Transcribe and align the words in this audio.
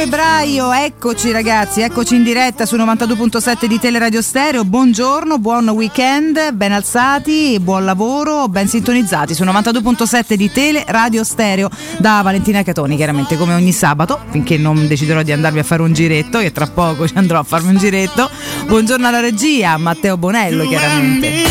Febbraio, 0.00 0.72
eccoci 0.72 1.30
ragazzi, 1.30 1.82
eccoci 1.82 2.14
in 2.14 2.22
diretta 2.22 2.64
su 2.64 2.74
92.7 2.74 3.66
di 3.66 3.78
Teleradio 3.78 4.22
Stereo. 4.22 4.64
Buongiorno, 4.64 5.38
buon 5.38 5.68
weekend, 5.68 6.52
ben 6.52 6.72
alzati, 6.72 7.58
buon 7.60 7.84
lavoro, 7.84 8.48
ben 8.48 8.66
sintonizzati 8.66 9.34
su 9.34 9.44
92.7 9.44 10.34
di 10.36 10.50
Teleradio 10.50 11.22
Stereo 11.22 11.68
da 11.98 12.22
Valentina 12.22 12.62
Catoni, 12.62 12.96
chiaramente 12.96 13.36
come 13.36 13.52
ogni 13.52 13.72
sabato, 13.72 14.20
finché 14.30 14.56
non 14.56 14.86
deciderò 14.86 15.20
di 15.20 15.32
andarvi 15.32 15.58
a 15.58 15.64
fare 15.64 15.82
un 15.82 15.92
giretto, 15.92 16.38
che 16.38 16.50
tra 16.50 16.66
poco 16.66 17.06
ci 17.06 17.12
andrò 17.16 17.38
a 17.38 17.42
farmi 17.42 17.68
un 17.68 17.76
giretto. 17.76 18.30
Buongiorno 18.68 19.06
alla 19.06 19.20
regia, 19.20 19.76
Matteo 19.76 20.16
Bonello 20.16 20.66
chiaramente. 20.66 21.42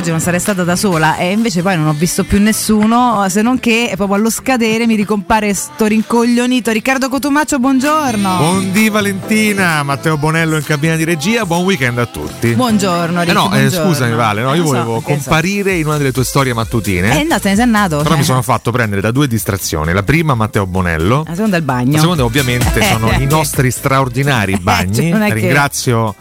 Oggi 0.00 0.10
non 0.10 0.20
sarei 0.20 0.40
stata 0.40 0.64
da 0.64 0.76
sola 0.76 1.18
e 1.18 1.30
invece 1.30 1.60
poi 1.60 1.76
non 1.76 1.86
ho 1.86 1.92
visto 1.92 2.24
più 2.24 2.40
nessuno 2.40 3.26
se 3.28 3.42
non 3.42 3.60
che 3.60 3.92
proprio 3.96 4.16
allo 4.16 4.30
scadere 4.30 4.86
mi 4.86 4.94
ricompare 4.94 5.52
sto 5.52 5.84
rincoglionito. 5.84 6.70
Riccardo 6.70 7.10
Cotumaccio 7.10 7.58
buongiorno. 7.58 8.36
Buondì 8.38 8.88
Valentina 8.88 9.82
Matteo 9.82 10.16
Bonello 10.16 10.56
in 10.56 10.64
cabina 10.64 10.96
di 10.96 11.04
regia 11.04 11.44
buon 11.44 11.64
weekend 11.64 11.98
a 11.98 12.06
tutti. 12.06 12.54
Buongiorno 12.54 13.20
Riccardo 13.20 13.30
eh 13.30 13.34
no, 13.34 13.44
eh, 13.44 13.58
buongiorno. 13.58 13.88
Eh, 13.88 13.92
scusami 13.92 14.14
Vale 14.14 14.42
no, 14.42 14.54
io 14.54 14.64
so, 14.64 14.68
volevo 14.68 15.00
comparire 15.00 15.72
so. 15.72 15.76
in 15.76 15.86
una 15.86 15.96
delle 15.98 16.12
tue 16.12 16.24
storie 16.24 16.54
mattutine. 16.54 17.20
Eh 17.20 17.24
no 17.24 17.38
te 17.38 17.50
ne 17.50 17.54
sei 17.56 17.64
andato 17.64 17.98
però 17.98 18.16
mi 18.16 18.24
sono 18.24 18.40
fatto 18.40 18.70
prendere 18.70 19.02
da 19.02 19.10
due 19.10 19.28
distrazioni 19.28 19.92
la 19.92 20.02
prima 20.02 20.34
Matteo 20.34 20.66
Bonello 20.66 21.24
la 21.26 21.34
seconda 21.34 21.58
il 21.58 21.62
bagno. 21.62 21.92
la 21.92 22.00
seconda 22.00 22.24
ovviamente 22.24 22.80
sono 22.90 23.10
i 23.12 23.26
nostri 23.26 23.70
straordinari 23.70 24.56
bagni. 24.58 25.08
Cioè, 25.20 25.32
ringrazio 25.32 26.14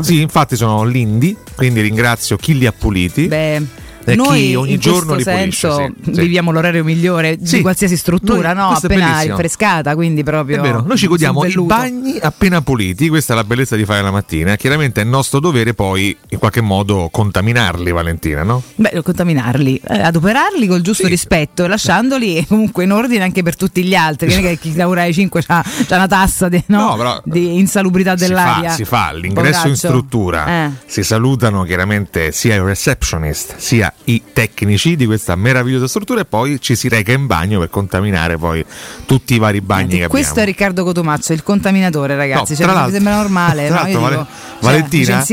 Sì, 0.00 0.20
infatti 0.20 0.56
sono 0.56 0.84
l'Indy, 0.84 1.36
quindi 1.54 1.80
ringrazio 1.80 2.36
chi 2.36 2.56
li 2.56 2.66
ha 2.66 2.72
puliti. 2.72 3.26
Beh. 3.26 3.81
E 4.04 4.14
Noi 4.16 4.54
ogni 4.54 4.72
in 4.72 4.80
giorno 4.80 5.14
questo 5.14 5.30
senso 5.30 5.92
sì, 6.02 6.10
viviamo 6.12 6.48
sì. 6.48 6.54
l'orario 6.54 6.84
migliore 6.84 7.38
sì. 7.42 7.56
di 7.56 7.62
qualsiasi 7.62 7.96
struttura, 7.96 8.52
Noi, 8.52 8.70
no? 8.70 8.76
appena 8.76 9.20
rinfrescata, 9.20 9.94
quindi 9.94 10.22
proprio. 10.22 10.58
È 10.58 10.60
vero, 10.60 10.82
noi 10.86 10.96
ci 10.96 11.06
godiamo 11.06 11.44
i 11.44 11.54
bagni 11.60 12.18
appena 12.20 12.60
puliti, 12.62 13.08
questa 13.08 13.32
è 13.32 13.36
la 13.36 13.44
bellezza 13.44 13.76
di 13.76 13.84
fare 13.84 14.02
la 14.02 14.10
mattina. 14.10 14.56
Chiaramente 14.56 15.00
è 15.00 15.04
nostro 15.04 15.40
dovere 15.40 15.74
poi 15.74 16.16
in 16.30 16.38
qualche 16.38 16.60
modo 16.60 17.08
contaminarli, 17.10 17.92
Valentina, 17.92 18.42
no? 18.42 18.62
Beh, 18.74 19.02
contaminarli, 19.02 19.80
eh, 19.88 20.00
adoperarli 20.00 20.66
col 20.66 20.80
giusto 20.80 21.06
rispetto, 21.06 21.66
lasciandoli 21.66 22.44
comunque 22.48 22.84
in 22.84 22.92
ordine 22.92 23.22
anche 23.22 23.42
per 23.42 23.56
tutti 23.56 23.84
gli 23.84 23.94
altri. 23.94 24.28
Non 24.28 24.38
è 24.38 24.48
che 24.48 24.58
chi 24.58 24.74
lavora 24.74 25.02
ai 25.02 25.12
5 25.12 25.44
ha 25.46 25.64
una 25.90 26.06
tassa 26.08 26.48
di, 26.48 26.62
no? 26.66 26.90
No, 26.90 26.96
però, 26.96 27.20
di 27.24 27.58
insalubrità 27.58 28.14
dell'aria. 28.14 28.70
Si 28.70 28.84
fa, 28.84 28.84
si 28.84 28.84
fa. 28.84 29.12
l'ingresso 29.12 29.34
Poveraccio. 29.34 29.68
in 29.68 29.76
struttura, 29.76 30.46
eh. 30.46 30.70
si 30.86 31.02
salutano 31.02 31.62
chiaramente 31.64 32.32
sia 32.32 32.54
il 32.54 32.62
receptionist 32.62 33.56
sia 33.56 33.91
i 34.04 34.22
tecnici 34.32 34.96
di 34.96 35.06
questa 35.06 35.36
meravigliosa 35.36 35.86
struttura 35.86 36.20
e 36.20 36.24
poi 36.24 36.60
ci 36.60 36.74
si 36.74 36.88
reca 36.88 37.12
in 37.12 37.26
bagno 37.26 37.60
per 37.60 37.70
contaminare 37.70 38.36
poi 38.36 38.64
tutti 39.06 39.34
i 39.34 39.38
vari 39.38 39.60
bagni 39.60 39.98
che 39.98 40.08
questo 40.08 40.32
abbiamo. 40.32 40.48
è 40.48 40.52
Riccardo 40.52 40.84
Cotomazzo, 40.84 41.32
il 41.32 41.42
contaminatore 41.42 42.16
ragazzi, 42.16 42.52
no, 42.58 42.72
cioè, 42.72 42.84
mi 42.86 42.92
sembra 42.92 43.16
normale. 43.16 43.70
No? 43.82 43.84
dico, 43.84 44.00
vale, 44.00 44.16
cioè, 44.16 44.26
Valentina 44.60 45.24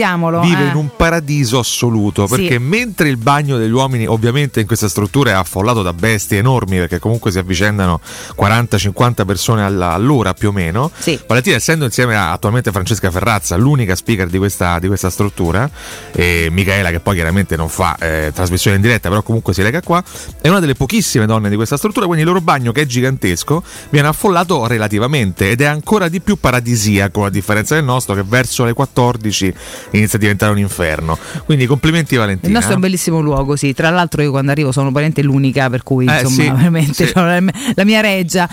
vive 0.41 0.63
eh. 0.63 0.69
in 0.69 0.75
un 0.75 0.89
paradiso 0.95 1.59
assoluto 1.59 2.25
perché 2.25 2.53
sì. 2.53 2.57
mentre 2.57 3.09
il 3.09 3.17
bagno 3.17 3.57
degli 3.57 3.71
uomini 3.71 4.07
ovviamente 4.07 4.61
in 4.61 4.65
questa 4.65 4.87
struttura 4.87 5.31
è 5.31 5.33
affollato 5.33 5.81
da 5.81 5.93
bestie 5.93 6.37
enormi 6.37 6.77
perché 6.77 6.99
comunque 6.99 7.29
si 7.29 7.37
avvicendano 7.37 7.99
40-50 8.39 9.25
persone 9.25 9.63
all'ora 9.63 10.33
più 10.33 10.49
o 10.49 10.51
meno, 10.51 10.89
sì. 10.97 11.19
Valentina 11.27 11.57
essendo 11.57 11.85
insieme 11.85 12.15
a 12.15 12.31
attualmente 12.31 12.71
Francesca 12.71 13.11
Ferrazza 13.11 13.57
l'unica 13.57 13.95
speaker 13.95 14.27
di 14.27 14.37
questa, 14.37 14.79
di 14.79 14.87
questa 14.87 15.09
struttura 15.09 15.69
e 16.13 16.47
Michaela 16.49 16.91
che 16.91 17.01
poi 17.01 17.15
chiaramente 17.15 17.57
non 17.57 17.67
fa 17.67 17.97
eh, 17.99 18.31
trasmissione 18.33 18.48
in 18.75 18.81
diretta, 18.81 19.09
però 19.09 19.21
comunque 19.21 19.53
si 19.53 19.61
lega 19.61 19.81
qua. 19.81 20.03
È 20.41 20.47
una 20.47 20.59
delle 20.59 20.75
pochissime 20.75 21.25
donne 21.25 21.49
di 21.49 21.55
questa 21.55 21.77
struttura, 21.77 22.05
quindi 22.05 22.23
il 22.23 22.29
loro 22.29 22.41
bagno, 22.41 22.71
che 22.71 22.81
è 22.81 22.85
gigantesco, 22.85 23.63
viene 23.89 24.07
affollato 24.07 24.65
relativamente 24.67 25.51
ed 25.51 25.61
è 25.61 25.65
ancora 25.65 26.07
di 26.07 26.21
più 26.21 26.37
paradisiaco, 26.37 27.25
a 27.25 27.29
differenza 27.29 27.75
del 27.75 27.83
nostro, 27.83 28.15
che 28.15 28.23
verso 28.23 28.63
le 28.63 28.73
14 28.73 29.53
inizia 29.91 30.17
a 30.17 30.21
diventare 30.21 30.51
un 30.51 30.59
inferno. 30.59 31.17
Quindi 31.45 31.65
complimenti, 31.65 32.15
Valentina. 32.15 32.47
Il 32.47 32.53
nostro 32.53 32.73
è 32.73 32.75
un 32.75 32.81
bellissimo 32.81 33.19
luogo, 33.19 33.55
sì. 33.55 33.73
Tra 33.73 33.89
l'altro, 33.89 34.21
io 34.21 34.31
quando 34.31 34.51
arrivo 34.51 34.71
sono 34.71 34.91
parente 34.91 35.21
l'unica, 35.21 35.69
per 35.69 35.83
cui 35.83 36.05
eh, 36.05 36.21
insomma, 36.21 36.43
sì, 36.43 36.49
veramente 36.55 37.05
sì. 37.05 37.11
la 37.75 37.83
mia 37.83 38.01
reggia. 38.01 38.49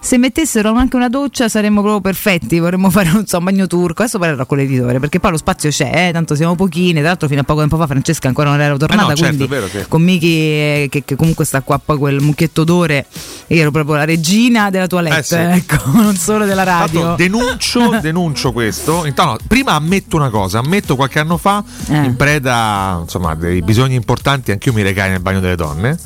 se 0.00 0.18
mettessero 0.18 0.72
anche 0.72 0.96
una 0.96 1.08
doccia 1.08 1.48
saremmo 1.48 1.80
proprio 1.80 2.00
perfetti. 2.00 2.58
Vorremmo 2.58 2.90
fare 2.90 3.10
un, 3.10 3.26
so, 3.26 3.38
un 3.38 3.44
bagno 3.44 3.66
turco. 3.66 4.02
Adesso 4.02 4.18
parlerò 4.18 4.46
con 4.46 4.58
l'editore 4.58 4.98
perché 4.98 5.20
poi 5.20 5.32
lo 5.32 5.36
spazio 5.36 5.70
c'è, 5.70 6.08
eh, 6.08 6.12
tanto 6.12 6.34
siamo 6.34 6.54
pochine. 6.54 7.00
Tra 7.00 7.08
l'altro, 7.08 7.28
fino 7.28 7.40
a 7.40 7.44
poco 7.44 7.60
tempo 7.60 7.76
fa 7.76 7.86
Francesca 7.86 8.28
ancora 8.28 8.50
non 8.50 8.60
era 8.60 8.76
tornata. 8.76 9.12
Eh 9.12 9.20
no, 9.20 9.21
certo, 9.22 9.46
vero, 9.46 9.68
sì. 9.68 9.84
con 9.88 10.02
Miki 10.02 10.36
eh, 10.36 10.86
che, 10.90 11.04
che, 11.04 11.16
comunque 11.16 11.44
sta 11.44 11.60
qua 11.62 11.78
poi 11.78 11.98
quel 11.98 12.20
mucchietto 12.20 12.64
d'ore 12.64 13.06
io 13.48 13.60
ero 13.60 13.70
proprio 13.70 13.96
la 13.96 14.04
regina 14.04 14.70
della 14.70 14.86
toilette 14.86 15.18
eh 15.18 15.22
sì. 15.22 15.34
ecco 15.34 15.90
non 15.98 16.16
solo 16.16 16.44
della 16.44 16.62
radio 16.64 17.00
Fatto, 17.00 17.16
denuncio, 17.16 17.98
denuncio 18.00 18.52
questo 18.52 19.04
Intanto, 19.06 19.32
no, 19.32 19.38
prima 19.46 19.72
ammetto 19.72 20.16
una 20.16 20.30
cosa 20.30 20.58
ammetto 20.58 20.96
qualche 20.96 21.18
anno 21.18 21.36
fa 21.36 21.62
eh. 21.88 21.96
in 21.96 22.16
preda 22.16 22.98
insomma 23.02 23.34
dei 23.34 23.62
bisogni 23.62 23.94
importanti 23.94 24.50
anch'io 24.52 24.72
mi 24.72 24.82
recai 24.82 25.10
nel 25.10 25.20
bagno 25.20 25.40
delle 25.40 25.56
donne 25.56 25.98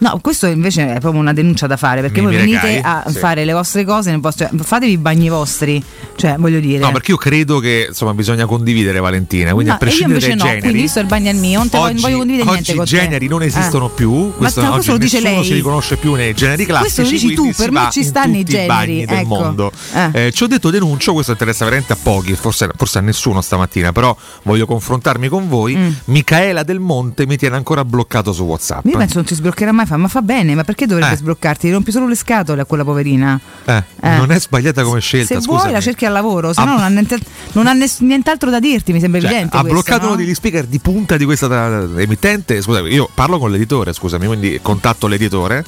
No, 0.00 0.18
questo 0.22 0.46
invece 0.46 0.94
è 0.94 1.00
proprio 1.00 1.20
una 1.20 1.32
denuncia 1.32 1.66
da 1.66 1.76
fare 1.76 2.00
perché 2.00 2.20
Mi 2.20 2.26
voi 2.26 2.36
venite 2.36 2.80
a 2.80 3.04
sì. 3.08 3.18
fare 3.18 3.44
le 3.44 3.52
vostre 3.52 3.84
cose, 3.84 4.16
vostro, 4.18 4.48
cioè, 4.48 4.58
fatevi 4.62 4.92
i 4.92 4.98
bagni 4.98 5.28
vostri, 5.28 5.82
cioè 6.14 6.36
voglio 6.38 6.60
dire. 6.60 6.78
No, 6.78 6.92
perché 6.92 7.10
io 7.10 7.16
credo 7.16 7.58
che 7.58 7.86
insomma 7.88 8.14
bisogna 8.14 8.46
condividere 8.46 9.00
Valentina, 9.00 9.52
quindi 9.52 9.70
no, 9.70 9.74
a 9.74 9.78
prescindere 9.78 10.20
dai 10.20 10.36
no, 10.36 10.42
generi. 10.44 10.60
Quindi 10.60 10.80
visto 10.82 11.00
il 11.00 11.06
bagno 11.06 11.30
il 11.30 11.36
mio, 11.36 11.58
non, 11.58 11.68
oggi, 11.72 12.00
voglio 12.00 12.16
condividere 12.18 12.50
niente 12.50 12.74
con 12.74 12.84
te. 12.84 12.96
I 12.96 12.98
generi 13.00 13.26
non 13.26 13.42
esistono 13.42 13.86
eh. 13.86 13.90
più, 13.94 14.32
questo, 14.36 14.62
Ma 14.62 14.70
questo 14.70 14.92
lo 14.92 14.98
dice 14.98 15.20
lei. 15.20 15.44
si 15.44 15.54
riconosce 15.54 15.96
più 15.96 16.14
nei 16.14 16.32
generi 16.34 16.64
classici. 16.64 16.94
Questo 16.94 17.02
lo 17.02 17.08
dici 17.08 17.34
tu, 17.34 17.52
per 17.56 17.70
me 17.72 17.88
ci 17.90 18.04
stanno 18.04 18.36
i 18.36 18.44
generi 18.44 19.02
ecco. 19.02 19.14
del 19.14 19.26
mondo. 19.26 19.72
Eh. 19.94 20.26
Eh, 20.26 20.32
ci 20.32 20.44
ho 20.44 20.46
detto 20.46 20.70
denuncio, 20.70 21.12
questo 21.12 21.32
interessa 21.32 21.64
veramente 21.64 21.92
a 21.92 21.96
pochi, 22.00 22.34
forse, 22.34 22.68
forse, 22.76 22.98
a 22.98 23.00
nessuno 23.00 23.40
stamattina, 23.40 23.90
però 23.90 24.16
voglio 24.44 24.66
confrontarmi 24.66 25.26
con 25.28 25.48
voi. 25.48 25.76
Mm. 25.76 25.90
Micaela 26.04 26.62
Del 26.62 26.78
Monte 26.78 27.26
mi 27.26 27.36
tiene 27.36 27.56
ancora 27.56 27.84
bloccato 27.84 28.32
su 28.32 28.44
WhatsApp. 28.44 28.86
Io 28.86 28.96
penso 28.96 29.16
non 29.16 29.24
ti 29.24 29.34
sbloccherà 29.34 29.72
mai, 29.72 29.86
ma 29.96 30.08
fa 30.08 30.22
bene, 30.22 30.54
ma 30.54 30.64
perché 30.64 30.86
dovrebbe 30.86 31.14
eh. 31.14 31.16
sbloccarti? 31.16 31.70
Rompi 31.70 31.90
solo 31.90 32.06
le 32.06 32.14
scatole 32.14 32.62
a 32.62 32.64
quella 32.64 32.84
poverina. 32.84 33.38
Eh, 33.64 33.82
eh. 34.02 34.16
Non 34.16 34.30
è 34.30 34.40
sbagliata 34.40 34.82
come 34.82 35.00
scelta. 35.00 35.34
Se 35.34 35.40
scusami. 35.40 35.58
vuoi 35.58 35.72
la 35.72 35.80
cerchi 35.80 36.04
al 36.04 36.12
lavoro, 36.12 36.52
se 36.52 36.64
no 36.64 36.72
non 36.72 36.82
ha, 36.82 36.88
niente, 36.88 37.18
non 37.52 37.66
ha 37.66 37.72
ness- 37.72 38.00
nient'altro 38.00 38.50
da 38.50 38.60
dirti, 38.60 38.92
mi 38.92 39.00
sembra 39.00 39.20
cioè, 39.20 39.30
evidente. 39.30 39.56
Ha 39.56 39.60
questo, 39.60 39.80
bloccato 39.80 40.06
no? 40.06 40.12
uno 40.12 40.16
degli 40.16 40.34
speaker 40.34 40.66
di 40.66 40.78
punta 40.78 41.16
di 41.16 41.24
questa 41.24 41.46
emittente. 41.96 42.60
Scusami, 42.60 42.90
io 42.90 43.08
parlo 43.12 43.38
con 43.38 43.50
l'editore, 43.50 43.92
scusami, 43.92 44.26
quindi 44.26 44.58
contatto 44.62 45.06
l'editore. 45.06 45.64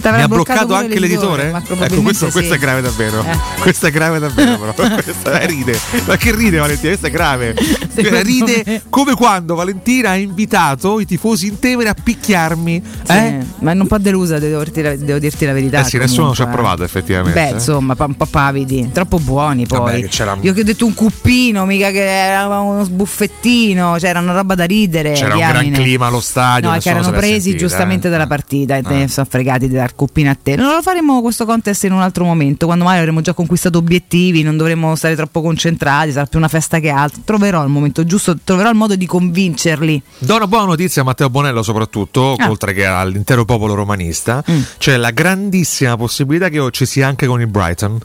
T'avrà 0.00 0.18
Mi 0.18 0.22
ha 0.24 0.28
bloccato 0.28 0.74
anche 0.74 0.98
l'editore? 0.98 1.52
l'editore? 1.52 1.84
Ecco, 1.86 2.02
questo, 2.02 2.26
sì. 2.26 2.32
questo, 2.32 2.54
è 2.54 2.58
grave 2.58 2.80
davvero. 2.80 3.24
Eh. 3.24 3.38
Questo 3.60 3.86
è 3.86 3.90
grave 3.90 4.18
davvero, 4.18 4.58
però. 4.58 4.94
questa 5.02 5.38
ride. 5.46 5.78
Ma 6.06 6.16
che 6.16 6.34
ride 6.34 6.58
Valentina? 6.58 6.88
Questo 6.88 7.06
è 7.06 7.10
grave. 7.10 7.54
ride 8.22 8.62
me. 8.64 8.82
come 8.88 9.14
quando 9.14 9.54
Valentina 9.54 10.10
ha 10.10 10.16
invitato 10.16 11.00
i 11.00 11.06
tifosi 11.06 11.46
in 11.46 11.58
Tevere 11.58 11.90
a 11.90 11.94
picchiarmi. 11.94 12.82
Sì, 13.02 13.12
eh? 13.12 13.46
Ma 13.62 13.72
non 13.72 13.82
un 13.82 13.86
po' 13.86 13.98
delusa, 13.98 14.38
devo 14.38 14.58
dirti, 14.58 14.82
la, 14.82 14.96
devo 14.96 15.18
dirti 15.18 15.44
la 15.44 15.52
verità. 15.52 15.80
Eh 15.80 15.84
sì, 15.84 15.96
nessuno 15.96 16.34
ci 16.34 16.42
ha 16.42 16.46
provato 16.46 16.82
effettivamente. 16.82 17.40
Beh, 17.40 17.50
insomma, 17.50 17.94
un 17.96 18.16
po' 18.16 18.26
pavidi, 18.26 18.90
troppo 18.92 19.18
buoni 19.18 19.66
poi. 19.66 20.02
Vabbè, 20.02 20.38
Io 20.40 20.52
che 20.52 20.60
ho 20.60 20.64
detto 20.64 20.84
un 20.84 20.94
cuppino, 20.94 21.64
mica 21.64 21.90
che 21.90 22.04
era 22.04 22.58
uno 22.60 22.82
sbuffettino, 22.84 23.96
c'era 23.98 24.18
una 24.20 24.32
roba 24.32 24.54
da 24.54 24.64
ridere. 24.64 25.12
C'era 25.12 25.34
diamine. 25.34 25.66
un 25.66 25.72
gran 25.72 25.82
clima 25.82 26.06
allo 26.06 26.20
stadio. 26.20 26.70
No, 26.70 26.78
che 26.78 26.88
erano 26.88 27.10
presi 27.10 27.50
sentita, 27.50 27.58
giustamente 27.58 28.08
eh? 28.08 28.10
dalla 28.10 28.26
partita 28.26 28.76
e 28.76 29.02
eh. 29.02 29.08
sono 29.08 29.26
fregati 29.28 29.68
di 29.68 29.74
dar 29.74 29.94
cuppino 29.94 30.30
a 30.30 30.36
te. 30.40 30.56
Non 30.56 30.74
lo 30.74 30.82
faremo 30.82 31.20
questo 31.22 31.44
contest 31.44 31.84
in 31.84 31.92
un 31.92 32.00
altro 32.00 32.24
momento, 32.24 32.66
quando 32.66 32.84
magari 32.84 33.02
avremo 33.02 33.20
già 33.20 33.32
conquistato 33.32 33.78
obiettivi, 33.78 34.42
non 34.42 34.56
dovremo 34.56 34.94
stare 34.96 35.14
troppo 35.14 35.40
concentrati, 35.40 36.12
sarà 36.12 36.26
più 36.26 36.38
una 36.38 36.48
festa 36.48 36.80
che 36.80 36.90
altro. 36.90 37.20
Troverò 37.24 37.62
il 37.62 37.70
momento 37.70 38.04
giusto, 38.04 38.36
troverò 38.42 38.70
il 38.70 38.76
modo 38.76 38.96
di 38.96 39.06
convincerli. 39.06 40.02
Do 40.18 40.36
una 40.36 40.46
buona 40.46 40.66
notizia 40.66 41.02
a 41.02 41.04
Matteo 41.04 41.30
Bonello 41.30 41.62
soprattutto, 41.62 42.34
ah. 42.36 42.48
oltre 42.48 42.72
che 42.72 42.84
all'intero 42.84 43.44
popolo 43.52 43.74
romanista, 43.74 44.42
mm. 44.48 44.62
c'è 44.78 44.96
la 44.96 45.10
grandissima 45.10 45.96
possibilità 45.96 46.48
che 46.48 46.66
ci 46.70 46.86
sia 46.86 47.06
anche 47.06 47.26
con 47.26 47.40
il 47.40 47.48
Brighton. 47.48 47.98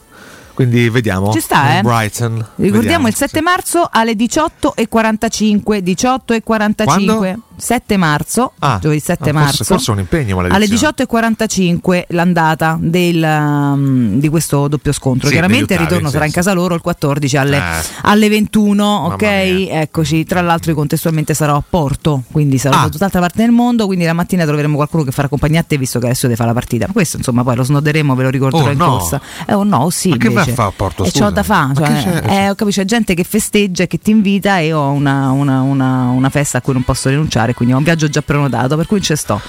Quindi 0.52 0.88
vediamo. 0.88 1.32
Ci 1.32 1.40
sta, 1.40 1.78
eh? 1.78 1.82
Brighton. 1.82 2.34
Ricordiamo 2.56 2.80
vediamo, 2.80 3.08
il 3.08 3.14
7 3.14 3.38
sì. 3.38 3.42
marzo 3.42 3.88
alle 3.90 4.12
18.45. 4.12 5.78
18.45. 5.78 6.84
Quando? 6.84 7.42
7 7.58 7.96
marzo, 7.96 8.52
ah, 8.60 8.78
giovedì 8.80 9.00
7 9.00 9.30
ah, 9.30 9.32
marzo. 9.32 9.56
Forse, 9.56 9.74
forse 9.74 9.90
un 9.90 9.98
impegno 9.98 10.38
alle 10.38 10.66
18.45 10.66 12.04
l'andata 12.08 12.78
del, 12.80 13.22
um, 13.22 14.18
di 14.18 14.28
questo 14.28 14.68
doppio 14.68 14.92
scontro. 14.92 15.26
Sì, 15.26 15.32
Chiaramente 15.32 15.74
il 15.74 15.80
ritorno 15.80 16.08
sarà 16.08 16.24
in 16.24 16.32
casa 16.32 16.52
loro 16.52 16.74
il 16.74 16.80
14 16.80 17.36
alle, 17.36 17.56
eh. 17.56 17.84
alle 18.02 18.28
21. 18.28 19.06
Ok, 19.06 19.22
eccoci. 19.22 20.24
Tra 20.24 20.40
l'altro, 20.40 20.70
io 20.70 20.76
contestualmente 20.76 21.34
sarò 21.34 21.56
a 21.56 21.62
Porto, 21.68 22.22
quindi 22.30 22.58
sarò 22.58 22.78
ah. 22.78 22.82
da 22.82 22.88
tutt'altra 22.88 23.20
parte 23.20 23.42
del 23.42 23.50
mondo. 23.50 23.86
Quindi 23.86 24.04
la 24.04 24.12
mattina 24.12 24.44
troveremo 24.44 24.76
qualcuno 24.76 25.02
che 25.02 25.10
farà 25.10 25.28
compagnia 25.28 25.60
a 25.60 25.64
te, 25.64 25.76
visto 25.76 25.98
che 25.98 26.06
adesso 26.06 26.26
deve 26.26 26.36
fare 26.36 26.48
la 26.48 26.54
partita. 26.54 26.86
Ma 26.86 26.92
questo, 26.92 27.16
insomma, 27.16 27.42
poi 27.42 27.56
lo 27.56 27.64
snoderemo, 27.64 28.14
ve 28.14 28.22
lo 28.22 28.30
ricorderò 28.30 28.66
oh, 28.66 28.70
in 28.70 28.78
no. 28.78 28.90
corsa. 28.90 29.20
Eh, 29.46 29.54
oh 29.54 29.64
no, 29.64 29.90
sì. 29.90 30.10
Ma 30.10 30.14
invece. 30.14 30.28
che 30.28 30.34
vai 30.34 30.50
a 30.50 30.54
fare 30.54 30.68
a 30.68 30.72
Porto? 30.74 31.04
E 31.04 31.10
c'ho 31.10 31.30
da 31.30 31.42
fare. 31.42 31.74
Cioè, 31.74 32.22
eh, 32.26 32.50
ho 32.50 32.54
capito, 32.54 32.80
c'è 32.80 32.84
gente 32.84 33.14
che 33.14 33.24
festeggia 33.24 33.82
e 33.84 33.86
che 33.86 33.98
ti 33.98 34.10
invita 34.10 34.58
e 34.58 34.72
ho 34.72 34.90
una, 34.90 35.30
una, 35.30 35.62
una, 35.62 36.08
una 36.08 36.30
festa 36.30 36.58
a 36.58 36.60
cui 36.60 36.72
non 36.72 36.82
posso 36.82 37.08
rinunciare, 37.08 37.47
quindi 37.54 37.74
ho 37.74 37.78
un 37.78 37.84
viaggio 37.84 38.08
già 38.08 38.22
prenotato, 38.22 38.76
per 38.76 38.86
cui 38.86 39.00
ci 39.00 39.16
sto. 39.16 39.40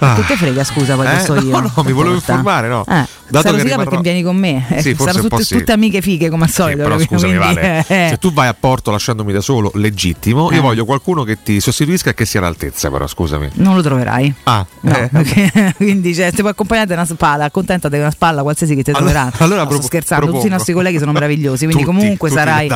Ah. 0.00 0.14
Che 0.14 0.24
te 0.24 0.36
frega, 0.36 0.64
scusa, 0.64 0.94
poi 0.94 1.06
eh? 1.06 1.20
so 1.20 1.34
io. 1.34 1.50
No, 1.50 1.70
no, 1.74 1.82
mi 1.84 1.92
volevo 1.92 2.14
informare, 2.14 2.68
no. 2.68 2.84
Eh. 2.88 3.06
Dato 3.30 3.46
Sarò 3.46 3.56
che 3.58 3.62
rimarrò... 3.62 3.84
perché 3.84 4.00
vieni 4.00 4.22
con 4.22 4.36
me. 4.36 4.66
Sì, 4.78 4.96
Saranno 4.98 5.28
tutte, 5.28 5.44
sì. 5.44 5.58
tutte, 5.58 5.72
amiche 5.72 6.00
fighe 6.00 6.28
come 6.30 6.44
al 6.44 6.50
solito. 6.50 6.78
Sì, 6.78 6.82
però 6.82 6.98
scusami, 6.98 7.36
quindi, 7.36 7.54
vale. 7.54 7.84
Eh. 7.86 8.06
Se 8.10 8.18
tu 8.18 8.32
vai 8.32 8.48
a 8.48 8.54
Porto 8.54 8.90
lasciandomi 8.90 9.32
da 9.32 9.40
solo, 9.40 9.70
legittimo. 9.74 10.50
Io 10.50 10.58
eh. 10.58 10.60
voglio 10.60 10.84
qualcuno 10.84 11.22
che 11.22 11.42
ti 11.42 11.60
sostituisca 11.60 12.10
e 12.10 12.14
che 12.14 12.24
sia 12.24 12.40
all'altezza, 12.40 12.90
però 12.90 13.06
scusami. 13.06 13.50
Non 13.54 13.76
lo 13.76 13.82
troverai. 13.82 14.34
Ah, 14.44 14.66
no, 14.80 14.96
eh. 14.96 15.08
perché, 15.12 15.74
quindi 15.76 16.14
cioè, 16.14 16.30
ti 16.30 16.38
puoi 16.38 16.50
accompagnare 16.50 16.88
da 16.88 16.94
una 16.94 17.04
spalla, 17.04 17.44
accontenta 17.44 17.88
di 17.88 17.98
una 17.98 18.10
spalla 18.10 18.42
qualsiasi 18.42 18.74
che 18.74 18.82
ti 18.82 18.92
troverà. 18.92 19.30
Allora, 19.38 19.64
sto 19.64 19.82
scherzando, 19.82 20.24
propongo. 20.24 20.42
tutti 20.42 20.46
i 20.46 20.56
nostri 20.56 20.72
colleghi 20.72 20.98
sono 20.98 21.12
meravigliosi, 21.20 21.66
quindi 21.66 21.84
tutti, 21.84 21.96
comunque 21.96 22.30
tutti 22.30 22.40
sarai. 22.40 22.68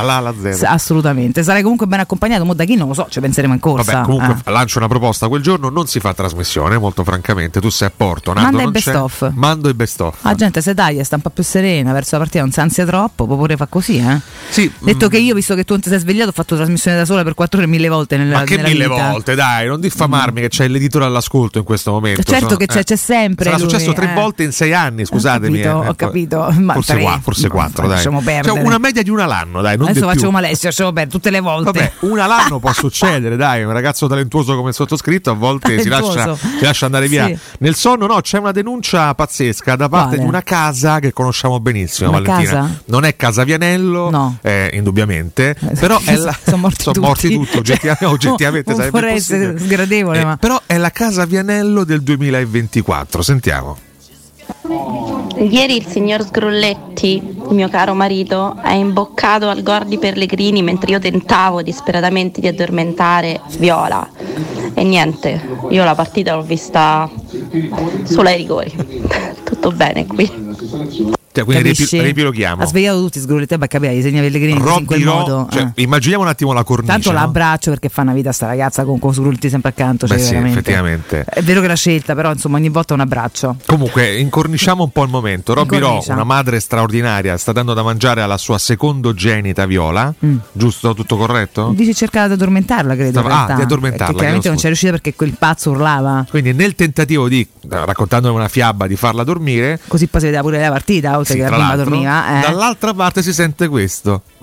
Assolutamente, 0.63 1.43
sarai 1.43 1.63
comunque 1.63 1.87
ben 1.87 2.01
accompagnato, 2.01 2.45
mo 2.45 2.55
da 2.55 2.65
chi 2.65 2.77
non 2.77 2.89
lo 2.89 2.95
so, 2.95 3.07
ci 3.09 3.19
penseremo 3.19 3.55
in 3.55 3.61
corsa. 3.61 3.93
Vabbè, 3.93 4.05
comunque 4.05 4.37
eh. 4.45 4.51
lancio 4.51 4.79
una 4.79 4.89
proposta, 4.89 5.27
quel 5.29 5.43
giorno 5.43 5.69
non 5.69 5.87
si 5.87 5.99
fa 5.99 6.15
trasmissione, 6.15 6.79
molto 6.79 7.03
francamente, 7.15 7.61
tu 7.61 7.71
sei 7.71 7.89
a 7.89 7.93
Porto, 7.95 8.33
Nando 8.33 8.57
Manda 8.57 8.65
il 8.65 8.71
best 8.71 8.95
of. 8.95 9.31
Mando 9.35 9.69
il 9.69 9.75
best 9.75 10.01
of. 10.01 10.23
La 10.23 10.35
gente 10.35 10.61
se 10.61 10.75
taglia, 10.75 11.05
sta 11.05 11.17
un 11.17 11.23
po' 11.23 11.31
più 11.31 11.43
serena 11.43 11.93
verso 11.93 12.11
la 12.13 12.19
partita, 12.19 12.43
non 12.43 12.53
si 12.53 12.61
ansia 12.61 12.85
troppo, 12.85 13.27
può 13.27 13.37
pure 13.37 13.57
fa 13.57 13.67
così, 13.67 13.99
eh? 13.99 14.21
Sì. 14.49 14.71
Detto 14.81 15.07
mm. 15.07 15.09
che 15.09 15.19
io, 15.19 15.35
visto 15.35 15.55
che 15.55 15.65
tu 15.65 15.73
non 15.75 15.83
ti 15.83 15.89
sei 15.89 15.99
svegliato, 16.01 16.31
ho 16.31 16.33
fatto 16.33 16.57
trasmissione 16.57 16.97
da 16.97 17.05
sola 17.05 17.23
per 17.23 17.35
quattro 17.35 17.59
ore 17.59 17.69
mille 17.69 17.89
volte 17.89 18.17
nella 18.17 18.39
Ma 18.39 18.45
che 18.45 18.59
mille 18.59 18.89
vita. 18.89 19.11
volte, 19.11 19.35
dai, 19.35 19.67
non 19.67 19.81
diffamarmi 19.81 20.41
mm. 20.41 20.43
che 20.43 20.49
c'è 20.49 20.69
l'editore 20.69 21.05
all'ascolto 21.05 21.59
in 21.59 21.65
questo 21.65 21.93
momento. 21.93 22.23
Certo 22.23 22.47
Sono, 22.47 22.57
che 22.57 22.67
c'è, 22.67 22.81
eh. 22.81 22.85
c'è 22.85 22.97
sempre. 22.97 23.45
Sarà 23.45 23.59
lui, 23.59 23.71
successo 23.71 23.93
tre 23.93 24.11
eh. 24.11 24.15
volte 24.15 24.43
in 24.43 24.53
sei 24.53 24.73
anni, 24.73 25.05
scusatemi. 25.05 25.61
Ho 25.61 25.63
capito, 25.63 25.85
eh. 25.85 25.89
ho 25.89 25.95
capito. 25.95 26.63
Ma 26.65 26.73
forse, 26.75 26.99
qua, 26.99 27.21
forse 27.23 27.49
quattro, 27.49 27.87
dai. 27.87 28.03
Cioè, 28.03 28.61
una 28.61 28.79
media 28.79 29.03
di 29.03 29.11
una 29.11 29.27
l'anno, 29.27 29.63
dai. 29.63 29.77
Non 29.77 29.89
Adesso 29.89 30.07
facciamo 30.07 30.21
più. 30.23 30.31
malessere, 30.31 30.69
lasciamo 30.69 30.93
perdere 30.93 31.17
tutte 31.17 31.31
le 31.31 31.41
volte. 31.41 31.65
Vabbè, 31.65 31.93
una 32.01 32.27
l'anno 32.27 32.59
può 32.59 32.73
succedere, 32.75 33.37
dai. 33.37 33.63
Un 33.63 33.73
ragazzo 33.73 34.07
talentuoso 34.09 34.57
come 34.57 34.71
il 34.71 34.75
sottoscritto 34.75 35.31
a 35.31 35.35
volte 35.35 35.81
si 35.81 35.89
lascia, 35.89 36.35
si 36.35 36.65
lascia, 36.65 36.89
andare 37.05 37.09
via. 37.09 37.27
Sì. 37.37 37.39
Nel 37.59 37.75
sonno, 37.75 38.07
no, 38.07 38.21
c'è 38.21 38.39
una 38.39 38.53
denuncia 38.53 39.15
pazzesca 39.15 39.77
da 39.77 39.89
parte 39.89 40.09
Quale? 40.17 40.23
di 40.23 40.29
una 40.29 40.43
casa 40.43 40.99
che 41.01 41.13
conosciamo 41.13 41.61
benissimo, 41.61 42.11
Una 42.11 42.21
Valentina. 42.21 42.61
casa? 42.61 42.81
Non 42.87 43.05
è 43.05 43.17
Casa 43.17 43.45
Vianello, 43.45 44.11
No. 44.11 44.39
eh, 44.43 44.71
indubbiamente, 44.75 45.57
Eh, 45.59 45.75
però 45.79 45.99
è 46.05 46.15
la... 46.17 46.37
sono 46.45 46.57
morti 46.59 46.83
sono 46.83 46.95
tutti. 46.95 47.07
morti 47.07 47.29
tutti, 47.35 47.57
oggettivamente, 47.59 48.05
oggettivamente 48.07 48.75
sarebbe 48.75 49.11
essere 49.13 49.53
possibile. 49.53 49.67
sgradevole, 49.67 50.21
Eh, 50.21 50.25
ma- 50.25 50.37
Però 50.37 50.61
è 50.67 50.77
la 50.77 50.91
Casa 50.91 51.25
Vianello 51.25 51.85
del 51.85 52.03
2024, 52.03 53.23
sentiamo. 53.23 53.79
Ieri 54.67 55.77
il 55.77 55.85
signor 55.85 56.23
Sgrulletti, 56.23 57.21
mio 57.51 57.69
caro 57.69 57.93
marito, 57.93 58.57
ha 58.59 58.73
imboccato 58.73 59.51
al 59.51 59.63
Gordi 59.63 59.99
Pellegrini 59.99 60.63
mentre 60.63 60.93
io 60.93 60.99
tentavo 60.99 61.61
disperatamente 61.61 62.41
di 62.41 62.49
addormentare 62.49 63.43
Viola. 63.59 64.09
E 64.73 64.83
niente, 64.83 65.59
io 65.69 65.85
la 65.85 65.95
partita 65.95 66.35
l'ho 66.35 66.43
vista 66.43 67.11
solo 68.05 68.29
ai 68.29 68.37
rigori. 68.39 68.73
Tutto 69.45 69.71
bene 69.71 70.07
qui. 70.07 71.23
Cioè, 71.35 71.45
quindi 71.45 71.73
ripi- 71.73 72.01
ripiloghiamo. 72.01 72.63
Ha 72.63 72.67
svegliato 72.67 73.01
tutti 73.01 73.19
sgrulliti, 73.19 73.59
beh, 73.59 73.67
capire, 73.67 73.93
disegna 73.95 74.21
Pellegrini 74.21 74.61
così 74.61 74.79
in 74.79 74.85
quel 74.85 75.03
Ro- 75.03 75.15
modo. 75.15 75.49
cioè, 75.51 75.63
eh. 75.75 75.83
immaginiamo 75.83 76.23
un 76.23 76.29
attimo 76.29 76.53
la 76.53 76.63
cornice. 76.63 76.93
Tanto 76.93 77.11
no? 77.11 77.19
l'abbraccio 77.19 77.71
perché 77.71 77.89
fa 77.89 78.03
una 78.03 78.13
vita 78.13 78.31
sta 78.31 78.47
ragazza 78.47 78.85
con, 78.85 79.01
con 79.01 79.13
Sgrulliti 79.13 79.49
sempre 79.49 79.71
accanto. 79.71 80.07
Beh, 80.07 80.15
cioè, 80.15 80.23
sì, 80.23 80.31
veramente. 80.31 80.59
effettivamente. 80.61 81.25
È 81.25 81.43
vero 81.43 81.61
che 81.61 81.67
l'ha 81.67 81.75
scelta, 81.75 82.15
però 82.15 82.31
insomma 82.31 82.59
ogni 82.59 82.69
volta 82.69 82.95
un 82.95 83.01
abbraccio. 83.01 83.57
Comunque, 83.67 84.17
incorniciamo 84.17 84.85
un 84.85 84.91
po' 84.91 85.03
il 85.03 85.11
momento. 85.11 85.55
Robby 85.55 85.79
Ro, 85.79 86.05
una 86.07 86.23
madre 86.23 86.61
straordinaria, 86.61 87.37
sta 87.37 87.51
dando 87.51 87.75
da 87.75 87.83
mangiare 87.83 88.23
alla 88.23 88.39
sua 88.39 88.59
secondogenita 88.59 89.67
Viola. 89.67 90.15
Mm. 90.25 90.37
Giusto? 90.53 90.95
Tutto 90.95 91.17
corretto? 91.17 91.73
Dice 91.75 91.95
cercava 91.95 92.29
di 92.29 92.35
addormentarla, 92.35 92.95
credo. 92.95 93.19
Stava- 93.19 93.47
ah, 93.47 93.55
di 93.57 93.63
addormentarla, 93.63 94.05
Perché 94.07 94.19
chiaramente 94.19 94.49
non 94.49 94.57
c'è 94.57 94.67
riuscita 94.67 94.93
perché 94.93 95.15
quel 95.15 95.35
pazzo 95.37 95.71
urlava. 95.71 96.25
Quindi, 96.31 96.53
nel 96.53 96.77
tentativo 96.77 97.29
di, 97.29 97.47
raccontandole 97.69 98.33
una 98.33 98.49
fiaba, 98.49 98.87
di 98.87 98.95
farla 98.97 99.25
dormire, 99.25 99.81
Così 99.89 100.07
poi 100.07 100.21
si 100.21 100.27
vedeva 100.27 100.43
pure 100.43 100.61
la 100.61 100.71
partita, 100.71 101.19
oltre 101.25 101.35
sì, 101.35 101.41
che 101.41 101.49
la 101.49 101.57
bimba 101.57 101.77
dormiva. 101.77 102.39
Eh. 102.39 102.41
dall'altra 102.43 102.93
parte 102.95 103.23
si 103.23 103.33
sente 103.33 103.69
questo. 103.69 104.23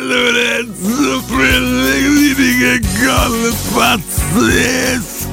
Lorenzo 0.00 1.22
Pellegrini 1.26 2.56
che 2.58 2.80
gol 3.04 3.54
pazzesco! 3.72 5.28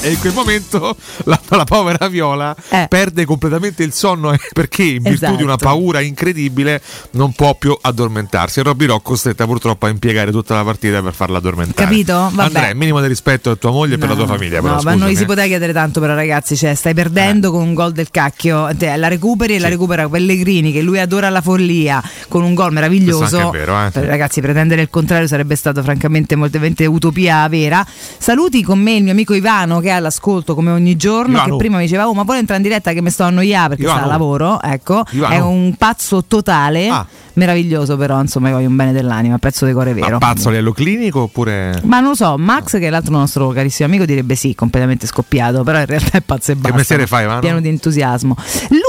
E 0.00 0.10
in 0.10 0.18
quel 0.20 0.32
momento 0.32 0.96
la, 1.24 1.40
la 1.48 1.64
povera 1.64 2.08
Viola 2.08 2.54
Eh. 2.68 2.86
perde 2.88 3.24
completamente 3.24 3.82
il 3.82 3.92
sonno 3.92 4.32
eh, 4.32 4.38
perché 4.52 4.82
in 4.84 5.02
virtù 5.02 5.24
Esatto. 5.24 5.36
di 5.36 5.42
una 5.42 5.56
paura 5.56 6.00
incredibile 6.00 6.80
non 7.12 7.32
può 7.32 7.54
più 7.54 7.76
addormentarsi. 7.80 8.60
E 8.60 8.62
Robby 8.62 8.86
Rock 8.86 9.02
costretta 9.02 9.44
purtroppo 9.44 9.86
a 9.86 9.88
impiegare 9.88 10.30
tutta 10.30 10.54
la 10.54 10.64
partita 10.64 11.02
per 11.02 11.14
farla 11.14 11.38
addormentare. 11.38 11.86
Capito? 11.86 12.12
Vabbè. 12.32 12.42
Andrea, 12.42 12.74
minimo 12.74 13.00
di 13.00 13.08
rispetto 13.08 13.50
per 13.50 13.58
tua 13.58 13.70
moglie 13.70 13.94
e 13.94 13.98
per 13.98 14.08
la 14.08 14.14
tua 14.14 14.26
famiglia. 14.26 14.60
Però, 14.60 14.74
no, 14.74 14.82
ma 14.82 14.90
non 14.90 15.08
gli 15.08 15.14
scusami, 15.14 15.16
si 15.16 15.22
eh. 15.22 15.26
poteva 15.26 15.46
chiedere 15.46 15.72
tanto 15.72 16.00
però 16.00 16.14
ragazzi, 16.14 16.56
cioè 16.56 16.74
stai 16.74 16.94
perdendo 16.94 17.50
con 17.50 17.62
un 17.62 17.74
gol 17.74 17.92
del 17.92 18.10
cacchio, 18.10 18.68
te, 18.76 18.94
la 18.96 19.08
recuperi 19.08 19.56
e 19.56 19.58
la 19.58 19.68
recupera 19.68 20.08
Pellegrini 20.08 20.72
che 20.72 20.82
lui 20.82 21.00
adora 21.00 21.28
la 21.28 21.40
follia 21.40 22.02
con 22.28 22.42
un 22.42 22.54
gol 22.54 22.72
meraviglioso. 22.72 23.50
Vero, 23.50 23.76
eh. 23.78 23.90
Ragazzi, 23.92 24.40
pretendere 24.40 24.82
il 24.82 24.90
contrario 24.90 25.26
sarebbe 25.26 25.56
stato 25.56 25.82
francamente 25.82 26.36
molto 26.36 26.58
utopia 26.86 27.48
vera. 27.48 27.86
Saluti 28.18 28.62
con 28.62 28.78
me 28.78 28.94
il 28.94 29.02
mio 29.02 29.12
amico 29.12 29.34
Ivano 29.34 29.80
che 29.80 29.87
è 29.88 29.92
all'ascolto 29.92 30.54
come 30.54 30.70
ogni 30.70 30.96
giorno, 30.96 31.34
Ivano. 31.36 31.50
che 31.52 31.56
prima 31.56 31.76
mi 31.78 31.84
diceva 31.84 32.08
"Oh, 32.08 32.14
ma 32.14 32.22
vuole 32.22 32.38
entrare 32.40 32.60
in 32.60 32.66
diretta 32.68 32.92
che 32.92 33.02
mi 33.02 33.10
sto 33.10 33.24
a 33.24 33.26
annoiare 33.26 33.68
perché 33.70 33.82
Ivano. 33.82 33.98
sta 33.98 34.06
a 34.06 34.10
lavoro", 34.10 34.60
ecco. 34.62 35.02
Ivano. 35.10 35.34
È 35.34 35.38
un 35.40 35.74
pazzo 35.76 36.24
totale. 36.26 36.88
Ah. 36.88 37.06
Meraviglioso 37.38 37.96
però, 37.96 38.20
insomma, 38.20 38.48
io 38.48 38.54
voglio 38.56 38.68
un 38.68 38.76
bene 38.76 38.92
dell'anima, 38.92 39.38
pezzo 39.38 39.64
di 39.64 39.72
cuore 39.72 39.94
vero. 39.94 40.10
Ma 40.10 40.18
pazzo 40.18 40.48
a 40.48 40.50
livello 40.50 40.72
clinico 40.72 41.20
oppure. 41.22 41.80
Ma 41.84 42.00
non 42.00 42.10
lo 42.10 42.14
so, 42.14 42.36
Max, 42.36 42.72
che 42.78 42.86
è 42.86 42.90
l'altro 42.90 43.12
nostro 43.12 43.48
carissimo 43.50 43.88
amico, 43.88 44.04
direbbe 44.04 44.34
sì, 44.34 44.54
completamente 44.54 45.06
scoppiato, 45.06 45.62
però 45.62 45.78
in 45.78 45.86
realtà 45.86 46.18
è 46.18 46.20
pazzo 46.20 46.52
e 46.52 46.56
basta. 46.56 46.76
mestiere 46.76 47.06
fai, 47.06 47.24
Ivano? 47.24 47.40
Pieno 47.40 47.60
di 47.60 47.68
entusiasmo. 47.68 48.36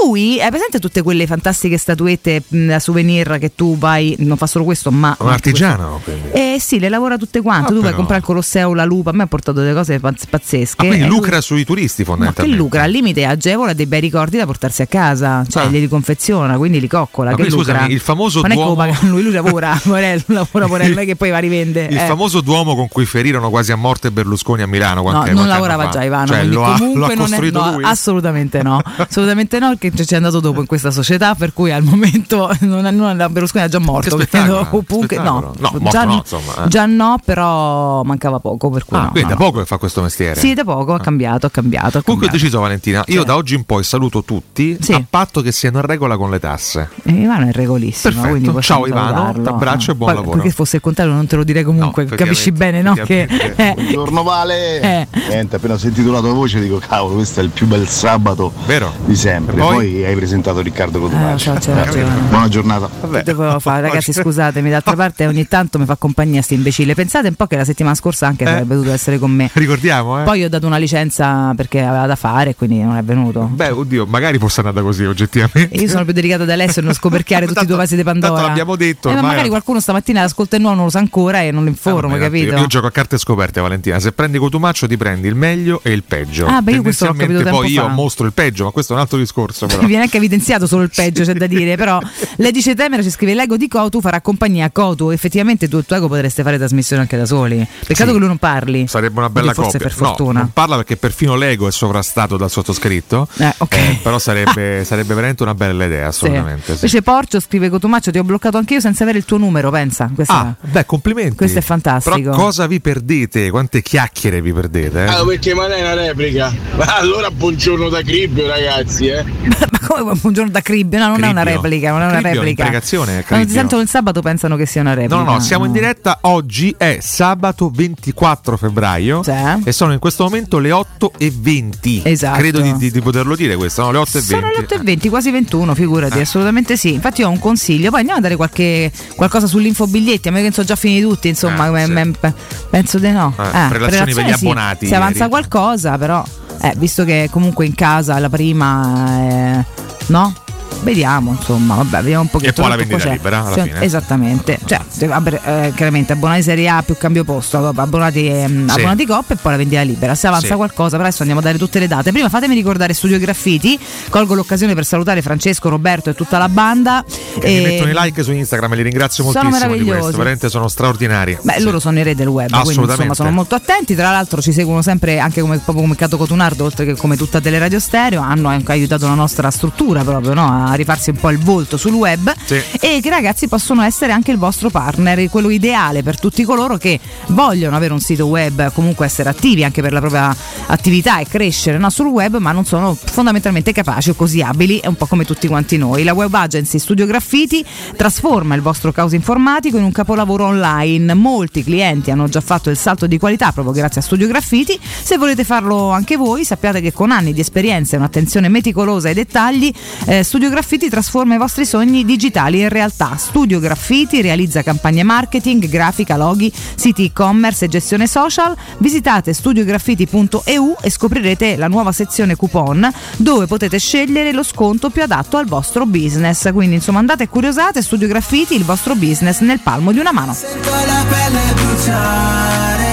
Lui, 0.02 0.38
è 0.38 0.48
presente 0.48 0.78
tutte 0.78 1.02
quelle 1.02 1.26
fantastiche 1.26 1.78
statuette 1.78 2.42
mh, 2.46 2.66
da 2.66 2.78
souvenir 2.78 3.38
che 3.38 3.54
tu 3.54 3.78
vai, 3.78 4.16
non 4.18 4.36
fa 4.36 4.46
solo 4.46 4.64
questo, 4.64 4.90
ma... 4.90 5.16
Un 5.20 5.28
artigiano? 5.28 6.00
Eh 6.32 6.56
sì, 6.60 6.78
le 6.78 6.88
lavora 6.88 7.16
tutte 7.16 7.40
quante. 7.42 7.72
Ah, 7.72 7.74
tu 7.76 7.80
vai 7.80 7.92
a 7.92 7.94
comprare 7.94 8.20
il 8.20 8.26
Colosseo, 8.26 8.74
la 8.74 8.84
lupa, 8.84 9.10
a 9.10 9.12
me 9.12 9.22
ha 9.22 9.26
portato 9.26 9.60
delle 9.60 9.74
cose 9.74 9.98
pazz- 10.00 10.24
pazzesche. 10.28 10.82
Ah, 10.82 10.86
quindi 10.86 11.04
E 11.04 11.06
lui- 11.06 11.16
lucra 11.16 11.40
sui 11.40 11.64
turisti 11.64 12.02
No, 12.02 12.06
che 12.06 12.10
fondamentalmente. 12.10 12.56
lucra, 12.62 12.82
al 12.82 12.90
limite 12.90 13.24
agevola 13.24 13.72
dei 13.72 13.86
bei 13.86 14.00
ricordi 14.00 14.36
da 14.38 14.46
portarsi 14.46 14.82
a 14.82 14.86
casa, 14.86 15.44
cioè 15.48 15.64
Ah. 15.64 15.68
li 15.68 15.86
confeziona, 15.88 16.56
quindi 16.56 16.80
li 16.80 16.88
coccola. 16.88 17.30
Ma 17.30 17.36
che 17.36 17.42
quindi, 17.42 17.56
lucra. 17.58 17.74
scusami, 17.74 17.92
il 17.94 18.00
famoso 18.00 18.39
non 18.42 18.50
è 18.50 18.54
che 18.54 18.54
Duomo- 18.54 18.70
lo 18.70 18.76
paga 18.76 18.98
lui, 19.08 19.22
lui 19.22 19.32
lavora, 19.32 19.78
Morello, 19.84 20.22
lavora 20.26 20.66
Morello, 20.66 21.00
è 21.00 21.04
che 21.04 21.16
poi 21.16 21.30
va 21.30 21.36
a 21.36 21.40
rivende. 21.40 21.86
Il 21.90 21.96
eh. 21.96 22.06
famoso 22.06 22.40
Duomo 22.40 22.74
con 22.74 22.88
cui 22.88 23.04
ferirono 23.06 23.50
quasi 23.50 23.72
a 23.72 23.76
morte 23.76 24.10
Berlusconi 24.10 24.62
a 24.62 24.66
Milano. 24.66 25.02
No, 25.02 25.24
non 25.30 25.46
lavorava 25.48 25.88
già 25.88 26.04
Ivano, 26.04 26.26
Cioè, 26.26 26.44
lo 26.44 26.64
ha, 26.64 26.76
comunque 26.78 27.14
lo 27.14 27.24
ha 27.24 27.28
non 27.28 27.44
è, 27.44 27.50
no, 27.50 27.72
lui. 27.72 27.84
assolutamente 27.84 28.62
no, 28.62 28.80
assolutamente 28.96 29.58
no, 29.58 29.76
perché 29.76 30.04
ci 30.04 30.14
è 30.14 30.16
andato 30.16 30.40
dopo 30.40 30.60
in 30.60 30.66
questa 30.66 30.90
società, 30.90 31.34
per 31.34 31.52
cui 31.52 31.72
al 31.72 31.82
momento 31.82 32.50
non, 32.60 32.86
è- 32.86 32.90
non, 32.90 33.16
Berlusconi 33.30 33.64
è 33.64 33.68
già 33.68 33.78
morto, 33.78 34.16
Che 34.16 34.28
credo, 34.28 34.84
che 35.06 35.18
no. 35.18 35.52
No, 35.58 35.78
già, 35.90 36.04
no, 36.04 36.14
insomma, 36.14 36.64
eh. 36.64 36.68
già 36.68 36.86
no, 36.86 37.18
però 37.24 38.02
mancava 38.02 38.38
poco, 38.40 38.70
per 38.70 38.84
cui 38.84 38.96
Ah, 38.96 39.08
quindi 39.10 39.30
da 39.30 39.36
poco 39.36 39.58
che 39.60 39.66
fa 39.66 39.78
questo 39.78 40.02
mestiere. 40.02 40.38
Sì, 40.38 40.54
da 40.54 40.64
poco, 40.64 40.94
ha 40.94 41.00
cambiato, 41.00 41.46
ha 41.46 41.50
cambiato. 41.50 41.98
ha 41.98 42.02
Comunque 42.02 42.28
ho 42.28 42.30
deciso 42.30 42.60
Valentina, 42.60 43.02
io 43.06 43.20
Sì. 43.20 43.26
da 43.26 43.36
oggi 43.36 43.54
in 43.54 43.64
poi 43.64 43.82
saluto 43.84 44.22
tutti 44.24 44.76
Sì. 44.80 44.92
a 44.92 45.02
patto 45.08 45.40
che 45.40 45.52
siano 45.52 45.78
in 45.78 45.86
regola 45.86 46.16
con 46.16 46.30
le 46.30 46.38
tasse. 46.38 46.88
Eh, 47.04 47.12
Ivano 47.12 47.46
è 47.46 47.52
regolissimo, 47.52 48.12
Perfetto. 48.14 48.29
Quindi 48.30 48.50
possiamo 48.50 48.86
Ciao, 48.86 48.90
Ivano, 48.90 49.08
salutarlo. 49.16 49.42
t'abbraccio 49.42 49.90
e 49.90 49.94
buon 49.94 50.08
Poi, 50.10 50.18
lavoro. 50.20 50.36
Perché 50.38 50.54
fosse 50.54 50.76
il 50.76 50.82
contrario 50.82 51.12
non 51.12 51.26
te 51.26 51.36
lo 51.36 51.44
direi 51.44 51.62
comunque, 51.64 52.04
No, 52.04 52.14
capisci 52.16 52.52
bene, 52.52 52.82
no? 52.82 52.94
Che, 52.94 53.22
eh, 53.56 53.72
Buongiorno 53.76 54.22
Vale! 54.22 54.80
Eh. 54.80 55.06
Niente, 55.28 55.56
appena 55.56 55.74
ho 55.74 55.78
sentito 55.78 56.10
la 56.10 56.20
tua 56.20 56.32
voce 56.32 56.60
dico 56.60 56.78
cavolo, 56.78 57.14
questo 57.16 57.40
è 57.40 57.42
il 57.42 57.50
più 57.50 57.66
bel 57.66 57.86
sabato 57.88 58.52
Vero? 58.66 58.92
di 59.04 59.14
sempre. 59.16 59.56
Poi? 59.56 59.74
Poi? 59.74 60.04
hai 60.04 60.14
presentato 60.14 60.60
Riccardo 60.60 61.00
Cotumaccio. 61.00 61.52
so, 61.54 61.58
c'è 61.58 61.74
ragione. 61.74 62.14
Buona 62.28 62.48
giornata. 62.48 62.88
Vabbè. 63.00 63.22
Che 63.22 63.32
dovevo 63.32 63.58
fare? 63.58 63.82
Ragazzi, 63.88 64.12
scusatemi, 64.12 64.70
d'altra 64.70 64.94
parte 64.96 65.26
ogni 65.26 65.46
tanto 65.48 65.78
mi 65.78 65.84
fa 65.84 65.96
compagnia 65.96 66.42
sti 66.42 66.54
imbecille. 66.54 66.94
Pensate 66.94 67.28
un 67.28 67.34
po' 67.34 67.46
che 67.46 67.56
la 67.56 67.64
settimana 67.64 67.94
scorsa 67.94 68.26
anche 68.26 68.44
Eh. 68.44 68.46
sarebbe 68.48 68.74
dovuto 68.74 68.92
essere 68.92 69.18
con 69.18 69.30
me. 69.30 69.50
Ricordiamo, 69.52 70.20
eh? 70.20 70.24
Poi 70.24 70.44
ho 70.44 70.48
dato 70.48 70.66
una 70.66 70.76
licenza 70.78 71.52
perché 71.56 71.80
aveva 71.82 72.06
da 72.06 72.16
fare, 72.16 72.54
quindi 72.54 72.80
non 72.82 72.96
è 72.96 73.02
venuto. 73.02 73.48
Beh, 73.52 73.70
oddio, 73.70 74.06
magari 74.06 74.38
fosse 74.38 74.60
andata 74.60 74.80
così 74.82 75.04
oggettivamente. 75.04 75.76
Io 75.76 75.88
sono 75.88 76.04
più 76.04 76.12
delicata 76.12 76.44
da 76.44 76.52
Alessio 76.54 76.82
e 76.82 76.84
non 76.84 76.94
scoperchiare 76.94 77.46
tutti 77.48 77.62
i 77.62 77.66
tuoi 77.66 77.78
vasi 77.78 77.96
di 77.96 78.02
Tanto 78.02 78.19
Pandora. 78.28 78.46
l'abbiamo 78.48 78.76
detto. 78.76 79.08
Eh, 79.10 79.14
ma 79.14 79.22
magari 79.22 79.48
qualcuno 79.48 79.80
stamattina 79.80 80.20
l'ascolta 80.22 80.56
il 80.56 80.62
nuovo 80.62 80.76
non 80.76 80.84
lo 80.86 80.90
sa 80.90 80.98
ancora 80.98 81.40
e 81.42 81.50
non 81.50 81.62
lo 81.64 81.68
informa, 81.68 82.16
eh, 82.16 82.18
capito? 82.18 82.52
Io, 82.54 82.58
io 82.58 82.66
gioco 82.66 82.86
a 82.86 82.90
carte 82.90 83.18
scoperte, 83.18 83.60
Valentina. 83.60 83.98
Se 84.00 84.12
prendi 84.12 84.38
Cotumaccio 84.38 84.86
ti 84.86 84.96
prendi 84.96 85.28
il 85.28 85.34
meglio 85.34 85.80
e 85.82 85.92
il 85.92 86.02
peggio. 86.04 86.46
Ah, 86.46 86.60
beh, 86.62 86.72
io 86.72 86.82
questo 86.82 87.06
l'ho 87.06 87.14
capito 87.14 87.42
poi 87.42 87.74
fa. 87.74 87.82
io 87.82 87.88
mostro 87.88 88.26
il 88.26 88.32
peggio, 88.32 88.64
ma 88.64 88.70
questo 88.70 88.92
è 88.92 88.96
un 88.96 89.02
altro 89.02 89.18
discorso. 89.18 89.66
Però. 89.66 89.82
Viene 89.86 90.02
anche 90.04 90.16
evidenziato 90.16 90.66
solo 90.66 90.82
il 90.82 90.90
peggio, 90.94 91.22
c'è 91.24 91.34
da 91.34 91.46
dire. 91.46 91.76
Però 91.76 91.98
lei 92.36 92.52
dice 92.52 92.74
Temera 92.74 93.02
ci 93.02 93.10
scrive 93.10 93.34
l'ego 93.34 93.56
di 93.56 93.68
Cotu 93.68 94.00
farà 94.00 94.20
compagnia 94.20 94.66
a 94.66 94.70
Cotu. 94.70 95.10
Effettivamente 95.10 95.68
tu 95.68 95.78
e 95.78 95.84
tuo 95.84 95.96
ego 95.96 96.08
potreste 96.08 96.42
fare 96.42 96.58
trasmissione 96.58 97.02
anche 97.02 97.16
da 97.16 97.26
soli. 97.26 97.56
Peccato 97.56 98.08
Sì. 98.08 98.12
che 98.12 98.18
lui 98.18 98.28
non 98.28 98.38
parli. 98.38 98.86
Sarebbe 98.86 99.18
una 99.18 99.30
bella 99.30 99.52
Forse 99.52 99.78
coppia. 99.78 99.86
per 99.88 99.96
fortuna. 99.96 100.32
No, 100.32 100.38
non 100.40 100.52
parla 100.52 100.76
perché 100.76 100.96
perfino 100.96 101.34
l'ego 101.36 101.68
è 101.68 101.72
sovrastato 101.72 102.36
dal 102.36 102.50
sottoscritto. 102.50 103.28
Eh, 103.38 103.52
ok. 103.58 103.74
Eh, 103.76 103.98
però 104.02 104.18
sarebbe, 104.18 104.82
sarebbe 104.86 105.14
veramente 105.14 105.42
una 105.42 105.54
bella 105.54 105.84
idea, 105.84 106.08
assolutamente. 106.08 106.64
Sì. 106.64 106.72
Invece 106.72 107.02
Porcio 107.02 107.40
scrive 107.40 107.68
Cotumaccio 107.68 107.99
ti 108.00 108.18
ho 108.18 108.24
bloccato 108.24 108.56
anche 108.56 108.74
io 108.74 108.80
senza 108.80 109.02
avere 109.02 109.18
il 109.18 109.24
tuo 109.24 109.36
numero, 109.36 109.70
pensa. 109.70 110.10
Questa- 110.14 110.34
Ah, 110.34 110.54
beh, 110.60 110.86
complimenti. 110.86 111.36
Questo 111.36 111.58
è 111.58 111.62
fantastico. 111.62 112.18
Però 112.18 112.32
cosa 112.34 112.66
vi 112.66 112.80
perdete? 112.80 113.50
Quante 113.50 113.82
chiacchiere 113.82 114.40
vi 114.40 114.52
perdete? 114.52 115.04
Eh? 115.04 115.08
Ah, 115.08 115.24
perché 115.24 115.52
ma 115.54 115.62
non 115.68 115.72
è 115.76 115.80
una 115.82 115.94
replica? 115.94 116.52
Ma 116.76 116.96
allora 116.96 117.30
buongiorno 117.30 117.88
da 117.88 118.00
Cribbio 118.02 118.46
ragazzi, 118.46 119.06
eh. 119.08 119.22
Ma 119.70 119.78
come 119.86 120.14
buongiorno 120.14 120.50
da 120.50 120.60
Cribbio? 120.60 120.98
No, 120.98 121.08
non 121.08 121.22
è 121.24 121.30
una 121.30 121.42
Cribbio. 121.42 121.60
replica, 121.62 121.90
non 121.90 122.00
è 122.00 122.04
una 122.04 122.12
Cribbio, 122.20 122.40
replica. 122.40 122.62
imprecazione, 122.64 123.06
Quando 123.12 123.24
ti 123.24 123.34
Cribbio. 123.34 123.54
sentono 123.54 123.82
il 123.82 123.88
sabato 123.88 124.22
pensano 124.22 124.56
che 124.56 124.66
sia 124.66 124.80
una 124.80 124.94
replica. 124.94 125.16
No, 125.16 125.24
no, 125.24 125.32
no, 125.32 125.40
siamo 125.40 125.64
in 125.64 125.72
diretta. 125.72 126.18
Oggi 126.22 126.74
è 126.78 126.98
sabato 127.00 127.70
24 127.74 128.56
febbraio 128.56 129.22
Sì. 129.22 129.32
e 129.64 129.72
sono 129.72 129.92
in 129.92 129.98
questo 129.98 130.24
momento 130.24 130.58
le 130.58 130.70
8 130.72 131.12
e 131.18 131.32
20. 131.36 132.02
Esatto. 132.04 132.38
Credo 132.38 132.60
di, 132.60 132.76
di- 132.76 132.90
di 132.90 133.00
poterlo 133.00 133.34
dire 133.36 133.56
questo, 133.56 133.82
no? 133.82 133.90
Le 133.92 133.98
8 133.98 134.18
e 134.18 134.20
20. 134.20 134.34
Sono 134.34 134.46
le 134.48 134.58
8 134.62 134.74
e 134.74 134.78
20, 134.78 135.08
quasi 135.08 135.30
21, 135.30 135.74
figurati, 135.74 136.18
Eh. 136.18 136.22
assolutamente 136.22 136.76
sì. 136.76 136.94
Infatti 136.94 137.22
ho 137.22 137.28
un 137.28 137.38
consiglio, 137.38 137.89
poi 137.90 138.00
andiamo 138.00 138.18
a 138.18 138.22
dare 138.22 138.36
qualche, 138.36 138.90
qualcosa 139.16 139.46
sull'info 139.46 139.86
biglietti, 139.86 140.28
a 140.28 140.32
me 140.32 140.42
che 140.42 140.52
sono 140.52 140.66
già 140.66 140.76
finiti 140.76 141.02
tutti, 141.02 141.28
insomma, 141.28 141.66
Eh, 141.66 141.70
me- 141.70 141.84
sì. 141.84 141.90
me- 141.92 142.34
penso 142.70 142.98
di 142.98 143.10
no. 143.10 143.34
Eh, 143.38 143.66
prelazioni 143.68 144.14
per 144.14 144.24
gli 144.24 144.32
sì, 144.32 144.44
abbonati 144.44 144.86
Se 144.86 144.94
avanza 144.94 145.28
qualcosa, 145.28 145.98
però, 145.98 146.22
eh, 146.62 146.72
visto 146.76 147.04
che 147.04 147.28
comunque 147.30 147.66
in 147.66 147.74
casa 147.74 148.18
la 148.18 148.28
prima, 148.28 149.64
no? 150.06 150.34
Vediamo, 150.82 151.32
insomma, 151.32 151.74
vabbè, 151.76 151.98
vediamo 151.98 152.22
un 152.22 152.28
pochettino. 152.30 152.66
E 152.66 152.68
poi 152.68 152.70
la 152.70 152.76
vendita 152.76 152.98
c'è. 152.98 153.10
libera, 153.12 153.44
alla 153.46 153.62
fine. 153.64 153.82
Esattamente, 153.82 154.58
cioè, 154.64 154.80
eh, 154.98 155.72
chiaramente 155.74 156.12
abbonati 156.12 156.42
Serie 156.42 156.68
A 156.68 156.82
più 156.82 156.96
cambio 156.96 157.22
posto, 157.24 157.66
abbonati, 157.68 158.26
ehm, 158.26 158.68
Sì. 158.68 158.78
abbonati 158.78 159.06
Coppa 159.06 159.34
e 159.34 159.36
poi 159.36 159.52
la 159.52 159.58
vendita 159.58 159.82
libera. 159.82 160.14
Se 160.14 160.26
avanza 160.26 160.46
Sì. 160.48 160.54
qualcosa, 160.54 160.90
però 160.96 161.02
adesso 161.04 161.20
andiamo 161.22 161.40
a 161.40 161.44
dare 161.44 161.58
tutte 161.58 161.78
le 161.78 161.86
date. 161.86 162.12
Prima 162.12 162.28
fatemi 162.28 162.54
ricordare 162.54 162.94
Studio 162.94 163.18
Graffiti, 163.18 163.78
colgo 164.08 164.34
l'occasione 164.34 164.74
per 164.74 164.84
salutare 164.84 165.20
Francesco, 165.22 165.68
Roberto 165.68 166.10
e 166.10 166.14
tutta 166.14 166.38
la 166.38 166.48
banda. 166.48 167.04
Che 167.06 167.46
mi 167.46 167.58
E- 167.58 167.62
mettono 167.62 167.90
i 167.90 167.94
like 167.94 168.22
su 168.22 168.32
Instagram 168.32 168.72
e 168.72 168.76
li 168.76 168.82
ringrazio 168.82 169.22
Sono 169.30 169.48
moltissimo 169.50 169.74
di 169.76 169.84
questo, 169.84 170.10
veramente 170.16 170.48
sono 170.48 170.68
straordinari. 170.68 171.38
Beh, 171.42 171.54
Sì. 171.58 171.62
loro 171.62 171.78
sono 171.78 171.98
i 171.98 172.02
re 172.02 172.14
del 172.14 172.26
web, 172.26 172.48
quindi 172.48 172.68
Assolutamente. 172.70 173.02
insomma 173.08 173.14
sono 173.14 173.30
molto 173.30 173.54
attenti. 173.54 173.94
Tra 173.94 174.10
l'altro 174.10 174.40
ci 174.40 174.52
seguono 174.52 174.82
sempre 174.82 175.18
anche 175.18 175.40
come, 175.40 175.56
proprio 175.58 175.82
come 175.84 175.94
Cato 175.96 176.16
Cotunardo, 176.16 176.64
oltre 176.64 176.84
che 176.86 176.96
come 176.96 177.16
tutta 177.16 177.40
Teleradio 177.40 177.78
Stereo. 177.78 178.20
Hanno 178.22 178.48
anche 178.48 178.72
aiutato 178.72 179.06
la 179.06 179.14
nostra 179.14 179.50
struttura 179.50 180.02
proprio 180.04 180.32
no? 180.34 180.66
a 180.68 180.69
rifarsi 180.74 181.10
un 181.10 181.16
po' 181.16 181.30
il 181.30 181.38
volto 181.38 181.76
sul 181.76 181.92
web. 181.92 182.32
Sì. 182.44 182.60
E 182.80 183.00
che 183.00 183.10
ragazzi 183.10 183.48
possono 183.48 183.82
essere 183.82 184.12
anche 184.12 184.30
il 184.30 184.38
vostro 184.38 184.70
partner, 184.70 185.28
quello 185.28 185.50
ideale 185.50 186.02
per 186.02 186.18
tutti 186.18 186.44
coloro 186.44 186.76
che 186.76 186.98
vogliono 187.28 187.76
avere 187.76 187.92
un 187.92 188.00
sito 188.00 188.26
web, 188.26 188.72
comunque 188.72 189.06
essere 189.06 189.28
attivi 189.28 189.64
anche 189.64 189.82
per 189.82 189.92
la 189.92 190.00
propria 190.00 190.34
attività 190.66 191.18
e 191.18 191.26
crescere 191.26 191.78
no? 191.78 191.90
sul 191.90 192.06
web, 192.06 192.36
ma 192.38 192.52
non 192.52 192.64
sono 192.64 192.94
fondamentalmente 192.94 193.72
capaci 193.72 194.10
o 194.10 194.14
così 194.14 194.40
abili, 194.40 194.78
è 194.78 194.86
un 194.86 194.96
po' 194.96 195.06
come 195.06 195.24
tutti 195.24 195.48
quanti 195.48 195.76
noi. 195.76 196.04
La 196.04 196.14
web 196.14 196.32
agency 196.32 196.78
Studio 196.78 197.06
Graffiti 197.06 197.64
trasforma 197.96 198.54
il 198.54 198.62
vostro 198.62 198.92
caos 198.92 199.12
informatico 199.12 199.76
in 199.76 199.84
un 199.84 199.92
capolavoro 199.92 200.46
online. 200.46 201.14
Molti 201.14 201.64
clienti 201.64 202.10
hanno 202.10 202.28
già 202.28 202.40
fatto 202.40 202.70
il 202.70 202.76
salto 202.76 203.06
di 203.06 203.18
qualità 203.18 203.52
proprio 203.52 203.74
grazie 203.74 204.00
a 204.00 204.04
Studio 204.04 204.26
Graffiti. 204.26 204.78
Se 204.80 205.18
volete 205.18 205.44
farlo 205.44 205.90
anche 205.90 206.16
voi, 206.16 206.44
sappiate 206.44 206.80
che 206.80 206.92
con 206.92 207.10
anni 207.10 207.32
di 207.32 207.40
esperienza 207.40 207.96
e 207.96 207.98
un'attenzione 207.98 208.48
meticolosa 208.48 209.08
ai 209.08 209.14
dettagli, 209.14 209.72
eh, 210.06 210.22
Studio 210.22 210.48
Graffiti 210.48 210.59
trasforma 210.88 211.34
i 211.34 211.38
vostri 211.38 211.64
sogni 211.64 212.04
digitali 212.04 212.60
in 212.60 212.68
realtà. 212.68 213.16
Studio 213.16 213.60
Graffiti 213.60 214.20
realizza 214.20 214.62
campagne 214.62 215.02
marketing, 215.02 215.68
grafica, 215.68 216.16
loghi, 216.16 216.52
siti 216.74 217.04
e-commerce 217.04 217.64
e 217.64 217.68
gestione 217.68 218.06
social. 218.06 218.56
Visitate 218.78 219.32
studiograffiti.eu 219.32 220.76
e 220.80 220.90
scoprirete 220.90 221.56
la 221.56 221.68
nuova 221.68 221.92
sezione 221.92 222.36
coupon 222.36 222.90
dove 223.16 223.46
potete 223.46 223.78
scegliere 223.78 224.32
lo 224.32 224.42
sconto 224.42 224.90
più 224.90 225.02
adatto 225.02 225.36
al 225.36 225.46
vostro 225.46 225.86
business. 225.86 226.52
Quindi 226.52 226.76
insomma 226.76 226.98
andate 226.98 227.24
e 227.24 227.28
curiosate 227.28 227.82
Studio 227.82 228.08
Graffiti, 228.08 228.54
il 228.54 228.64
vostro 228.64 228.94
business 228.94 229.40
nel 229.40 229.60
palmo 229.60 229.92
di 229.92 229.98
una 229.98 230.12
mano. 230.12 230.34
Sento 230.34 230.70
la 230.70 231.04
pelle 231.08 231.40
bruciare 231.54 232.84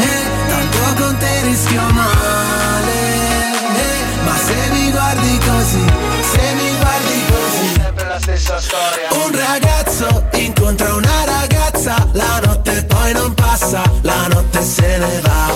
eh, 0.00 0.48
Tanto 0.48 1.02
con 1.02 1.16
te 1.18 1.42
rischio 1.42 1.82
male 1.92 2.33
stessa 8.36 8.60
storia 8.60 9.08
Un 9.24 9.36
ragazzo 9.36 10.24
incontra 10.32 10.94
una 10.94 11.24
ragazza 11.24 12.08
La 12.12 12.40
notte 12.44 12.84
poi 12.84 13.12
non 13.12 13.32
passa 13.34 13.82
La 14.02 14.26
notte 14.26 14.62
se 14.62 14.98
ne 14.98 15.20
va 15.20 15.54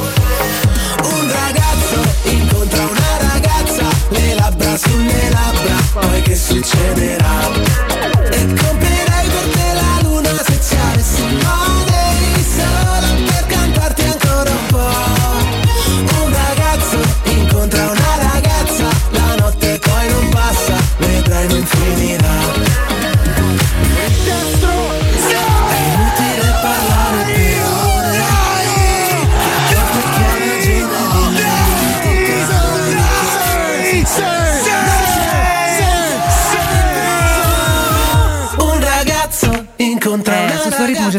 Un 1.02 1.32
ragazzo 1.32 2.30
incontra 2.30 2.82
una 2.84 3.32
ragazza 3.32 3.84
Le 4.10 4.34
labbra 4.34 4.76
sulle 4.76 5.30
labbra 5.30 5.76
Poi 5.92 6.22
che 6.22 6.36
succederà? 6.36 7.67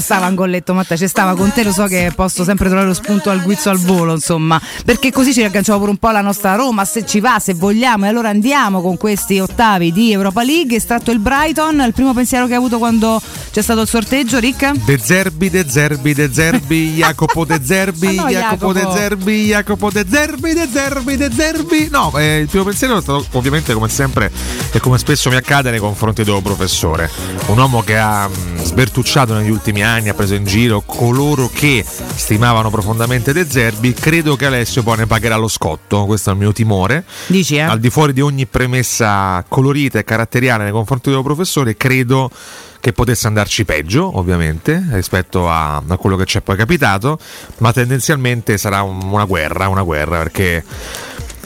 Stava 0.10 0.26
Angolletto 0.26 0.74
Matta, 0.74 0.95
c'è 0.95 1.06
stava 1.06 1.36
con 1.36 1.52
te, 1.54 1.63
lo 1.63 1.72
so 1.72 1.86
che 1.86 2.12
posso 2.15 2.43
sempre 2.43 2.65
trovare 2.65 2.88
lo 2.88 2.95
spunto 2.95 3.30
al 3.30 3.43
guizzo 3.43 3.69
al 3.69 3.78
volo, 3.78 4.13
insomma, 4.15 4.60
perché 4.84 5.12
così 5.12 5.34
ci 5.34 5.41
riagganciamo 5.41 5.78
pure 5.78 5.91
un 5.91 5.98
po' 5.98 6.08
alla 6.08 6.22
nostra 6.22 6.56
Roma, 6.56 6.84
se 6.84 7.06
ci 7.06 7.19
va, 7.19 7.38
se 7.38 7.54
vogliamo, 7.54 8.06
e 8.06 8.08
allora 8.08 8.30
andiamo 8.30 8.82
con 8.82 8.98
questi 8.98 9.38
ottavi 9.38 9.91
di 9.91 10.12
Europa 10.12 10.43
League, 10.43 10.76
estratto 10.76 11.12
il 11.12 11.19
Brighton, 11.19 11.84
il 11.86 11.93
primo 11.93 12.15
pensiero 12.15 12.48
che 12.48 12.54
hai 12.54 12.58
avuto 12.58 12.80
quando 12.80 13.22
c'è 13.52 13.62
stato 13.62 13.82
il 13.82 13.88
sorteggio, 13.88 14.39
Rick? 14.39 14.72
De 14.84 14.98
Zerbi, 14.98 15.52
De 15.52 15.69
Zerbi, 15.69 16.13
De 16.15 16.34
Zerbi, 16.34 16.93
Jacopo 16.98 17.45
De 17.45 17.60
Zerbi, 17.63 18.15
Ma 18.15 18.24
no, 18.24 18.30
Jacopo 18.30 18.74
De. 18.74 18.88
Zerbi, 18.91 19.45
Jacopo 19.45 19.91
De 19.91 20.06
Zerbi, 20.10 20.54
De 20.54 20.67
Zerbi, 20.72 21.17
De 21.17 21.30
Zerbi. 21.32 21.88
No, 21.91 22.12
eh, 22.17 22.39
il 22.39 22.48
primo 22.48 22.63
pensiero 22.63 22.98
è 22.98 23.02
stato 23.02 23.26
ovviamente 23.34 23.74
come 23.74 23.89
sempre 23.89 24.32
e 24.72 24.80
come 24.80 24.98
spesso 24.98 25.30
mi 25.30 25.36
accade 25.36 25.69
nei 25.69 25.80
confronti 25.80 26.24
del 26.24 26.41
professore. 26.41 27.12
Un 27.48 27.58
uomo 27.60 27.84
che 27.84 27.98
ha 27.98 28.28
mh, 28.28 28.63
sbertucciato 28.63 29.34
negli 29.34 29.50
ultimi 29.50 29.84
anni, 29.84 29.98
ha 30.07 30.13
preso 30.13 30.35
in 30.35 30.45
giro 30.45 30.81
coloro 30.85 31.49
che 31.53 31.83
stimavano 32.15 32.69
profondamente 32.69 33.33
De 33.33 33.45
Zerbi. 33.49 33.91
Credo 33.93 34.38
che 34.38 34.45
Alessio 34.45 34.81
poi 34.83 34.95
ne 34.97 35.07
pagherà 35.07 35.35
lo 35.35 35.49
scotto, 35.49 36.05
questo 36.05 36.29
è 36.29 36.33
il 36.33 36.39
mio 36.39 36.53
timore. 36.53 37.03
Dici, 37.27 37.57
eh? 37.57 37.62
Al 37.62 37.79
di 37.81 37.89
fuori 37.89 38.13
di 38.13 38.21
ogni 38.21 38.45
premessa 38.45 39.43
colorita 39.47 39.99
e 39.99 40.05
caratteriale 40.05 40.63
nei 40.63 40.71
confronti 40.71 41.09
del 41.09 41.21
professore, 41.23 41.75
credo 41.75 42.31
che 42.79 42.93
potesse 42.93 43.27
andarci 43.27 43.65
peggio, 43.65 44.17
ovviamente, 44.17 44.81
rispetto 44.91 45.49
a, 45.49 45.83
a 45.85 45.97
quello 45.97 46.15
che 46.15 46.23
ci 46.23 46.38
è 46.38 46.41
poi 46.41 46.55
capitato, 46.55 47.19
ma 47.57 47.73
tendenzialmente 47.73 48.57
sarà 48.57 48.83
un- 48.83 49.01
una 49.03 49.25
guerra, 49.25 49.67
una 49.67 49.81
guerra, 49.81 50.19
perché 50.19 50.63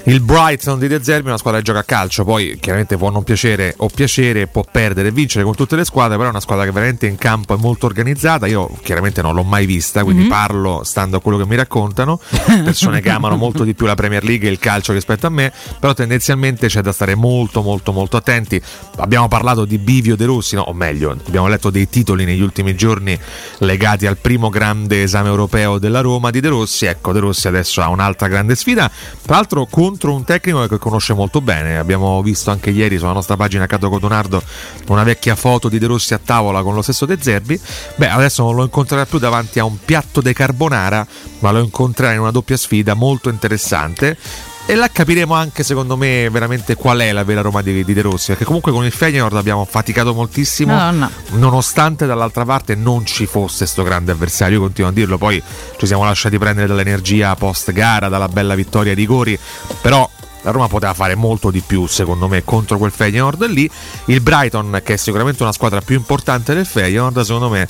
il 0.05 0.19
Brighton 0.19 0.79
di 0.79 0.89
De 0.89 1.01
Zerbi 1.01 1.27
è 1.27 1.29
una 1.29 1.37
squadra 1.37 1.61
che 1.61 1.65
gioca 1.65 1.79
a 1.79 1.83
calcio, 1.83 2.25
poi 2.25 2.57
chiaramente 2.59 2.97
può 2.97 3.09
non 3.09 3.23
piacere 3.23 3.73
o 3.77 3.87
piacere, 3.87 4.47
può 4.47 4.65
perdere 4.69 5.07
e 5.07 5.11
vincere 5.11 5.45
con 5.45 5.55
tutte 5.55 5.77
le 5.77 5.85
squadre, 5.85 6.17
però 6.17 6.27
è 6.27 6.31
una 6.31 6.41
squadra 6.41 6.65
che 6.65 6.71
veramente 6.71 7.07
in 7.07 7.15
campo 7.15 7.55
è 7.55 7.57
molto 7.57 7.85
organizzata. 7.85 8.45
Io 8.47 8.69
chiaramente 8.81 9.21
non 9.21 9.33
l'ho 9.33 9.43
mai 9.43 9.65
vista, 9.65 10.03
quindi 10.03 10.25
parlo 10.25 10.81
stando 10.83 11.17
a 11.17 11.21
quello 11.21 11.37
che 11.37 11.45
mi 11.45 11.55
raccontano. 11.55 12.19
Persone 12.45 12.99
che 12.99 13.09
amano 13.09 13.37
molto 13.37 13.63
di 13.63 13.73
più 13.75 13.85
la 13.85 13.95
Premier 13.95 14.25
League 14.25 14.45
e 14.45 14.51
il 14.51 14.59
calcio 14.59 14.91
rispetto 14.91 15.27
a 15.27 15.29
me, 15.29 15.53
però 15.79 15.93
tendenzialmente 15.93 16.67
c'è 16.67 16.81
da 16.81 16.91
stare 16.91 17.15
molto 17.15 17.61
molto 17.61 17.93
molto 17.93 18.17
attenti. 18.17 18.61
Abbiamo 18.97 19.29
parlato 19.29 19.63
di 19.63 19.77
Bivio 19.77 20.17
De 20.17 20.25
Rossi, 20.25 20.55
no, 20.55 20.63
o 20.63 20.73
meglio, 20.73 21.15
abbiamo 21.25 21.47
letto 21.47 21.69
dei 21.69 21.87
titoli 21.87 22.25
negli 22.25 22.41
ultimi 22.41 22.75
giorni 22.75 23.17
legati 23.59 24.05
al 24.05 24.17
primo 24.17 24.49
grande 24.49 25.03
esame 25.03 25.29
europeo 25.29 25.79
della 25.79 26.01
Roma 26.01 26.29
di 26.29 26.41
De 26.41 26.49
Rossi. 26.49 26.87
Ecco, 26.87 27.13
De 27.13 27.19
Rossi 27.19 27.47
adesso 27.47 27.81
ha 27.81 27.87
un'altra 27.87 28.27
grande 28.27 28.55
sfida, 28.55 28.91
tra 29.21 29.35
l'altro 29.35 29.65
contro 29.65 29.91
contro 29.93 30.15
un 30.15 30.23
tecnico 30.23 30.65
che 30.65 30.79
conosce 30.79 31.13
molto 31.13 31.39
bene. 31.39 31.77
Abbiamo 31.77 32.21
visto 32.23 32.49
anche 32.49 32.71
ieri 32.71 32.97
sulla 32.97 33.11
nostra 33.11 33.35
pagina 33.35 33.67
Cato 33.67 33.89
Codonardo 33.89 34.41
una 34.87 35.03
vecchia 35.03 35.35
foto 35.35 35.69
di 35.69 35.77
De 35.77 35.85
Rossi 35.85 36.15
a 36.15 36.19
tavola 36.23 36.63
con 36.63 36.73
lo 36.73 36.81
stesso 36.81 37.05
De 37.05 37.17
Zerbi. 37.19 37.59
Beh, 37.95 38.09
adesso 38.09 38.41
non 38.41 38.55
lo 38.55 38.63
incontrerà 38.63 39.05
più 39.05 39.19
davanti 39.19 39.59
a 39.59 39.65
un 39.65 39.77
piatto 39.83 40.19
de 40.19 40.33
carbonara, 40.33 41.05
ma 41.39 41.51
lo 41.51 41.59
incontrerà 41.59 42.13
in 42.13 42.21
una 42.21 42.31
doppia 42.31 42.57
sfida 42.57 42.95
molto 42.95 43.29
interessante 43.29 44.17
e 44.65 44.75
là 44.75 44.87
capiremo 44.87 45.33
anche 45.33 45.61
secondo 45.61 45.97
me 45.97 46.29
veramente 46.29 46.75
qual 46.75 46.99
è 46.99 47.11
la 47.11 47.25
vera 47.25 47.41
Roma 47.41 47.61
di, 47.61 47.83
di 47.83 47.93
De 47.93 48.01
Rossi 48.01 48.27
perché 48.27 48.45
comunque 48.45 48.71
con 48.71 48.85
il 48.85 48.91
Feyenoord 48.91 49.35
abbiamo 49.35 49.65
faticato 49.65 50.13
moltissimo 50.13 50.73
no, 50.73 50.91
no. 50.91 51.09
nonostante 51.31 52.05
dall'altra 52.05 52.45
parte 52.45 52.73
non 52.75 53.05
ci 53.05 53.25
fosse 53.25 53.59
questo 53.59 53.83
grande 53.83 54.13
avversario 54.13 54.55
io 54.55 54.63
continuo 54.63 54.89
a 54.89 54.93
dirlo 54.93 55.17
poi 55.17 55.41
ci 55.77 55.85
siamo 55.85 56.05
lasciati 56.05 56.37
prendere 56.37 56.67
dall'energia 56.67 57.35
post 57.35 57.73
gara 57.73 58.07
dalla 58.07 58.29
bella 58.29 58.55
vittoria 58.55 58.91
ai 58.91 58.97
rigori 58.97 59.37
però 59.81 60.09
la 60.43 60.51
Roma 60.51 60.67
poteva 60.67 60.93
fare 60.93 61.15
molto 61.15 61.51
di 61.51 61.61
più 61.65 61.85
secondo 61.87 62.29
me 62.29 62.43
contro 62.45 62.77
quel 62.77 62.91
Feyenoord 62.91 63.45
lì 63.47 63.69
il 64.05 64.21
Brighton 64.21 64.79
che 64.83 64.93
è 64.93 64.97
sicuramente 64.97 65.43
una 65.43 65.51
squadra 65.51 65.81
più 65.81 65.95
importante 65.95 66.53
del 66.53 66.65
Feyenoord 66.65 67.19
secondo 67.21 67.49
me 67.49 67.67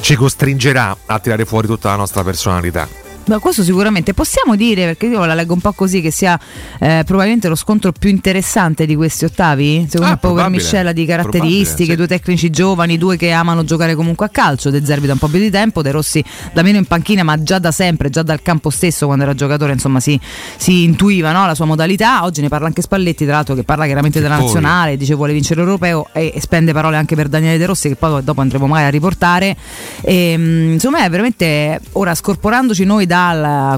ci 0.00 0.14
costringerà 0.14 0.96
a 1.06 1.18
tirare 1.18 1.44
fuori 1.44 1.66
tutta 1.66 1.90
la 1.90 1.96
nostra 1.96 2.22
personalità 2.22 3.05
Beh, 3.28 3.40
questo 3.40 3.64
sicuramente 3.64 4.14
possiamo 4.14 4.54
dire, 4.54 4.84
perché 4.84 5.06
io 5.06 5.24
la 5.24 5.34
leggo 5.34 5.52
un 5.52 5.60
po' 5.60 5.72
così, 5.72 6.00
che 6.00 6.12
sia 6.12 6.38
eh, 6.78 7.02
probabilmente 7.04 7.48
lo 7.48 7.56
scontro 7.56 7.90
più 7.90 8.08
interessante 8.08 8.86
di 8.86 8.94
questi 8.94 9.24
ottavi? 9.24 9.86
Secondo 9.90 10.12
Ah, 10.12 10.18
me, 10.22 10.34
per 10.34 10.48
miscela 10.48 10.92
di 10.92 11.04
caratteristiche, 11.04 11.90
sì. 11.90 11.96
due 11.96 12.06
tecnici 12.06 12.50
giovani, 12.50 12.96
due 12.98 13.16
che 13.16 13.32
amano 13.32 13.64
giocare 13.64 13.96
comunque 13.96 14.26
a 14.26 14.28
calcio. 14.28 14.70
De 14.70 14.84
Zerbi 14.84 15.08
da 15.08 15.14
un 15.14 15.18
po' 15.18 15.26
più 15.26 15.40
di 15.40 15.50
tempo, 15.50 15.82
De 15.82 15.90
Rossi 15.90 16.22
da 16.52 16.62
meno 16.62 16.78
in 16.78 16.84
panchina, 16.84 17.24
ma 17.24 17.42
già 17.42 17.58
da 17.58 17.72
sempre, 17.72 18.10
già 18.10 18.22
dal 18.22 18.42
campo 18.42 18.70
stesso, 18.70 19.06
quando 19.06 19.24
era 19.24 19.34
giocatore, 19.34 19.72
insomma, 19.72 19.98
si, 19.98 20.20
si 20.56 20.84
intuiva 20.84 21.32
no, 21.32 21.46
la 21.46 21.56
sua 21.56 21.64
modalità. 21.64 22.22
Oggi 22.22 22.42
ne 22.42 22.48
parla 22.48 22.68
anche 22.68 22.80
Spalletti, 22.80 23.24
tra 23.24 23.34
l'altro, 23.34 23.56
che 23.56 23.64
parla 23.64 23.86
chiaramente 23.86 24.20
della 24.20 24.36
poi- 24.36 24.44
nazionale, 24.44 24.96
dice 24.96 25.14
vuole 25.14 25.32
vincere 25.32 25.62
l'europeo 25.62 26.10
e, 26.12 26.30
e 26.32 26.40
spende 26.40 26.72
parole 26.72 26.96
anche 26.96 27.16
per 27.16 27.26
Daniele 27.26 27.58
De 27.58 27.66
Rossi, 27.66 27.88
che 27.88 27.96
poi 27.96 28.22
dopo 28.22 28.40
andremo 28.40 28.68
magari 28.68 28.86
a 28.86 28.90
riportare. 28.90 29.56
E, 30.02 30.36
mh, 30.36 30.72
insomma, 30.74 31.02
è 31.02 31.10
veramente 31.10 31.80
ora 31.94 32.14
scorporandoci 32.14 32.84
noi 32.84 33.04
da 33.06 33.14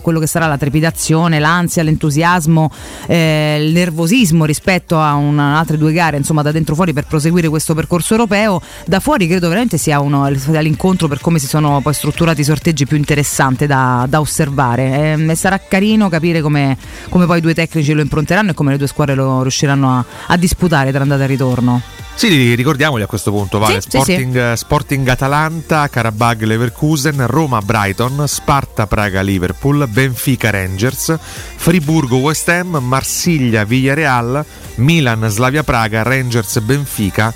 quello 0.02 0.18
che 0.18 0.26
sarà 0.26 0.46
la 0.46 0.58
trepidazione, 0.58 1.38
l'ansia, 1.38 1.82
l'entusiasmo, 1.82 2.70
eh, 3.06 3.58
il 3.60 3.72
nervosismo 3.72 4.44
rispetto 4.44 4.98
a 5.00 5.14
un- 5.14 5.38
altre 5.38 5.78
due 5.78 5.92
gare, 5.92 6.16
insomma, 6.16 6.42
da 6.42 6.52
dentro 6.52 6.74
fuori 6.74 6.92
per 6.92 7.06
proseguire 7.06 7.48
questo 7.48 7.74
percorso 7.74 8.14
europeo. 8.14 8.60
Da 8.86 9.00
fuori 9.00 9.26
credo 9.26 9.48
veramente 9.48 9.78
sia 9.78 10.00
uno, 10.00 10.28
l'incontro 10.28 11.08
per 11.08 11.20
come 11.20 11.38
si 11.38 11.46
sono 11.46 11.80
poi 11.80 11.94
strutturati 11.94 12.40
i 12.40 12.44
sorteggi 12.44 12.86
più 12.86 12.96
interessante 12.96 13.66
da, 13.66 14.06
da 14.08 14.20
osservare. 14.20 15.12
Ehm, 15.12 15.30
E, 15.30 15.34
sarà 15.34 15.58
carino 15.58 16.08
capire 16.08 16.40
come, 16.40 16.76
come 17.08 17.26
poi 17.26 17.38
i 17.38 17.40
due 17.40 17.54
tecnici 17.54 17.92
lo 17.92 18.00
impronteranno 18.00 18.50
e 18.50 18.54
come 18.54 18.72
le 18.72 18.78
due 18.78 18.86
squadre 18.86 19.14
lo 19.14 19.42
riusciranno 19.42 19.98
a, 19.98 20.04
a 20.28 20.36
disputare 20.36 20.90
tra 20.90 21.02
andata 21.02 21.24
e 21.24 21.26
ritorno. 21.26 21.80
Sì, 22.18 22.56
ricordiamoli 22.56 23.04
a 23.04 23.06
questo 23.06 23.30
punto, 23.30 23.60
Vale. 23.60 23.80
Sì, 23.80 23.90
sì, 23.90 24.00
Sporting, 24.00 24.52
Sporting 24.54 25.06
Atalanta, 25.06 25.86
Karabag 25.86 26.42
Leverkusen, 26.42 27.24
Roma 27.28 27.60
Brighton, 27.60 28.24
Sparta 28.26 28.88
Praga 28.88 29.20
Liverpool, 29.20 29.86
Benfica 29.88 30.50
Rangers, 30.50 31.16
Friburgo 31.20 32.16
West 32.16 32.48
Ham, 32.48 32.76
Marsiglia 32.82 33.62
Villarreal, 33.62 34.44
Milan 34.78 35.28
Slavia 35.28 35.62
Praga, 35.62 36.02
Rangers 36.02 36.58
Benfica. 36.58 37.32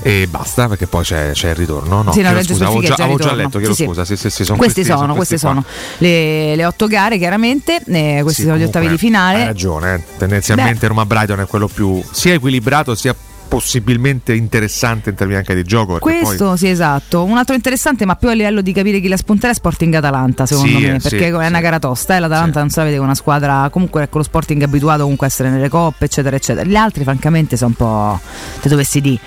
E 0.00 0.26
basta 0.26 0.68
perché 0.68 0.86
poi 0.86 1.04
c'è, 1.04 1.32
c'è 1.32 1.50
il 1.50 1.56
ritorno. 1.56 2.00
No, 2.00 2.12
Sì, 2.12 2.22
no, 2.22 2.42
scusa, 2.42 2.64
avevo 2.64 2.80
già, 2.80 2.94
avevo 2.94 3.18
già 3.18 3.34
letto, 3.34 3.58
chiedo 3.58 3.74
Sì, 3.74 3.84
scusa. 3.84 4.06
Sì, 4.06 4.16
sì, 4.16 4.30
sì, 4.30 4.44
sono 4.44 4.56
questi 4.56 4.80
questi, 4.80 4.98
sono, 4.98 5.14
queste 5.14 5.38
qua. 5.38 5.48
sono 5.50 5.64
le, 5.98 6.56
le 6.56 6.64
otto 6.64 6.86
gare 6.86 7.18
chiaramente, 7.18 7.78
eh, 7.84 8.20
questi 8.22 8.40
sono 8.40 8.56
gli 8.56 8.62
ottavi 8.62 8.88
di 8.88 8.96
finale. 8.96 9.40
Hai 9.40 9.44
ragione, 9.44 9.94
eh. 9.96 10.02
tendenzialmente 10.16 10.86
Roma 10.86 11.04
Brighton 11.04 11.40
è 11.40 11.46
quello 11.46 11.68
più 11.68 12.02
sia 12.10 12.32
equilibrato 12.32 12.94
sia 12.94 13.14
possibilmente 13.54 14.34
interessante 14.34 15.10
in 15.10 15.16
termini 15.16 15.38
anche 15.38 15.54
di 15.54 15.62
gioco. 15.62 15.98
Questo 15.98 16.46
poi- 16.48 16.58
sì, 16.58 16.68
esatto. 16.68 17.22
Un 17.22 17.36
altro 17.36 17.54
interessante, 17.54 18.04
ma 18.04 18.16
più 18.16 18.28
a 18.28 18.32
livello 18.32 18.60
di 18.62 18.72
capire 18.72 18.98
chi 19.00 19.06
la 19.08 19.16
spunterà 19.16 19.52
è 19.52 19.54
Sporting 19.54 19.94
Atalanta, 19.94 20.44
secondo 20.44 20.76
Sì, 20.78 20.86
me. 20.86 20.98
sì, 21.00 21.08
Perché 21.08 21.28
è 21.28 21.32
una 21.32 21.56
sì. 21.56 21.60
gara 21.62 21.78
tosta. 21.78 22.16
E 22.16 22.18
l'Atalanta 22.18 22.54
Sì. 22.54 22.58
non 22.58 22.70
sa 22.70 22.82
vede 22.82 22.96
con 22.96 23.04
una 23.04 23.14
squadra. 23.14 23.68
Comunque, 23.70 24.02
ecco, 24.02 24.18
lo 24.18 24.24
Sporting 24.24 24.60
è 24.60 24.64
abituato 24.64 25.02
comunque 25.02 25.26
a 25.26 25.30
essere 25.30 25.50
nelle 25.50 25.68
coppe, 25.68 26.06
eccetera, 26.06 26.34
eccetera. 26.34 26.68
Gli 26.68 26.74
altri, 26.76 27.04
francamente, 27.04 27.56
sono 27.56 27.70
un 27.70 27.76
po'. 27.76 28.20
Te 28.60 28.68
dovessi 28.68 29.00
dire. 29.00 29.20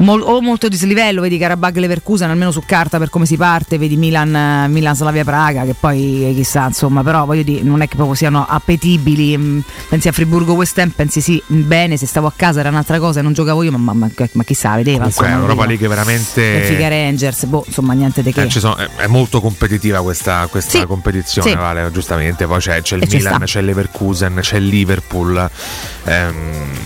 Mol- 0.00 0.22
o 0.22 0.40
molto 0.40 0.68
dislivello, 0.68 1.20
vedi 1.20 1.36
Karabag 1.36 1.76
Leverkusen 1.76 2.30
almeno 2.30 2.50
su 2.50 2.62
carta 2.64 2.96
per 2.98 3.10
come 3.10 3.26
si 3.26 3.36
parte, 3.36 3.76
vedi 3.76 3.96
Milan, 3.96 4.34
eh, 4.34 4.68
Milan 4.68 4.96
Slavia 4.96 5.24
Praga 5.24 5.64
che 5.64 5.74
poi 5.78 6.30
eh, 6.30 6.34
chissà 6.34 6.66
insomma, 6.66 7.02
però 7.02 7.26
voglio 7.26 7.42
dire 7.42 7.62
non 7.62 7.82
è 7.82 7.88
che 7.88 7.96
proprio 7.96 8.14
siano 8.14 8.46
appetibili, 8.48 9.36
mm, 9.36 9.58
pensi 9.90 10.08
a 10.08 10.12
Friburgo 10.12 10.54
West 10.54 10.78
Ham, 10.78 10.88
pensi 10.90 11.20
sì, 11.20 11.42
bene, 11.46 11.98
se 11.98 12.06
stavo 12.06 12.26
a 12.28 12.32
casa 12.34 12.60
era 12.60 12.70
un'altra 12.70 12.98
cosa 12.98 13.20
e 13.20 13.22
non 13.22 13.34
giocavo 13.34 13.62
io, 13.62 13.72
ma, 13.72 13.78
ma, 13.78 13.92
ma, 13.92 14.10
ma 14.32 14.42
chissà, 14.42 14.74
vedeva 14.76 14.98
Comunque 14.98 15.24
è 15.24 15.28
insomma, 15.28 15.44
un'Europa 15.44 15.66
vediva. 15.66 15.66
League 15.66 15.88
veramente 15.88 16.52
Benfica 16.60 16.88
Rangers, 16.88 17.44
boh, 17.44 17.64
insomma 17.66 17.92
niente 17.92 18.22
di 18.22 18.32
che. 18.32 18.42
Eh, 18.42 18.50
sono- 18.50 18.76
è, 18.76 18.88
è 18.96 19.06
molto 19.06 19.40
competitiva 19.42 20.00
questa, 20.02 20.46
questa 20.50 20.78
Sì, 20.78 20.86
competizione, 20.86 21.50
sì. 21.50 21.56
Vale, 21.56 21.90
giustamente. 21.92 22.46
Poi 22.46 22.58
c'è, 22.58 22.80
c'è 22.80 22.96
il 22.96 23.02
E 23.02 23.06
Milan, 23.16 23.42
c'è 23.44 23.60
Leverkusen, 23.60 24.38
c'è 24.40 24.56
il 24.56 24.64
Liverpool. 24.66 25.50
Ehm, 26.04 26.34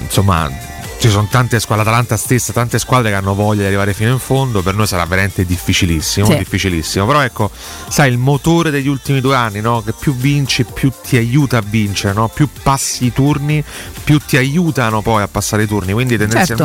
insomma, 0.02 0.50
ci 0.98 1.10
sono 1.10 1.26
tante 1.30 1.60
squadre, 1.60 1.84
l'Atalanta 1.84 2.16
stessa, 2.16 2.52
tante 2.52 2.78
squadre 2.78 3.10
che 3.10 3.16
hanno 3.16 3.34
voglia 3.34 3.60
di 3.60 3.66
arrivare 3.66 3.92
fino 3.92 4.10
in 4.10 4.18
fondo. 4.18 4.62
Per 4.62 4.74
noi 4.74 4.86
sarà 4.86 5.04
veramente 5.04 5.44
difficilissimo, 5.44 6.26
Sì. 6.26 6.36
difficilissimo. 6.38 7.04
Però 7.06 7.20
ecco, 7.20 7.50
sai, 7.88 8.10
il 8.10 8.18
motore 8.18 8.70
degli 8.70 8.88
ultimi 8.88 9.20
due 9.20 9.36
anni, 9.36 9.60
no? 9.60 9.82
che 9.82 9.92
più 9.92 10.14
vinci, 10.14 10.64
più 10.64 10.90
ti 11.06 11.16
aiuta 11.16 11.58
a 11.58 11.62
vincere, 11.64 12.14
no? 12.14 12.28
più 12.28 12.48
passi 12.62 13.06
i 13.06 13.12
turni, 13.12 13.62
più 14.02 14.18
ti 14.18 14.36
aiutano 14.38 15.02
poi 15.02 15.22
a 15.22 15.28
passare 15.28 15.64
i 15.64 15.66
turni. 15.66 15.92
Quindi 15.92 16.16
Certo. 16.46 16.62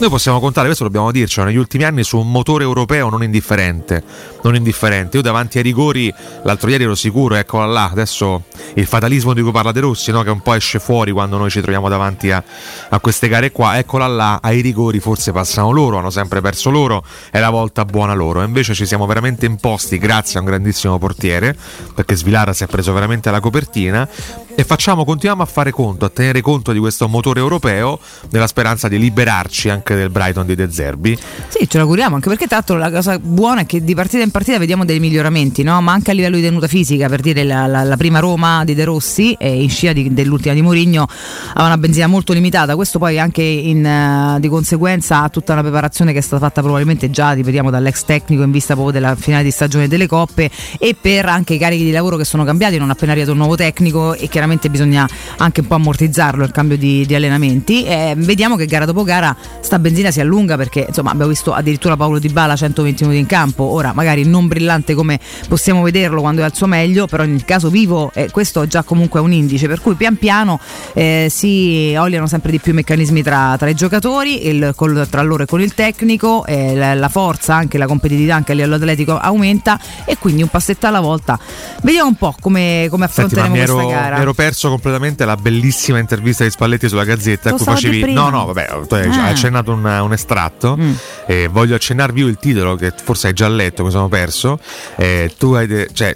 Noi 0.00 0.08
possiamo 0.08 0.40
contare, 0.40 0.64
questo 0.64 0.84
dobbiamo 0.84 1.12
dircelo, 1.12 1.44
negli 1.44 1.58
ultimi 1.58 1.84
anni 1.84 2.04
su 2.04 2.16
un 2.16 2.30
motore 2.30 2.64
europeo 2.64 3.10
non 3.10 3.22
indifferente. 3.22 4.02
Non 4.42 4.54
indifferente. 4.54 5.18
Io 5.18 5.22
davanti 5.22 5.58
ai 5.58 5.62
rigori, 5.62 6.10
l'altro 6.44 6.70
ieri 6.70 6.84
ero 6.84 6.94
sicuro, 6.94 7.34
eccola 7.34 7.66
là, 7.66 7.90
adesso 7.90 8.44
il 8.76 8.86
fatalismo 8.86 9.34
di 9.34 9.42
cui 9.42 9.50
parla 9.50 9.72
De 9.72 9.80
Rossi, 9.80 10.10
no? 10.10 10.22
che 10.22 10.30
un 10.30 10.40
po' 10.40 10.54
esce 10.54 10.78
fuori 10.78 11.12
quando 11.12 11.36
noi 11.36 11.50
ci 11.50 11.60
troviamo 11.60 11.90
davanti 11.90 12.30
a, 12.30 12.42
a 12.88 12.98
queste 12.98 13.28
gare 13.28 13.52
qua, 13.52 13.76
eccola 13.76 14.06
là, 14.06 14.38
ai 14.40 14.62
rigori 14.62 15.00
forse 15.00 15.32
passano 15.32 15.70
loro, 15.70 15.98
hanno 15.98 16.08
sempre 16.08 16.40
perso 16.40 16.70
loro, 16.70 17.04
è 17.30 17.38
la 17.38 17.50
volta 17.50 17.84
buona 17.84 18.14
loro. 18.14 18.40
E 18.40 18.46
invece 18.46 18.72
ci 18.72 18.86
siamo 18.86 19.04
veramente 19.04 19.44
imposti 19.44 19.98
grazie 19.98 20.38
a 20.38 20.40
un 20.40 20.48
grandissimo 20.48 20.98
portiere, 20.98 21.54
perché 21.94 22.16
Svilara 22.16 22.54
si 22.54 22.64
è 22.64 22.66
preso 22.68 22.94
veramente 22.94 23.30
la 23.30 23.40
copertina, 23.40 24.08
e 24.54 24.64
facciamo, 24.64 25.04
continuiamo 25.04 25.42
a 25.42 25.46
fare 25.46 25.70
conto, 25.70 26.06
a 26.06 26.08
tenere 26.08 26.40
conto 26.40 26.72
di 26.72 26.78
questo 26.78 27.06
motore 27.06 27.40
europeo, 27.40 27.98
nella 28.30 28.46
speranza 28.46 28.88
di 28.88 28.98
liberarci 28.98 29.68
anche 29.68 29.89
del 29.94 30.10
Brighton 30.10 30.46
di 30.46 30.54
De 30.54 30.70
Zerbi. 30.70 31.18
Sì, 31.48 31.68
ce 31.68 31.78
l'auguriamo, 31.78 32.14
anche 32.14 32.28
perché 32.28 32.46
tra 32.46 32.56
l'altro 32.56 32.76
la 32.76 32.90
cosa 32.90 33.18
buona 33.18 33.62
è 33.62 33.66
che 33.66 33.82
di 33.82 33.94
partita 33.94 34.22
in 34.22 34.30
partita 34.30 34.58
vediamo 34.58 34.84
dei 34.84 35.00
miglioramenti, 35.00 35.62
no? 35.62 35.80
ma 35.80 35.92
anche 35.92 36.10
a 36.10 36.14
livello 36.14 36.36
di 36.36 36.42
tenuta 36.42 36.66
fisica, 36.66 37.08
per 37.08 37.20
dire 37.20 37.44
la, 37.44 37.66
la- 37.66 37.82
la 37.82 37.96
prima 37.96 38.18
Roma 38.18 38.64
di 38.64 38.74
De 38.74 38.84
Rossi 38.84 39.32
e 39.38 39.62
in 39.62 39.70
scia 39.70 39.92
di- 39.92 40.12
dell'ultima 40.12 40.54
di 40.54 40.62
Mourinho 40.62 41.06
ha 41.54 41.64
una 41.64 41.78
benzina 41.78 42.06
molto 42.06 42.32
limitata, 42.32 42.74
questo 42.76 42.98
poi 42.98 43.18
anche 43.18 43.42
in, 43.42 43.84
eh, 43.84 44.36
di 44.40 44.48
conseguenza 44.48 45.22
ha 45.22 45.28
tutta 45.28 45.52
una 45.52 45.62
preparazione 45.62 46.12
che 46.12 46.18
è 46.18 46.22
stata 46.22 46.44
fatta 46.46 46.60
probabilmente 46.60 47.10
già, 47.10 47.32
ripetiamo, 47.32 47.70
dall'ex 47.70 48.04
tecnico 48.04 48.42
in 48.42 48.50
vista 48.50 48.74
proprio 48.74 48.92
della 49.00 49.16
finale 49.16 49.42
di 49.42 49.50
stagione 49.50 49.88
delle 49.88 50.06
coppe 50.06 50.50
e 50.78 50.96
per 51.00 51.26
anche 51.26 51.54
i 51.54 51.58
carichi 51.58 51.84
di 51.84 51.90
lavoro 51.90 52.16
che 52.16 52.24
sono 52.24 52.44
cambiati, 52.44 52.78
non 52.78 52.90
appena 52.90 53.10
arrivato 53.12 53.32
un 53.32 53.38
nuovo 53.38 53.56
tecnico 53.56 54.14
e 54.14 54.28
chiaramente 54.28 54.70
bisogna 54.70 55.08
anche 55.38 55.60
un 55.60 55.66
po' 55.66 55.74
ammortizzarlo 55.74 56.44
il 56.44 56.52
cambio 56.52 56.76
di, 56.76 57.04
di 57.06 57.14
allenamenti. 57.14 57.84
Eh, 57.84 58.14
vediamo 58.16 58.56
che 58.56 58.66
gara 58.66 58.84
dopo 58.84 59.02
gara 59.02 59.34
sta 59.60 59.78
benzina 59.80 60.10
si 60.10 60.20
allunga 60.20 60.56
perché 60.56 60.84
insomma 60.88 61.10
abbiamo 61.10 61.30
visto 61.30 61.52
addirittura 61.52 61.96
Paolo 61.96 62.18
Di 62.18 62.28
Bala 62.28 62.56
120 62.56 63.02
minuti 63.04 63.20
in 63.20 63.26
campo, 63.26 63.64
ora 63.64 63.92
magari 63.94 64.24
non 64.24 64.46
brillante 64.48 64.94
come 64.94 65.18
possiamo 65.48 65.82
vederlo 65.82 66.20
quando 66.20 66.42
è 66.42 66.44
al 66.44 66.54
suo 66.54 66.66
meglio, 66.66 67.06
però 67.06 67.24
nel 67.24 67.44
caso 67.44 67.68
vivo 67.70 68.10
eh, 68.14 68.30
questo 68.30 68.62
è 68.62 68.66
già 68.66 68.82
comunque 68.82 69.20
un 69.20 69.32
indice, 69.32 69.66
per 69.66 69.80
cui 69.80 69.94
pian 69.94 70.16
piano 70.16 70.58
eh, 70.94 71.28
si 71.30 71.94
oliano 71.96 72.26
sempre 72.26 72.50
di 72.50 72.58
più 72.60 72.72
i 72.72 72.74
meccanismi 72.76 73.22
tra, 73.22 73.56
tra 73.58 73.68
i 73.68 73.74
giocatori, 73.74 74.46
il- 74.48 74.72
col- 74.76 75.06
tra 75.10 75.22
loro 75.22 75.42
e 75.42 75.46
con 75.46 75.60
il 75.60 75.74
tecnico, 75.74 76.44
eh, 76.46 76.74
la, 76.74 76.94
la 76.94 77.08
forza, 77.08 77.54
anche 77.54 77.78
la 77.78 77.86
competitività 77.86 78.34
anche 78.34 78.52
a 78.52 78.54
livello 78.54 78.74
atletico 78.76 79.18
aumenta 79.18 79.78
e 80.04 80.16
quindi 80.18 80.42
un 80.42 80.48
passetto 80.48 80.86
alla 80.86 81.00
volta. 81.00 81.38
Vediamo 81.82 82.08
un 82.08 82.14
po' 82.16 82.34
come, 82.40 82.86
come 82.90 83.06
Senti, 83.10 83.34
affronteremo 83.34 83.54
mi 83.54 83.60
ero, 83.60 83.74
questa 83.74 83.92
gara. 83.92 84.16
mi 84.16 84.22
ero 84.22 84.34
perso 84.34 84.68
completamente 84.68 85.24
la 85.24 85.36
bellissima 85.36 85.98
intervista 85.98 86.44
di 86.44 86.50
Spalletti 86.50 86.88
sulla 86.88 87.04
Gazzetta 87.04 87.48
Lo 87.50 87.54
a 87.54 87.58
cui 87.58 87.66
facevi. 87.66 88.12
No, 88.12 88.28
no, 88.28 88.46
vabbè, 88.46 88.80
tu 88.86 88.94
hai 88.94 89.08
Ah. 89.08 89.24
hai 89.26 89.36
accennato 89.70 89.72
un, 89.72 89.84
un 89.84 90.12
estratto. 90.12 90.76
Mm. 90.76 90.92
Eh, 91.26 91.48
voglio 91.48 91.74
accennarvi 91.74 92.20
io 92.20 92.26
il 92.26 92.38
titolo 92.38 92.74
che 92.76 92.92
forse 93.02 93.28
hai 93.28 93.32
già 93.32 93.48
letto, 93.48 93.84
mi 93.84 93.90
sono 93.90 94.08
perso. 94.08 94.58
Eh, 94.96 95.32
tu 95.38 95.52
hai 95.52 95.86
cioè, 95.92 96.14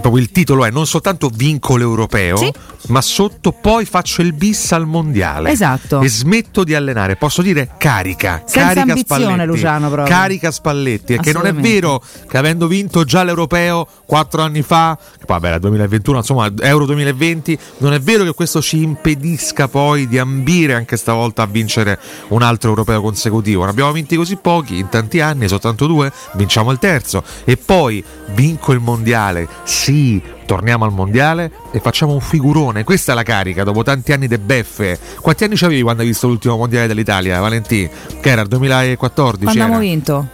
proprio 0.00 0.18
il 0.18 0.30
titolo 0.30 0.64
è 0.64 0.70
non 0.70 0.86
soltanto 0.86 1.30
vincolo 1.32 1.82
europeo, 1.82 2.36
Sì. 2.36 2.52
ma 2.88 3.00
sotto 3.00 3.52
poi 3.52 3.84
faccio 3.84 4.22
il 4.22 4.32
bis 4.32 4.72
al 4.72 4.86
mondiale. 4.86 5.50
Esatto. 5.50 6.00
E 6.00 6.08
smetto 6.08 6.64
di 6.64 6.74
allenare. 6.74 7.16
Posso 7.16 7.42
dire 7.42 7.70
carica. 7.78 8.42
Senza 8.46 8.74
carica 8.74 8.96
Spalletti. 8.96 9.44
Luciano, 9.46 9.90
proprio. 9.90 10.14
Carica 10.14 10.50
Spalletti. 10.50 11.14
E 11.14 11.20
che 11.20 11.32
non 11.32 11.46
è 11.46 11.52
vero 11.54 12.02
che 12.28 12.36
avendo 12.36 12.66
vinto 12.66 13.04
già 13.04 13.22
l'europeo 13.22 13.86
quattro 14.04 14.42
anni 14.42 14.62
fa, 14.62 14.96
vabbè, 15.26 15.46
era 15.46 15.58
2021, 15.58 16.18
insomma, 16.18 16.52
Euro 16.60 16.86
2020, 16.86 17.58
non 17.78 17.92
è 17.92 18.00
vero 18.00 18.24
che 18.24 18.34
questo 18.34 18.60
ci 18.60 18.82
impedisca 18.82 19.68
poi 19.68 20.06
di 20.06 20.18
ambire 20.18 20.74
anche 20.74 20.96
stavolta 20.96 21.42
a 21.42 21.46
vincere 21.46 21.98
un 22.28 22.42
altro 22.42 22.65
europeo 22.68 23.00
consecutivo. 23.00 23.64
Ne 23.64 23.70
abbiamo 23.70 23.92
vinti 23.92 24.16
così 24.16 24.36
pochi 24.36 24.78
in 24.78 24.88
tanti 24.88 25.20
anni, 25.20 25.48
soltanto 25.48 25.86
due, 25.86 26.12
vinciamo 26.34 26.70
il 26.70 26.78
terzo. 26.78 27.22
E 27.44 27.56
poi 27.56 28.02
vinco 28.28 28.72
il 28.72 28.80
mondiale. 28.80 29.48
Sì, 29.64 30.22
torniamo 30.46 30.84
al 30.84 30.92
mondiale 30.92 31.50
e 31.72 31.80
facciamo 31.80 32.12
un 32.12 32.20
figurone. 32.20 32.84
Questa 32.84 33.12
è 33.12 33.14
la 33.14 33.22
carica 33.22 33.64
dopo 33.64 33.82
tanti 33.82 34.12
anni 34.12 34.28
di 34.28 34.38
beffe. 34.38 34.98
Quanti 35.20 35.44
anni 35.44 35.56
c'avevi 35.56 35.82
quando 35.82 36.02
hai 36.02 36.08
visto 36.08 36.26
l'ultimo 36.26 36.56
mondiale 36.56 36.86
dell'Italia, 36.86 37.40
Valentì? 37.40 37.88
Che 38.20 38.28
era 38.30 38.42
il 38.42 38.48
2014? 38.48 39.44
Quando 39.44 39.62
abbiamo 39.62 39.78
vinto? 39.80 40.28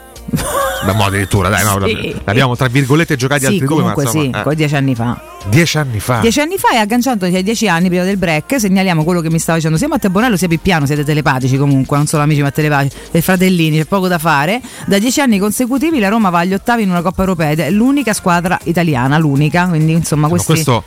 Beh, 0.84 0.92
mo 0.94 1.04
addirittura, 1.04 1.48
dai, 1.48 1.64
no, 1.64 1.78
Sì. 1.86 2.14
l'abbiamo 2.24 2.56
tra 2.56 2.68
virgolette 2.68 3.16
giocati 3.16 3.40
sì, 3.40 3.46
altri 3.46 3.66
due, 3.66 3.82
ma 3.82 3.92
comunque 3.92 4.20
insomma, 4.20 4.42
sì, 4.42 4.48
eh, 4.48 4.54
dieci 4.54 4.76
anni 4.76 4.94
fa. 4.94 5.20
Dieci 5.48 5.78
anni 5.78 6.00
fa. 6.00 6.18
Dieci 6.20 6.40
anni 6.40 6.56
fa 6.56 6.70
e 6.72 6.76
agganciandoci 6.76 7.34
ai 7.34 7.42
dieci 7.42 7.68
anni 7.68 7.88
prima 7.88 8.04
del 8.04 8.16
break, 8.16 8.58
segnaliamo 8.60 9.04
quello 9.04 9.20
che 9.20 9.30
mi 9.30 9.38
stava 9.38 9.58
dicendo 9.58 9.76
sia 9.76 9.88
Matteo 9.88 10.10
Bonello 10.10 10.36
sia 10.36 10.48
Pippiano, 10.48 10.86
siete 10.86 11.04
telepatici 11.04 11.56
comunque, 11.56 11.96
non 11.96 12.06
solo 12.06 12.22
amici 12.22 12.42
ma 12.42 12.50
telepatici, 12.50 12.96
e 13.10 13.20
fratellini, 13.20 13.78
c'è 13.78 13.84
poco 13.84 14.08
da 14.08 14.18
fare. 14.18 14.60
Da 14.86 14.98
dieci 14.98 15.20
anni 15.20 15.38
consecutivi 15.38 15.98
la 15.98 16.08
Roma 16.08 16.30
va 16.30 16.40
agli 16.40 16.54
ottavi 16.54 16.82
in 16.82 16.90
una 16.90 17.02
Coppa 17.02 17.22
Europea 17.22 17.50
ed 17.50 17.60
è 17.60 17.70
l'unica 17.70 18.12
squadra 18.12 18.58
italiana, 18.64 19.18
l'unica, 19.18 19.66
quindi 19.66 19.92
insomma 19.92 20.28
questi... 20.28 20.52
questo 20.52 20.84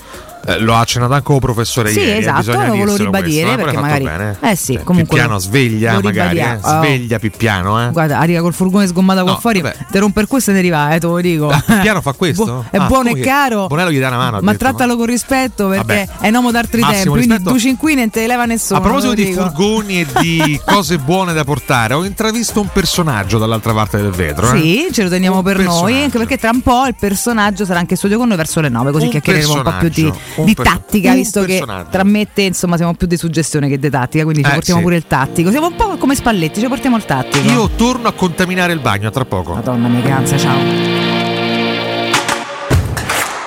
eh, 0.48 0.60
lo 0.60 0.76
ha 0.76 0.80
accennato 0.82 1.14
anche 1.14 1.34
il 1.34 1.40
professore 1.40 1.90
Sì, 1.90 2.00
ieri. 2.02 2.12
eh, 2.12 2.18
esatto, 2.20 2.52
lo 2.52 2.76
volevo 2.76 2.96
ribadire 2.98 3.44
questo, 3.56 3.62
eh, 3.62 3.64
perché 3.64 3.80
magari- 3.80 4.04
bene. 4.04 4.38
eh 4.42 4.56
sì, 4.56 4.74
Cioè, 4.74 4.84
comunque 4.84 5.16
Pippiano 5.18 5.40
sveglia, 5.40 6.00
magari. 6.00 6.38
eh. 6.38 6.60
Oh. 6.62 6.78
Sveglia 6.84 7.18
Pippiano, 7.18 7.88
eh. 7.88 7.92
Guarda, 7.92 8.20
arriva 8.20 8.42
col 8.42 8.54
furgone 8.54 8.86
sgommato 8.86 9.24
qua 9.24 9.32
No, 9.32 9.40
fuori, 9.40 9.62
vabbè. 9.62 9.76
te 9.90 9.98
romper 10.00 10.28
questo 10.28 10.52
e 10.52 10.54
ne 10.54 10.60
arriva, 10.60 10.94
eh, 10.94 11.00
te 11.00 11.08
lo 11.08 11.20
dico. 11.20 11.50
Ah, 11.50 11.64
Pippiano 11.66 12.00
fa 12.02 12.14
questo? 12.14 12.46
Bu- 12.46 12.64
è 12.70 12.78
Ah, 12.78 12.86
buono 12.86 13.10
e 13.10 13.20
caro. 13.22 13.66
Bonello 13.66 13.92
gli 13.92 14.00
dà 14.00 14.08
una 14.10 14.18
mano, 14.18 14.40
Ma 14.46 14.52
detto, 14.54 14.64
trattalo 14.66 14.96
con 14.96 15.06
rispetto 15.06 15.68
perché 15.68 16.06
Vabbè. 16.08 16.08
è 16.22 16.28
un 16.30 16.36
uomo 16.36 16.52
d'altri 16.52 16.82
Massimo 16.82 17.14
tempi. 17.16 17.28
Quindi 17.28 17.44
due 17.44 17.60
cinquini 17.60 18.00
non 18.02 18.10
te 18.10 18.20
le 18.22 18.28
leva 18.28 18.46
nessuno. 18.46 18.80
A 18.80 18.82
proposito 18.82 19.14
di 19.14 19.26
dico. 19.26 19.42
furgoni 19.42 20.02
e 20.02 20.08
di 20.22 20.60
cose 20.66 20.98
buone 20.98 21.34
da 21.34 21.44
portare, 21.44 21.94
ho 21.94 22.04
intravisto 22.06 22.62
un 22.62 22.68
personaggio 22.72 23.38
dall'altra 23.38 23.74
parte 23.74 23.98
del 24.02 24.12
vetro. 24.12 24.52
eh. 24.54 24.60
Sì, 24.60 24.88
ce 24.92 25.04
lo 25.04 25.10
teniamo 25.10 25.38
Un 25.38 25.44
per 25.44 25.60
noi, 25.60 26.04
anche 26.04 26.18
perché 26.18 26.38
tra 26.38 26.52
un 26.54 26.62
po' 26.62 26.86
il 26.88 26.96
personaggio 27.00 27.66
sarà 27.66 27.80
anche 27.80 27.94
in 27.94 27.98
studio 27.98 28.18
con 28.18 28.28
noi 28.28 28.38
verso 28.38 28.62
le 28.62 28.70
9, 28.70 28.92
così 28.92 29.06
Un 29.06 29.10
chiacchiereremo 29.12 29.54
un 29.54 29.62
po' 29.64 29.74
più 29.80 29.90
di, 29.90 30.12
di 30.44 30.54
perso- 30.54 30.72
tattica, 30.72 31.14
visto 31.14 31.44
che 31.44 31.64
tra 31.90 32.04
me 32.04 32.22
e 32.22 32.28
te 32.34 32.42
insomma 32.44 32.78
siamo 32.78 32.94
più 32.94 33.08
di 33.08 33.18
suggestione 33.18 33.68
che 33.68 33.78
di 33.80 33.90
tattica, 33.90 34.24
quindi 34.24 34.44
ci 34.44 34.50
Eh, 34.50 34.54
portiamo 34.54 34.80
sì. 34.80 34.86
pure 34.86 34.96
il 34.98 35.06
tattico. 35.08 35.50
Siamo 35.52 35.68
un 35.68 35.76
po' 35.76 35.98
come 35.98 36.16
Spalletti, 36.16 36.60
ci 36.60 36.68
portiamo 36.68 36.98
il 36.98 37.06
tattico. 37.06 37.48
Io 37.50 37.70
torno 37.76 38.08
a 38.08 38.12
contaminare 38.14 38.74
il 38.74 38.80
bagno 38.80 39.10
tra 39.10 39.26
poco. 39.26 39.54
Madonna 39.56 39.88
mia 39.88 40.02
che 40.02 40.12
ansia, 40.12 40.38
ciao. 40.38 40.58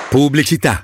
Pubblicità. 0.09 0.83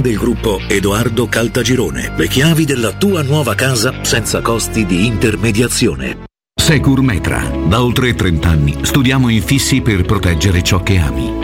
del 0.00 0.16
gruppo 0.16 0.60
Edoardo 0.68 1.26
Caltagirone. 1.26 2.12
Le 2.16 2.28
chiavi 2.28 2.64
della 2.64 2.92
tua 2.92 3.22
nuova 3.22 3.54
casa 3.54 4.02
senza 4.02 4.40
costi 4.40 4.86
di 4.86 5.06
intermediazione. 5.06 6.24
Secur 6.54 7.02
Metra. 7.02 7.50
Da 7.66 7.82
oltre 7.82 8.14
30 8.14 8.48
anni 8.48 8.78
studiamo 8.82 9.28
infissi 9.28 9.80
per 9.82 10.02
proteggere 10.02 10.62
ciò 10.62 10.82
che 10.82 10.98
ami. 10.98 11.43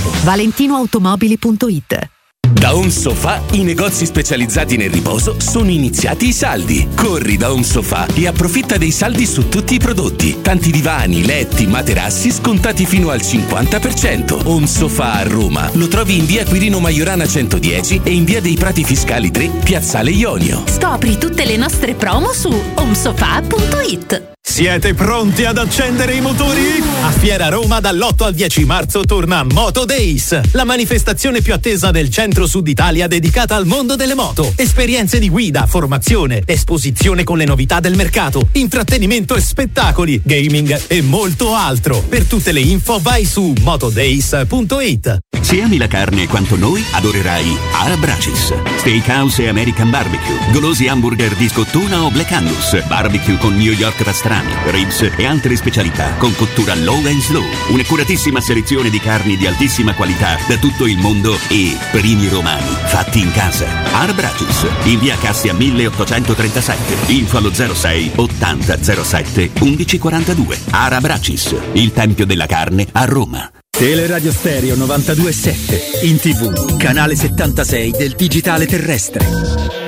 ValentinoAutomobili.it 0.23 2.09
Da 2.53 2.75
Home 2.75 2.91
Sofa 2.91 3.41
i 3.51 3.63
negozi 3.63 4.05
specializzati 4.05 4.77
nel 4.77 4.91
riposo 4.91 5.39
sono 5.39 5.69
iniziati 5.71 6.27
i 6.27 6.33
saldi. 6.33 6.89
Corri 6.93 7.35
da 7.37 7.51
Home 7.51 7.63
Sofa 7.63 8.05
e 8.13 8.27
approfitta 8.27 8.77
dei 8.77 8.91
saldi 8.91 9.25
su 9.25 9.49
tutti 9.49 9.73
i 9.75 9.79
prodotti. 9.79 10.41
Tanti 10.41 10.69
divani, 10.69 11.25
letti, 11.25 11.65
materassi 11.65 12.31
scontati 12.31 12.85
fino 12.85 13.09
al 13.09 13.19
50%. 13.19 14.41
Home 14.45 14.67
Sofa 14.67 15.13
a 15.13 15.23
Roma. 15.23 15.69
Lo 15.73 15.87
trovi 15.87 16.17
in 16.17 16.25
via 16.25 16.45
Quirino 16.45 16.79
Maiorana 16.79 17.25
110 17.25 18.01
e 18.03 18.11
in 18.11 18.25
via 18.25 18.41
dei 18.41 18.55
Prati 18.55 18.83
Fiscali 18.83 19.31
3, 19.31 19.47
Piazzale 19.63 20.11
Ionio. 20.11 20.63
Scopri 20.67 21.17
tutte 21.17 21.45
le 21.45 21.57
nostre 21.57 21.95
promo 21.95 22.31
su 22.31 22.53
omsofa.it. 22.75 24.29
Siete 24.39 24.93
pronti 24.93 25.45
ad 25.45 25.57
accendere 25.57 26.13
i 26.13 26.21
motori? 26.21 26.90
Fiera 27.11 27.49
Roma 27.49 27.79
dall'8 27.79 28.23
al 28.23 28.33
10 28.33 28.65
marzo 28.65 29.05
torna 29.05 29.43
Moto 29.43 29.85
Days, 29.85 30.39
la 30.51 30.63
manifestazione 30.63 31.41
più 31.41 31.53
attesa 31.53 31.91
del 31.91 32.09
centro-sud 32.09 32.67
Italia 32.67 33.07
dedicata 33.07 33.55
al 33.55 33.65
mondo 33.65 33.95
delle 33.95 34.15
moto. 34.15 34.53
Esperienze 34.55 35.19
di 35.19 35.29
guida, 35.29 35.65
formazione, 35.65 36.41
esposizione 36.45 37.23
con 37.23 37.37
le 37.37 37.45
novità 37.45 37.79
del 37.79 37.95
mercato, 37.95 38.49
intrattenimento 38.53 39.35
e 39.35 39.41
spettacoli, 39.41 40.21
gaming 40.23 40.81
e 40.87 41.01
molto 41.01 41.53
altro. 41.53 42.01
Per 42.01 42.25
tutte 42.25 42.51
le 42.51 42.61
info 42.61 42.99
vai 42.99 43.25
su 43.25 43.53
motodays.it. 43.61 45.19
Se 45.41 45.61
ami 45.61 45.77
la 45.77 45.87
carne 45.87 46.27
quanto 46.27 46.55
noi, 46.55 46.83
adorerai 46.91 47.57
Arab 47.73 47.99
Bracis. 47.99 48.53
Steakhouse 48.77 49.43
e 49.43 49.47
American 49.47 49.89
Barbecue. 49.89 50.37
Golosi 50.51 50.87
hamburger 50.87 51.35
di 51.35 51.49
scottuna 51.49 52.03
o 52.03 52.11
Black 52.11 52.31
Angus. 52.31 52.81
Barbecue 52.85 53.37
con 53.37 53.57
New 53.57 53.73
York 53.73 54.03
pastrami, 54.03 54.51
ribs 54.67 55.11
e 55.17 55.25
altre 55.25 55.55
specialità 55.55 56.13
con 56.17 56.33
cottura 56.35 56.75
low 56.75 57.00
and 57.07 57.19
slow. 57.19 57.43
Un'accuratissima 57.69 58.39
selezione 58.41 58.89
di 58.89 58.99
carni 58.99 59.37
di 59.37 59.47
altissima 59.47 59.93
qualità 59.93 60.37
da 60.47 60.57
tutto 60.57 60.85
il 60.85 60.97
mondo 60.97 61.37
e 61.47 61.77
primi 61.91 62.27
romani 62.27 62.75
fatti 62.85 63.19
in 63.19 63.31
casa. 63.31 63.67
Arab 63.93 64.15
Bracis. 64.15 64.67
In 64.83 64.99
via 64.99 65.17
Cassia 65.17 65.53
1837. 65.53 67.11
Info 67.13 67.37
allo 67.37 67.53
06 67.53 68.11
80 68.15 68.83
07 69.03 69.51
1142. 69.59 70.59
Arab 70.71 71.01
Bracis. 71.01 71.55
Il 71.73 71.91
tempio 71.91 72.25
della 72.25 72.45
carne 72.45 72.87
a 72.91 73.05
Roma. 73.05 73.51
Teleradio 73.69 74.31
Stereo 74.31 74.75
92.7 74.75 76.05
in 76.05 76.19
tv, 76.19 76.77
canale 76.77 77.15
76 77.15 77.91
del 77.91 78.11
digitale 78.11 78.67
terrestre. 78.67 79.80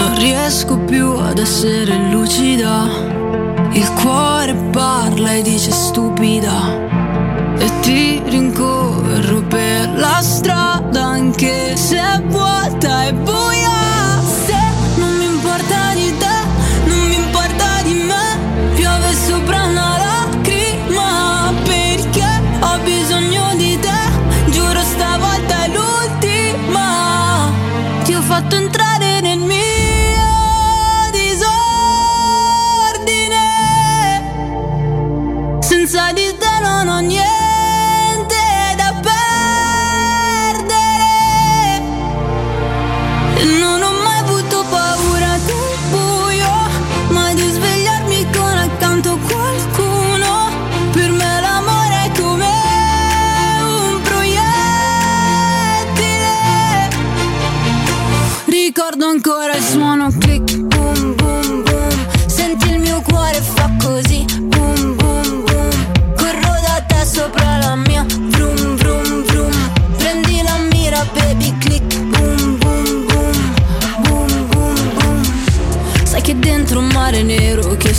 Non 0.00 0.18
riesco 0.18 0.78
più 0.78 1.12
ad 1.12 1.38
essere 1.38 2.10
lucida. 2.10 2.88
Il 3.72 3.92
cuore 4.02 4.54
parla 4.72 5.34
e 5.34 5.42
dice 5.42 5.70
stupida. 5.70 5.99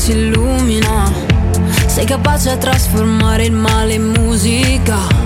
Si 0.01 0.13
illumina. 0.13 1.13
Sei 1.85 2.05
capace 2.05 2.49
a 2.49 2.57
trasformare 2.57 3.45
il 3.45 3.51
male 3.51 3.93
in 3.93 4.13
musica. 4.17 5.20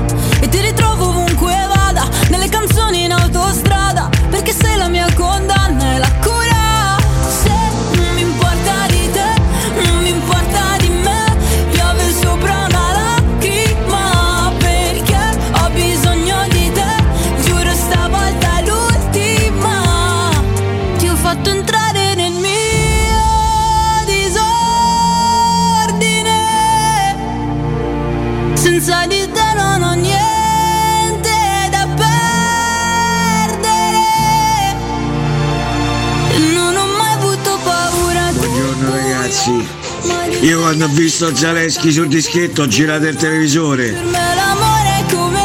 Io 40.46 40.60
quando 40.60 40.86
ho 40.86 40.90
visto 40.90 41.36
Zaleschi 41.36 41.92
sul 41.92 42.08
dischetto 42.08 42.62
ho 42.62 42.68
girato 42.68 43.08
il 43.08 43.16
televisore. 43.16 43.94
me 43.94 44.12
l'amore 44.12 45.00
è 45.00 45.06
come 45.12 45.42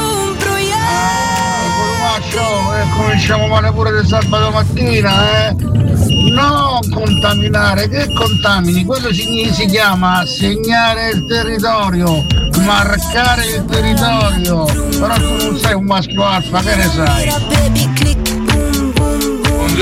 un 0.00 0.36
Colomaccio, 1.76 2.74
e 2.74 2.88
cominciamo 2.96 3.46
male 3.46 3.70
pure 3.70 4.02
di 4.02 4.08
sabato 4.08 4.50
mattina, 4.50 5.46
eh? 5.46 5.54
Non 6.34 6.80
contaminare, 6.92 7.88
che 7.88 8.12
contamini? 8.12 8.84
Quello 8.84 9.12
si, 9.12 9.48
si 9.52 9.66
chiama 9.66 10.26
segnare 10.26 11.10
il 11.10 11.24
territorio, 11.26 12.26
marcare 12.64 13.46
il 13.46 13.64
territorio. 13.66 14.64
Però 14.98 15.14
tu 15.14 15.44
non 15.44 15.58
sei 15.58 15.74
un 15.74 15.84
maschio 15.84 16.24
alfa, 16.24 16.60
che 16.60 16.74
ne 16.74 16.90
sai? 16.92 17.55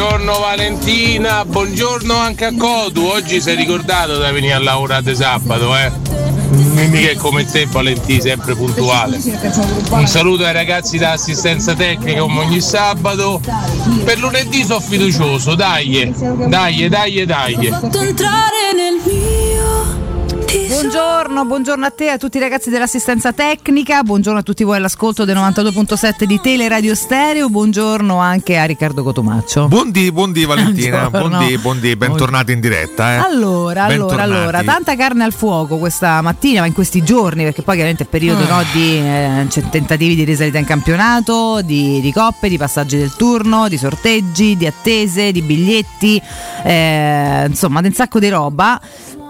Buongiorno 0.05 0.39
Valentina, 0.39 1.45
buongiorno 1.47 2.15
anche 2.15 2.45
a 2.45 2.53
Codu. 2.55 3.07
Oggi 3.07 3.41
sei 3.41 3.57
ricordato 3.57 4.19
da 4.19 4.31
venire 4.33 4.53
a 4.53 4.59
lavorare 4.59 5.15
sabato, 5.15 5.75
eh? 5.75 5.91
Mica 6.51 7.11
è 7.11 7.15
come 7.15 7.47
te 7.47 7.65
Valentina, 7.65 8.21
sempre 8.21 8.55
puntuale. 8.55 9.19
Un 9.89 10.07
saluto 10.07 10.45
ai 10.45 10.53
ragazzi 10.53 10.99
da 10.99 11.13
assistenza 11.13 11.75
tecnica 11.75 12.21
come 12.21 12.41
ogni 12.41 12.61
sabato. 12.61 13.41
Per 14.05 14.19
lunedì 14.19 14.63
sono 14.65 14.81
fiducioso, 14.81 15.55
dai, 15.55 16.15
dai, 16.49 16.87
dai, 16.91 17.25
dai. 17.25 17.75
Buongiorno, 20.89 21.47
buongiorno 21.47 21.87
a 21.87 21.91
te, 21.91 22.11
a 22.11 22.19
tutti 22.19 22.37
i 22.37 22.41
ragazzi 22.41 22.69
dell'assistenza 22.69 23.33
tecnica, 23.33 24.03
buongiorno 24.03 24.41
a 24.41 24.43
tutti 24.43 24.65
voi 24.65 24.77
all'ascolto 24.77 25.25
del 25.25 25.35
92.7 25.35 26.25
di 26.25 26.39
Teleradio 26.43 26.95
Stereo, 26.95 27.49
buongiorno 27.49 28.19
anche 28.19 28.59
a 28.59 28.65
Riccardo 28.67 29.03
Cotomaccio. 29.03 29.67
Buondì, 29.67 30.13
buondì 30.13 30.45
Valentina, 30.45 31.09
Buongiorno. 31.09 31.39
buondì, 31.39 31.57
buondì, 31.59 31.97
bentornati 31.97 32.53
in 32.53 32.61
diretta. 32.61 33.15
Eh. 33.15 33.17
Allora, 33.17 33.85
allora, 33.85 33.87
Bentornati. 33.87 34.31
allora, 34.31 34.63
tanta 34.63 34.95
carne 34.95 35.25
al 35.25 35.33
fuoco 35.33 35.79
questa 35.79 36.21
mattina, 36.21 36.61
ma 36.61 36.67
in 36.67 36.75
questi 36.75 37.03
giorni, 37.03 37.45
perché 37.45 37.63
poi 37.63 37.77
chiaramente 37.77 38.05
è 38.05 38.07
periodo 38.07 38.45
Ah. 38.45 38.57
no, 38.59 38.63
di 38.75 38.99
eh, 38.99 39.47
c'è 39.49 39.63
tentativi 39.71 40.15
di 40.15 40.25
risalita 40.25 40.59
in 40.59 40.67
campionato, 40.67 41.63
di, 41.63 42.03
di 42.03 42.13
coppe, 42.13 42.51
di 42.51 42.59
passaggi 42.59 42.99
del 42.99 43.17
turno, 43.17 43.69
di 43.69 43.79
sorteggi, 43.79 44.55
di 44.55 44.67
attese, 44.67 45.33
di 45.33 45.41
biglietti, 45.41 46.21
eh, 46.63 47.45
insomma, 47.49 47.81
di 47.81 47.87
un 47.87 47.95
sacco 47.95 48.19
di 48.19 48.29
roba. 48.29 48.79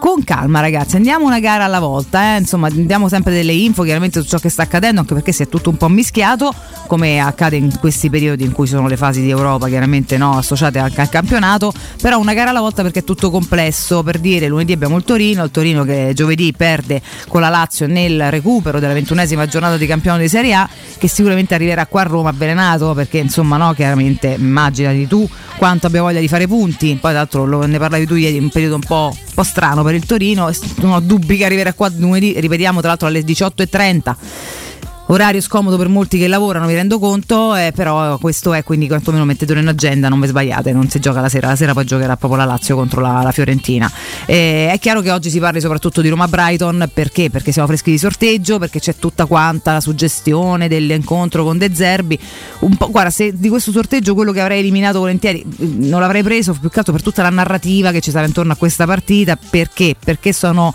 Con 0.04 0.22
calma 0.22 0.60
ragazzi, 0.60 0.96
andiamo 0.96 1.24
una 1.24 1.40
gara 1.40 1.64
alla 1.64 1.78
volta, 1.78 2.34
eh? 2.34 2.40
insomma 2.40 2.68
diamo 2.68 3.08
sempre 3.08 3.32
delle 3.32 3.54
info 3.54 3.84
chiaramente 3.84 4.20
su 4.20 4.28
ciò 4.28 4.36
che 4.36 4.50
sta 4.50 4.60
accadendo, 4.60 5.00
anche 5.00 5.14
perché 5.14 5.32
si 5.32 5.44
è 5.44 5.48
tutto 5.48 5.70
un 5.70 5.78
po' 5.78 5.88
mischiato, 5.88 6.52
come 6.86 7.20
accade 7.20 7.56
in 7.56 7.74
questi 7.78 8.10
periodi 8.10 8.44
in 8.44 8.52
cui 8.52 8.66
sono 8.66 8.86
le 8.86 8.98
fasi 8.98 9.22
di 9.22 9.30
Europa, 9.30 9.66
chiaramente 9.66 10.18
no, 10.18 10.36
associate 10.36 10.78
anche 10.78 11.00
al 11.00 11.08
campionato, 11.08 11.72
però 12.02 12.18
una 12.18 12.34
gara 12.34 12.50
alla 12.50 12.60
volta 12.60 12.82
perché 12.82 12.98
è 12.98 13.04
tutto 13.04 13.30
complesso, 13.30 14.02
per 14.02 14.18
dire 14.18 14.46
lunedì 14.46 14.74
abbiamo 14.74 14.98
il 14.98 15.04
Torino, 15.04 15.42
il 15.42 15.50
Torino 15.50 15.84
che 15.84 16.12
giovedì 16.14 16.52
perde 16.52 17.00
con 17.26 17.40
la 17.40 17.48
Lazio 17.48 17.86
nel 17.86 18.30
recupero 18.30 18.80
della 18.80 18.92
ventunesima 18.92 19.46
giornata 19.46 19.78
di 19.78 19.86
campionato 19.86 20.20
di 20.20 20.28
Serie 20.28 20.52
A, 20.52 20.68
che 20.98 21.08
sicuramente 21.08 21.54
arriverà 21.54 21.86
qua 21.86 22.02
a 22.02 22.04
Roma 22.04 22.28
avvelenato, 22.28 22.92
perché 22.92 23.16
insomma 23.16 23.56
no, 23.56 23.72
chiaramente 23.72 24.36
immaginati 24.38 25.06
tu 25.06 25.26
quanto 25.56 25.86
abbia 25.86 26.02
voglia 26.02 26.20
di 26.20 26.28
fare 26.28 26.46
punti, 26.46 26.88
poi 27.00 27.12
tra 27.12 27.20
l'altro 27.20 27.64
ne 27.64 27.78
parlavi 27.78 28.04
tu 28.04 28.16
ieri, 28.16 28.36
un 28.36 28.50
periodo 28.50 28.74
un 28.74 28.82
po', 28.82 29.16
po' 29.34 29.42
strano 29.42 29.82
per 29.82 29.94
il 29.94 30.06
Torino, 30.06 30.50
non 30.76 30.92
ho 30.92 31.00
dubbi 31.00 31.36
che 31.36 31.44
arriverà 31.44 31.72
qua 31.74 31.90
lunedì, 31.94 32.38
ripetiamo 32.38 32.80
tra 32.80 32.88
l'altro 32.90 33.08
alle 33.08 33.20
18.30 33.20 34.14
orario 35.06 35.40
scomodo 35.40 35.76
per 35.76 35.88
molti 35.88 36.18
che 36.18 36.28
lavorano, 36.28 36.66
mi 36.66 36.74
rendo 36.74 36.98
conto, 36.98 37.54
eh, 37.54 37.72
però 37.74 38.16
questo 38.18 38.54
è 38.54 38.64
quindi 38.64 38.86
quantomeno 38.86 39.24
mettetelo 39.24 39.60
in 39.60 39.68
agenda, 39.68 40.08
non 40.08 40.18
vi 40.18 40.26
sbagliate, 40.28 40.72
non 40.72 40.88
si 40.88 40.98
gioca 40.98 41.20
la 41.20 41.28
sera, 41.28 41.48
la 41.48 41.56
sera 41.56 41.74
poi 41.74 41.84
giocherà 41.84 42.16
proprio 42.16 42.40
la 42.40 42.46
Lazio 42.46 42.74
contro 42.74 43.00
la, 43.00 43.20
la 43.22 43.30
Fiorentina. 43.30 43.90
Eh, 44.24 44.70
è 44.70 44.78
chiaro 44.78 45.02
che 45.02 45.10
oggi 45.10 45.28
si 45.28 45.38
parli 45.40 45.60
soprattutto 45.60 46.00
di 46.00 46.08
Roma-Brighton, 46.08 46.90
perché? 46.92 47.28
Perché 47.28 47.52
siamo 47.52 47.68
freschi 47.68 47.90
di 47.90 47.98
sorteggio, 47.98 48.58
perché 48.58 48.80
c'è 48.80 48.96
tutta 48.96 49.26
quanta 49.26 49.74
la 49.74 49.80
suggestione 49.80 50.68
dell'incontro 50.68 51.44
con 51.44 51.58
De 51.58 51.74
Zerbi. 51.74 52.18
Un 52.60 52.76
po', 52.76 52.90
guarda, 52.90 53.10
se 53.10 53.32
di 53.34 53.48
questo 53.48 53.72
sorteggio 53.72 54.14
quello 54.14 54.32
che 54.32 54.40
avrei 54.40 54.60
eliminato 54.60 55.00
volentieri 55.00 55.44
non 55.58 56.00
l'avrei 56.00 56.22
preso 56.22 56.54
più 56.58 56.70
che 56.70 56.78
altro 56.78 56.94
per 56.94 57.02
tutta 57.02 57.22
la 57.22 57.30
narrativa 57.30 57.90
che 57.90 58.00
ci 58.00 58.10
sarà 58.10 58.26
intorno 58.26 58.52
a 58.52 58.56
questa 58.56 58.86
partita, 58.86 59.36
perché? 59.36 59.94
Perché 60.02 60.32
sono 60.32 60.74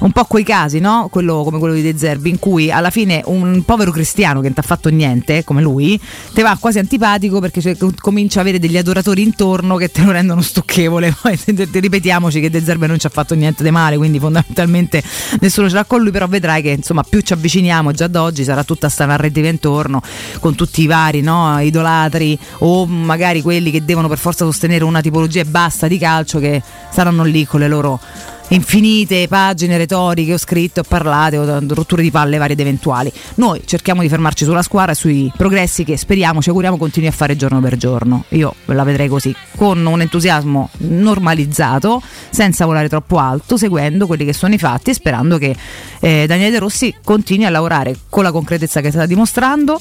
un 0.00 0.12
po' 0.12 0.24
quei 0.24 0.44
casi, 0.44 0.78
no? 0.78 1.08
Quello, 1.10 1.42
come 1.42 1.58
quello 1.58 1.74
di 1.74 1.82
De 1.82 1.96
Zerbi, 1.96 2.30
in 2.30 2.38
cui 2.38 2.70
alla 2.70 2.90
fine 2.90 3.22
un 3.26 3.64
povero 3.66 3.90
cristiano 3.90 4.40
che 4.40 4.46
non 4.46 4.54
ti 4.54 4.60
ha 4.60 4.62
fatto 4.62 4.88
niente, 4.88 5.44
come 5.44 5.60
lui, 5.60 6.00
ti 6.32 6.40
va 6.40 6.56
quasi 6.58 6.78
antipatico 6.78 7.40
perché 7.40 7.60
cioè, 7.60 7.76
comincia 8.00 8.38
a 8.38 8.42
avere 8.42 8.58
degli 8.58 8.78
adoratori 8.78 9.20
intorno 9.22 9.76
che 9.76 9.90
te 9.90 10.02
lo 10.02 10.12
rendono 10.12 10.40
stucchevole. 10.40 11.14
Poi 11.20 11.38
ripetiamoci 11.46 12.40
che 12.40 12.48
De 12.48 12.62
Zerbi 12.62 12.86
non 12.86 12.98
ci 12.98 13.06
ha 13.06 13.10
fatto 13.10 13.34
niente 13.34 13.62
di 13.62 13.70
male, 13.70 13.98
quindi 13.98 14.18
fondamentalmente 14.18 15.02
nessuno 15.40 15.68
ce 15.68 15.74
l'ha 15.74 15.84
con 15.84 16.00
lui, 16.00 16.12
però 16.12 16.26
vedrai 16.26 16.62
che 16.62 16.70
insomma 16.70 17.02
più 17.02 17.20
ci 17.20 17.32
avviciniamo 17.32 17.92
già 17.92 18.06
da 18.06 18.22
oggi 18.22 18.44
sarà 18.44 18.64
tutta 18.64 18.88
sta 18.88 19.04
narrativa 19.04 19.48
intorno 19.48 20.00
con 20.38 20.54
tutti 20.54 20.82
i 20.82 20.86
vari 20.86 21.20
no? 21.20 21.58
idolatri 21.60 22.38
o 22.58 22.86
magari 22.86 23.42
quelli 23.42 23.70
che 23.70 23.84
devono 23.84 24.08
per 24.08 24.18
forza 24.18 24.44
sostenere 24.44 24.84
una 24.84 25.00
tipologia 25.00 25.40
e 25.40 25.44
basta 25.44 25.88
di 25.88 25.98
calcio 25.98 26.38
che 26.38 26.62
saranno 26.90 27.24
lì 27.24 27.44
con 27.44 27.60
le 27.60 27.68
loro 27.68 28.00
infinite 28.48 29.26
pagine 29.28 29.76
retoriche 29.76 30.34
ho 30.34 30.38
scritto, 30.38 30.80
ho 30.80 30.84
parlato, 30.86 31.36
ho 31.36 31.60
rotture 31.68 32.02
di 32.02 32.10
palle 32.10 32.38
varie 32.38 32.54
ed 32.54 32.60
eventuali. 32.60 33.12
Noi 33.36 33.62
cerchiamo 33.64 34.02
di 34.02 34.08
fermarci 34.08 34.44
sulla 34.44 34.62
squadra 34.62 34.92
e 34.92 34.94
sui 34.94 35.32
progressi 35.36 35.84
che 35.84 35.96
speriamo, 35.96 36.40
ci 36.40 36.48
auguriamo 36.48 36.76
continui 36.76 37.08
a 37.08 37.12
fare 37.12 37.36
giorno 37.36 37.60
per 37.60 37.76
giorno. 37.76 38.24
Io 38.30 38.54
la 38.66 38.84
vedrei 38.84 39.08
così, 39.08 39.34
con 39.56 39.84
un 39.84 40.00
entusiasmo 40.00 40.70
normalizzato, 40.78 42.00
senza 42.30 42.64
volare 42.66 42.88
troppo 42.88 43.18
alto, 43.18 43.56
seguendo 43.56 44.06
quelli 44.06 44.24
che 44.24 44.32
sono 44.32 44.54
i 44.54 44.58
fatti 44.58 44.90
e 44.90 44.94
sperando 44.94 45.38
che 45.38 45.54
eh, 46.00 46.26
Daniele 46.26 46.50
De 46.52 46.58
Rossi 46.58 46.94
continui 47.02 47.46
a 47.46 47.50
lavorare 47.50 47.96
con 48.08 48.22
la 48.22 48.32
concretezza 48.32 48.80
che 48.80 48.90
sta 48.90 49.06
dimostrando 49.06 49.80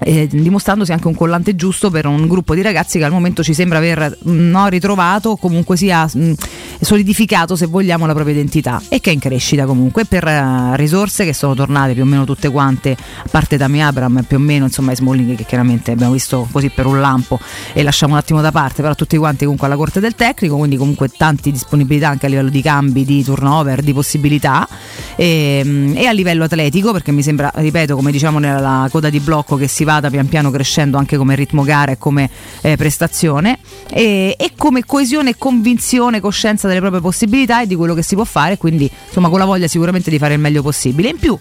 eh, 0.00 0.26
dimostrandosi 0.26 0.92
anche 0.92 1.06
un 1.06 1.14
collante 1.14 1.54
giusto 1.56 1.90
per 1.90 2.06
un 2.06 2.26
gruppo 2.26 2.54
di 2.54 2.62
ragazzi 2.62 2.98
che 2.98 3.04
al 3.04 3.10
momento 3.10 3.42
ci 3.42 3.54
sembra 3.54 3.78
aver 3.78 4.18
mm, 4.28 4.50
no, 4.50 4.68
ritrovato, 4.68 5.36
comunque 5.36 5.76
sia 5.76 6.08
mh, 6.12 6.20
mm, 6.20 6.32
solidificato 6.80 7.56
se 7.56 7.66
vogliamo 7.66 8.06
la 8.06 8.14
propria 8.14 8.34
identità 8.34 8.80
e 8.88 9.00
che 9.00 9.10
è 9.10 9.12
in 9.12 9.20
crescita 9.20 9.66
comunque 9.66 10.04
per 10.06 10.24
uh, 10.24 10.74
risorse 10.74 11.24
che 11.24 11.34
sono 11.34 11.54
tornate 11.54 11.92
più 11.92 12.02
o 12.02 12.06
meno 12.06 12.24
tutte 12.24 12.48
quante, 12.48 12.92
a 12.92 13.28
parte 13.30 13.58
Tami 13.58 13.82
Abram 13.82 14.24
più 14.26 14.36
o 14.36 14.40
meno 14.40 14.64
insomma 14.64 14.92
i 14.92 14.96
Smalling 14.96 15.36
che 15.36 15.44
chiaramente 15.44 15.92
abbiamo 15.92 16.12
visto 16.12 16.48
così 16.50 16.70
per 16.70 16.86
un 16.86 17.00
lampo 17.00 17.38
e 17.72 17.82
lasciamo 17.82 18.14
un 18.14 18.18
attimo 18.18 18.40
da 18.40 18.50
parte, 18.50 18.82
però 18.82 18.94
tutti 18.94 19.16
quanti 19.16 19.44
comunque 19.44 19.66
alla 19.66 19.76
corte 19.76 20.00
del 20.00 20.14
tecnico, 20.14 20.56
quindi 20.56 20.76
comunque 20.76 21.08
tante 21.08 21.50
disponibilità 21.50 22.08
anche 22.08 22.26
a 22.26 22.28
livello 22.28 22.50
di 22.50 22.62
cambi, 22.62 23.04
di 23.04 23.22
turnover, 23.22 23.82
di 23.82 23.92
possibilità 23.92 24.66
e, 25.16 25.62
mm, 25.64 25.96
e 25.96 26.06
a 26.06 26.12
livello 26.12 26.44
atletico 26.44 26.92
perché 26.92 27.12
mi 27.12 27.22
sembra, 27.22 27.50
ripeto, 27.54 27.94
come 27.94 28.10
diciamo 28.10 28.38
nella 28.38 28.88
coda 28.90 29.10
di 29.10 29.20
blocco 29.20 29.56
che 29.56 29.68
si 29.68 29.84
vada 29.90 30.08
pian 30.08 30.28
piano 30.28 30.52
crescendo 30.52 30.98
anche 30.98 31.16
come 31.16 31.34
ritmo 31.34 31.64
gara 31.64 31.90
e 31.90 31.98
come 31.98 32.30
eh, 32.60 32.76
prestazione 32.76 33.58
e, 33.90 34.36
e, 34.38 34.52
come 34.56 34.84
coesione, 34.84 35.36
convinzione, 35.36 36.20
coscienza 36.20 36.68
delle 36.68 36.78
proprie 36.78 37.00
possibilità 37.00 37.62
e 37.62 37.66
di 37.66 37.74
quello 37.74 37.94
che 37.94 38.02
si 38.02 38.14
può 38.14 38.24
fare, 38.24 38.56
quindi 38.56 38.88
insomma 39.06 39.28
con 39.28 39.40
la 39.40 39.44
voglia 39.44 39.66
sicuramente 39.66 40.08
di 40.10 40.18
fare 40.18 40.34
il 40.34 40.40
meglio 40.40 40.62
possibile. 40.62 41.08
In 41.08 41.18
più 41.18 41.36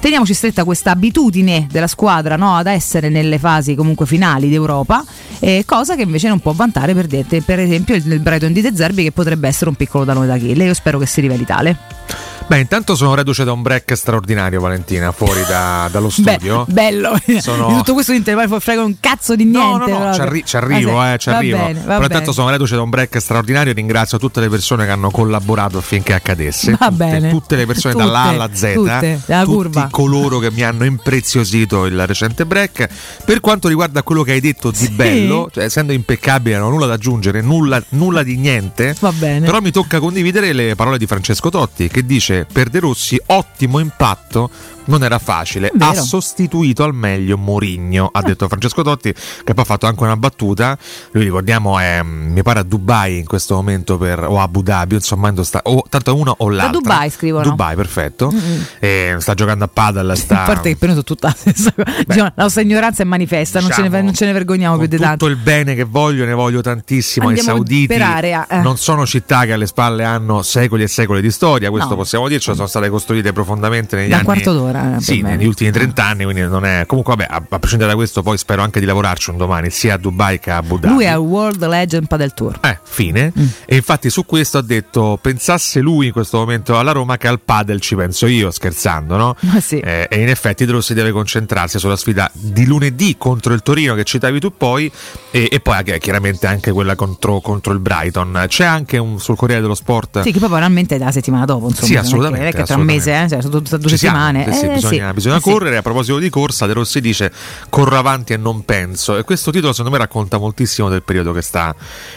teniamoci 0.00 0.34
stretta 0.34 0.64
questa 0.64 0.90
abitudine 0.90 1.68
della 1.70 1.86
squadra 1.86 2.34
no, 2.34 2.56
ad 2.56 2.66
essere 2.66 3.08
nelle 3.08 3.38
fasi 3.38 3.76
comunque 3.76 4.04
finali 4.04 4.48
d'Europa, 4.48 5.04
eh, 5.38 5.62
cosa 5.64 5.94
che 5.94 6.02
invece 6.02 6.26
non 6.26 6.40
può 6.40 6.52
vantare 6.52 6.94
per, 6.94 7.06
per 7.44 7.60
esempio 7.60 7.94
il, 7.94 8.10
il 8.10 8.20
Brighton 8.20 8.52
di 8.52 8.60
De 8.60 8.72
Zerbi 8.74 9.04
che 9.04 9.12
potrebbe 9.12 9.46
essere 9.46 9.70
un 9.70 9.76
piccolo 9.76 10.04
talone 10.04 10.26
d'Achille. 10.26 10.64
Io 10.64 10.74
spero 10.74 10.98
che 10.98 11.06
si 11.06 11.20
riveli 11.20 11.44
tale. 11.44 12.31
Beh, 12.46 12.58
intanto 12.58 12.94
sono 12.94 13.14
reduce 13.14 13.44
da 13.44 13.52
un 13.52 13.62
break 13.62 13.96
straordinario, 13.96 14.60
Valentina, 14.60 15.10
fuori 15.12 15.42
da, 15.46 15.88
dallo 15.90 16.10
studio. 16.10 16.64
Beh, 16.66 16.72
bello. 16.72 17.14
Sono... 17.40 17.68
Di 17.68 17.74
tutto 17.82 17.94
questo 17.94 18.12
intervallo 18.12 18.60
frega 18.60 18.82
un 18.82 18.96
cazzo 19.00 19.34
di 19.34 19.44
niente. 19.44 19.90
No, 19.90 19.98
no, 19.98 20.04
no, 20.06 20.14
ci, 20.14 20.20
arri- 20.20 20.44
arrivo, 20.52 21.00
ah, 21.00 21.12
eh, 21.12 21.18
ci 21.18 21.30
arrivo. 21.30 21.58
Bene, 21.58 21.80
Però 21.80 21.92
bene. 21.94 22.04
intanto 22.04 22.32
sono 22.32 22.50
reduce 22.50 22.74
da 22.74 22.82
un 22.82 22.90
break 22.90 23.20
straordinario. 23.20 23.72
Ringrazio 23.72 24.18
tutte 24.18 24.40
le 24.40 24.48
persone 24.48 24.84
che 24.84 24.90
hanno 24.90 25.10
collaborato 25.10 25.78
affinché 25.78 26.14
accadesse. 26.14 26.72
Va 26.72 26.88
tutte, 26.88 27.04
bene. 27.04 27.30
tutte 27.30 27.56
le 27.56 27.66
persone 27.66 27.94
tutte, 27.94 28.06
dalla 28.06 28.20
A 28.20 28.28
alla 28.28 28.50
Z. 28.52 28.72
Tutte, 28.74 29.20
tutti 29.24 29.44
curva. 29.44 29.88
coloro 29.90 30.38
che 30.38 30.50
mi 30.50 30.62
hanno 30.62 30.84
impreziosito 30.84 31.86
il 31.86 32.06
recente 32.06 32.44
break. 32.44 32.88
Per 33.24 33.40
quanto 33.40 33.68
riguarda 33.68 34.02
quello 34.02 34.22
che 34.22 34.32
hai 34.32 34.40
detto 34.40 34.70
di 34.70 34.76
sì. 34.76 34.90
bello, 34.90 35.48
cioè, 35.52 35.64
essendo 35.64 35.92
impeccabile, 35.92 36.58
non 36.58 36.68
ho 36.68 36.70
nulla 36.70 36.86
da 36.86 36.94
aggiungere, 36.94 37.40
nulla, 37.40 37.82
nulla 37.90 38.22
di 38.22 38.36
niente. 38.36 38.94
Va 38.98 39.12
bene. 39.12 39.46
Però 39.46 39.60
mi 39.60 39.70
tocca 39.70 40.00
condividere 40.00 40.52
le 40.52 40.74
parole 40.74 40.98
di 40.98 41.06
Francesco 41.06 41.48
Totti 41.48 41.88
che 41.88 42.04
dice 42.04 42.31
per 42.52 42.68
De 42.68 42.80
Rossi 42.80 43.20
ottimo 43.26 43.78
impatto 43.78 44.50
non 44.84 45.04
era 45.04 45.18
facile. 45.18 45.70
Vero. 45.74 45.90
Ha 45.90 45.94
sostituito 45.94 46.82
al 46.84 46.94
meglio 46.94 47.36
Mourinho, 47.36 48.08
ha 48.12 48.22
detto 48.22 48.48
Francesco 48.48 48.82
Totti, 48.82 49.12
che 49.12 49.54
poi 49.54 49.62
ha 49.62 49.64
fatto 49.64 49.86
anche 49.86 50.02
una 50.02 50.16
battuta. 50.16 50.76
Lui 51.12 51.24
ricordiamo 51.24 51.78
è 51.78 52.02
mi 52.02 52.42
pare 52.42 52.60
a 52.60 52.62
Dubai 52.62 53.18
in 53.18 53.26
questo 53.26 53.54
momento 53.54 53.98
per, 53.98 54.24
o 54.24 54.40
Abu 54.40 54.62
Dhabi, 54.62 54.94
insomma, 54.94 55.32
sta, 55.42 55.60
o, 55.64 55.84
tanto 55.88 56.16
uno 56.16 56.34
o 56.38 56.48
l'altro. 56.48 56.80
Da 56.80 56.88
Dubai 56.88 57.10
scrivono. 57.10 57.44
Dubai, 57.44 57.76
perfetto. 57.76 58.32
E 58.78 59.16
sta 59.18 59.34
giocando 59.34 59.64
a 59.64 59.68
padel. 59.68 60.16
Sta... 60.16 60.42
A 60.42 60.46
parte 60.46 60.70
che 60.70 60.76
per 60.76 60.88
noi 60.92 61.02
sono 61.02 61.04
tutta 61.04 61.32
cosa. 61.42 61.74
Diciamo, 62.06 62.32
la 62.34 62.42
nostra 62.42 62.62
ignoranza 62.62 63.02
è 63.02 63.06
manifesta, 63.06 63.60
diciamo, 63.60 63.80
non, 63.80 63.90
ce 63.90 63.96
ne, 63.96 64.02
non, 64.02 64.14
ce 64.14 64.24
ne, 64.26 64.32
vergogniamo 64.32 64.78
più 64.78 64.86
di 64.86 64.96
tanto. 64.96 65.26
Tutto 65.26 65.30
il 65.30 65.36
bene 65.36 65.74
che 65.74 65.84
voglio, 65.84 66.24
ne 66.24 66.34
voglio 66.34 66.60
tantissimo. 66.60 67.28
Andiamo 67.28 67.50
I 67.50 67.54
sauditi 67.54 67.86
per 67.86 68.02
area, 68.02 68.46
eh. 68.46 68.60
non 68.60 68.76
sono 68.76 69.06
città 69.06 69.44
che 69.44 69.52
alle 69.52 69.66
spalle 69.66 70.04
hanno 70.04 70.42
secoli 70.42 70.82
e 70.82 70.88
secoli 70.88 71.20
di 71.20 71.30
storia, 71.30 71.70
questo 71.70 71.90
No. 71.92 71.96
possiamo 71.96 72.21
dircelo, 72.28 72.54
sono 72.56 72.68
state 72.68 72.88
costruite 72.88 73.32
profondamente 73.32 73.96
negli 73.96 74.08
Da 74.08 74.16
un 74.16 74.20
anni. 74.20 74.24
quarto 74.42 74.52
d'ora. 74.52 74.96
eh, 74.96 75.00
Sì, 75.00 75.22
me. 75.22 75.36
negli 75.36 75.46
ultimi 75.46 75.70
30 75.70 76.04
anni, 76.04 76.24
quindi 76.24 76.42
non 76.42 76.64
è. 76.64 76.84
Comunque, 76.86 77.14
vabbè, 77.16 77.28
a, 77.32 77.42
a 77.48 77.58
prescindere 77.58 77.90
da 77.90 77.96
questo, 77.96 78.22
poi 78.22 78.36
spero 78.38 78.62
anche 78.62 78.80
di 78.80 78.86
lavorarci 78.86 79.30
un 79.30 79.36
domani, 79.36 79.70
sia 79.70 79.94
a 79.94 79.96
Dubai 79.96 80.38
che 80.38 80.50
a 80.50 80.56
Abu 80.56 80.78
Dhabi. 80.78 80.94
Lui 80.94 81.04
è 81.04 81.10
il 81.12 81.16
World 81.16 81.64
Legend 81.66 82.06
Padel 82.06 82.34
Tour. 82.34 82.58
Eh, 82.62 82.78
fine. 82.82 83.32
Mm. 83.38 83.46
E 83.66 83.76
infatti 83.76 84.10
su 84.10 84.24
questo 84.26 84.58
ha 84.58 84.62
detto: 84.62 85.18
pensasse 85.20 85.80
lui 85.80 86.06
in 86.06 86.12
questo 86.12 86.38
momento 86.38 86.78
alla 86.78 86.92
Roma 86.92 87.16
che 87.16 87.28
al 87.28 87.40
padel 87.40 87.80
ci 87.80 87.94
penso 87.94 88.26
io, 88.26 88.50
scherzando, 88.50 89.16
no? 89.16 89.36
Ma 89.40 89.60
sì. 89.60 89.78
Eh, 89.78 90.06
e 90.10 90.20
in 90.20 90.28
effetti 90.28 90.64
De 90.64 90.72
Rossi 90.72 90.94
deve 90.94 91.10
concentrarsi 91.12 91.78
sulla 91.78 91.96
sfida 91.96 92.30
di 92.32 92.64
lunedì 92.66 93.16
contro 93.18 93.52
il 93.54 93.62
Torino 93.62 93.94
che 93.94 94.04
citavi 94.04 94.40
tu 94.40 94.52
poi, 94.56 94.90
e, 95.30 95.48
e 95.50 95.60
poi 95.60 95.76
anche- 95.76 95.98
chiaramente 95.98 96.46
anche 96.46 96.70
quella 96.72 96.94
contro, 96.94 97.40
contro 97.40 97.72
il 97.72 97.78
Brighton. 97.78 98.44
C'è 98.48 98.64
anche 98.64 98.98
un, 98.98 99.18
sul 99.20 99.36
Corriere 99.36 99.60
dello 99.62 99.74
Sport. 99.74 100.22
Sì, 100.22 100.32
che 100.32 100.38
poi 100.38 100.48
veramente 100.48 100.96
è 100.96 100.98
la 100.98 101.10
settimana 101.10 101.44
dopo, 101.44 101.68
insomma. 101.68 101.86
Sì, 101.86 101.96
assolutamente, 102.16 102.48
è 102.48 102.52
che 102.60 102.62
tra 102.64 102.76
un 102.76 102.82
mese, 102.84 103.22
eh, 103.22 103.28
cioè, 103.28 103.40
sono 103.42 103.58
due 103.60 103.62
Ci 103.88 103.96
siamo, 103.98 104.18
settimane. 104.18 104.46
eh 104.46 104.52
sì, 104.52 104.64
Eh, 104.66 104.72
bisogna, 104.74 105.08
sì. 105.08 105.14
bisogna 105.14 105.36
Eh 105.36 105.40
correre. 105.40 105.76
A 105.76 105.82
proposito 105.82 106.18
di 106.18 106.28
corsa, 106.30 106.66
De 106.66 106.72
Rossi 106.72 107.00
dice: 107.00 107.32
Corro 107.68 107.96
avanti 107.96 108.32
e 108.32 108.36
non 108.36 108.64
penso. 108.64 109.16
E 109.16 109.24
questo 109.24 109.50
titolo, 109.50 109.72
secondo 109.72 109.96
me, 109.96 110.02
racconta 110.02 110.38
moltissimo 110.38 110.88
del 110.88 111.02
periodo 111.02 111.32
che 111.32 111.42
sta, 111.42 111.74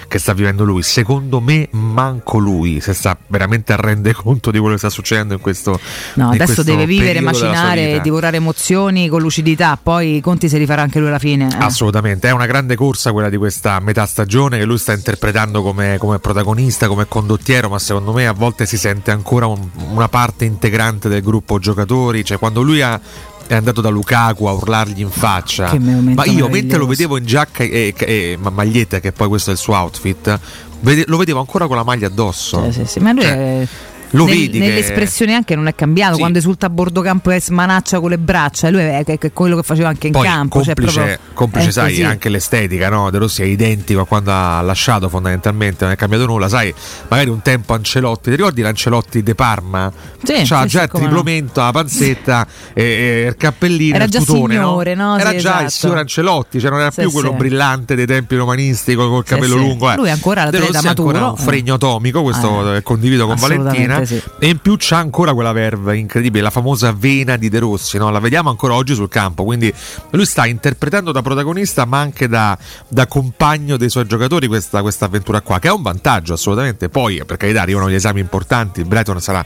che 0.07 0.19
sta 0.19 0.33
vivendo 0.33 0.63
lui. 0.63 0.81
Secondo 0.83 1.39
me, 1.39 1.67
manco 1.71 2.37
lui 2.37 2.79
si 2.81 2.93
sta 2.93 3.17
veramente 3.27 3.73
a 3.73 3.77
rendere 3.77 4.15
conto 4.15 4.51
di 4.51 4.57
quello 4.59 4.73
che 4.73 4.79
sta 4.79 4.89
succedendo 4.89 5.33
in 5.33 5.39
questo 5.39 5.79
No, 6.15 6.25
in 6.27 6.33
adesso 6.33 6.53
questo 6.53 6.63
deve 6.63 6.85
vivere, 6.85 7.19
macinare, 7.21 7.99
divorare 8.01 8.37
emozioni 8.37 9.07
con 9.07 9.21
lucidità. 9.21 9.77
Poi 9.81 10.17
i 10.17 10.21
conti 10.21 10.49
se 10.49 10.57
li 10.57 10.65
farà 10.65 10.81
anche 10.81 10.99
lui 10.99 11.07
alla 11.09 11.19
fine. 11.19 11.47
eh. 11.51 11.55
Assolutamente, 11.57 12.27
è 12.27 12.31
una 12.31 12.45
grande 12.45 12.75
corsa 12.75 13.11
quella 13.11 13.29
di 13.29 13.37
questa 13.37 13.79
metà 13.79 14.05
stagione 14.05 14.57
che 14.57 14.65
lui 14.65 14.77
sta 14.77 14.93
interpretando 14.93 15.61
come, 15.61 15.97
come 15.99 16.19
protagonista, 16.19 16.87
come 16.87 17.07
condottiero, 17.07 17.69
ma 17.69 17.79
secondo 17.79 18.11
me 18.13 18.27
a 18.27 18.33
volte 18.33 18.65
si 18.65 18.77
sente 18.77 19.11
ancora 19.11 19.45
un- 19.47 19.69
una 19.91 20.09
parte 20.09 20.45
integrante 20.45 21.09
del 21.09 21.21
gruppo 21.21 21.59
giocatori, 21.59 22.23
cioè 22.23 22.37
quando 22.37 22.61
lui 22.61 22.81
ha 22.81 22.99
è 23.47 23.53
andato 23.53 23.79
da 23.79 23.89
Lukaku 23.89 24.45
a 24.45 24.53
urlargli 24.53 25.01
in 25.01 25.11
faccia. 25.11 25.77
Ma 25.77 26.25
io 26.25 26.49
mentre 26.49 26.79
lo 26.79 26.87
vedevo 26.87 27.15
in 27.17 27.25
giacca 27.25 27.63
e, 27.63 27.93
e- 27.95 28.37
ma- 28.41 28.49
maglietta, 28.49 28.99
che 28.99 29.11
poi 29.11 29.27
questo 29.27 29.51
è 29.51 29.53
il 29.53 29.59
suo 29.59 29.75
outfit, 29.75 30.39
vede- 30.79 31.03
lo 31.05 31.17
vedevo 31.17 31.39
ancora 31.39 31.67
con 31.67 31.75
la 31.75 31.83
maglia 31.83 32.07
addosso. 32.07 32.63
Sì, 32.71 32.79
sì, 32.79 32.85
sì, 32.85 32.99
ma 33.01 33.11
lui 33.11 33.21
Cioè, 33.21 33.61
è- 33.61 33.67
lo 34.15 34.25
Nel- 34.25 34.35
vedi 34.35 34.59
che- 34.59 34.65
nell'espressione 34.65 35.33
anche 35.33 35.55
non 35.55 35.67
è 35.67 35.75
cambiato. 35.75 36.13
Sì. 36.13 36.19
Quando 36.19 36.37
esulta 36.37 36.65
a 36.67 36.69
bordo 36.69 37.01
campo 37.01 37.31
e 37.31 37.41
smanaccia 37.41 37.99
con 37.99 38.09
le 38.09 38.17
braccia, 38.17 38.69
lui 38.69 38.81
è, 38.81 39.03
è- 39.03 39.17
è 39.19 39.33
quello 39.33 39.55
che 39.55 39.63
faceva 39.63 39.89
anche 39.89 40.07
in 40.07 40.13
Poi 40.13 40.25
campo. 40.25 40.63
cioè 40.63 40.73
complice, 40.75 40.99
proprio- 40.99 41.19
complice 41.33 41.67
è 41.67 41.71
sai, 41.71 41.89
così. 41.89 42.03
anche 42.03 42.29
l'estetica, 42.29 42.89
no? 42.89 43.09
De 43.09 43.17
Rossi 43.17 43.41
è 43.41 43.45
identico 43.45 44.01
a 44.01 44.05
quando 44.05 44.31
ha 44.31 44.61
lasciato 44.61 45.09
fondamentalmente, 45.09 45.83
non 45.83 45.93
è 45.93 45.95
cambiato 45.97 46.25
nulla, 46.25 46.47
sai, 46.49 46.73
magari 47.09 47.29
un 47.29 47.41
tempo 47.41 47.73
Ancelotti, 47.73 48.29
ti 48.29 48.35
ricordi 48.35 48.61
l'Ancelotti 48.61 49.23
De 49.23 49.35
Parma? 49.35 49.91
Sì, 50.23 50.41
C'ha 50.43 50.61
sì, 50.63 50.67
già 50.67 50.83
il 50.83 50.89
come 50.89 51.03
no. 51.03 51.09
triplomento, 51.09 51.61
la 51.61 51.71
panzetta, 51.71 52.47
e, 52.73 52.83
e 52.83 53.25
il 53.27 53.35
cappellino, 53.37 53.95
Era 53.95 54.05
il 54.05 54.09
già 54.11 54.19
tutone, 54.19 54.53
signore, 54.55 54.95
no? 54.95 55.17
Era 55.17 55.29
Sì, 55.31 55.37
già 55.39 55.59
il 55.59 55.65
esatto. 55.65 55.69
signor 55.69 55.97
Ancelotti, 55.97 56.59
cioè 56.59 56.69
non 56.69 56.79
era 56.79 56.91
più 56.91 57.11
quello 57.11 57.33
brillante 57.33 57.95
dei 57.95 58.05
tempi 58.05 58.35
romanisti 58.35 58.95
col, 58.95 59.09
col 59.09 59.23
capello 59.23 59.55
lungo. 59.55 59.91
eh. 59.91 59.95
Lui 59.95 60.07
è 60.07 60.11
ancora 60.11 60.43
l'atleta 60.45 60.79
è 60.79 60.87
ancora 60.87 61.19
maturo, 61.19 61.33
un 61.33 61.39
eh. 61.39 61.41
fregno 61.41 61.73
atomico, 61.75 62.23
questo 62.23 62.73
Eh. 62.73 62.77
eh, 62.77 62.83
condivido 62.83 63.25
con 63.25 63.35
Assolutamente 63.35 64.04
Valentina. 64.05 64.21
sì. 64.21 64.21
E 64.39 64.47
in 64.47 64.59
più 64.59 64.75
c'ha 64.77 64.97
ancora 64.97 65.33
quella 65.33 65.51
verve 65.51 65.97
incredibile, 65.97 66.43
la 66.43 66.49
famosa 66.49 66.93
vena 66.93 67.35
di 67.35 67.49
De 67.49 67.59
Rossi, 67.59 67.97
no? 67.97 68.09
la 68.09 68.19
vediamo 68.19 68.49
ancora 68.49 68.75
oggi 68.75 68.93
sul 68.93 69.09
campo. 69.09 69.43
Quindi 69.43 69.73
lui 70.11 70.25
sta 70.25 70.45
interpretando 70.45 71.11
da 71.11 71.21
protagonista, 71.21 71.85
ma 71.85 71.99
anche 71.99 72.27
da, 72.27 72.57
da 72.87 73.07
compagno 73.07 73.77
dei 73.77 73.89
suoi 73.89 74.05
giocatori 74.05 74.47
questa, 74.47 74.81
questa 74.81 75.05
avventura 75.05 75.41
qua, 75.41 75.59
che 75.59 75.67
è 75.67 75.71
un 75.71 75.81
vantaggio 75.81 76.33
assolutamente. 76.33 76.89
Poi, 76.89 77.23
per 77.25 77.37
carità, 77.37 77.61
arrivano 77.61 77.89
gli 77.89 77.95
esami 77.95 78.19
importanti. 78.19 78.81
Il 78.81 78.87
Brighton 78.87 79.19
sarà 79.19 79.45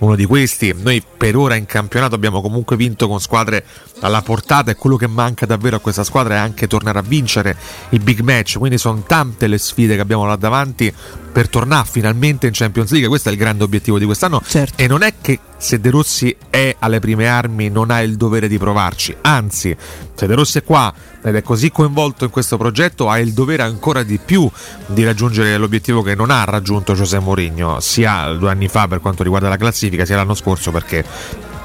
uno 0.00 0.14
di 0.14 0.26
questi. 0.26 0.74
Noi 0.76 1.02
per 1.16 1.36
ora 1.36 1.54
in 1.54 1.66
campionato 1.66 2.14
abbiamo 2.14 2.40
comunque 2.40 2.76
vinto 2.76 3.08
con 3.08 3.20
squadre 3.20 3.64
alla 4.00 4.22
portata 4.22 4.70
e 4.70 4.74
quello 4.74 4.96
che 4.96 5.06
manca 5.06 5.46
davvero 5.46 5.76
a 5.76 5.78
questa 5.78 6.04
squadra 6.04 6.34
è 6.34 6.38
anche 6.38 6.66
tornare 6.66 6.98
a 6.98 7.02
vincere 7.02 7.56
i 7.90 7.98
big 7.98 8.20
match. 8.20 8.58
Quindi 8.58 8.78
sono 8.78 9.02
tante 9.06 9.46
le 9.46 9.58
sfide 9.58 9.94
che 9.94 10.00
abbiamo 10.00 10.26
là 10.26 10.36
davanti 10.36 10.92
per 11.32 11.48
tornare 11.48 11.86
finalmente 11.88 12.46
in 12.46 12.52
Champions 12.52 12.90
League. 12.90 13.08
Questo 13.08 13.28
è 13.28 13.32
il 13.32 13.38
grande 13.38 13.64
obiettivo 13.64 13.98
di 13.98 14.04
quest'anno. 14.04 14.40
E 14.76 14.86
non 14.86 15.02
è 15.02 15.14
che 15.20 15.38
se 15.56 15.80
De 15.80 15.90
Rossi 15.90 16.34
è 16.48 16.74
alle 16.78 16.98
prime 17.00 17.28
armi 17.28 17.68
non 17.68 17.90
ha 17.90 18.00
il 18.00 18.16
dovere 18.16 18.48
di 18.48 18.58
provarci. 18.58 19.14
Anzi, 19.20 19.76
se 20.14 20.26
De 20.26 20.34
Rossi 20.34 20.58
è 20.58 20.64
qua 20.64 20.92
ed 21.22 21.34
è 21.34 21.42
così 21.42 21.70
coinvolto 21.70 22.24
in 22.24 22.30
questo 22.30 22.56
progetto, 22.56 23.08
ha 23.08 23.18
il 23.18 23.32
dovere 23.32 23.62
ancora 23.62 24.02
di 24.02 24.18
più 24.18 24.50
di 24.86 25.04
raggiungere 25.04 25.56
l'obiettivo 25.56 26.02
che 26.02 26.14
non 26.14 26.30
ha 26.30 26.44
raggiunto 26.44 26.94
José 26.94 27.18
Mourinho, 27.18 27.80
sia 27.80 28.32
due 28.32 28.50
anni 28.50 28.68
fa 28.68 28.88
per 28.88 29.00
quanto 29.00 29.22
riguarda 29.22 29.48
la 29.48 29.56
classifica, 29.56 30.04
sia 30.04 30.16
l'anno 30.16 30.34
scorso 30.34 30.70
perché 30.70 31.04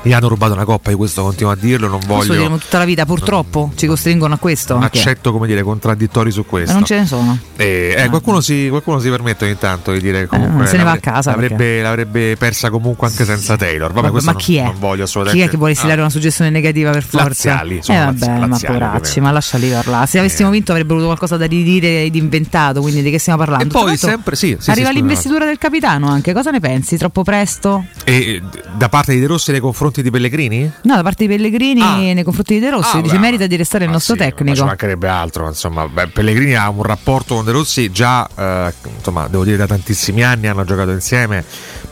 gli 0.06 0.14
hanno 0.14 0.28
rubato 0.28 0.54
una 0.54 0.66
coppa, 0.66 0.92
io 0.92 0.98
questo 0.98 1.24
continuo 1.24 1.52
a 1.52 1.56
dirlo, 1.56 1.88
non 1.88 2.00
voglio... 2.06 2.34
diremo 2.34 2.58
tutta 2.58 2.78
la 2.78 2.86
vita, 2.86 3.06
purtroppo 3.06 3.72
ci 3.76 3.88
costringono 3.88 4.36
a 4.36 4.38
questo. 4.38 4.78
Accetto 4.78 5.32
come 5.32 5.48
dire 5.48 5.64
contraddittori 5.64 6.32
su 6.32 6.42
Ma 6.42 6.46
questo. 6.48 6.74
non 6.74 6.84
ce 6.86 7.00
ne 7.00 7.06
sono. 7.08 7.38
Eh, 7.56 7.96
eh, 7.98 8.10
qualcuno, 8.10 8.40
si, 8.40 8.68
qualcuno 8.70 9.00
si 9.00 9.10
permette 9.10 9.46
ogni 9.46 9.58
tanto 9.58 9.92
di 9.92 10.00
dire 10.00 10.28
comunque 10.28 10.66
Eh, 10.66 10.68
se 10.68 10.78
ne 10.78 10.84
va 10.84 10.92
a 10.92 10.98
casa 10.98 11.32
L'avrebbe, 11.32 11.82
l'avrebbe 11.82 12.36
persa 12.38 12.70
comunque 12.70 13.08
anche 13.08 13.26
senza 13.26 13.56
Taylor. 13.56 13.92
Vabbè, 13.92 14.10
Vabbè, 14.10 14.24
ma 14.26 14.32
non- 14.32 14.40
chi 14.42 14.58
è? 14.58 14.64
Non 14.64 14.76
voglio 14.78 14.96
Chi 14.96 15.02
assolutamente. 15.02 15.48
è 15.48 15.50
che 15.50 15.58
vuole 15.58 15.74
stilare 15.74 16.00
una 16.02 16.10
suggestione 16.10 16.50
negativa 16.52 16.92
per 16.92 17.04
forza? 17.04 17.26
Laziali, 17.26 17.78
eh 17.78 17.82
vabbè, 17.98 18.06
lazi- 18.06 18.28
ma 18.40 18.48
laziali, 18.48 18.74
poracci, 18.78 19.20
ma 19.22 19.32
lasciali 19.32 19.70
parlare. 19.70 20.08
Se 20.08 20.20
avessimo 20.20 20.50
vinto 20.52 20.72
avrebbe 20.72 20.92
avuto 20.92 21.08
qualcosa 21.08 21.38
da 21.38 21.46
ridire 21.46 22.04
e 22.04 22.10
di 22.12 22.20
inventato, 22.20 22.82
quindi 22.82 23.02
di 23.02 23.10
che 23.10 23.18
stiamo 23.20 23.40
parlando? 23.40 23.66
E 23.66 23.68
poi 23.70 23.86
l'altro, 23.86 24.08
sempre- 24.08 24.36
sì, 24.36 24.56
sì, 24.60 24.70
arriva 24.70 24.90
sì, 24.90 24.94
l'investitura 24.96 25.46
del 25.46 25.58
capitano 25.58 26.10
anche, 26.10 26.34
cosa 26.34 26.52
ne 26.52 26.60
pensi? 26.60 26.98
Troppo 26.98 27.24
presto? 27.24 27.86
E 28.04 28.14
eh, 28.14 28.42
da 28.76 28.90
parte 28.90 29.14
di 29.14 29.20
De 29.20 29.28
Rossi 29.28 29.52
nei 29.52 29.60
confronti 29.60 29.95
di 30.02 30.10
Pellegrini? 30.12 30.72
No, 30.84 30.96
da 30.96 31.04
parte 31.04 31.26
di 31.28 31.34
Pellegrini 31.34 32.14
nei 32.14 32.24
confronti 32.24 32.56
di 32.56 32.60
De 32.60 32.70
Rossi, 32.70 32.98
Ah, 32.98 33.02
dice 33.02 33.16
beh, 33.16 33.20
merita 33.22 33.48
di 33.48 33.56
restare 33.56 33.86
il 33.86 33.92
nostro 33.92 34.16
Ma 34.16 34.24
ci 34.24 34.30
tecnico. 34.30 34.66
mancherebbe 34.66 35.08
altro, 35.08 35.48
insomma, 35.48 35.88
beh, 35.88 36.08
Pellegrini 36.08 36.56
ha 36.56 36.70
un 36.70 36.84
rapporto 36.84 37.36
con 37.36 37.46
De 37.46 37.52
Rossi 37.52 37.92
già, 37.92 38.28
eh, 38.36 38.74
insomma, 38.98 39.28
devo 39.28 39.44
dire 39.44 39.58
da 39.58 39.68
tantissimi 39.68 40.24
anni 40.24 40.48
hanno 40.48 40.64
giocato 40.66 40.92
insieme 40.92 41.44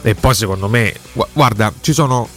e 0.01 0.15
poi 0.15 0.33
secondo 0.35 0.67
me, 0.69 0.93
gu- 1.13 1.27
guarda, 1.33 1.71
ci 1.81 1.93
sono 1.93 2.27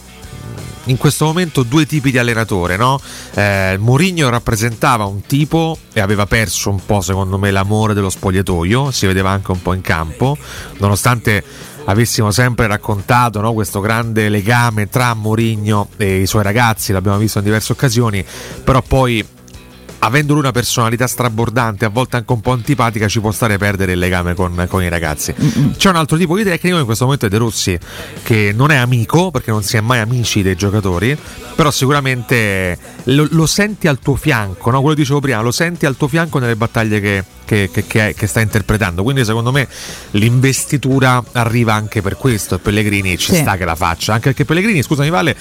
in 0.85 0.95
questo 0.95 1.25
momento 1.25 1.63
due 1.63 1.85
tipi 1.85 2.11
di 2.11 2.17
allenatore, 2.17 2.77
no? 2.77 2.97
Eh, 3.33 3.75
Mourinho 3.77 4.29
rappresentava 4.29 5.03
un 5.03 5.19
tipo 5.21 5.77
e 5.91 5.99
aveva 5.99 6.25
perso 6.25 6.69
un 6.69 6.79
po', 6.85 7.01
secondo 7.01 7.37
me, 7.37 7.51
l'amore 7.51 7.93
dello 7.93 8.09
spogliatoio, 8.09 8.91
si 8.91 9.05
vedeva 9.05 9.31
anche 9.31 9.51
un 9.51 9.61
po' 9.61 9.73
in 9.73 9.81
campo, 9.81 10.37
nonostante 10.77 11.43
avessimo 11.89 12.31
sempre 12.31 12.67
raccontato 12.67 13.41
no, 13.41 13.53
questo 13.53 13.79
grande 13.79 14.29
legame 14.29 14.89
tra 14.89 15.13
Mourinho 15.13 15.89
e 15.97 16.21
i 16.21 16.27
suoi 16.27 16.43
ragazzi, 16.43 16.91
l'abbiamo 16.91 17.17
visto 17.17 17.37
in 17.39 17.45
diverse 17.45 17.71
occasioni, 17.71 18.23
però 18.63 18.81
poi 18.81 19.25
avendo 19.99 20.33
lui 20.33 20.41
una 20.41 20.51
personalità 20.51 21.07
strabordante, 21.07 21.85
a 21.85 21.89
volte 21.89 22.17
anche 22.17 22.31
un 22.31 22.41
po' 22.41 22.51
antipatica, 22.51 23.07
ci 23.07 23.19
può 23.19 23.31
stare 23.31 23.57
perdere 23.57 23.93
il 23.93 23.99
legame 23.99 24.35
con, 24.35 24.65
con 24.69 24.83
i 24.83 24.89
ragazzi. 24.89 25.33
C'è 25.77 25.89
un 25.89 25.95
altro 25.95 26.17
tipo 26.17 26.35
di 26.35 26.43
tecnico, 26.43 26.77
in 26.77 26.85
questo 26.85 27.05
momento 27.05 27.25
è 27.25 27.29
De 27.29 27.37
Rossi, 27.37 27.77
che 28.23 28.51
non 28.55 28.71
è 28.71 28.75
amico, 28.75 29.31
perché 29.31 29.51
non 29.51 29.63
si 29.63 29.77
è 29.77 29.81
mai 29.81 29.99
amici 29.99 30.41
dei 30.41 30.55
giocatori, 30.55 31.17
però 31.55 31.71
sicuramente 31.71 32.77
lo, 33.05 33.27
lo 33.31 33.45
senti 33.45 33.87
al 33.87 33.99
tuo 33.99 34.15
fianco, 34.15 34.69
no? 34.69 34.79
quello 34.81 34.95
che 34.95 35.01
dicevo 35.01 35.19
prima, 35.19 35.41
lo 35.41 35.51
senti 35.51 35.85
al 35.85 35.97
tuo 35.97 36.07
fianco 36.07 36.39
nelle 36.39 36.55
battaglie 36.55 36.99
che, 36.99 37.23
che, 37.47 37.69
che- 37.71 37.87
che- 37.87 38.13
che 38.15 38.27
sta 38.27 38.41
interpretando. 38.41 39.01
Quindi 39.03 39.23
secondo 39.23 39.51
me 39.53 39.67
l'investitura 40.11 41.23
arriva 41.31 41.73
anche 41.73 42.01
per 42.01 42.17
questo 42.17 42.55
e 42.55 42.57
Pellegrini 42.59 43.17
ci 43.17 43.33
Sì. 43.33 43.39
sta 43.41 43.55
che 43.55 43.63
la 43.65 43.75
faccia, 43.75 44.11
anche 44.13 44.25
perché 44.29 44.43
Pellegrini, 44.45 44.83
scusami 44.83 45.09
Vale, 45.09 45.35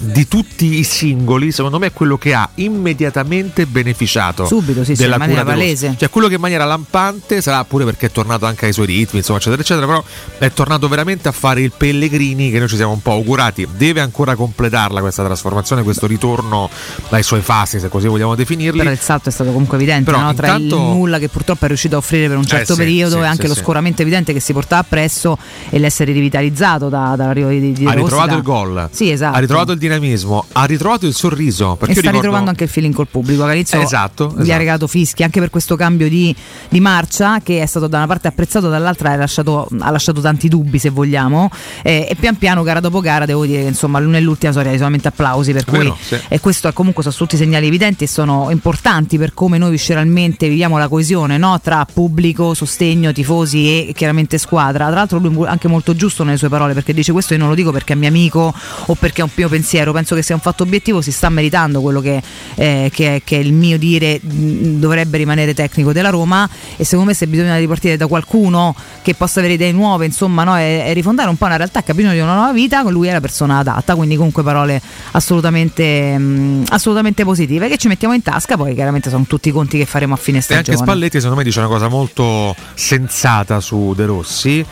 di 0.00 0.26
tutti 0.26 0.78
i 0.78 0.82
singoli, 0.82 1.52
secondo 1.52 1.78
me 1.78 1.86
è 1.86 1.92
quello 1.92 2.18
che 2.18 2.34
ha 2.34 2.48
immediatamente 2.56 3.66
beneficiato 3.66 4.44
Subito, 4.46 4.82
sì, 4.84 4.96
sì, 4.96 5.02
della 5.02 5.14
in 5.14 5.20
maniera 5.20 5.44
palese. 5.44 5.94
Cioè 5.96 6.10
quello 6.10 6.26
che 6.28 6.34
in 6.34 6.40
maniera 6.40 6.64
lampante 6.64 7.40
sarà 7.40 7.64
pure 7.64 7.84
perché 7.84 8.06
è 8.06 8.10
tornato 8.10 8.44
anche 8.46 8.66
ai 8.66 8.72
suoi 8.72 8.86
ritmi, 8.86 9.18
insomma, 9.20 9.38
eccetera, 9.38 9.62
eccetera, 9.62 9.86
però 9.86 10.04
è 10.38 10.50
tornato 10.52 10.88
veramente 10.88 11.28
a 11.28 11.32
fare 11.32 11.60
il 11.62 11.72
Pellegrini 11.76 12.50
che 12.50 12.58
noi 12.58 12.68
ci 12.68 12.76
siamo 12.76 12.92
un 12.92 13.00
po' 13.00 13.12
augurati. 13.12 13.66
Deve 13.76 14.00
ancora 14.00 14.34
completarla 14.34 15.00
questa 15.00 15.24
trasformazione, 15.24 15.82
questo 15.84 16.06
ritorno 16.08 16.68
dai 17.08 17.22
suoi 17.22 17.40
fasi, 17.40 17.78
se 17.78 17.88
così 17.88 18.08
vogliamo 18.08 18.34
definirli. 18.34 18.78
Però 18.78 18.90
il 18.90 18.98
salto 18.98 19.28
è 19.28 19.32
stato 19.32 19.52
comunque 19.52 19.76
evidente, 19.76 20.10
Però 20.10 20.20
no? 20.20 20.34
tra 20.34 20.48
intanto- 20.56 20.74
il 20.76 20.80
nulla 20.82 21.18
che 21.18 21.28
purtroppo 21.28 21.42
è 21.52 21.66
riuscito 21.66 21.94
a 21.96 21.98
offrire 21.98 22.28
per 22.28 22.36
un 22.36 22.44
certo 22.46 22.72
Eh 22.72 22.74
sì, 22.76 22.80
periodo 22.80 23.16
sì, 23.16 23.22
e 23.22 23.26
anche 23.26 23.42
sì, 23.42 23.48
lo 23.48 23.54
scoramento 23.54 24.02
evidente 24.02 24.32
che 24.32 24.40
si 24.40 24.52
portava 24.52 24.80
appresso 24.82 25.38
e 25.70 25.78
l'essere 25.78 26.12
rivitalizzato 26.12 26.88
da- 26.88 27.14
dall'arrivo 27.16 27.48
di, 27.50 27.72
di 27.72 27.84
ha 27.86 27.92
ritrovato 27.92 28.30
da- 28.30 28.36
il 28.36 28.42
gol, 28.42 28.88
Sì, 28.90 29.10
esatto. 29.10 29.36
ha 29.36 29.40
ritrovato 29.40 29.72
il 29.72 29.78
dinamismo, 29.78 30.44
ha 30.52 30.64
ritrovato 30.64 31.06
il 31.06 31.14
sorriso. 31.14 31.72
E 31.74 31.76
sta 31.76 31.92
ricordo- 31.92 32.10
ritrovando 32.18 32.50
anche 32.50 32.64
il 32.64 32.70
feeling 32.70 32.94
col 32.94 33.08
pubblico. 33.08 33.44
All'inizio 33.44 33.80
Esatto, 33.80 34.26
gli 34.28 34.38
ha 34.38 34.42
esatto. 34.42 34.58
regalato 34.58 34.86
fischi 34.86 35.22
anche 35.22 35.40
per 35.40 35.50
questo 35.50 35.76
cambio 35.76 36.08
di, 36.08 36.34
di 36.68 36.80
marcia 36.80 37.40
che 37.42 37.60
è 37.60 37.66
stato 37.66 37.86
da 37.86 37.98
una 37.98 38.06
parte 38.06 38.28
apprezzato, 38.28 38.68
dall'altra 38.68 39.10
ha 39.12 39.16
lasciato, 39.16 39.68
ha 39.80 39.90
lasciato 39.90 40.20
tanti 40.20 40.48
dubbi 40.48 40.78
se 40.78 40.88
vogliamo. 40.90 41.50
Eh, 41.82 42.06
e 42.08 42.14
pian 42.14 42.36
piano, 42.36 42.62
gara 42.62 42.80
dopo 42.80 43.00
gara, 43.00 43.24
devo 43.26 43.44
dire 43.46 43.62
che 43.62 43.68
insomma 43.68 43.98
nell'ultima 43.98 44.52
storia 44.52 44.70
di 44.70 44.76
solamente 44.76 45.08
applausi. 45.08 45.52
Per 45.52 45.64
cui 45.64 45.78
Vero, 45.78 45.96
e 46.28 46.40
questo 46.40 46.68
è 46.68 46.72
comunque 46.72 47.02
sono 47.02 47.14
tutti 47.14 47.36
segnali 47.36 47.66
evidenti 47.66 48.04
e 48.04 48.06
sono 48.06 48.48
importanti 48.50 49.18
per 49.18 49.34
come 49.34 49.58
noi 49.58 49.70
visceralmente 49.70 50.48
viviamo 50.48 50.78
la 50.78 50.88
coesione 50.88 51.33
no? 51.38 51.60
tra 51.60 51.86
pubblico, 51.90 52.54
sostegno, 52.54 53.12
tifosi 53.12 53.88
e 53.88 53.92
chiaramente 53.94 54.38
squadra. 54.38 54.86
Tra 54.86 54.94
l'altro 54.94 55.18
lui 55.18 55.44
è 55.44 55.48
anche 55.48 55.68
molto 55.68 55.94
giusto 55.94 56.24
nelle 56.24 56.36
sue 56.36 56.48
parole 56.48 56.74
perché 56.74 56.92
dice 56.92 57.12
questo 57.12 57.34
io 57.34 57.40
non 57.40 57.48
lo 57.48 57.54
dico 57.54 57.72
perché 57.72 57.92
è 57.92 57.96
mio 57.96 58.08
amico 58.08 58.52
o 58.86 58.94
perché 58.94 59.20
è 59.20 59.24
un 59.24 59.30
mio 59.34 59.48
pensiero, 59.48 59.92
penso 59.92 60.14
che 60.14 60.22
sia 60.22 60.34
un 60.34 60.40
fatto 60.40 60.62
obiettivo, 60.62 61.00
si 61.00 61.12
sta 61.12 61.28
meritando 61.28 61.80
quello 61.80 62.00
che, 62.00 62.22
eh, 62.54 62.90
che 62.92 63.16
è, 63.16 63.22
che 63.24 63.36
il 63.36 63.52
mio 63.52 63.78
dire 63.78 64.20
dovrebbe 64.22 65.18
rimanere 65.18 65.54
tecnico 65.54 65.92
della 65.92 66.10
Roma 66.10 66.48
e 66.76 66.84
secondo 66.84 67.10
me 67.10 67.14
se 67.14 67.26
bisogna 67.26 67.56
ripartire 67.56 67.96
da 67.96 68.06
qualcuno 68.06 68.74
che 69.02 69.14
possa 69.14 69.40
avere 69.40 69.54
idee 69.54 69.72
nuove 69.72 70.06
insomma 70.06 70.44
no? 70.44 70.58
e, 70.58 70.84
e 70.86 70.92
rifondare 70.92 71.28
un 71.28 71.36
po' 71.36 71.46
una 71.46 71.56
realtà 71.56 71.82
che 71.82 71.92
ha 71.92 71.94
bisogno 71.94 72.14
di 72.14 72.20
una 72.20 72.34
nuova 72.34 72.52
vita, 72.52 72.82
lui 72.88 73.08
è 73.08 73.12
la 73.12 73.20
persona 73.20 73.58
adatta, 73.58 73.94
quindi 73.94 74.16
comunque 74.16 74.42
parole 74.42 74.80
assolutamente, 75.12 76.16
mh, 76.18 76.64
assolutamente 76.68 77.24
positive 77.24 77.68
che 77.68 77.76
ci 77.76 77.88
mettiamo 77.88 78.14
in 78.14 78.22
tasca, 78.22 78.56
poi 78.56 78.74
chiaramente 78.74 79.10
sono 79.10 79.24
tutti 79.26 79.48
i 79.48 79.52
conti 79.52 79.78
che 79.78 79.86
faremo 79.86 80.14
a 80.14 80.16
fine 80.16 80.38
E 80.38 80.40
anche 80.40 80.62
stagione. 80.62 80.76
Spalletti 80.76 81.20
secondo 81.24 81.36
me 81.36 81.44
dice 81.44 81.58
una 81.58 81.68
cosa 81.68 81.88
molto 81.88 82.54
sensata 82.74 83.60
su 83.60 83.94
De 83.96 84.04
Rossi 84.04 84.64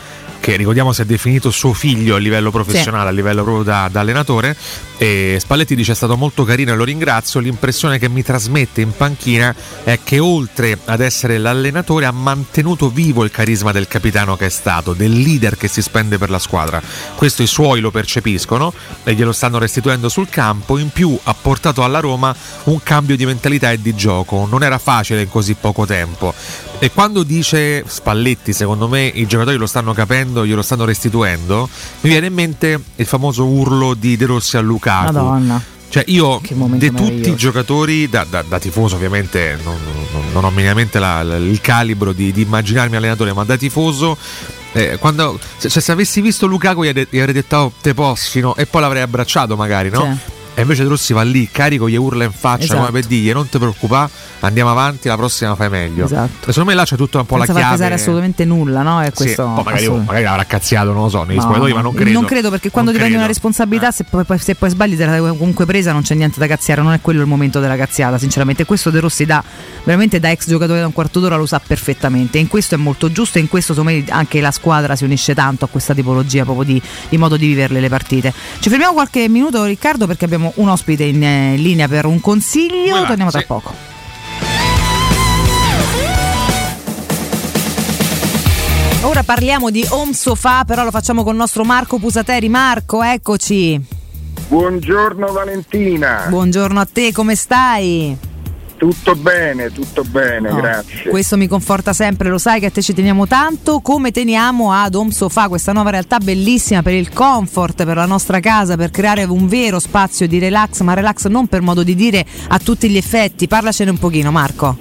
che 0.43 0.57
ricordiamo 0.57 0.91
si 0.91 1.01
è 1.01 1.05
definito 1.05 1.51
suo 1.51 1.71
figlio 1.71 2.15
a 2.15 2.17
livello 2.17 2.51
professionale, 2.51 3.07
a 3.07 3.11
livello 3.13 3.43
proprio 3.43 3.63
da, 3.63 3.87
da 3.89 4.01
allenatore. 4.01 4.57
E 4.97 5.37
Spalletti 5.39 5.73
dice 5.73 5.93
è 5.93 5.95
stato 5.95 6.17
molto 6.17 6.43
carino 6.43 6.73
e 6.73 6.75
lo 6.75 6.83
ringrazio, 6.83 7.39
l'impressione 7.39 7.97
che 7.97 8.09
mi 8.09 8.23
trasmette 8.23 8.81
in 8.81 8.91
panchina 8.91 9.55
è 9.85 9.99
che 10.03 10.19
oltre 10.19 10.77
ad 10.83 10.99
essere 10.99 11.37
l'allenatore 11.37 12.07
ha 12.07 12.11
mantenuto 12.11 12.89
vivo 12.89 13.23
il 13.23 13.31
carisma 13.31 13.71
del 13.71 13.87
capitano 13.87 14.35
che 14.35 14.47
è 14.47 14.49
stato, 14.49 14.91
del 14.91 15.13
leader 15.13 15.55
che 15.55 15.69
si 15.69 15.81
spende 15.81 16.17
per 16.17 16.29
la 16.29 16.39
squadra, 16.39 16.81
questo 17.15 17.41
i 17.41 17.47
suoi 17.47 17.79
lo 17.79 17.89
percepiscono 17.89 18.73
e 19.05 19.13
glielo 19.13 19.31
stanno 19.31 19.59
restituendo 19.59 20.09
sul 20.09 20.27
campo, 20.27 20.77
in 20.77 20.89
più 20.89 21.17
ha 21.23 21.33
portato 21.33 21.85
alla 21.85 22.01
Roma 22.01 22.35
un 22.65 22.83
cambio 22.83 23.15
di 23.15 23.25
mentalità 23.25 23.71
e 23.71 23.81
di 23.81 23.95
gioco, 23.95 24.45
non 24.45 24.61
era 24.61 24.77
facile 24.77 25.21
in 25.21 25.29
così 25.29 25.53
poco 25.53 25.85
tempo 25.85 26.33
e 26.83 26.91
quando 26.91 27.23
dice 27.23 27.83
Spalletti, 27.87 28.51
secondo 28.51 28.89
me 28.89 29.05
i 29.05 29.25
giocatori 29.25 29.55
lo 29.55 29.67
stanno 29.67 29.93
capendo, 29.93 30.45
glielo 30.45 30.61
stanno 30.61 30.83
restituendo, 30.83 31.69
mi 32.01 32.09
viene 32.09 32.27
in 32.27 32.33
mente 32.33 32.77
il 32.95 33.05
famoso 33.05 33.45
urlo 33.45 33.93
di 33.93 34.17
De 34.17 34.25
Rossi 34.25 34.57
a 34.57 34.59
Lukaku. 34.59 35.13
Madonna. 35.13 35.63
Cioè 35.87 36.03
io 36.07 36.41
di 36.79 36.91
tutti 36.91 37.29
i 37.29 37.35
giocatori, 37.37 38.09
da, 38.09 38.25
da- 38.29 38.41
da 38.45 38.59
tifoso 38.59 38.95
ovviamente 38.95 39.57
non, 39.63 39.77
non- 40.11 40.23
non 40.33 40.43
ho 40.43 40.49
minimamente 40.49 40.99
la- 40.99 41.23
la- 41.23 41.37
il 41.37 41.61
calibro 41.61 42.11
di, 42.11 42.33
di 42.33 42.41
immaginarmi 42.41 42.97
allenatore, 42.97 43.31
ma 43.31 43.45
da 43.45 43.55
tifoso 43.55 44.17
eh, 44.73 44.97
quando, 44.99 45.39
se, 45.57 45.69
se, 45.69 45.91
avessi 45.91 46.19
visto 46.19 46.47
Lukaku 46.47 46.83
gli 46.83 46.87
avrei 46.89 47.31
detto 47.33 47.55
oh, 47.57 47.71
te 47.79 47.93
possino 47.93 48.55
e 48.57 48.65
poi 48.65 48.81
l'avrei 48.81 49.03
abbracciato 49.03 49.55
magari, 49.55 49.89
no? 49.89 50.01
Sì. 50.25 50.31
E 50.55 50.61
invece 50.61 50.83
De 50.83 50.89
Rossi 50.89 51.13
va 51.13 51.23
lì, 51.23 51.49
carico, 51.51 51.89
gli 51.89 51.95
urla 51.95 52.25
in 52.25 52.31
faccia 52.31 52.65
esatto. 52.65 52.79
come 52.79 52.91
per 52.91 53.05
dire 53.05 53.33
non 53.33 53.49
ti 53.49 53.57
preoccupare, 53.57 54.11
andiamo 54.41 54.69
avanti, 54.69 55.07
la 55.07 55.15
prossima 55.15 55.55
fai 55.55 55.69
meglio. 55.69 56.05
Esatto. 56.05 56.51
secondo 56.51 56.69
me 56.69 56.75
là 56.75 56.83
c'è 56.83 56.95
tutto 56.95 57.17
un 57.17 57.25
po' 57.25 57.37
Senza 57.37 57.53
la 57.53 57.59
chiave. 57.59 57.69
Non 57.69 57.77
pesare 57.79 58.01
assolutamente 58.01 58.45
nulla, 58.45 58.81
no? 58.83 59.03
E 59.03 59.11
questo 59.11 59.55
sì, 59.57 59.63
magari, 59.63 59.89
magari 59.89 60.23
l'avrà 60.23 60.45
cazziato, 60.45 60.91
non 60.91 61.03
lo 61.03 61.09
so, 61.09 61.23
negli 61.23 61.37
no, 61.37 61.41
spogliatoi, 61.41 61.73
ma 61.73 61.81
non 61.81 61.93
credo. 61.93 62.11
Non 62.11 62.25
credo 62.25 62.49
perché 62.51 62.69
quando 62.69 62.91
non 62.91 62.99
ti 62.99 63.05
prendi 63.05 63.17
una 63.23 63.27
responsabilità, 63.27 63.89
eh. 63.89 63.93
se, 63.93 64.03
poi, 64.03 64.23
se 64.37 64.53
poi 64.53 64.69
sbagli 64.69 64.95
te 64.95 65.05
la 65.05 65.17
comunque 65.17 65.65
presa, 65.65 65.91
non 65.91 66.03
c'è 66.03 66.13
niente 66.13 66.39
da 66.39 66.45
cazziare, 66.45 66.81
non 66.83 66.93
è 66.93 67.01
quello 67.01 67.21
il 67.21 67.27
momento 67.27 67.59
della 67.59 67.75
cazziata, 67.75 68.19
sinceramente. 68.19 68.65
Questo 68.65 68.91
De 68.91 68.99
Rossi 68.99 69.25
da 69.25 69.43
veramente 69.83 70.19
da 70.19 70.29
ex 70.29 70.47
giocatore 70.47 70.79
da 70.79 70.85
un 70.85 70.93
quarto 70.93 71.19
d'ora 71.19 71.35
lo 71.35 71.47
sa 71.47 71.59
perfettamente. 71.65 72.37
E 72.37 72.41
in 72.41 72.47
questo 72.47 72.75
è 72.75 72.77
molto 72.77 73.11
giusto 73.11 73.39
e 73.39 73.41
in 73.41 73.47
questo 73.47 73.73
secondo 73.73 73.97
me 73.97 74.03
anche 74.09 74.39
la 74.39 74.51
squadra 74.51 74.95
si 74.95 75.03
unisce 75.03 75.33
tanto 75.33 75.65
a 75.65 75.67
questa 75.67 75.93
tipologia 75.93 76.43
proprio 76.43 76.65
di, 76.65 76.81
di 77.09 77.17
modo 77.17 77.37
di 77.37 77.47
viverle 77.47 77.79
le 77.79 77.89
partite. 77.89 78.33
Ci 78.59 78.69
fermiamo 78.69 78.93
qualche 78.93 79.27
minuto, 79.29 79.63
Riccardo, 79.63 80.05
perché 80.05 80.25
abbiamo 80.25 80.42
un 80.55 80.69
ospite 80.69 81.03
in 81.03 81.21
in 81.23 81.61
linea 81.61 81.87
per 81.87 82.05
un 82.05 82.19
consiglio. 82.19 82.99
Va, 82.99 83.05
Torniamo 83.05 83.31
tra 83.31 83.39
sì. 83.39 83.45
poco. 83.45 83.73
Ora 89.01 89.23
parliamo 89.23 89.69
di 89.69 89.85
home 89.89 90.13
sofa, 90.13 90.63
però 90.63 90.83
lo 90.83 90.91
facciamo 90.91 91.23
con 91.23 91.33
il 91.33 91.39
nostro 91.39 91.63
Marco 91.63 91.97
Pusateri. 91.97 92.47
Marco, 92.47 93.03
eccoci. 93.03 93.79
Buongiorno 94.47 95.31
Valentina. 95.31 96.25
Buongiorno 96.29 96.79
a 96.79 96.87
te, 96.91 97.11
come 97.11 97.35
stai? 97.35 98.17
Tutto 98.83 99.15
bene, 99.15 99.71
tutto 99.71 100.03
bene, 100.03 100.49
no, 100.49 100.57
grazie. 100.57 101.09
Questo 101.09 101.37
mi 101.37 101.47
conforta 101.47 101.93
sempre, 101.93 102.27
lo 102.27 102.37
sai 102.37 102.59
che 102.59 102.65
a 102.65 102.69
te 102.69 102.81
ci 102.81 102.93
teniamo 102.93 103.25
tanto, 103.25 103.79
come 103.79 104.11
teniamo 104.11 104.73
ad 104.73 104.93
Home 104.95 105.13
Sofa, 105.13 105.47
questa 105.47 105.71
nuova 105.71 105.89
realtà 105.89 106.17
bellissima 106.17 106.81
per 106.81 106.91
il 106.91 107.07
comfort, 107.13 107.85
per 107.85 107.95
la 107.95 108.05
nostra 108.05 108.41
casa, 108.41 108.75
per 108.75 108.91
creare 108.91 109.23
un 109.23 109.47
vero 109.47 109.79
spazio 109.79 110.27
di 110.27 110.37
relax, 110.37 110.81
ma 110.81 110.93
relax 110.93 111.27
non 111.27 111.47
per 111.47 111.61
modo 111.61 111.81
di 111.81 111.95
dire 111.95 112.25
a 112.49 112.59
tutti 112.59 112.89
gli 112.89 112.97
effetti. 112.97 113.47
Parlacene 113.47 113.89
un 113.89 113.99
pochino, 113.99 114.31
Marco. 114.31 114.77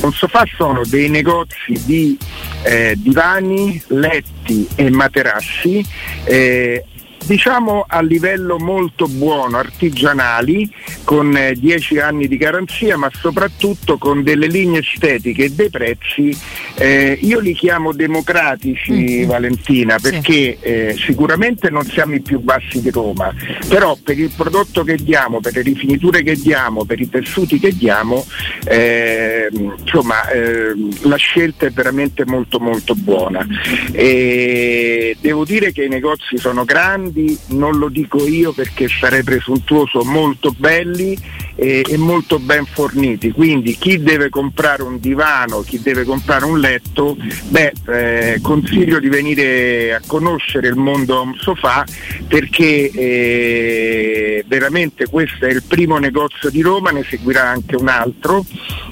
Home 0.00 0.14
Sofa 0.14 0.44
sono 0.56 0.80
dei 0.86 1.10
negozi 1.10 1.78
di 1.84 2.16
eh, 2.62 2.94
divani, 2.96 3.78
letti 3.88 4.66
e 4.74 4.88
materassi 4.88 5.84
eh, 6.24 6.82
diciamo 7.26 7.84
a 7.86 8.00
livello 8.00 8.58
molto 8.58 9.06
buono, 9.06 9.58
artigianali, 9.58 10.70
con 11.04 11.36
10 11.54 11.94
eh, 11.94 12.00
anni 12.00 12.28
di 12.28 12.36
garanzia, 12.36 12.96
ma 12.96 13.10
soprattutto 13.12 13.98
con 13.98 14.22
delle 14.22 14.46
linee 14.46 14.80
estetiche 14.80 15.44
e 15.44 15.50
dei 15.50 15.70
prezzi, 15.70 16.36
eh, 16.76 17.18
io 17.20 17.40
li 17.40 17.54
chiamo 17.54 17.92
democratici 17.92 18.92
mm-hmm. 18.92 19.28
Valentina, 19.28 19.98
perché 19.98 20.58
sì. 20.60 20.66
eh, 20.66 20.94
sicuramente 20.98 21.70
non 21.70 21.84
siamo 21.84 22.14
i 22.14 22.20
più 22.20 22.40
bassi 22.40 22.80
di 22.80 22.90
Roma, 22.90 23.32
però 23.68 23.96
per 24.02 24.18
il 24.18 24.30
prodotto 24.34 24.84
che 24.84 24.96
diamo, 24.96 25.40
per 25.40 25.54
le 25.54 25.62
rifiniture 25.62 26.22
che 26.22 26.34
diamo, 26.34 26.84
per 26.84 27.00
i 27.00 27.08
tessuti 27.08 27.58
che 27.58 27.74
diamo, 27.74 28.24
eh, 28.66 29.48
insomma 29.52 30.28
eh, 30.30 30.72
la 31.02 31.16
scelta 31.16 31.66
è 31.66 31.70
veramente 31.70 32.24
molto 32.26 32.58
molto 32.58 32.94
buona. 32.94 33.46
E 33.92 35.16
devo 35.20 35.44
dire 35.44 35.72
che 35.72 35.84
i 35.84 35.88
negozi 35.88 36.38
sono 36.38 36.64
grandi, 36.64 37.13
grandi, 37.14 37.38
non 37.48 37.78
lo 37.78 37.88
dico 37.88 38.26
io 38.26 38.52
perché 38.52 38.88
sarei 38.88 39.22
presuntuoso, 39.22 40.02
molto 40.02 40.52
belli 40.56 41.16
e, 41.54 41.84
e, 41.88 41.96
molto 41.96 42.40
ben 42.40 42.66
forniti. 42.66 43.30
Quindi 43.30 43.76
chi 43.78 44.02
deve 44.02 44.28
comprare 44.28 44.82
un 44.82 44.98
divano, 44.98 45.60
chi 45.60 45.80
deve 45.80 46.04
comprare 46.04 46.44
un 46.44 46.58
letto, 46.58 47.16
beh, 47.48 47.72
eh, 47.86 48.38
consiglio 48.42 48.98
di 48.98 49.08
venire 49.08 49.94
a 49.94 50.00
conoscere 50.04 50.68
il 50.68 50.74
mondo 50.74 51.20
home 51.20 51.36
sofa 51.38 51.84
perché 52.26 52.90
eh, 52.90 54.44
veramente 54.48 55.06
questo 55.06 55.46
è 55.46 55.50
il 55.50 55.62
primo 55.62 55.98
negozio 55.98 56.50
di 56.50 56.60
Roma, 56.60 56.90
ne 56.90 57.04
seguirà 57.08 57.48
anche 57.48 57.76
un 57.76 57.88
altro, 57.88 58.44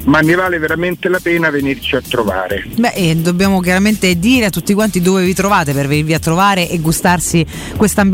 ma 0.05 0.21
ne 0.21 0.35
vale 0.35 0.59
veramente 0.59 1.09
la 1.09 1.19
pena 1.21 1.51
venirci 1.51 1.97
a 1.97 2.01
trovare. 2.01 2.65
Beh, 2.77 3.21
dobbiamo 3.21 3.61
chiaramente 3.61 4.19
dire 4.19 4.47
a 4.47 4.51
tutti 4.51 4.75
quanti 4.75 5.01
dove 5.01 5.25
vi 5.25 5.35
trovate 5.35 5.73
per 5.73 5.89
venirvi 5.89 6.15
a 6.15 6.19
trovare 6.19 6.69
e 6.69 6.79
gustarsi 6.79 7.45
questa 7.77 8.01
ambientazione 8.01 8.12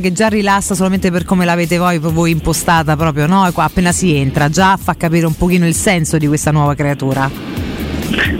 che 0.00 0.12
già 0.12 0.28
rilassa 0.28 0.74
solamente 0.74 1.10
per 1.10 1.24
come 1.24 1.44
l'avete 1.44 1.76
voi, 1.76 1.98
voi 1.98 2.30
impostata 2.30 2.96
proprio, 2.96 3.26
no? 3.26 3.42
Appena 3.42 3.90
si 3.90 4.14
entra, 4.14 4.48
già 4.48 4.76
fa 4.76 4.94
capire 4.94 5.26
un 5.26 5.34
pochino 5.34 5.66
il 5.66 5.74
senso 5.74 6.18
di 6.18 6.26
questa 6.26 6.50
nuova 6.50 6.74
creatura. 6.74 7.30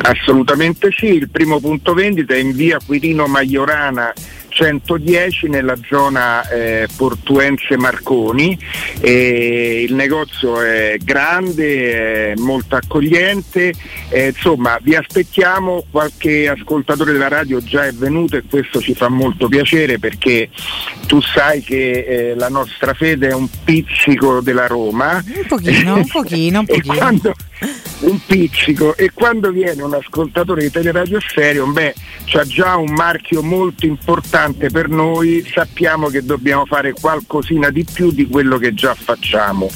Assolutamente 0.03 0.91
sì, 0.97 1.07
il 1.07 1.29
primo 1.29 1.59
punto 1.61 1.95
vendita 1.95 2.35
è 2.35 2.39
in 2.39 2.53
via 2.55 2.79
Quirino 2.85 3.27
Maiorana 3.27 4.13
110 4.61 5.49
nella 5.49 5.77
zona 5.89 6.47
eh, 6.51 6.87
Portuense 6.95 7.79
Marconi. 7.79 8.59
E 9.01 9.85
il 9.89 9.95
negozio 9.95 10.61
è 10.61 10.99
grande, 11.03 12.33
è 12.33 12.35
molto 12.37 12.77
accogliente, 12.77 13.73
eh, 14.11 14.27
insomma 14.29 14.79
vi 14.83 14.95
aspettiamo, 14.95 15.85
qualche 15.91 16.49
ascoltatore 16.49 17.13
della 17.13 17.29
radio 17.29 17.63
già 17.63 17.87
è 17.87 17.93
venuto 17.93 18.37
e 18.37 18.43
questo 18.49 18.81
ci 18.81 18.95
fa 18.95 19.09
molto 19.09 19.49
piacere 19.49 19.99
perché 19.99 20.51
tu 21.07 21.21
sai 21.23 21.63
che 21.63 21.91
eh, 21.91 22.35
la 22.35 22.49
nostra 22.49 22.93
fede 22.93 23.29
è 23.29 23.33
un 23.33 23.49
pizzico 23.65 24.41
della 24.41 24.67
Roma. 24.67 25.25
Un 25.27 25.47
pochino, 25.49 25.95
un 25.97 26.07
pochino, 26.07 26.59
un 26.61 26.67
pochino. 26.67 26.95
quando, 26.95 27.35
un 28.01 28.19
pizzico 28.25 28.97
e 28.97 29.11
quando 29.13 29.51
viene 29.51 29.83
un 29.83 29.95
ascoltatore 29.95 30.63
di 30.63 30.71
Teleradio 30.71 31.21
Stereo, 31.21 31.67
beh, 31.67 31.95
c'ha 32.25 32.45
già 32.45 32.77
un 32.77 32.93
marchio 32.93 33.43
molto 33.43 33.87
importante 33.87 34.71
per 34.71 34.89
noi, 34.89 35.45
sappiamo 35.53 36.09
che 36.09 36.25
dobbiamo 36.25 36.65
fare 36.65 36.93
qualcosina 36.93 37.71
di 37.71 37.85
più 37.85 38.11
di 38.11 38.27
quello 38.27 38.59
che 38.59 38.73
già 38.73 38.95
facciamo. 38.95 39.71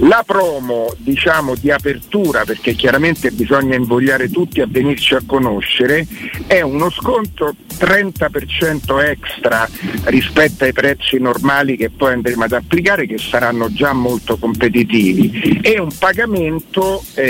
La 0.00 0.22
promo, 0.26 0.92
diciamo, 0.98 1.54
di 1.54 1.70
apertura, 1.70 2.44
perché 2.44 2.74
chiaramente 2.74 3.30
bisogna 3.30 3.76
invogliare 3.76 4.28
tutti 4.30 4.60
a 4.60 4.66
venirci 4.68 5.14
a 5.14 5.22
conoscere, 5.24 6.06
è 6.46 6.60
uno 6.60 6.90
sconto 6.90 7.54
30% 7.78 9.02
extra 9.02 9.68
rispetto 10.04 10.64
ai 10.64 10.72
prezzi 10.72 11.18
normali 11.18 11.76
che 11.76 11.90
poi 11.90 12.12
andremo 12.12 12.44
ad 12.44 12.52
applicare, 12.52 13.06
che 13.06 13.18
saranno 13.18 13.72
già 13.72 13.92
molto 13.92 14.36
competitivi, 14.36 15.60
e 15.62 15.78
un 15.78 15.90
pagamento 15.98 17.02
eh, 17.14 17.29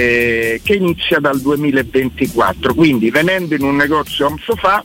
che 0.62 0.74
inizia 0.74 1.18
dal 1.18 1.40
2024. 1.40 2.74
Quindi 2.74 3.11
venendo 3.11 3.55
in 3.55 3.62
un 3.62 3.76
negozio 3.76 4.26
Home 4.26 4.40
Sofa 4.42 4.82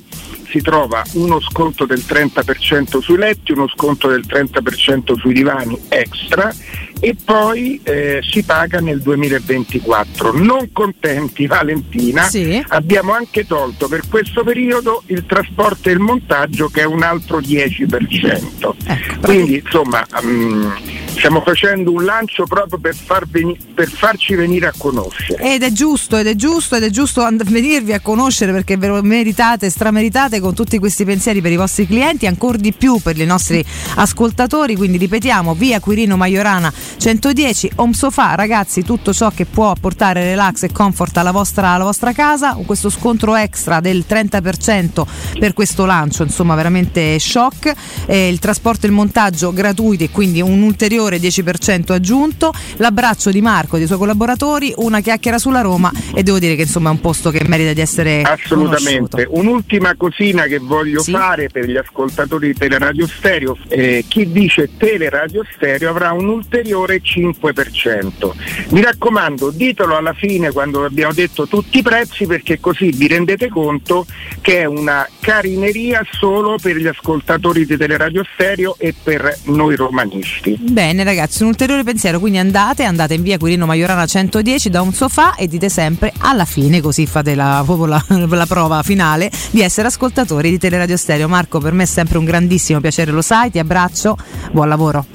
si 0.55 0.61
trova 0.61 1.03
uno 1.13 1.41
sconto 1.41 1.86
del 1.86 2.03
30% 2.07 2.99
sui 2.99 3.18
letti, 3.18 3.51
uno 3.51 3.68
sconto 3.68 4.07
del 4.07 4.24
30% 4.26 5.18
sui 5.18 5.34
divani 5.34 5.78
extra 5.89 6.53
e 6.99 7.16
poi 7.22 7.80
eh, 7.84 8.22
si 8.24 8.43
paga 8.43 8.80
nel 8.80 9.01
2024. 9.01 10.32
Non 10.38 10.72
contenti 10.72 11.45
Valentina, 11.47 12.24
sì. 12.24 12.63
abbiamo 12.70 13.11
anche 13.11 13.45
tolto 13.45 13.88
per 13.88 14.03
questo 14.09 14.43
periodo 14.43 15.03
il 15.07 15.26
trasporto 15.26 15.89
e 15.89 15.93
il 15.93 15.99
montaggio 15.99 16.70
che 16.70 16.82
è 16.82 16.86
un 16.86 17.03
altro 17.03 17.39
10%. 17.39 18.74
Ecco, 18.86 19.20
Quindi 19.22 19.61
insomma 19.63 20.05
um, 20.22 20.74
stiamo 21.16 21.41
facendo 21.41 21.91
un 21.91 22.03
lancio 22.03 22.45
proprio 22.45 22.78
per, 22.78 22.95
far 22.95 23.26
veni- 23.28 23.57
per, 23.74 23.89
farci 23.89 24.36
venire 24.36 24.68
a 24.68 24.74
conoscere. 24.78 25.41
Ed 25.53 25.63
è 25.63 25.72
giusto, 25.72 26.18
ed 26.18 26.28
è 26.28 26.36
giusto, 26.36 26.76
ed 26.76 26.84
è 26.84 26.89
giusto 26.89 27.22
and- 27.22 27.43
venirvi 27.43 27.93
a 27.93 27.99
conoscere 27.99 28.51
perché 28.51 28.78
ve 28.78 28.88
lo 28.88 29.01
meritate, 29.01 29.70
strameritate 29.70 30.39
con 30.39 30.53
tutti 30.53 30.78
questi 30.78 31.05
pensieri 31.05 31.41
per 31.41 31.51
i 31.51 31.55
vostri 31.55 31.88
clienti, 31.88 32.28
ancora 32.28 32.57
di 32.57 32.74
più 32.74 32.99
per 33.01 33.18
i 33.18 33.26
nostri 33.26 33.63
ascoltatori. 33.95 34.76
Quindi 34.76 34.97
ripetiamo, 34.97 35.55
via 35.55 35.80
Quirino 35.80 36.18
Maiorana 36.18 36.72
110, 36.97 37.72
Home 37.76 37.93
Sofa, 37.93 38.36
ragazzi, 38.36 38.84
tutto 38.84 39.13
ciò 39.13 39.32
che 39.32 39.45
può 39.45 39.74
portare 39.80 40.24
relax 40.24 40.63
e 40.63 40.72
comfort 40.72 41.16
alla 41.18 41.32
vostra, 41.32 41.70
alla 41.70 41.86
vostra 41.86 42.11
casa, 42.11 42.57
questo 42.66 42.89
scontro 42.89 43.36
extra 43.36 43.80
del 43.80 44.05
30% 44.07 45.05
per 45.39 45.53
questo 45.53 45.86
lancio, 45.86 46.24
insomma 46.24 46.55
veramente 46.55 47.18
shock, 47.20 47.74
eh, 48.05 48.28
il 48.28 48.39
trasporto 48.39 48.86
e 48.86 48.89
il 48.89 48.95
montaggio 48.95 49.53
gratuiti 49.53 50.05
e 50.05 50.09
quindi 50.11 50.41
un 50.41 50.61
ulteriore 50.61 51.05
10% 51.14 51.91
aggiunto, 51.91 52.53
l'abbraccio 52.78 53.32
di 53.32 53.41
Marco 53.41 53.76
e 53.76 53.80
dei 53.80 53.88
suoi 53.88 53.99
collaboratori, 53.99 54.74
una 54.78 55.01
chiacchiera 55.01 55.38
sulla 55.38 55.62
Roma 55.62 55.91
e 56.14 56.24
devo 56.24 56.39
dire 56.39 56.56
che 56.56 56.64
insomma 56.64 56.89
è 56.89 56.91
un 56.91 57.01
posto 57.01 57.32
che 57.32 57.43
merita 57.47 57.74
di 57.74 57.82
essere 57.82 58.22
assolutamente. 58.22 59.26
Conosciuto. 59.26 59.39
Un'ultima 59.39 59.95
cosina 59.95 60.43
che 60.43 60.60
voglio 60.60 61.01
sì? 61.01 61.12
fare 61.12 61.49
per 61.49 61.66
gli 61.66 61.78
ascoltatori 61.78 62.47
di 62.47 62.53
Teleradio 62.53 63.08
Stereo, 63.08 63.58
eh, 63.68 64.06
chi 64.08 64.32
dice 64.32 64.70
Teleradio 64.78 65.43
Stereo 65.56 65.89
avrà 65.89 66.12
un 66.12 66.28
ulteriore 66.28 67.01
5%. 67.01 68.32
Mi 68.70 68.82
raccomando, 68.82 69.51
ditelo 69.51 69.95
alla 69.97 70.14
fine 70.14 70.51
quando 70.51 70.84
abbiamo 70.84 71.14
detto 71.14 71.47
tutti 71.47 71.80
i 71.80 71.82
prezzi 71.82 72.26
perché 72.26 72.60
così 72.60 72.91
vi 72.91 73.08
rendete 73.08 73.49
conto 73.49 74.06
che 74.41 74.62
è 74.62 74.66
una 74.66 75.08
carineria 75.20 76.06
solo 76.10 76.58
per 76.62 76.78
gli 76.78 76.88
ascoltatori 76.88 77.66
di 77.66 77.78
Teleradio 77.78 78.24
Stereo 78.34 78.76
e 78.78 78.93
per 79.01 79.38
noi 79.45 79.76
romanisti. 79.76 80.58
Bene 80.60 80.95
bene 80.96 81.04
ragazzi, 81.04 81.43
un 81.43 81.50
ulteriore 81.50 81.84
pensiero, 81.84 82.20
quindi 82.20 82.38
andate, 82.38 82.84
andate 82.84 83.16
in 83.16 83.22
via 83.22 83.38
Quirino 83.38 83.66
Maiorana 83.66 84.06
110 84.06 84.70
da 84.70 84.82
un 84.82 84.93
sofà 84.93 85.36
e 85.36 85.48
dite 85.48 85.68
sempre 85.68 86.14
alla 86.20 86.46
fine, 86.46 86.80
così 86.80 87.06
fate 87.06 87.36
la, 87.36 87.64
la, 87.68 88.06
la 88.26 88.46
prova 88.46 88.82
finale 88.82 89.30
di 89.52 89.62
essere 89.62 89.88
ascoltatori 89.88 90.50
di 90.50 90.58
Teleradio 90.58 90.96
Stereo. 90.96 91.28
Marco, 91.28 91.60
per 91.60 91.74
me 91.74 91.84
è 91.84 91.86
sempre 91.86 92.18
un 92.18 92.24
grandissimo 92.24 92.80
piacere, 92.80 93.12
lo 93.12 93.22
sai, 93.22 93.52
ti 93.52 93.60
abbraccio, 93.60 94.18
buon 94.52 94.70
lavoro. 94.70 95.06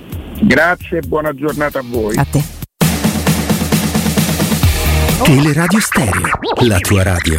Grazie 0.42 0.98
e 0.98 1.02
buona 1.06 1.34
giornata 1.34 1.78
a 1.78 1.82
voi. 1.84 2.16
A 2.16 2.24
te. 2.24 2.44
Teleradio 5.22 5.80
Stereo, 5.80 6.28
la 6.66 6.78
tua 6.78 7.02
radio. 7.02 7.38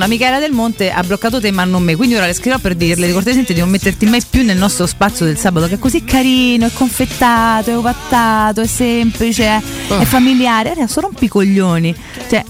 Fortuna 0.00 0.06
Michela 0.06 0.38
Del 0.38 0.52
Monte 0.52 0.90
ha 0.90 1.02
bloccato 1.02 1.40
te 1.40 1.50
ma 1.50 1.64
non 1.64 1.82
me, 1.82 1.96
quindi 1.96 2.14
ora 2.14 2.26
le 2.26 2.32
scriverò 2.32 2.58
per 2.58 2.74
dirle 2.74 3.06
di 3.06 3.12
cortesemente 3.12 3.52
di 3.52 3.60
non 3.60 3.68
metterti 3.68 4.06
mai 4.06 4.22
più 4.28 4.44
nel 4.44 4.56
nostro 4.56 4.86
spazio 4.86 5.26
del 5.26 5.36
sabato 5.38 5.66
che 5.68 5.74
è 5.74 5.78
così 5.78 6.04
carino, 6.04 6.66
è 6.66 6.70
confettato, 6.72 7.70
è 7.70 7.76
ovattato, 7.76 8.60
è 8.62 8.66
semplice, 8.66 9.44
è, 9.44 9.60
Ah. 9.88 9.98
è 10.00 10.04
familiare, 10.04 10.70
adesso 10.70 11.00
rompi 11.00 11.24
i 11.26 11.28
coglioni. 11.28 11.94
Cioè, 12.28 12.44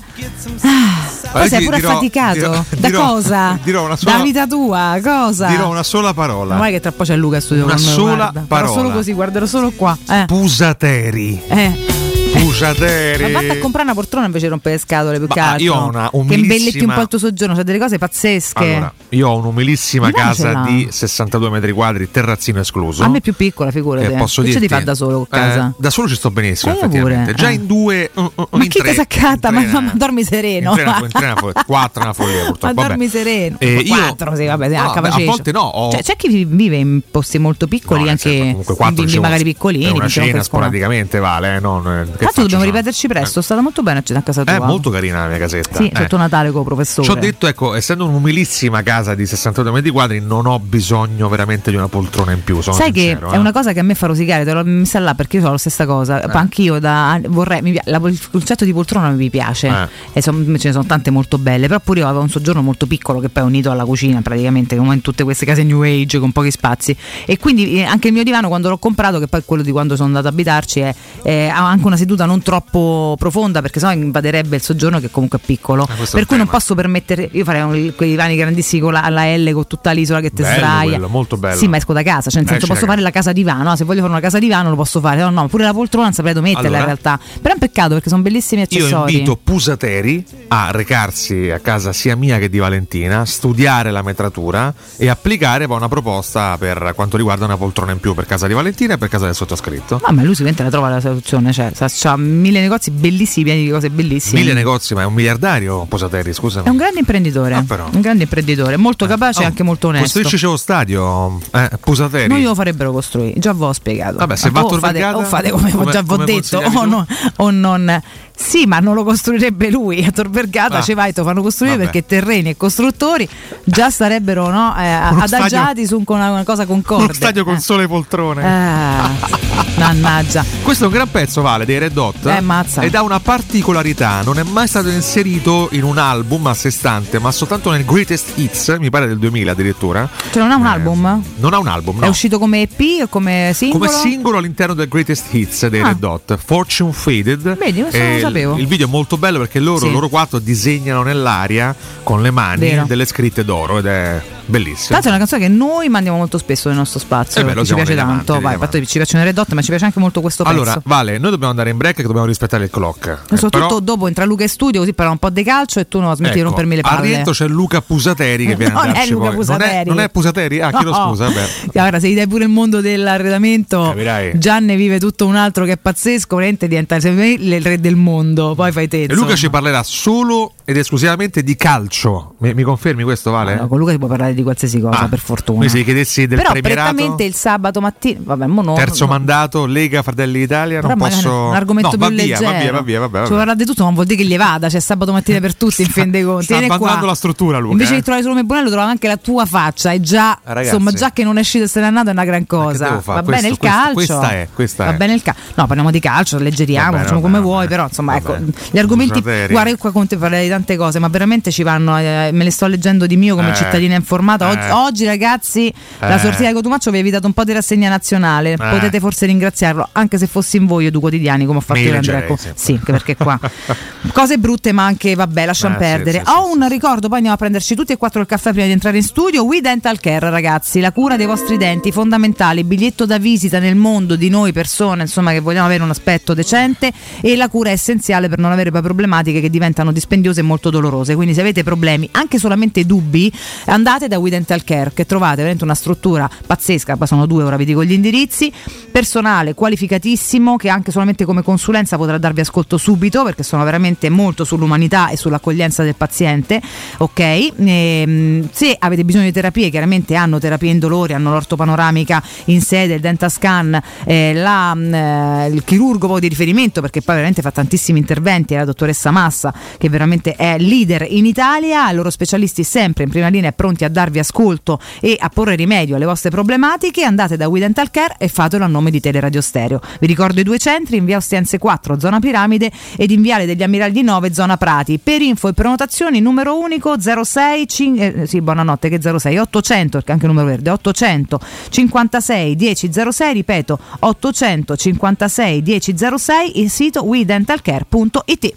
ah, 0.62 1.30
poi 1.32 1.48
sei 1.48 1.64
pure 1.64 1.76
dirò- 1.76 1.90
affaticato. 1.90 2.34
dirò- 2.34 2.64
da 2.78 2.88
dirò- 2.88 3.06
cosa? 3.06 3.58
dirò 3.62 3.84
una 3.84 3.96
sola- 3.96 4.16
Da 4.16 4.22
vita 4.22 4.46
tua, 4.46 4.98
cosa? 5.02 5.46
Dirò 5.48 5.68
una 5.68 5.82
sola 5.82 6.14
parola. 6.14 6.50
Ma 6.52 6.56
guarda 6.58 6.74
che 6.76 6.80
tra 6.80 6.90
poco 6.92 7.04
c'è 7.04 7.16
Luca 7.16 7.36
in 7.36 7.42
studio 7.42 7.64
Una 7.64 7.76
sola 7.78 8.26
parola. 8.32 8.44
Farò 8.46 8.72
solo 8.72 8.90
così, 8.90 9.12
guarderò 9.12 9.46
solo 9.46 9.70
qua. 9.72 9.96
Eh. 10.08 10.24
Pusateri. 10.26 11.42
Eh. 11.48 12.09
Pusateri. 12.32 13.22
Ma 13.24 13.40
vatti 13.40 13.50
a 13.50 13.58
comprare 13.58 13.84
una 13.86 13.94
poltrona 13.94 14.26
invece 14.26 14.44
di 14.44 14.50
rompere 14.50 14.76
le 14.76 14.80
scatole 14.80 15.18
più 15.18 15.26
che 15.26 15.40
Ma 15.40 15.46
altro. 15.50 15.64
io 15.64 15.74
ho 15.74 15.88
una 15.88 16.10
Che 16.10 16.16
umilissima- 16.16 16.42
imbelletti 16.54 16.84
un 16.84 16.94
po' 16.94 17.00
il 17.00 17.08
tuo 17.08 17.18
soggiorno, 17.18 17.54
c'è 17.54 17.62
delle 17.62 17.78
cose 17.78 17.98
pazzesche. 17.98 18.64
Allora, 18.64 18.92
io 19.10 19.28
ho 19.28 19.36
un'umilissima 19.38 20.10
casa 20.12 20.62
di 20.66 20.88
62 20.90 21.50
metri 21.50 21.72
quadri, 21.72 22.10
terrazzino 22.10 22.60
escluso. 22.60 23.02
A 23.02 23.08
me 23.08 23.18
è 23.18 23.20
più 23.20 23.34
piccola, 23.34 23.70
figurati. 23.70 24.06
E 24.12 24.16
posso 24.16 24.42
che 24.42 24.52
ce 24.52 24.58
dirti, 24.60 24.74
ti 24.74 24.80
fa 24.80 24.84
da 24.84 24.94
solo 24.94 25.26
a 25.28 25.36
eh, 25.36 25.40
casa? 25.40 25.74
da 25.76 25.90
solo 25.90 26.08
ci 26.08 26.14
sto 26.14 26.30
benissimo, 26.30 26.72
Eh, 26.72 26.76
effettivamente. 26.76 27.32
pure, 27.32 27.34
Già 27.34 27.48
eh. 27.50 27.54
in 27.54 27.66
due. 27.66 28.10
uh, 28.14 28.20
uh, 28.20 28.32
Ma 28.50 28.62
in 28.62 28.68
chi 28.70 28.78
tre, 28.78 28.88
casacata? 28.94 29.50
Ma, 29.50 29.62
ma 29.80 29.92
dormi 29.94 30.22
sereno. 30.24 30.70
in 30.70 30.76
tre, 30.76 30.84
in 30.84 31.08
tre, 31.10 31.28
in 31.28 31.34
tre, 31.34 31.62
quattro 31.66 32.02
è 32.02 32.04
una 32.04 32.14
follia 32.14 32.38
Ma 32.42 32.44
purtroppo. 32.46 32.74
vabbè. 32.74 32.88
dormi 32.88 33.08
sereno. 33.08 33.56
Eh, 33.58 33.74
io- 33.80 33.94
Quattro, 33.96 34.36
sì, 34.36 34.44
vabbè, 34.46 34.68
No, 34.68 34.90
a 34.92 35.00
beh, 35.00 35.08
a 35.08 35.24
volte 35.24 35.52
no, 35.52 35.60
ho- 35.62 35.90
Cioè, 35.90 36.02
c'è 36.02 36.16
chi 36.16 36.44
vive 36.44 36.76
in 36.76 37.00
posti 37.10 37.38
molto 37.38 37.66
piccoli, 37.66 38.08
anche 38.08 38.38
Comunque 38.38 38.76
quattro 38.76 39.04
diciamo, 39.04 39.22
magari 39.22 39.42
piccolini. 39.44 39.84
una 39.84 39.92
che 39.94 39.98
non 39.98 40.08
cena 40.08 40.42
sporadicamente 40.42 41.18
vale, 41.18 41.56
eh, 41.56 41.60
non, 41.60 41.86
eh, 41.86 42.16
che 42.16 42.19
Tanto 42.24 42.40
dobbiamo 42.42 42.64
no? 42.64 42.70
ripeterci 42.70 43.08
presto, 43.08 43.40
è 43.40 43.42
stata 43.42 43.60
molto 43.60 43.82
bene 43.82 44.02
a 44.14 44.22
casa 44.22 44.44
tua. 44.44 44.54
È 44.54 44.58
molto 44.58 44.90
carina 44.90 45.22
la 45.22 45.28
mia 45.28 45.38
casetta. 45.38 45.76
Sì, 45.76 45.88
eh. 45.88 45.96
sotto 45.96 46.16
Natale 46.16 46.50
con 46.50 46.64
professore. 46.64 47.06
Ci 47.06 47.12
ho 47.12 47.18
detto, 47.20 47.46
ecco, 47.46 47.74
essendo 47.74 48.06
un'umilissima 48.06 48.82
casa 48.82 49.14
di 49.14 49.26
62 49.26 49.70
metri 49.72 49.90
quadri, 49.90 50.20
non 50.20 50.46
ho 50.46 50.58
bisogno 50.58 51.28
veramente 51.28 51.70
di 51.70 51.76
una 51.76 51.88
poltrona 51.88 52.32
in 52.32 52.42
più. 52.44 52.60
Sono 52.60 52.76
Sai 52.76 52.92
sincero, 52.92 53.28
che 53.28 53.34
eh. 53.34 53.36
è 53.36 53.38
una 53.40 53.52
cosa 53.52 53.72
che 53.72 53.80
a 53.80 53.82
me 53.82 53.94
fa 53.94 54.06
rosicare, 54.06 54.44
te 54.44 54.52
lo 54.52 54.64
mi 54.64 54.84
sta 54.84 54.98
là 54.98 55.14
perché 55.14 55.38
io 55.38 55.46
ho 55.46 55.50
la 55.52 55.58
stessa 55.58 55.86
cosa. 55.86 56.20
Anch'io 56.22 56.78
da, 56.78 57.20
vorrei, 57.28 57.62
mi 57.62 57.78
la- 57.84 58.00
il 58.04 58.18
concetto 58.30 58.64
di 58.64 58.72
poltrona 58.72 59.10
mi 59.10 59.30
piace 59.30 59.66
Eh. 59.68 59.88
e 60.14 60.22
son- 60.22 60.44
ce 60.58 60.68
ne 60.68 60.72
sono 60.72 60.84
tante 60.86 61.10
molto 61.10 61.38
belle, 61.38 61.66
però 61.66 61.80
pure 61.80 62.00
io 62.00 62.06
avevo 62.06 62.22
un 62.22 62.28
soggiorno 62.30 62.62
molto 62.62 62.86
piccolo 62.86 63.20
che 63.20 63.28
poi 63.28 63.42
è 63.42 63.46
unito 63.46 63.70
alla 63.70 63.84
cucina 63.84 64.20
praticamente 64.22 64.76
come 64.76 64.94
in 64.94 65.00
tutte 65.00 65.22
queste 65.24 65.44
case 65.46 65.62
new 65.62 65.82
age 65.82 66.18
con 66.18 66.32
pochi 66.32 66.50
spazi 66.50 66.96
e 67.26 67.38
quindi 67.38 67.74
eh, 67.80 67.84
anche 67.84 68.08
il 68.08 68.12
mio 68.14 68.22
divano 68.24 68.48
quando 68.48 68.68
l'ho 68.68 68.78
comprato, 68.78 69.18
che 69.18 69.26
poi 69.28 69.40
è 69.40 69.44
quello 69.44 69.62
di 69.62 69.70
quando 69.70 69.94
sono 69.96 70.08
andato 70.08 70.26
ad 70.28 70.32
abitarci, 70.32 70.80
è, 70.80 70.94
è- 71.22 71.48
ha 71.52 71.66
anche 71.68 71.86
una 71.86 71.96
seduta 72.10 72.24
non 72.26 72.42
troppo 72.42 73.14
profonda 73.18 73.60
perché 73.62 73.78
sennò 73.78 73.92
invaderebbe 73.92 74.56
il 74.56 74.62
soggiorno 74.62 74.98
che 75.00 75.10
comunque 75.10 75.38
è 75.38 75.42
piccolo. 75.44 75.84
Ah, 75.84 75.94
per 76.10 76.26
cui 76.26 76.36
non 76.36 76.48
posso 76.48 76.74
permettere, 76.74 77.28
io 77.32 77.44
farei 77.44 77.62
un- 77.62 77.92
quei 77.96 78.10
divani 78.10 78.36
grandissimi 78.36 78.80
con 78.82 78.92
la, 78.92 79.08
la 79.08 79.24
L 79.36 79.52
con 79.52 79.66
tutta 79.66 79.92
l'isola 79.92 80.20
che 80.20 80.30
Bello 80.32 80.48
sdraia. 80.48 80.90
quello, 80.90 81.08
molto 81.08 81.36
bello. 81.36 81.56
Sì, 81.56 81.68
ma 81.68 81.76
esco 81.76 81.92
da 81.92 82.02
casa, 82.02 82.30
cioè 82.30 82.40
nel 82.42 82.48
Eh, 82.48 82.52
senso 82.58 82.66
sì, 82.66 82.72
posso 82.72 82.86
ragazzi. 82.86 82.86
fare 82.86 83.00
la 83.00 83.10
casa 83.10 83.32
divano, 83.32 83.76
se 83.76 83.84
voglio 83.84 84.00
fare 84.00 84.12
una 84.12 84.20
casa 84.20 84.38
divano 84.38 84.70
lo 84.70 84.76
posso 84.76 85.00
fare, 85.00 85.20
no, 85.22 85.30
no, 85.30 85.48
pure 85.48 85.64
la 85.64 85.72
poltrona 85.72 86.04
non 86.06 86.14
saprei 86.14 86.34
dove 86.34 86.48
metterla 86.48 86.68
Allora? 86.78 86.92
in 86.92 86.98
realtà. 87.02 87.20
Però 87.40 87.50
è 87.50 87.52
un 87.54 87.58
peccato 87.60 87.94
perché 87.94 88.08
sono 88.08 88.22
bellissimi 88.22 88.60
Io 88.62 88.66
accessori. 88.66 89.12
invito 89.12 89.36
Pusateri 89.42 90.24
a 90.48 90.70
recarsi 90.72 91.50
a 91.50 91.58
casa 91.60 91.92
sia 91.92 92.16
mia 92.16 92.38
che 92.38 92.48
di 92.48 92.58
Valentina, 92.58 93.24
studiare 93.24 93.90
la 93.90 94.02
metratura 94.02 94.72
e 94.96 95.08
applicare 95.08 95.66
poi 95.66 95.76
una 95.76 95.88
proposta 95.88 96.56
per 96.58 96.92
quanto 96.96 97.16
riguarda 97.16 97.44
una 97.44 97.56
poltrona 97.56 97.92
in 97.92 98.00
più 98.00 98.14
per 98.14 98.26
casa 98.26 98.46
di 98.46 98.54
Valentina 98.54 98.94
e 98.94 98.98
per 98.98 99.08
casa 99.08 99.26
del 99.26 99.34
sottoscritto. 99.34 100.00
No, 100.04 100.12
ma 100.12 100.22
lui 100.22 100.30
sicuramente 100.34 100.62
la 100.62 100.70
trova 100.70 100.88
la 100.88 101.00
soluzione, 101.00 101.52
cioè 101.52 101.70
ha 102.08 102.16
mille 102.16 102.60
negozi 102.60 102.90
bellissimi, 102.90 103.44
pieni 103.44 103.64
di 103.64 103.70
cose 103.70 103.90
bellissime. 103.90 104.40
Mille 104.40 104.52
negozi, 104.52 104.94
ma 104.94 105.02
è 105.02 105.04
un 105.04 105.14
miliardario 105.14 105.84
Pusateri, 105.88 106.32
scusami. 106.32 106.66
È 106.66 106.70
un 106.70 106.76
grande 106.76 107.00
imprenditore, 107.00 107.54
Ah, 107.54 107.62
però. 107.66 107.88
un 107.92 108.00
grande 108.00 108.24
imprenditore, 108.24 108.76
molto 108.76 109.06
capace 109.06 109.40
e 109.42 109.44
Oh, 109.44 109.48
anche 109.48 109.62
molto 109.62 109.88
onesto. 109.88 110.18
Costruisci 110.20 110.44
lo 110.46 110.56
stadio, 110.56 111.40
eh, 111.52 111.70
Pusateri. 111.80 112.28
Noi 112.28 112.42
lo 112.42 112.54
farebbero 112.54 112.92
costruire, 112.92 113.38
già 113.38 113.52
ve 113.52 113.58
l'ho 113.66 113.72
spiegato. 113.72 114.18
Vabbè, 114.18 114.36
se 114.36 114.50
Ma 114.50 114.60
va 114.60 114.66
o 114.66 114.78
fate, 114.78 115.04
o 115.04 115.22
fate 115.24 115.50
come, 115.50 115.70
come- 115.70 115.92
già 115.92 116.02
vi 116.02 116.12
ho 116.12 116.16
detto, 116.24 116.58
o, 116.58 116.84
no- 116.84 117.06
o 117.36 117.50
non. 117.50 118.02
Sì, 118.42 118.64
ma 118.66 118.78
non 118.80 118.94
lo 118.94 119.04
costruirebbe 119.04 119.70
lui. 119.70 120.02
A 120.04 120.10
Tor 120.10 120.30
Vergata 120.30 120.78
Ah. 120.78 120.82
ci 120.82 120.94
vai, 120.94 121.12
te 121.12 121.20
lo 121.20 121.26
fanno 121.26 121.42
costruire 121.42 121.76
Vabbè. 121.76 121.90
perché 121.90 122.06
terreni 122.06 122.48
e 122.50 122.56
costruttori 122.56 123.28
già 123.64 123.90
sarebbero 123.90 124.48
no, 124.48 124.74
eh, 124.78 124.86
adagiati 124.86 125.86
su 125.86 126.02
con 126.04 126.16
una, 126.16 126.30
una 126.30 126.44
cosa 126.44 126.64
concorde. 126.64 127.04
Uno 127.04 127.12
stadio 127.12 127.44
con 127.44 127.54
Eh. 127.56 127.60
sole 127.60 127.86
poltrone. 127.86 128.42
Eh, 128.42 129.78
mannaggia. 129.78 130.44
Questo 130.62 130.84
è 130.84 130.86
un 130.86 130.92
gran 130.92 131.10
pezzo, 131.10 131.42
Vale, 131.42 131.64
dei 131.66 131.78
Red 131.78 131.96
Hot. 131.96 132.26
Eh, 132.26 132.40
mazza. 132.40 132.80
Ed 132.80 132.94
ha 132.94 133.02
una 133.02 133.20
particolarità, 133.20 134.22
non 134.22 134.38
è 134.38 134.42
mai 134.42 134.66
stato 134.66 134.88
inserito 134.88 135.68
in 135.72 135.84
un 135.84 135.98
album 135.98 136.46
a 136.46 136.54
sé 136.54 136.70
stante, 136.70 137.18
ma 137.18 137.30
soltanto 137.32 137.70
nel 137.70 137.84
Greatest 137.84 138.32
Hits, 138.38 138.76
mi 138.80 138.88
pare 138.90 139.06
del 139.06 139.18
2000 139.18 139.52
addirittura. 139.52 140.08
Cioè, 140.30 140.42
non 140.42 140.50
ha 140.52 140.56
un 140.56 140.66
album? 140.66 141.22
Non 141.36 141.52
ha 141.54 141.58
un 141.58 141.66
album, 141.68 141.96
È 141.96 142.02
Eh, 142.02 142.04
no. 142.04 142.10
uscito 142.10 142.38
come 142.38 142.62
EP 142.62 143.02
o 143.02 143.06
come 143.08 143.52
singolo? 143.54 143.86
Come 143.86 143.98
singolo 144.00 144.38
all'interno 144.38 144.72
del 144.74 144.88
Greatest 144.88 145.32
Hits 145.32 145.66
dei 145.68 145.80
Ah. 145.82 145.88
Red 145.88 146.02
Hot, 146.04 146.38
Fortune 146.42 146.92
Faded. 146.92 147.56
Vedi, 147.58 147.80
questo 147.82 147.98
E 147.98 148.16
il- 148.16 148.29
sapevo. 148.32 148.56
Il 148.58 148.66
video 148.66 148.86
è 148.86 148.90
molto 148.90 149.16
bello 149.18 149.38
perché 149.38 149.58
loro, 149.60 149.86
Sì. 149.86 149.90
loro 149.92 150.08
quattro 150.08 150.38
disegnano 150.38 151.02
nell'aria 151.02 151.74
con 152.02 152.22
le 152.22 152.30
mani 152.30 152.68
Vero. 152.68 152.84
delle 152.86 153.04
scritte 153.04 153.44
d'oro 153.44 153.78
ed 153.78 153.86
è 153.86 154.22
bellissimo. 154.50 154.88
L'altro 154.90 155.10
è 155.10 155.14
una 155.14 155.18
canzone 155.18 155.42
che 155.42 155.48
noi 155.48 155.88
mandiamo 155.88 156.18
molto 156.18 156.38
spesso 156.38 156.68
nel 156.68 156.76
nostro 156.78 156.98
spazio. 156.98 157.40
Eh 157.40 157.44
beh, 157.44 157.64
ci 157.64 157.74
piace 157.74 157.94
tanto. 157.94 158.32
degli 158.34 158.42
Vai, 158.42 158.54
infatti 158.54 158.86
ci 158.86 158.96
piacciono 158.98 159.22
le 159.24 159.30
Red 159.30 159.38
Hot, 159.38 159.52
ma 159.52 159.62
ci 159.62 159.68
piace 159.68 159.84
anche 159.84 159.98
molto 159.98 160.20
questo 160.20 160.42
Allora, 160.42 160.74
pezzo. 160.74 160.82
Vale, 160.86 161.18
noi 161.18 161.30
dobbiamo 161.30 161.50
andare 161.50 161.70
in 161.70 161.76
break 161.76 161.96
che 161.96 162.02
dobbiamo 162.02 162.26
rispettare 162.26 162.64
il 162.64 162.70
clock. 162.70 163.06
Eh, 163.30 163.36
Soprattutto 163.36 163.58
però- 163.76 163.80
dopo 163.80 164.06
entra 164.08 164.24
Luca 164.24 164.42
in 164.42 164.48
studio 164.48 164.80
così 164.80 164.92
parla 164.92 165.12
un 165.12 165.18
po' 165.18 165.30
di 165.30 165.42
calcio 165.42 165.80
e 165.80 165.88
tu 165.88 166.00
non 166.00 166.14
smetti 166.14 166.34
di 166.34 166.38
Ecco, 166.40 166.48
rompermi 166.48 166.74
le 166.76 166.80
Al 166.82 166.94
palle. 166.96 167.06
rientro 167.06 167.32
c'è 167.32 167.46
Luca 167.48 167.80
Pusateri 167.80 168.46
che 168.46 168.56
viene 168.56 168.72
Non 168.74 168.88
a 168.88 168.92
è 168.92 169.06
Luca 169.08 169.26
poi- 169.28 169.36
Pusateri. 169.36 169.68
Non 169.70 169.78
è, 169.78 169.84
non 169.86 170.00
è 170.00 170.08
Pusateri? 170.10 170.60
Ah, 170.60 170.70
chiedo 170.70 170.90
No. 170.90 171.06
scusa, 171.08 171.24
vabbè. 171.28 171.48
Guarda, 171.72 172.00
se 172.00 172.08
gli 172.08 172.14
dai 172.14 172.26
pure 172.26 172.44
il 172.44 172.50
mondo 172.50 172.80
dell'arredamento, 172.80 173.82
Capirai. 173.88 174.38
già 174.38 174.58
ne 174.58 174.76
vive 174.76 174.98
tutto 174.98 175.26
un 175.26 175.36
altro 175.36 175.64
che 175.64 175.72
è 175.72 175.76
pazzesco. 175.76 176.36
Veramente 176.36 176.68
diventa 176.68 176.96
il 176.96 177.60
re 177.62 177.80
del 177.80 177.96
mondo. 177.96 178.54
Poi 178.54 178.72
fai 178.72 178.88
te. 178.88 179.02
E 179.04 179.14
Luca 179.14 179.34
ci 179.36 179.50
parlerà 179.50 179.82
solo 179.82 180.52
ed 180.64 180.76
esclusivamente 180.76 181.42
di 181.42 181.56
calcio. 181.56 182.34
Mi, 182.38 182.54
mi 182.54 182.62
confermi 182.62 183.02
questo, 183.02 183.30
Vale? 183.30 183.54
No, 183.56 183.68
con 183.68 183.78
Luca 183.78 183.92
si 183.92 183.98
può 183.98 184.08
parlare 184.08 184.34
di 184.34 184.39
qualsiasi 184.42 184.80
cosa, 184.80 185.00
Ah, 185.00 185.08
per 185.08 185.18
fortuna. 185.18 185.68
Se 185.68 185.82
chiedessi 185.84 186.26
del 186.26 186.38
Però 186.38 186.52
prettamente 186.52 187.24
il 187.24 187.34
sabato 187.34 187.80
mattina, 187.80 188.20
vabbè, 188.22 188.46
no, 188.46 188.74
terzo 188.74 189.04
no, 189.04 189.10
mandato, 189.12 189.66
Lega 189.66 190.02
Fratelli 190.02 190.38
d'Italia, 190.40 190.80
Però 190.80 190.88
non 190.94 190.98
posso... 190.98 191.46
un 191.48 191.54
argomento 191.54 191.90
no, 191.90 191.96
più 191.96 192.00
va 192.02 192.08
via, 192.08 192.38
leggero. 192.38 192.50
va 192.52 192.58
via, 192.58 192.72
va 192.72 192.80
via, 192.82 192.98
vabbè, 193.00 193.12
Cioè, 193.12 193.22
vabbè. 193.22 193.36
parlare 193.36 193.56
di 193.58 193.64
tutto 193.64 193.82
non 193.84 193.94
vuol 193.94 194.06
dire 194.06 194.22
che 194.22 194.28
gli 194.28 194.36
vada, 194.36 194.68
c'è 194.68 194.80
sabato 194.80 195.12
mattina 195.12 195.40
per 195.40 195.54
tutti, 195.56 195.82
in 195.82 195.88
fin 195.88 196.10
dei 196.10 196.22
conti. 196.22 196.44
sta 196.44 196.56
abbandonando 196.56 197.06
la 197.06 197.14
struttura, 197.14 197.58
Luca, 197.58 197.72
Invece 197.72 197.92
eh. 197.92 197.96
di 197.96 198.02
trovare 198.02 198.22
solo 198.22 198.34
me 198.34 198.44
Bonello, 198.44 198.68
trova 198.70 198.84
anche 198.86 199.06
la 199.08 199.16
tua 199.16 199.46
faccia. 199.46 199.92
E 199.92 200.00
già, 200.00 200.38
ragazzi. 200.42 200.74
insomma, 200.74 200.92
già 200.92 201.12
che 201.12 201.24
non 201.24 201.36
è 201.36 201.40
uscito 201.40 201.64
e 201.64 201.68
se 201.68 201.80
n'è 201.80 201.86
andato 201.86 202.08
è 202.08 202.12
una 202.12 202.24
gran 202.24 202.46
cosa. 202.46 203.00
Va 203.04 203.22
bene 203.22 203.48
il 203.48 203.58
calcio. 203.58 203.92
questa 203.94 204.30
è, 204.30 204.48
questa 204.54 204.84
Va 204.86 204.92
bene 204.94 205.14
il 205.14 205.22
calcio. 205.22 205.40
No, 205.54 205.66
parliamo 205.66 205.90
di 205.90 206.00
calcio, 206.00 206.38
leggeriamo, 206.38 206.96
facciamo 206.98 207.20
come 207.20 207.40
vuoi, 207.40 207.66
però 207.68 207.84
insomma, 207.84 208.16
ecco, 208.16 208.36
gli 208.70 208.78
argomenti. 208.78 209.20
Guarda, 209.20 209.68
io 209.70 209.76
qua 209.76 209.90
con 209.92 210.06
te 210.06 210.16
parlerei 210.16 210.44
di 210.46 210.50
tante 210.50 210.76
cose, 210.76 210.98
ma 210.98 211.08
veramente 211.08 211.50
ci 211.50 211.62
vanno. 211.62 211.98
eh, 211.98 212.30
me 212.32 212.44
le 212.44 212.50
sto 212.50 212.66
leggendo 212.66 213.06
di 213.06 213.16
mio 213.16 213.34
come 213.36 213.50
Eh. 213.50 213.54
cittadina 213.54 213.94
informata. 213.94 214.29
Oggi, 214.38 214.58
Eh. 214.66 214.70
oggi, 214.70 215.04
ragazzi, 215.06 215.72
la 215.98 216.16
Eh. 216.16 216.18
sortita 216.18 216.48
di 216.48 216.54
Cotumaccio 216.54 216.90
vi 216.90 216.98
ha 216.98 217.00
evitato 217.00 217.26
un 217.26 217.32
po' 217.32 217.44
di 217.44 217.52
rassegna 217.52 217.88
nazionale. 217.88 218.56
Potete 218.56 219.00
forse 219.00 219.26
ringraziarlo, 219.26 219.88
anche 219.92 220.18
se 220.18 220.26
fossi 220.26 220.56
in 220.56 220.66
voi 220.66 220.84
io 220.84 220.90
due 220.90 221.00
quotidiani, 221.00 221.46
come 221.46 221.58
ho 221.58 221.60
fatto 221.62 221.80
io 221.80 221.94
Andrea. 221.94 222.18
leggerei, 222.20 222.28
Co- 222.28 222.36
sì. 222.36 222.50
Sì, 222.54 222.80
perché 222.84 223.16
qua 223.16 223.38
cose 224.12 224.38
brutte, 224.38 224.72
ma 224.72 224.84
anche 224.84 225.14
vabbè, 225.14 225.46
lasciamo 225.46 225.74
Eh, 225.74 225.78
sì, 225.78 225.84
perdere. 225.84 226.22
sì, 226.24 226.30
Ho 226.30 226.50
un 226.52 226.68
ricordo, 226.68 227.06
poi 227.08 227.16
andiamo 227.16 227.34
a 227.34 227.38
prenderci 227.38 227.74
tutti 227.74 227.92
e 227.92 227.96
quattro 227.96 228.20
il 228.20 228.26
caffè 228.26 228.50
prima 228.52 228.66
di 228.66 228.72
entrare 228.72 228.96
in 228.96 229.02
studio. 229.02 229.44
We 229.44 229.60
Dental 229.60 229.98
Care, 230.00 230.30
ragazzi, 230.30 230.80
la 230.80 230.92
cura 230.92 231.16
dei 231.16 231.26
vostri 231.26 231.56
denti 231.56 231.90
fondamentale, 231.92 232.64
biglietto 232.64 233.06
da 233.06 233.18
visita 233.18 233.58
nel 233.58 233.76
mondo 233.76 234.16
di 234.16 234.28
noi 234.28 234.52
persone, 234.52 235.02
insomma, 235.02 235.32
che 235.32 235.40
vogliamo 235.40 235.66
avere 235.66 235.82
un 235.82 235.90
aspetto 235.90 236.34
decente 236.34 236.92
e 237.20 237.36
la 237.36 237.48
cura 237.48 237.70
è 237.70 237.72
essenziale 237.72 238.28
per 238.28 238.38
non 238.38 238.52
avere 238.52 238.70
poi 238.70 238.82
problematiche 238.82 239.40
che 239.40 239.50
diventano 239.50 239.92
dispendiose 239.92 240.40
e 240.40 240.42
molto 240.42 240.70
dolorose. 240.70 241.14
Quindi 241.14 241.34
se 241.34 241.40
avete 241.40 241.62
problemi, 241.62 242.08
anche 242.12 242.38
solamente 242.38 242.84
dubbi, 242.86 243.32
andate 243.66 244.08
da 244.10 244.18
We 244.18 244.28
Dental 244.30 244.64
Care 244.64 244.90
che 244.92 245.06
trovate 245.06 245.36
veramente 245.36 245.62
una 245.64 245.74
struttura 245.74 246.28
pazzesca, 246.46 246.98
sono 247.04 247.26
due, 247.26 247.44
ora 247.44 247.56
vi 247.56 247.64
dico 247.64 247.84
gli 247.84 247.92
indirizzi, 247.92 248.52
personale 248.90 249.54
qualificatissimo 249.54 250.56
che 250.56 250.68
anche 250.68 250.90
solamente 250.90 251.24
come 251.24 251.42
consulenza 251.42 251.96
potrà 251.96 252.18
darvi 252.18 252.40
ascolto 252.40 252.76
subito 252.76 253.22
perché 253.24 253.42
sono 253.42 253.62
veramente 253.64 254.10
molto 254.10 254.44
sull'umanità 254.44 255.08
e 255.08 255.16
sull'accoglienza 255.16 255.82
del 255.84 255.94
paziente, 255.94 256.60
ok? 256.98 257.20
E, 257.20 258.48
se 258.50 258.76
avete 258.78 259.04
bisogno 259.04 259.24
di 259.24 259.32
terapie, 259.32 259.70
chiaramente 259.70 260.16
hanno 260.16 260.38
terapie 260.38 260.70
indolori, 260.70 261.14
hanno 261.14 261.30
l'ortopanoramica 261.30 262.22
in 262.46 262.60
sede, 262.60 262.94
il 262.94 263.00
dentascan, 263.00 263.80
eh, 264.04 264.34
la, 264.34 264.76
eh, 264.76 265.50
il 265.52 265.62
chirurgo 265.64 266.18
di 266.18 266.28
riferimento 266.28 266.80
perché 266.80 267.00
poi 267.00 267.14
veramente 267.14 267.42
fa 267.42 267.52
tantissimi 267.52 268.00
interventi, 268.00 268.54
è 268.54 268.58
la 268.58 268.64
dottoressa 268.64 269.10
Massa 269.12 269.54
che 269.78 269.88
veramente 269.88 270.34
è 270.34 270.58
leader 270.58 271.06
in 271.08 271.26
Italia, 271.26 271.90
loro 271.92 272.10
specialisti 272.10 272.64
sempre 272.64 273.04
in 273.04 273.10
prima 273.10 273.28
linea 273.28 273.52
pronti 273.52 273.84
a 273.84 273.88
darvi 274.00 274.18
ascolto 274.18 274.80
e 275.00 275.16
a 275.18 275.28
porre 275.28 275.54
rimedio 275.54 275.96
alle 275.96 276.06
vostre 276.06 276.30
problematiche, 276.30 277.04
andate 277.04 277.36
da 277.36 277.48
We 277.48 277.60
Dental 277.60 277.90
Care 277.90 278.14
e 278.18 278.28
fatelo 278.28 278.64
a 278.64 278.66
nome 278.66 278.90
di 278.90 279.00
Teleradio 279.00 279.40
Stereo. 279.40 279.80
Vi 280.00 280.06
ricordo 280.06 280.40
i 280.40 280.42
due 280.42 280.58
centri, 280.58 280.96
in 280.96 281.04
via 281.04 281.18
Ostiense 281.18 281.58
4, 281.58 281.98
zona 281.98 282.18
Piramide 282.18 282.70
ed 282.96 283.10
in 283.10 283.20
viale 283.20 283.44
degli 283.46 283.62
Ammiragli 283.62 284.02
9, 284.02 284.32
zona 284.32 284.56
Prati. 284.56 284.98
Per 284.98 285.20
info 285.20 285.48
e 285.48 285.52
prenotazioni 285.52 286.20
numero 286.20 286.58
unico 286.58 286.98
06 286.98 287.68
cin- 287.68 288.00
eh, 288.00 288.26
sì, 288.26 288.40
buonanotte 288.40 288.88
che 288.88 289.00
06 289.00 289.36
800 289.38 289.98
perché 289.98 290.12
anche 290.12 290.24
il 290.24 290.30
numero 290.30 290.48
verde 290.48 290.70
800 290.70 291.40
56 291.68 292.56
1006, 292.56 293.32
ripeto 293.34 293.78
856 294.00 295.62
1006, 295.62 296.60
il 296.60 296.70
sito 296.70 297.04
wedentalcare.it. 297.04 298.54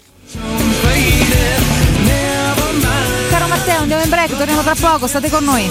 Andiamo 3.84 4.02
in 4.02 4.08
break, 4.08 4.34
torniamo 4.34 4.62
tra 4.62 4.74
poco, 4.74 5.06
state 5.06 5.28
con 5.28 5.44
noi. 5.44 5.70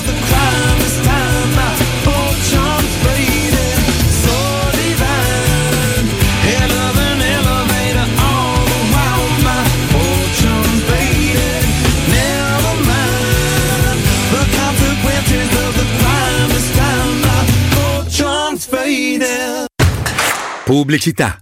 Pubblicità. 20.64 21.42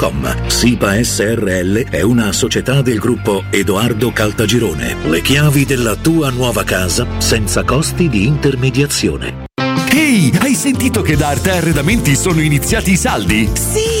www.kcalt.com. 0.01 0.47
SIPA 0.47 1.03
SRL 1.03 1.89
è 1.89 2.01
una 2.01 2.31
società 2.31 2.81
del 2.81 2.97
gruppo 2.97 3.43
Edoardo 3.51 4.11
Caltagirone. 4.11 4.95
Le 5.07 5.21
chiavi 5.21 5.65
della 5.65 5.95
tua 5.95 6.31
nuova 6.31 6.63
casa 6.63 7.05
senza 7.19 7.63
costi 7.63 8.09
di 8.09 8.25
intermediazione. 8.25 9.45
Ehi, 9.93 10.31
hai 10.39 10.55
sentito 10.55 11.01
che 11.01 11.15
da 11.15 11.27
Arte 11.27 11.51
Arredamenti 11.51 12.15
sono 12.15 12.41
iniziati 12.41 12.91
i 12.93 12.97
saldi? 12.97 13.49
Sì, 13.53 14.00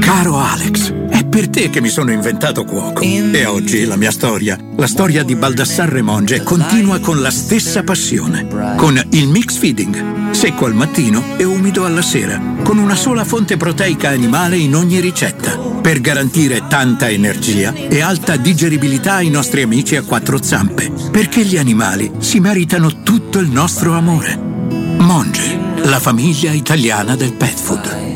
Caro 0.00 0.38
Alex, 0.38 0.92
è 1.10 1.24
per 1.26 1.48
te 1.48 1.68
che 1.68 1.80
mi 1.80 1.88
sono 1.88 2.10
inventato 2.10 2.64
cuoco. 2.64 3.02
E 3.02 3.44
oggi 3.44 3.84
la 3.84 3.96
mia 3.96 4.10
storia, 4.10 4.58
la 4.76 4.86
storia 4.86 5.22
di 5.22 5.34
Baldassarre 5.34 6.00
Monge, 6.00 6.42
continua 6.42 6.98
con 7.00 7.20
la 7.20 7.30
stessa 7.30 7.82
passione. 7.82 8.46
Con 8.76 9.00
il 9.10 9.28
mix 9.28 9.56
feeding, 9.58 10.30
secco 10.30 10.64
al 10.64 10.74
mattino 10.74 11.36
e 11.36 11.44
umido 11.44 11.84
alla 11.84 12.00
sera, 12.00 12.40
con 12.62 12.78
una 12.78 12.94
sola 12.94 13.24
fonte 13.24 13.56
proteica 13.56 14.08
animale 14.08 14.56
in 14.56 14.74
ogni 14.74 15.00
ricetta, 15.00 15.58
per 15.58 16.00
garantire 16.00 16.66
tanta 16.66 17.10
energia 17.10 17.74
e 17.74 18.00
alta 18.00 18.36
digeribilità 18.36 19.14
ai 19.14 19.28
nostri 19.28 19.62
amici 19.62 19.96
a 19.96 20.02
quattro 20.02 20.42
zampe. 20.42 20.90
Perché 21.10 21.44
gli 21.44 21.58
animali 21.58 22.10
si 22.18 22.40
meritano 22.40 23.02
tutto 23.02 23.40
il 23.40 23.48
nostro 23.48 23.92
amore. 23.92 24.36
Monge, 24.98 25.58
la 25.82 26.00
famiglia 26.00 26.52
italiana 26.52 27.14
del 27.14 27.34
pet 27.34 27.58
food. 27.58 28.13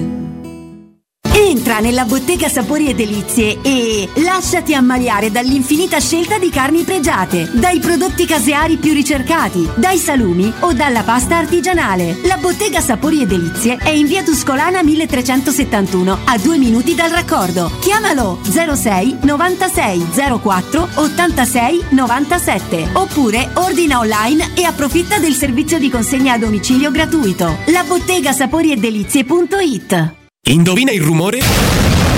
Entra 1.49 1.79
nella 1.79 2.05
bottega 2.05 2.47
Sapori 2.47 2.89
e 2.89 2.95
Delizie 2.95 3.61
e 3.63 4.07
lasciati 4.17 4.75
ammaliare 4.75 5.31
dall'infinita 5.31 5.99
scelta 5.99 6.39
di 6.39 6.51
carni 6.51 6.83
pregiate, 6.83 7.49
dai 7.55 7.79
prodotti 7.79 8.27
caseari 8.27 8.77
più 8.77 8.93
ricercati, 8.93 9.67
dai 9.77 9.97
salumi 9.97 10.53
o 10.61 10.75
dalla 10.75 11.03
pasta 11.05 11.39
artigianale. 11.39 12.19
La 12.25 12.37
bottega 12.37 12.83
Sapori 12.83 13.23
e 13.23 13.27
Delizie 13.27 13.79
è 13.79 13.89
in 13.89 14.05
via 14.05 14.23
Tuscolana 14.23 14.83
1371, 14.83 16.19
a 16.27 16.37
due 16.37 16.59
minuti 16.59 16.95
dal 16.95 17.09
raccordo. 17.09 17.71
Chiamalo 17.81 18.41
06 18.43 19.21
96 19.23 20.07
04 20.43 20.89
86 20.97 21.85
97 21.89 22.91
oppure 22.93 23.49
ordina 23.55 24.01
online 24.01 24.51
e 24.53 24.65
approfitta 24.65 25.19
del 25.19 25.33
servizio 25.33 25.79
di 25.79 25.89
consegna 25.89 26.35
a 26.35 26.39
domicilio 26.39 26.91
gratuito. 26.91 27.57
La 27.69 27.85
bottega 27.85 28.33
Sapori 28.33 28.71
e 28.71 28.77
Delizie.it 28.77 30.18
Indovina 30.49 30.93
il 30.93 31.03
rumore? 31.03 32.18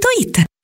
Ponto 0.00 0.47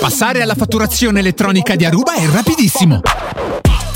Passare 0.00 0.42
alla 0.42 0.54
fatturazione 0.54 1.20
elettronica 1.20 1.74
di 1.74 1.84
Aruba 1.84 2.14
è 2.14 2.26
rapidissimo. 2.28 3.00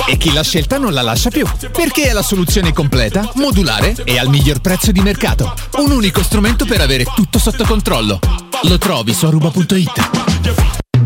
E 0.07 0.17
chi 0.17 0.33
l'ha 0.33 0.43
scelta 0.43 0.79
non 0.79 0.93
la 0.93 1.03
lascia 1.03 1.31
più, 1.31 1.47
perché 1.71 2.09
è 2.09 2.13
la 2.13 2.23
soluzione 2.23 2.73
completa, 2.73 3.31
modulare 3.35 3.95
e 4.05 4.19
al 4.19 4.29
miglior 4.29 4.61
prezzo 4.61 4.93
di 4.93 5.01
mercato. 5.01 5.55
Un 5.77 5.93
unico 5.93 6.23
strumento 6.23 6.65
per 6.65 6.81
avere 6.81 7.05
tutto 7.15 7.39
sotto 7.39 7.65
controllo. 7.65 8.19
Lo 8.63 8.79
trovi 8.79 9.13
su 9.13 9.27
aruba.it. 9.27 10.30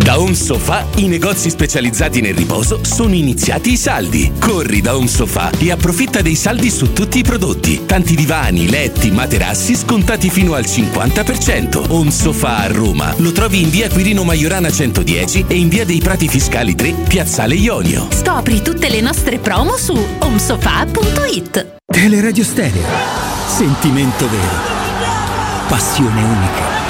Da 0.04 0.20
Home 0.20 0.34
Sofa 0.34 0.84
i 0.96 1.08
negozi 1.08 1.48
specializzati 1.48 2.20
nel 2.20 2.34
riposo 2.34 2.80
sono 2.84 3.14
iniziati 3.14 3.72
i 3.72 3.76
saldi. 3.78 4.32
Corri 4.38 4.82
da 4.82 4.94
Home 4.94 5.08
Sofa 5.08 5.50
e 5.58 5.70
approfitta 5.70 6.20
dei 6.20 6.34
saldi 6.34 6.68
su 6.68 6.92
tutti 6.92 7.20
i 7.20 7.22
prodotti. 7.22 7.86
Tanti 7.86 8.14
divani, 8.14 8.68
letti, 8.68 9.10
materassi 9.10 9.74
scontati 9.74 10.28
fino 10.28 10.52
al 10.52 10.64
50%. 10.64 11.86
Home 11.88 12.10
Sofa 12.10 12.58
a 12.58 12.66
Roma. 12.66 13.14
Lo 13.16 13.32
trovi 13.32 13.62
in 13.62 13.70
via 13.70 13.88
Quirino 13.88 14.24
Maiorana 14.24 14.70
110 14.70 15.46
e 15.48 15.56
in 15.56 15.70
via 15.70 15.86
dei 15.86 16.00
Prati 16.00 16.28
Fiscali 16.28 16.74
3, 16.74 16.92
Piazzale 17.08 17.54
Ionio. 17.54 18.08
Scopri 18.10 18.60
tutte 18.60 18.90
le 18.90 19.00
nostre 19.00 19.38
promo 19.38 19.78
su 19.78 19.98
omsofa.it. 20.18 21.76
Teleradio 21.86 22.44
Stereo. 22.44 22.84
Sentimento 23.46 24.28
vero. 24.28 24.60
Passione 25.66 26.22
unica. 26.22 26.83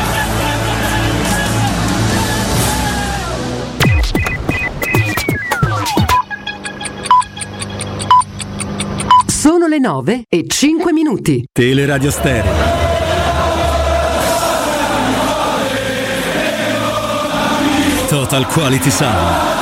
Sono 9.45 9.67
le 9.67 9.79
9 9.79 10.25
e 10.27 10.47
5 10.47 10.91
minuti. 10.91 11.45
Teleradio 11.53 12.11
Stereo. 12.11 12.51
Total 18.09 18.47
Quality 18.47 18.91
Sound. 18.91 19.53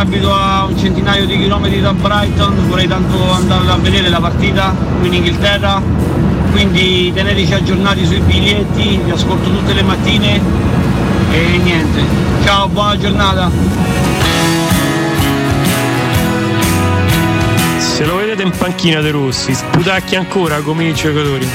Abito 0.00 0.32
a 0.32 0.64
un 0.64 0.78
centinaio 0.78 1.26
di 1.26 1.36
chilometri 1.36 1.78
da 1.82 1.92
Brighton 1.92 2.68
vorrei 2.68 2.88
tanto 2.88 3.30
andare 3.32 3.68
a 3.68 3.76
vedere 3.76 4.08
la 4.08 4.18
partita 4.18 4.74
qui 4.98 5.08
in 5.08 5.14
Inghilterra, 5.14 5.82
quindi 6.52 7.12
teneteci 7.14 7.52
aggiornati 7.52 8.06
sui 8.06 8.20
biglietti, 8.20 8.98
vi 9.04 9.10
ascolto 9.10 9.50
tutte 9.50 9.74
le 9.74 9.82
mattine 9.82 10.40
e 11.30 11.60
niente. 11.62 12.02
Ciao, 12.42 12.68
buona 12.68 12.96
giornata! 12.96 13.50
Se 17.76 18.04
lo 18.06 18.16
vedete 18.16 18.42
in 18.42 18.52
panchina 18.56 19.02
De 19.02 19.10
Rossi, 19.10 19.52
sputacchi 19.52 20.16
ancora 20.16 20.60
come 20.60 20.84
i 20.84 20.94
giocatori. 20.94 21.48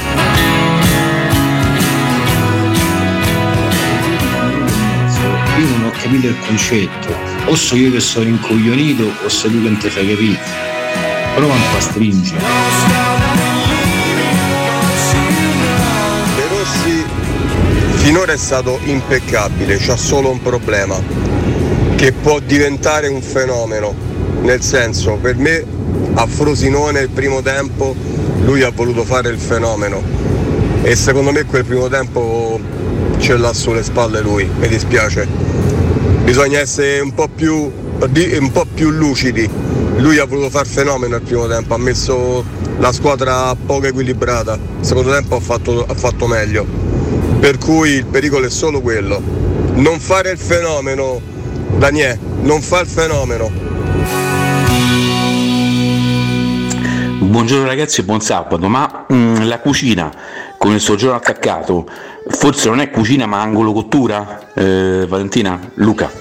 Io 5.58 5.66
non 5.68 5.84
ho 5.86 5.90
capito 5.90 6.28
il 6.28 6.38
concetto. 6.46 7.35
O 7.46 7.54
so 7.54 7.76
io 7.76 7.90
che 7.92 8.00
sono 8.00 8.28
incoglionito 8.28 9.04
o 9.24 9.28
sei 9.28 9.50
tu 9.50 9.62
che 9.62 9.68
non 9.68 9.78
ti 9.78 9.88
fai 9.88 10.08
capire. 10.08 10.38
Prova 11.34 11.52
un 11.52 11.60
po' 11.70 11.76
a 11.76 11.80
stringere. 11.80 12.40
De 16.34 16.48
Rossi 16.48 17.04
finora 17.96 18.32
è 18.32 18.36
stato 18.36 18.78
impeccabile, 18.84 19.76
c'ha 19.78 19.96
solo 19.96 20.30
un 20.30 20.42
problema. 20.42 21.26
che 21.96 22.12
può 22.12 22.38
diventare 22.40 23.08
un 23.08 23.22
fenomeno. 23.22 23.94
Nel 24.42 24.60
senso, 24.60 25.18
per 25.20 25.36
me 25.36 25.64
a 26.14 26.26
Frosinone 26.26 27.00
il 27.00 27.08
primo 27.08 27.42
tempo 27.42 27.94
lui 28.42 28.62
ha 28.62 28.70
voluto 28.70 29.02
fare 29.02 29.30
il 29.30 29.38
fenomeno 29.38 30.02
e 30.82 30.94
secondo 30.94 31.32
me 31.32 31.44
quel 31.44 31.64
primo 31.64 31.88
tempo 31.88 32.60
ce 33.18 33.36
l'ha 33.36 33.52
sulle 33.52 33.82
spalle 33.82 34.20
lui, 34.20 34.48
mi 34.58 34.68
dispiace. 34.68 35.45
Bisogna 36.26 36.58
essere 36.58 36.98
un 36.98 37.14
po' 37.14 37.28
più, 37.28 37.54
un 37.54 38.50
po' 38.50 38.66
più 38.74 38.90
lucidi. 38.90 39.48
Lui 39.98 40.18
ha 40.18 40.24
voluto 40.24 40.50
fare 40.50 40.66
fenomeno 40.66 41.14
al 41.14 41.20
primo 41.20 41.46
tempo, 41.46 41.72
ha 41.74 41.78
messo 41.78 42.44
la 42.78 42.90
squadra 42.90 43.54
poco 43.54 43.86
equilibrata, 43.86 44.54
il 44.54 44.84
secondo 44.84 45.12
tempo 45.12 45.36
ha 45.36 45.40
fatto, 45.40 45.86
ha 45.86 45.94
fatto 45.94 46.26
meglio. 46.26 46.66
Per 47.38 47.58
cui 47.58 47.90
il 47.90 48.06
pericolo 48.06 48.46
è 48.46 48.50
solo 48.50 48.80
quello. 48.80 49.22
Non 49.74 50.00
fare 50.00 50.32
il 50.32 50.38
fenomeno, 50.38 51.20
Daniele, 51.78 52.18
non 52.40 52.60
fa 52.60 52.80
il 52.80 52.88
fenomeno. 52.88 53.48
Buongiorno 57.20 57.66
ragazzi 57.66 58.00
e 58.00 58.04
buon 58.04 58.20
sabato, 58.20 58.66
ma 58.68 59.06
mm, 59.12 59.42
la 59.42 59.60
cucina 59.60 60.12
con 60.58 60.72
il 60.72 60.80
soggiorno 60.80 61.16
attaccato 61.16 61.86
forse 62.28 62.68
non 62.68 62.80
è 62.80 62.90
cucina 62.90 63.26
ma 63.26 63.40
angolo 63.40 63.72
cottura? 63.72 64.52
Eh, 64.54 65.06
Valentina? 65.08 65.58
Luca? 65.74 66.15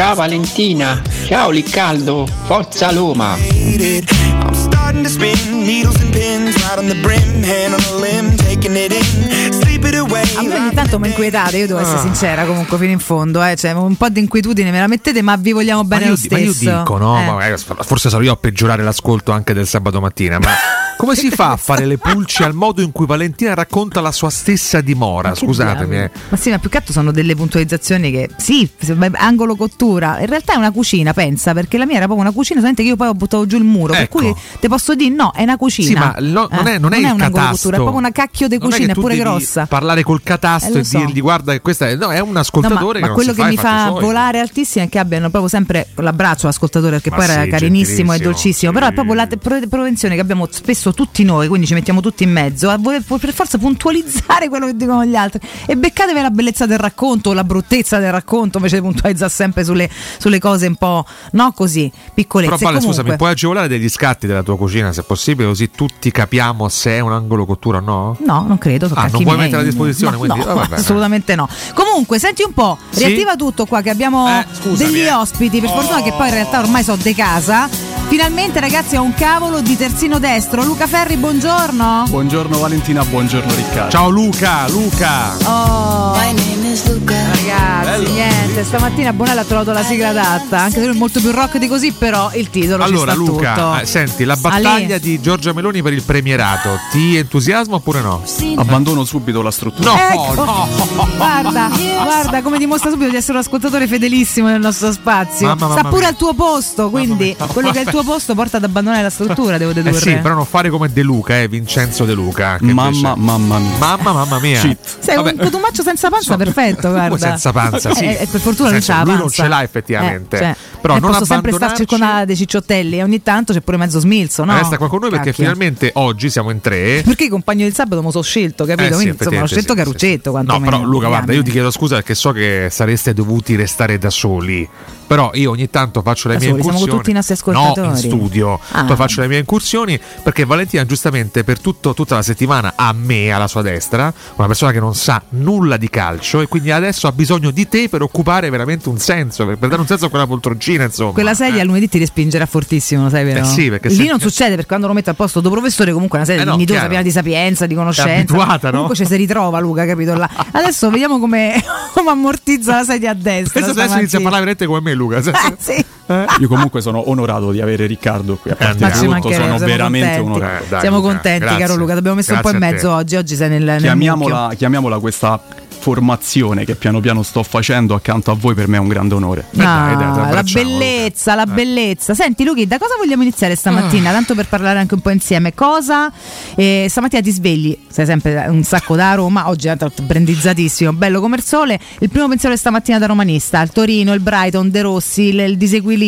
Ciao 0.00 0.14
Valentina, 0.14 1.02
ciao 1.26 1.50
Licaldo, 1.50 2.26
forza 2.46 2.88
faded. 2.88 4.08
I'm 4.10 4.54
starting 4.54 5.02
to 5.02 5.10
spin 5.10 5.36
needles 5.62 5.94
and 6.00 6.10
pins 6.10 6.56
right 6.62 6.78
on 6.78 6.86
the 6.86 6.94
brim, 7.02 7.42
hand 7.42 7.74
on 7.74 7.80
a 7.80 8.00
limb, 8.00 8.34
taking 8.38 8.74
it 8.76 8.92
in, 8.92 9.52
sleep 9.52 9.84
it 9.84 9.94
away. 9.96 10.22
A 10.38 10.42
me 10.42 10.54
ogni 10.54 10.72
tanto 10.72 10.98
mi 10.98 11.08
inquietate, 11.08 11.58
io 11.58 11.66
devo 11.66 11.80
essere 11.80 11.98
Ah. 11.98 12.00
sincera 12.00 12.44
comunque 12.46 12.78
fino 12.78 12.92
in 12.92 12.98
fondo, 12.98 13.42
eh. 13.44 13.56
cioè, 13.56 13.72
un 13.72 13.94
po' 13.96 14.08
di 14.08 14.20
inquietudine 14.20 14.70
me 14.70 14.78
la 14.80 14.86
mettete, 14.86 15.20
ma 15.20 15.36
vi 15.36 15.52
vogliamo 15.52 15.84
bene 15.84 16.06
ma, 16.06 16.10
io, 16.12 16.16
lo 16.18 16.26
ma 16.30 16.38
io 16.38 16.52
stesso. 16.54 16.78
dico, 16.78 16.96
no, 16.96 17.20
Eh. 17.20 17.24
ma 17.26 17.58
forse 17.82 18.08
sarò 18.08 18.22
io 18.22 18.32
a 18.32 18.36
peggiorare 18.36 18.82
l'ascolto 18.82 19.32
anche 19.32 19.52
del 19.52 19.66
sabato 19.66 20.00
mattina, 20.00 20.38
ma 20.38 20.48
come 21.00 21.14
si 21.16 21.30
fa 21.30 21.52
a 21.52 21.56
fare 21.56 21.86
le 21.86 21.96
pulci 21.98 22.42
al 22.42 22.54
modo 22.54 22.82
in 22.82 22.92
cui 22.92 23.06
Valentina 23.06 23.54
racconta 23.54 24.00
la 24.00 24.12
sua 24.12 24.28
stessa 24.30 24.80
dimora? 24.80 25.34
Scusatemi. 25.34 25.96
eh. 25.96 26.10
Ma 26.28 26.36
sì, 26.36 26.50
ma 26.50 26.58
più 26.58 26.68
che 26.68 26.76
altro 26.78 26.92
sono 26.92 27.10
delle 27.10 27.34
puntualizzazioni 27.34 28.10
che 28.10 28.28
sì, 28.36 28.68
angolo 29.12 29.56
cottura, 29.56 30.20
in 30.20 30.26
realtà 30.26 30.54
è 30.54 30.56
una 30.56 30.70
cucina, 30.70 31.12
pensa, 31.12 31.52
perché 31.54 31.78
la 31.78 31.86
mia 31.86 31.96
era 31.96 32.04
proprio 32.04 32.26
una 32.26 32.34
cucina, 32.34 32.56
solamente 32.58 32.82
che 32.82 32.88
io 32.90 32.96
poi 32.96 33.08
ho 33.08 33.14
buttato 33.14 33.46
giù 33.46 33.56
il 33.56 33.64
muro, 33.64 33.92
per 33.92 34.02
Ecco. 34.02 34.18
cui 34.18 34.34
ti 34.60 34.68
posso 34.68 34.94
dire 34.94 35.14
no, 35.14 35.32
è 35.34 35.42
una 35.42 35.56
cucina. 35.56 35.88
Sì, 35.88 35.94
ma 35.94 36.14
no- 36.18 36.48
non 36.50 36.66
è- 36.66 36.78
non 36.78 36.92
è 36.92 36.98
il 36.98 37.04
un 37.04 37.20
angolo 37.20 37.46
cottura, 37.50 37.76
è 37.76 37.78
proprio 37.78 37.98
una 37.98 38.10
cacchio 38.12 38.48
di 38.48 38.58
Non 38.58 38.68
è 38.68 38.70
cucina, 38.76 38.92
è 38.92 38.94
pure 38.94 39.16
grossa. 39.16 39.66
Parlare 39.66 40.02
col 40.02 40.18
Eh, 40.18 40.22
catasto 40.22 40.72
lo 40.72 40.78
e 40.80 40.84
so. 40.84 40.98
dirgli 40.98 41.20
guarda 41.20 41.52
che 41.52 41.60
questa 41.60 41.88
è, 41.88 41.96
no, 41.96 42.10
è 42.12 42.20
un 42.20 42.28
No, 42.28 42.32
ma, 42.34 42.40
ascoltatore 42.40 43.00
ma 43.00 43.08
quello 43.10 43.32
non 43.32 43.36
che 43.36 43.42
si 43.42 43.48
mi 43.48 43.56
fa 43.56 43.68
fa 43.84 43.86
suoi. 43.88 44.02
volare 44.02 44.40
altissimo 44.40 44.84
è 44.84 44.88
che 44.88 44.98
abbiano 44.98 45.28
proprio 45.30 45.48
sempre 45.48 45.88
l'abbraccio 45.96 46.46
all'ascoltatore 46.46 46.92
perché 47.00 47.10
Ma 47.10 47.16
poi 47.16 47.24
era 47.26 47.46
carinissimo 47.46 48.12
e 48.12 48.18
dolcissimo 48.18 48.72
però 48.72 48.86
è 48.88 48.92
proprio 48.92 49.14
la 49.14 49.26
propensione 49.26 50.14
che 50.14 50.20
abbiamo 50.20 50.46
spesso 50.50 50.89
tutti 50.92 51.24
noi 51.24 51.48
quindi 51.48 51.66
ci 51.66 51.74
mettiamo 51.74 52.00
tutti 52.00 52.22
in 52.22 52.30
mezzo 52.32 52.68
a 52.70 52.76
voler 52.78 53.02
per 53.02 53.32
forza 53.32 53.58
puntualizzare 53.58 54.48
quello 54.50 54.66
che 54.66 54.76
dicono 54.76 55.04
gli 55.04 55.16
altri 55.16 55.40
e 55.66 55.76
beccatevi 55.76 56.20
la 56.20 56.30
bellezza 56.30 56.66
del 56.66 56.78
racconto 56.78 57.30
o 57.30 57.32
la 57.32 57.44
bruttezza 57.44 57.98
del 57.98 58.12
racconto 58.12 58.58
invece 58.58 58.76
di 58.76 58.82
puntualizzare 58.82 59.30
sempre 59.30 59.64
sulle, 59.64 59.88
sulle 60.18 60.38
cose 60.38 60.66
un 60.66 60.76
po' 60.76 61.04
no 61.32 61.52
così 61.52 61.90
piccolezze 62.14 62.56
Però 62.56 62.70
Comunque- 62.70 62.94
scusami, 62.94 63.16
puoi 63.16 63.30
agevolare 63.30 63.68
degli 63.68 63.88
scatti 63.88 64.26
della 64.26 64.42
tua 64.42 64.56
cucina 64.56 64.92
se 64.92 65.02
possibile, 65.02 65.48
così 65.48 65.70
tutti 65.70 66.10
capiamo 66.10 66.68
se 66.68 66.92
è 66.92 67.00
un 67.00 67.12
angolo 67.12 67.44
cottura 67.46 67.78
o 67.78 67.80
no? 67.80 68.16
No, 68.24 68.44
non 68.46 68.58
credo. 68.58 68.88
Ah, 68.94 69.08
non 69.10 69.22
puoi 69.22 69.36
mettere 69.36 69.62
a 69.62 69.64
disposizione, 69.64 70.12
No, 70.12 70.18
quindi 70.18 70.38
no, 70.44 70.54
vabbè. 70.54 70.74
assolutamente 70.80 71.34
no. 71.34 71.48
Comunque, 71.74 72.18
senti 72.18 72.42
un 72.42 72.52
po', 72.52 72.78
Sì? 72.90 73.04
riattiva 73.04 73.36
tutto 73.36 73.66
qua 73.66 73.80
che 73.82 73.90
abbiamo 73.90 74.26
scusami, 74.52 74.92
degli 74.92 75.00
eh. 75.04 75.12
ospiti. 75.12 75.60
Per 75.60 75.70
fortuna 75.70 76.02
che 76.02 76.12
poi 76.12 76.28
in 76.28 76.34
realtà 76.34 76.60
ormai 76.60 76.82
sono 76.82 76.98
de 77.02 77.14
casa. 77.14 77.68
Finalmente, 78.10 78.58
ragazzi, 78.58 78.96
ho 78.96 79.02
un 79.02 79.14
cavolo 79.14 79.60
di 79.60 79.76
terzino 79.76 80.18
destro. 80.18 80.64
Luca 80.64 80.88
Ferri, 80.88 81.16
buongiorno. 81.16 82.06
Buongiorno 82.08 82.58
Valentina, 82.58 83.04
buongiorno 83.04 83.54
Riccardo. 83.54 83.90
Ciao 83.90 84.08
Luca, 84.08 84.68
Luca. 84.68 85.36
Oh, 85.44 86.14
ragazzi, 86.16 88.10
niente. 88.10 88.64
Stamattina 88.64 89.12
Bonella 89.12 89.42
ha 89.42 89.44
trovato 89.44 89.70
la 89.70 89.84
sigla 89.84 90.08
adatta. 90.08 90.58
Anche 90.62 90.80
se 90.80 90.86
lui 90.86 90.96
è 90.96 90.98
molto 90.98 91.20
più 91.20 91.30
rock 91.30 91.58
di 91.58 91.68
così, 91.68 91.92
però 91.92 92.32
il 92.34 92.50
titolo 92.50 92.82
Allora 92.82 93.12
ci 93.12 93.18
sta 93.22 93.30
Luca, 93.30 93.54
tutto. 93.54 93.76
eh, 93.78 93.86
senti, 93.86 94.24
la 94.24 94.36
battaglia 94.36 94.94
Ale. 94.96 95.00
di 95.00 95.20
Giorgia 95.20 95.52
Meloni 95.52 95.80
per 95.80 95.92
il 95.92 96.02
premierato, 96.02 96.78
ti 96.90 97.16
entusiasma 97.16 97.76
oppure 97.76 98.00
no? 98.00 98.22
Abbandono 98.56 99.04
subito 99.04 99.40
la 99.40 99.52
struttura. 99.52 99.92
No, 99.92 99.98
Ecco. 100.32 100.68
Guarda, 101.16 101.70
guarda 102.02 102.42
come 102.42 102.58
dimostra 102.58 102.90
subito 102.90 103.10
di 103.10 103.16
essere 103.16 103.34
un 103.34 103.44
ascoltatore 103.44 103.86
fedelissimo 103.86 104.48
nel 104.48 104.60
nostro 104.60 104.90
spazio. 104.90 105.46
Mamma, 105.46 105.68
mamma 105.68 105.78
Sta 105.80 105.88
pure 105.88 106.00
mia. 106.00 106.08
al 106.08 106.16
tuo 106.16 106.34
posto, 106.34 106.90
quindi 106.90 107.36
quello 107.52 107.70
che 107.70 107.78
è 107.78 107.82
il 107.82 107.88
tuo 107.90 107.99
posto 108.02 108.34
porta 108.34 108.56
ad 108.58 108.64
abbandonare 108.64 109.02
la 109.02 109.10
struttura, 109.10 109.58
devo 109.58 109.72
dedurre. 109.72 109.96
Eh 109.96 110.00
sì, 110.00 110.14
però 110.16 110.34
non 110.34 110.44
fare 110.46 110.70
come 110.70 110.92
De 110.92 111.02
Luca, 111.02 111.40
eh, 111.40 111.48
Vincenzo 111.48 112.04
De 112.04 112.14
Luca. 112.14 112.56
che 112.58 112.64
Mamma, 112.72 112.86
invece- 112.88 113.14
mamma 113.16 113.58
mia. 113.58 113.76
Mamma, 113.78 114.12
mamma 114.12 114.38
mia. 114.40 114.60
Sei 114.98 115.16
un 115.16 115.34
cotumaccio 115.38 115.82
senza 115.82 116.08
panza, 116.10 116.36
perfetto, 116.36 116.90
guarda. 116.90 117.16
Senza 117.18 117.52
panza, 117.52 117.94
sì. 117.94 118.04
Eh, 118.04 118.18
eh, 118.22 118.26
per 118.26 118.40
fortuna 118.40 118.70
Nel 118.70 118.78
non 118.78 118.86
c'ha 118.86 118.94
senso, 118.96 119.10
lui 119.10 119.16
non 119.20 119.30
ce 119.30 119.48
l'ha 119.48 119.62
effettivamente. 119.62 120.36
Eh, 120.36 120.40
cioè, 120.40 120.56
Però 120.80 120.96
eh, 120.96 121.00
non 121.00 121.10
posso 121.10 121.24
sempre 121.24 121.50
abbandonarci- 121.50 121.86
circondata 121.86 122.24
dei 122.24 122.36
cicciottelli 122.36 122.98
e 122.98 123.02
ogni 123.02 123.22
tanto 123.22 123.52
c'è 123.52 123.60
pure 123.60 123.76
mezzo 123.76 123.98
smilzo, 124.00 124.44
no? 124.44 124.54
Resta 124.56 124.76
qua 124.78 124.88
con 124.88 125.00
noi 125.00 125.10
perché 125.10 125.26
Cacchio. 125.30 125.44
finalmente 125.44 125.90
oggi 125.94 126.30
siamo 126.30 126.50
in 126.50 126.60
tre. 126.60 127.02
Perché 127.04 127.24
i 127.24 127.28
compagni 127.28 127.62
del 127.62 127.74
sabato 127.74 128.02
mi 128.02 128.10
sono 128.10 128.22
scelto, 128.22 128.64
capito? 128.64 128.82
Eh 128.82 128.86
sì, 128.86 128.94
Quindi 128.94 129.10
insomma 129.18 129.40
ho 129.40 129.44
effettivamente 129.44 129.54
scelto 129.54 129.72
sì, 129.72 129.78
Caruccetto. 129.78 130.30
No, 130.30 130.32
quantomeno, 130.36 130.70
però 130.78 130.82
Luca, 130.90 131.06
guarda, 131.08 131.32
io 131.32 131.42
ti 131.42 131.50
chiedo 131.50 131.70
scusa 131.70 131.96
perché 131.96 132.14
so 132.14 132.32
che 132.32 132.68
sareste 132.70 133.12
dovuti 133.12 133.56
restare 133.56 133.98
da 133.98 134.10
soli. 134.10 134.68
Però 135.10 135.32
io 135.34 135.50
ogni 135.50 135.68
tanto 135.68 136.02
faccio 136.02 136.28
le 136.28 136.34
Da 136.34 136.40
mie 136.40 136.50
soli, 136.50 136.62
siamo 136.62 136.76
incursioni. 136.78 136.98
tutti 137.00 137.10
i 137.10 137.14
nostri 137.14 137.34
ascoltatori. 137.34 137.86
No, 137.88 137.92
in 137.94 137.98
studio. 137.98 138.60
Ah. 138.70 138.84
Poi 138.84 138.94
faccio 138.94 139.20
le 139.22 139.26
mie 139.26 139.38
incursioni 139.38 139.98
perché 140.22 140.44
Valentina 140.44 140.86
giustamente 140.86 141.42
per 141.42 141.58
tutto- 141.58 141.94
tutta 141.94 142.14
la 142.14 142.22
settimana 142.22 142.74
a 142.76 142.92
me, 142.92 143.32
alla 143.32 143.48
sua 143.48 143.62
destra, 143.62 144.14
una 144.36 144.46
persona 144.46 144.70
che 144.70 144.78
non 144.78 144.94
sa 144.94 145.20
nulla 145.30 145.76
di 145.78 145.90
calcio 145.90 146.40
e 146.42 146.46
quindi 146.46 146.70
adesso 146.70 147.08
ha 147.08 147.12
bisogno 147.12 147.50
di 147.50 147.66
te 147.66 147.88
per 147.88 148.02
occupare 148.02 148.50
veramente 148.50 148.88
un 148.88 148.98
senso, 149.00 149.44
per, 149.46 149.56
per 149.58 149.68
dare 149.68 149.80
un 149.80 149.88
senso 149.88 150.04
a 150.06 150.10
quella 150.10 150.28
poltroncina, 150.28 150.84
insomma. 150.84 151.10
Quella 151.10 151.34
sedia 151.34 151.64
lunedì 151.64 151.88
ti 151.88 151.98
respingerà 151.98 152.46
fortissimo, 152.46 153.02
lo 153.02 153.08
sai 153.10 153.24
vero? 153.24 153.40
Eh 153.40 153.44
sì, 153.44 153.68
perché 153.68 153.88
Lì 153.88 153.96
se- 153.96 154.04
non 154.04 154.20
succede 154.20 154.50
perché 154.50 154.66
quando 154.68 154.86
lo 154.86 154.92
mette 154.92 155.10
al 155.10 155.16
posto 155.16 155.40
tuo 155.40 155.50
professore 155.50 155.90
comunque 155.92 156.18
è 156.18 156.22
una 156.22 156.30
sedia 156.30 156.42
Eh 156.44 156.46
no, 156.46 156.52
dignitosa, 156.52 156.86
piena 156.86 157.02
di 157.02 157.10
sapienza, 157.10 157.66
di 157.66 157.74
conoscenza. 157.74 158.12
abituata, 158.12 158.66
no? 158.68 158.72
Comunque 158.82 158.94
ci 158.94 159.06
si 159.06 159.16
ritrova 159.16 159.58
Luca, 159.58 159.84
capito? 159.86 160.14
Là. 160.14 160.30
Adesso 160.52 160.88
vediamo 160.88 161.18
come, 161.18 161.60
come 161.94 162.10
ammortizza 162.10 162.76
la 162.76 162.84
sedia 162.84 163.10
a 163.10 163.14
destra. 163.14 163.66
Adesso 163.66 163.98
inizia 163.98 164.18
a 164.18 164.22
parlare 164.22 164.44
veramente 164.44 164.66
come 164.66 164.80
me, 164.80 164.94
Luca. 165.00 165.22
Eh. 166.10 166.26
Io 166.40 166.48
comunque 166.48 166.80
sono 166.80 167.08
onorato 167.08 167.52
di 167.52 167.60
avere 167.60 167.86
Riccardo 167.86 168.36
qui. 168.36 168.50
A 168.50 168.56
parte 168.56 168.84
Ma 168.84 168.92
ci 168.92 169.04
tutto, 169.04 169.30
sono 169.30 169.30
siamo 169.30 169.58
veramente 169.58 170.16
contenti. 170.18 170.30
onorato. 170.30 170.80
Siamo 170.80 171.00
contenti, 171.00 171.56
caro 171.56 171.76
Luca. 171.76 171.92
Abbiamo 171.94 172.16
messo 172.16 172.32
un 172.32 172.40
po' 172.40 172.50
in 172.50 172.58
Grazie 172.58 172.74
mezzo 172.74 172.92
oggi. 172.92 173.14
Oggi 173.16 173.36
sei 173.36 173.48
nel, 173.48 173.62
nel 173.62 173.80
Chiamiamola, 173.80 174.40
mucchio. 174.42 174.56
chiamiamola 174.56 174.98
questa 174.98 175.40
formazione 175.80 176.66
che 176.66 176.74
piano 176.74 177.00
piano 177.00 177.22
sto 177.22 177.42
facendo 177.42 177.94
accanto 177.94 178.30
a 178.30 178.34
voi 178.34 178.54
per 178.54 178.68
me 178.68 178.76
è 178.76 178.80
un 178.80 178.88
grande 178.88 179.14
onore. 179.14 179.46
Ah, 179.56 180.28
la 180.30 180.42
bellezza, 180.42 181.34
la 181.34 181.46
bellezza. 181.46 182.12
Senti, 182.12 182.44
Luchi, 182.44 182.66
da 182.66 182.78
cosa 182.78 182.94
vogliamo 182.98 183.22
iniziare 183.22 183.54
stamattina? 183.54 184.12
Tanto 184.12 184.34
per 184.34 184.46
parlare 184.46 184.78
anche 184.78 184.94
un 184.94 185.00
po' 185.00 185.08
insieme. 185.10 185.54
Cosa? 185.54 186.12
Eh, 186.54 186.86
stamattina 186.88 187.22
ti 187.22 187.30
svegli, 187.30 187.76
sei 187.88 188.04
sempre 188.04 188.44
un 188.48 188.62
sacco 188.62 188.94
da 188.94 189.14
Roma. 189.14 189.48
Oggi 189.48 189.68
è 189.68 189.76
brandizzatissimo, 190.02 190.92
bello 190.92 191.20
come 191.20 191.36
il 191.36 191.42
sole. 191.42 191.80
Il 192.00 192.10
primo 192.10 192.28
pensiero 192.28 192.54
di 192.54 192.60
stamattina 192.60 192.98
da 192.98 193.06
romanista: 193.06 193.62
il 193.62 193.70
Torino, 193.70 194.12
il 194.12 194.20
Brighton, 194.20 194.70
De 194.70 194.82
Rossi, 194.82 195.28
il, 195.28 195.38
il 195.40 195.56
disequilibrio, 195.56 195.98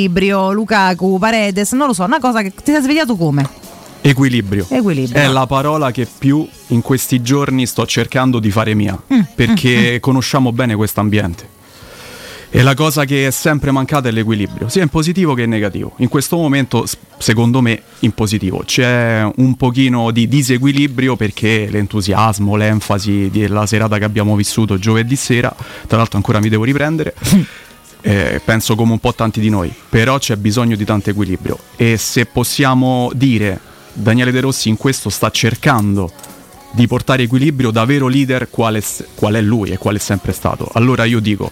Lukaku, 0.53 1.18
Paredes. 1.18 1.72
Non 1.72 1.88
lo 1.88 1.93
so, 1.93 2.05
una 2.05 2.20
cosa 2.20 2.43
che 2.43 2.53
ti 2.55 2.72
sei 2.72 2.82
svegliato 2.82 3.16
come? 3.16 3.49
Equilibrio. 4.01 4.66
Equilibrio. 4.68 5.22
È 5.22 5.28
la 5.28 5.47
parola 5.47 5.90
che 5.93 6.07
più 6.18 6.47
in 6.68 6.80
questi 6.82 7.22
giorni 7.22 7.66
sto 7.66 7.86
cercando 7.86 8.40
di 8.40 8.51
fare 8.51 8.74
mia, 8.74 9.01
Mm, 9.12 9.20
perché 9.34 10.01
conosciamo 10.01 10.53
bene 10.53 10.74
questo 10.74 11.01
ambiente. 11.01 11.61
E 12.55 12.62
la 12.62 12.74
cosa 12.74 13.07
che 13.07 13.28
è 13.28 13.30
sempre 13.30 13.70
mancata 13.70 14.09
è 14.09 14.12
l'equilibrio, 14.12 14.68
sia 14.68 14.82
in 14.82 14.90
positivo 14.90 15.32
che 15.32 15.43
in 15.45 15.49
negativo. 15.49 15.93
In 15.99 16.09
questo 16.09 16.36
momento, 16.36 16.84
secondo 17.16 17.62
me, 17.62 17.80
in 18.01 18.12
positivo. 18.12 18.62
C'è 18.66 19.26
un 19.36 19.57
pochino 19.57 20.11
di 20.11 20.28
disequilibrio 20.28 21.16
perché 21.16 21.68
l'entusiasmo, 21.70 22.55
l'enfasi 22.57 23.30
della 23.32 23.64
serata 23.66 23.97
che 23.97 24.05
abbiamo 24.05 24.36
vissuto 24.36 24.76
giovedì 24.78 25.16
sera, 25.16 25.55
tra 25.86 25.97
l'altro 25.97 26.18
ancora 26.18 26.40
mi 26.40 26.51
devo 26.51 26.64
riprendere, 26.64 27.14
eh, 28.03 28.40
penso 28.44 28.74
come 28.74 28.92
un 28.92 28.98
po' 28.98 29.14
tanti 29.14 29.40
di 29.40 29.48
noi, 29.48 29.72
però 29.88 30.18
c'è 30.18 30.36
bisogno 30.36 30.76
di 30.76 30.84
tanto 30.84 31.11
equilibrio. 31.11 31.59
E 31.76 31.96
se 31.96 32.26
possiamo 32.26 33.11
dire, 33.14 33.59
Daniele 33.92 34.30
De 34.30 34.40
Rossi 34.40 34.68
in 34.68 34.76
questo 34.76 35.09
sta 35.09 35.30
cercando 35.30 36.11
di 36.72 36.86
portare 36.86 37.22
equilibrio 37.22 37.70
da 37.70 37.84
vero 37.84 38.09
leader 38.09 38.48
quale, 38.50 38.80
s- 38.80 39.05
qual 39.14 39.34
è 39.34 39.40
lui 39.40 39.70
e 39.70 39.78
quale 39.78 39.98
è 39.98 40.00
sempre 40.00 40.32
stato. 40.32 40.68
Allora 40.72 41.05
io 41.05 41.20
dico, 41.20 41.50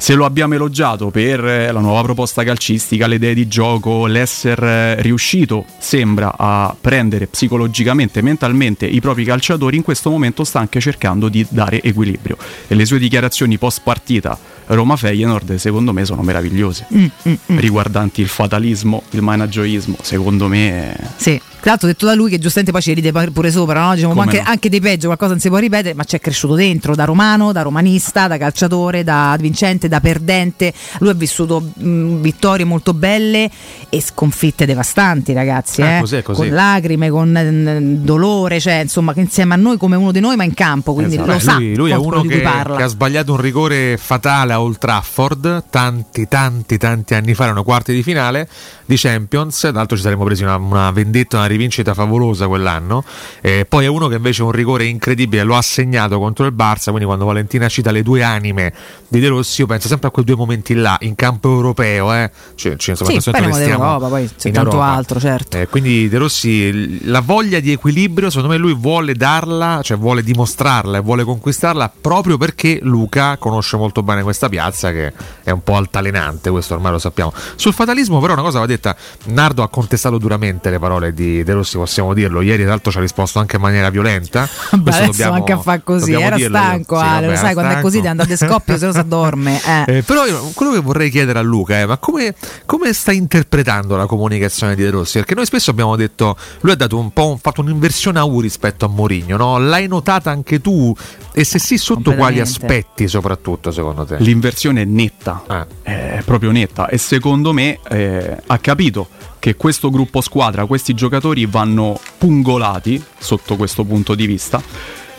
Se 0.00 0.14
lo 0.14 0.24
abbiamo 0.24 0.54
elogiato 0.54 1.10
per 1.10 1.44
eh, 1.44 1.72
la 1.72 1.80
nuova 1.80 2.02
proposta 2.02 2.44
calcistica, 2.44 3.08
le 3.08 3.16
idee 3.16 3.34
di 3.34 3.48
gioco, 3.48 4.06
l'essere 4.06 5.02
riuscito, 5.02 5.64
sembra, 5.78 6.34
a 6.36 6.74
prendere 6.80 7.26
psicologicamente, 7.26 8.22
mentalmente 8.22 8.86
i 8.86 9.00
propri 9.00 9.24
calciatori, 9.24 9.76
in 9.76 9.82
questo 9.82 10.08
momento 10.08 10.44
sta 10.44 10.60
anche 10.60 10.80
cercando 10.80 11.28
di 11.28 11.44
dare 11.50 11.82
equilibrio. 11.82 12.36
E 12.68 12.76
le 12.76 12.86
sue 12.86 13.00
dichiarazioni 13.00 13.58
post 13.58 13.80
partita 13.82 14.38
Roma-Feyenoord, 14.66 15.56
secondo 15.56 15.92
me, 15.92 16.04
sono 16.04 16.22
meravigliose. 16.22 16.86
Mm, 16.94 17.04
mm, 17.28 17.32
mm. 17.52 17.58
Riguardanti 17.58 18.20
il 18.20 18.28
fatalismo, 18.28 19.02
il 19.10 19.22
managioismo, 19.22 19.96
secondo 20.00 20.46
me... 20.46 20.96
Sì. 21.16 21.40
Tra 21.60 21.70
l'altro 21.70 21.88
detto 21.88 22.06
da 22.06 22.14
lui 22.14 22.30
che 22.30 22.38
giustamente 22.38 22.70
poi 22.70 22.80
ci 22.80 22.94
ride 22.94 23.10
pure 23.32 23.50
sopra, 23.50 23.88
no? 23.88 23.94
diciamo, 23.94 24.20
anche, 24.20 24.40
no. 24.40 24.44
anche 24.46 24.68
dei 24.68 24.80
peggio 24.80 25.06
qualcosa 25.06 25.32
non 25.32 25.40
si 25.40 25.48
può 25.48 25.58
ripetere, 25.58 25.92
ma 25.92 26.04
c'è 26.04 26.20
cresciuto 26.20 26.54
dentro 26.54 26.94
da 26.94 27.04
romano, 27.04 27.50
da 27.50 27.62
romanista, 27.62 28.28
da 28.28 28.38
calciatore, 28.38 29.02
da 29.02 29.36
vincente, 29.40 29.87
da 29.88 30.00
perdente. 30.00 30.72
Lui 30.98 31.10
ha 31.10 31.14
vissuto 31.14 31.60
mh, 31.60 32.20
vittorie 32.20 32.64
molto 32.64 32.94
belle 32.94 33.50
e 33.88 34.00
sconfitte 34.02 34.66
devastanti, 34.66 35.32
ragazzi, 35.32 35.80
Eh, 35.80 35.96
eh? 35.96 36.00
così 36.00 36.22
così. 36.22 36.40
con 36.40 36.48
lacrime, 36.50 37.10
con 37.10 37.36
eh, 37.36 37.80
dolore, 38.02 38.60
cioè 38.60 38.80
insomma 38.82 39.12
che 39.12 39.20
insieme 39.20 39.54
a 39.54 39.56
noi 39.56 39.76
come 39.78 39.96
uno 39.96 40.12
di 40.12 40.20
noi, 40.20 40.36
ma 40.36 40.44
in 40.44 40.54
campo, 40.54 40.94
quindi 40.94 41.14
Esatto. 41.14 41.30
lo 41.30 41.36
Beh, 41.36 41.42
sa 41.42 41.54
lui, 41.56 41.74
lui 41.76 41.90
è 41.90 41.96
uno 41.96 42.22
che, 42.22 42.40
che 42.40 42.82
ha 42.82 42.86
sbagliato 42.86 43.32
un 43.32 43.40
rigore 43.40 43.96
fatale 43.96 44.52
a 44.52 44.60
Old 44.60 44.78
Trafford 44.78 45.64
tanti, 45.70 46.26
tanti, 46.28 46.76
tanti 46.78 47.14
anni 47.14 47.34
fa, 47.34 47.44
erano 47.44 47.62
quarti 47.62 47.92
di 47.92 48.02
finale 48.02 48.48
di 48.84 48.96
Champions. 48.96 49.58
Tra 49.60 49.70
l'altro 49.72 49.96
ci 49.96 50.02
saremmo 50.02 50.24
presi 50.24 50.42
una, 50.42 50.56
una 50.56 50.90
vendetta, 50.90 51.38
una 51.38 51.46
rivincita 51.46 51.94
favolosa 51.94 52.46
quell'anno. 52.48 53.04
Eh, 53.40 53.64
poi 53.68 53.84
è 53.84 53.88
uno 53.88 54.08
che 54.08 54.16
invece 54.16 54.42
un 54.42 54.50
rigore 54.50 54.84
incredibile 54.84 55.42
lo 55.44 55.56
ha 55.56 55.62
segnato 55.62 56.18
contro 56.18 56.46
il 56.46 56.54
Barça. 56.54 56.84
Quindi 56.86 57.04
quando 57.04 57.24
Valentina 57.24 57.68
cita 57.68 57.90
le 57.90 58.02
due 58.02 58.22
anime 58.22 58.72
di 59.08 59.20
De 59.20 59.28
Rossi, 59.28 59.60
io 59.60 59.66
penso 59.66 59.77
sempre 59.86 60.08
a 60.08 60.10
quei 60.10 60.24
due 60.24 60.34
momenti 60.34 60.74
là 60.74 60.96
in 61.02 61.14
campo 61.14 61.48
europeo. 61.50 62.12
Eh. 62.14 62.30
Cioè, 62.56 62.76
cioè, 62.76 62.96
insomma, 62.98 63.20
Sì, 63.20 63.30
parliamo 63.30 63.56
dell'Europa, 63.56 64.08
poi 64.08 64.26
c'è 64.28 64.50
tanto 64.50 64.70
Europa. 64.70 64.84
altro, 64.86 65.20
certo. 65.20 65.56
Eh, 65.58 65.68
quindi 65.68 66.08
De 66.08 66.18
Rossi 66.18 67.06
la 67.06 67.20
voglia 67.20 67.60
di 67.60 67.70
equilibrio, 67.70 68.30
secondo 68.30 68.48
me 68.52 68.56
lui 68.56 68.74
vuole 68.74 69.14
darla, 69.14 69.80
cioè 69.82 69.96
vuole 69.96 70.22
dimostrarla 70.22 70.98
e 70.98 71.00
vuole 71.00 71.22
conquistarla 71.24 71.92
proprio 72.00 72.36
perché 72.38 72.78
Luca 72.82 73.36
conosce 73.36 73.76
molto 73.76 74.02
bene 74.02 74.22
questa 74.22 74.48
piazza 74.48 74.90
che 74.90 75.12
è 75.44 75.50
un 75.50 75.62
po' 75.62 75.76
altalenante, 75.76 76.50
questo 76.50 76.74
ormai 76.74 76.92
lo 76.92 76.98
sappiamo. 76.98 77.32
Sul 77.56 77.72
fatalismo 77.74 78.20
però 78.20 78.32
una 78.32 78.42
cosa 78.42 78.58
va 78.58 78.66
detta, 78.66 78.96
Nardo 79.26 79.62
ha 79.62 79.68
contestato 79.68 80.18
duramente 80.18 80.70
le 80.70 80.78
parole 80.78 81.12
di 81.12 81.42
De 81.44 81.52
Rossi, 81.52 81.76
possiamo 81.76 82.14
dirlo, 82.14 82.40
ieri 82.40 82.62
tra 82.62 82.70
l'altro 82.70 82.90
ci 82.90 82.98
ha 82.98 83.00
risposto 83.00 83.38
anche 83.38 83.56
in 83.56 83.62
maniera 83.62 83.90
violenta. 83.90 84.46
Questo 84.46 84.76
adesso 84.88 85.04
dobbiamo- 85.06 85.34
anche 85.34 85.52
a 85.52 85.58
fare 85.58 85.82
così, 85.84 86.12
era 86.12 86.36
dirlo. 86.36 86.56
stanco 86.58 86.96
Sì, 86.98 87.04
Ale, 87.04 87.26
vabbè, 87.26 87.26
lo 87.28 87.36
sai 87.36 87.54
quando 87.54 87.74
è 87.74 87.80
così 87.80 88.00
ti 88.00 88.06
andate 88.06 88.36
scoppio 88.36 88.76
se 88.78 88.86
no 88.86 88.92
si 88.92 88.98
addorme. 89.08 89.60
Eh. 89.68 89.98
Eh, 89.98 90.02
però 90.02 90.24
io, 90.26 90.50
quello 90.54 90.72
che 90.72 90.80
vorrei 90.80 91.10
chiedere 91.10 91.38
a 91.38 91.42
Luca 91.42 91.74
è 91.76 91.84
ma 91.86 91.98
come, 91.98 92.34
come 92.64 92.92
sta 92.94 93.12
interpretando 93.12 93.96
la 93.96 94.06
comunicazione 94.06 94.74
di 94.74 94.82
De 94.82 94.90
Rossi? 94.90 95.18
Perché 95.18 95.34
noi 95.34 95.44
spesso 95.44 95.70
abbiamo 95.70 95.94
detto, 95.94 96.36
lui 96.60 96.72
ha 96.72 96.76
dato 96.76 96.96
un 96.98 97.12
po' 97.12 97.28
un- 97.28 97.38
fatto 97.38 97.60
un'inversione 97.60 98.18
a 98.18 98.24
U 98.24 98.40
rispetto 98.40 98.86
a 98.86 98.88
Mourinho, 98.88 99.36
no? 99.36 99.58
l'hai 99.58 99.86
notata 99.86 100.30
anche 100.30 100.60
tu? 100.60 100.94
E 101.32 101.44
se 101.44 101.58
sì, 101.58 101.76
sotto 101.76 102.14
quali 102.14 102.40
aspetti 102.40 103.06
soprattutto 103.08 103.70
secondo 103.70 104.04
te? 104.04 104.16
L'inversione 104.20 104.82
è 104.82 104.84
netta, 104.86 105.42
Ah. 105.46 105.66
è 105.82 106.22
proprio 106.24 106.50
netta 106.50 106.88
e 106.88 106.96
secondo 106.98 107.52
me 107.52 107.78
eh, 107.90 108.36
ha 108.46 108.58
capito 108.58 109.08
che 109.38 109.54
questo 109.54 109.90
gruppo 109.90 110.20
squadra, 110.20 110.64
questi 110.66 110.94
giocatori 110.94 111.46
vanno 111.46 112.00
pungolati 112.18 113.02
sotto 113.18 113.56
questo 113.56 113.84
punto 113.84 114.14
di 114.14 114.26
vista. 114.26 114.60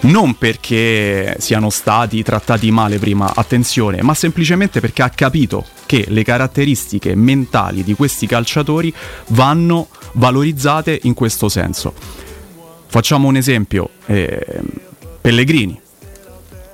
Non 0.02 0.38
perché 0.38 1.36
siano 1.40 1.70
stati 1.70 2.24
trattati 2.24 2.72
male 2.72 2.98
prima, 3.00 3.34
attenzione, 3.36 4.02
ma 4.02 4.14
semplicemente 4.14 4.80
perché 4.80 5.02
ha 5.02 5.10
capito 5.10 5.66
che 5.86 6.06
le 6.08 6.24
caratteristiche 6.24 7.16
mentali 7.16 7.84
di 7.84 7.94
questi 7.96 8.26
calciatori 8.26 8.94
vanno 9.28 9.90
valorizzate 10.14 11.00
in 11.04 11.14
questo 11.14 11.50
senso. 11.50 11.94
Facciamo 12.88 13.28
un 13.28 13.36
esempio, 13.36 13.90
eh, 14.06 14.62
Pellegrini, 15.20 15.80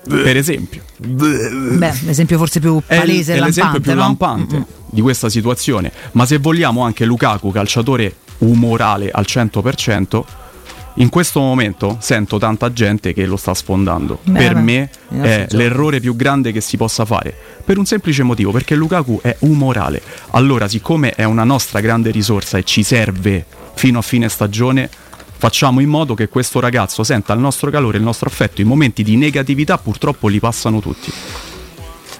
per 0.07 0.37
esempio. 0.37 0.83
Beh, 0.97 1.93
l'esempio 2.03 2.37
forse 2.37 2.59
più 2.59 2.79
È, 2.85 2.97
palese 2.97 3.33
è 3.33 3.37
e 3.37 3.41
l'esempio 3.41 3.79
lampante, 3.79 3.81
più 3.81 3.91
no? 3.91 3.99
lampante 3.99 4.65
di 4.91 5.01
questa 5.01 5.29
situazione. 5.29 5.91
Ma 6.11 6.25
se 6.25 6.37
vogliamo 6.37 6.83
anche 6.83 7.05
Lukaku, 7.05 7.51
calciatore 7.51 8.15
umorale 8.39 9.09
al 9.11 9.25
100%, 9.27 10.23
in 10.95 11.09
questo 11.09 11.39
momento 11.39 11.97
sento 11.99 12.37
tanta 12.37 12.71
gente 12.71 13.13
che 13.13 13.25
lo 13.25 13.35
sta 13.35 13.53
sfondando. 13.53 14.19
Beh, 14.23 14.39
per 14.39 14.55
me 14.55 14.89
è 15.09 15.45
l'errore 15.49 15.99
più 15.99 16.15
grande 16.15 16.51
che 16.51 16.61
si 16.61 16.77
possa 16.77 17.03
fare. 17.03 17.35
Per 17.65 17.77
un 17.77 17.85
semplice 17.85 18.23
motivo, 18.23 18.51
perché 18.51 18.75
Lukaku 18.75 19.19
è 19.21 19.35
umorale. 19.39 20.01
Allora, 20.31 20.67
siccome 20.67 21.11
è 21.11 21.23
una 21.23 21.43
nostra 21.43 21.79
grande 21.81 22.11
risorsa 22.11 22.57
e 22.57 22.63
ci 22.63 22.83
serve 22.83 23.45
fino 23.73 23.99
a 23.99 24.01
fine 24.01 24.29
stagione, 24.29 24.89
facciamo 25.37 25.81
in 25.81 25.89
modo 25.89 26.13
che 26.13 26.29
questo 26.29 26.59
ragazzo 26.59 27.03
senta 27.03 27.33
il 27.33 27.39
nostro 27.39 27.69
calore, 27.69 27.97
il 27.97 28.03
nostro 28.03 28.29
affetto. 28.29 28.61
I 28.61 28.65
momenti 28.65 29.03
di 29.03 29.17
negatività 29.17 29.77
purtroppo 29.77 30.27
li 30.27 30.39
passano 30.39 30.79
tutti. 30.79 31.11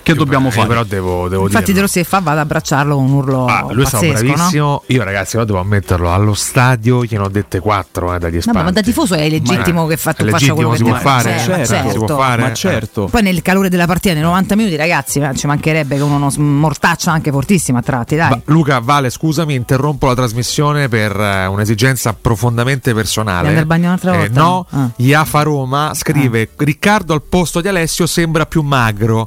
Che 0.06 0.14
dobbiamo 0.14 0.49
Eh, 0.49 0.52
fare? 0.52 0.68
però 0.68 0.84
devo, 0.84 1.27
devo 1.27 1.44
Infatti 1.45 1.65
De 1.65 1.72
dirlo. 1.72 1.82
Rossi 1.88 2.03
fa 2.03 2.19
va 2.19 2.32
ad 2.34 2.38
abbracciarlo 2.38 2.94
con 2.95 3.06
un 3.06 3.11
urlo 3.14 3.45
Ah, 3.48 3.65
lui 3.72 3.84
è 3.84 3.88
stato 3.88 4.06
pazzesco, 4.06 4.26
no? 4.27 4.34
bravissimo. 4.36 4.84
Io, 4.86 5.03
ragazzi, 5.03 5.32
però 5.32 5.45
devo 5.45 5.60
ammetterlo. 5.60 6.14
Allo 6.14 6.34
stadio 6.36 7.03
gliene 7.03 7.23
ho 7.23 7.27
dette 7.27 7.60
quattro 7.60 8.14
eh, 8.14 8.19
dagli 8.19 8.34
Vabbè, 8.34 8.38
espanti. 8.38 8.64
ma 8.64 8.72
da 8.72 8.82
tifoso 8.82 9.15
è 9.15 9.27
legittimo 9.27 9.82
Ma- 9.84 9.88
che 9.90 9.98
fa, 9.98 10.11
è 10.11 10.14
tu 10.14 10.23
faccia 10.26 10.32
legittimo, 10.34 10.56
quello 10.56 10.69
che 10.69 10.77
si 10.77 10.84
ti 10.84 10.90
può 10.90 10.99
pare. 10.99 11.30
fare, 11.32 11.40
certo, 11.40 11.60
ma 11.60 11.65
si 11.65 11.98
può 11.98 12.07
certo. 12.07 12.18
fare. 12.18 12.41
Ma 12.44 12.53
certo. 12.53 13.06
Poi 13.11 13.22
nel 13.23 13.41
calore 13.41 13.69
della 13.69 13.88
partita, 13.88 14.14
nei 14.14 14.22
90 14.23 14.56
minuti, 14.56 14.76
ragazzi, 14.76 15.19
ma 15.19 15.34
ci 15.34 15.48
mancherebbe 15.48 15.95
che 15.95 16.02
uno 16.03 16.18
non 16.19 16.32
mortaccia 16.60 17.11
anche 17.11 17.32
fortissimo 17.32 17.80
a 17.80 17.82
tratti, 17.82 18.15
dai. 18.15 18.30
Va- 18.30 18.41
Luca, 18.45 18.80
Vale, 18.80 19.10
scusami, 19.10 19.56
interrompo 19.56 20.06
la 20.06 20.14
trasmissione 20.14 20.88
per 20.88 21.19
eh, 21.19 21.45
un'esigenza 21.48 22.14
profondamente 22.14 22.94
personale. 22.94 23.40
Andare 23.48 23.60
al 23.61 23.65
bagno 23.65 23.88
un'altra 23.88 24.14
Eh, 24.14 24.18
volta? 24.18 24.40
no, 24.40 24.65
Ah. 24.69 24.90
Iafa 24.98 25.41
Roma 25.41 25.91
scrive: 25.95 26.49
Riccardo 26.56 27.14
al 27.14 27.23
posto 27.23 27.60
di 27.60 27.68
Alessio 27.68 28.06
sembra 28.06 28.45
più 28.45 28.61
magro. 28.61 29.26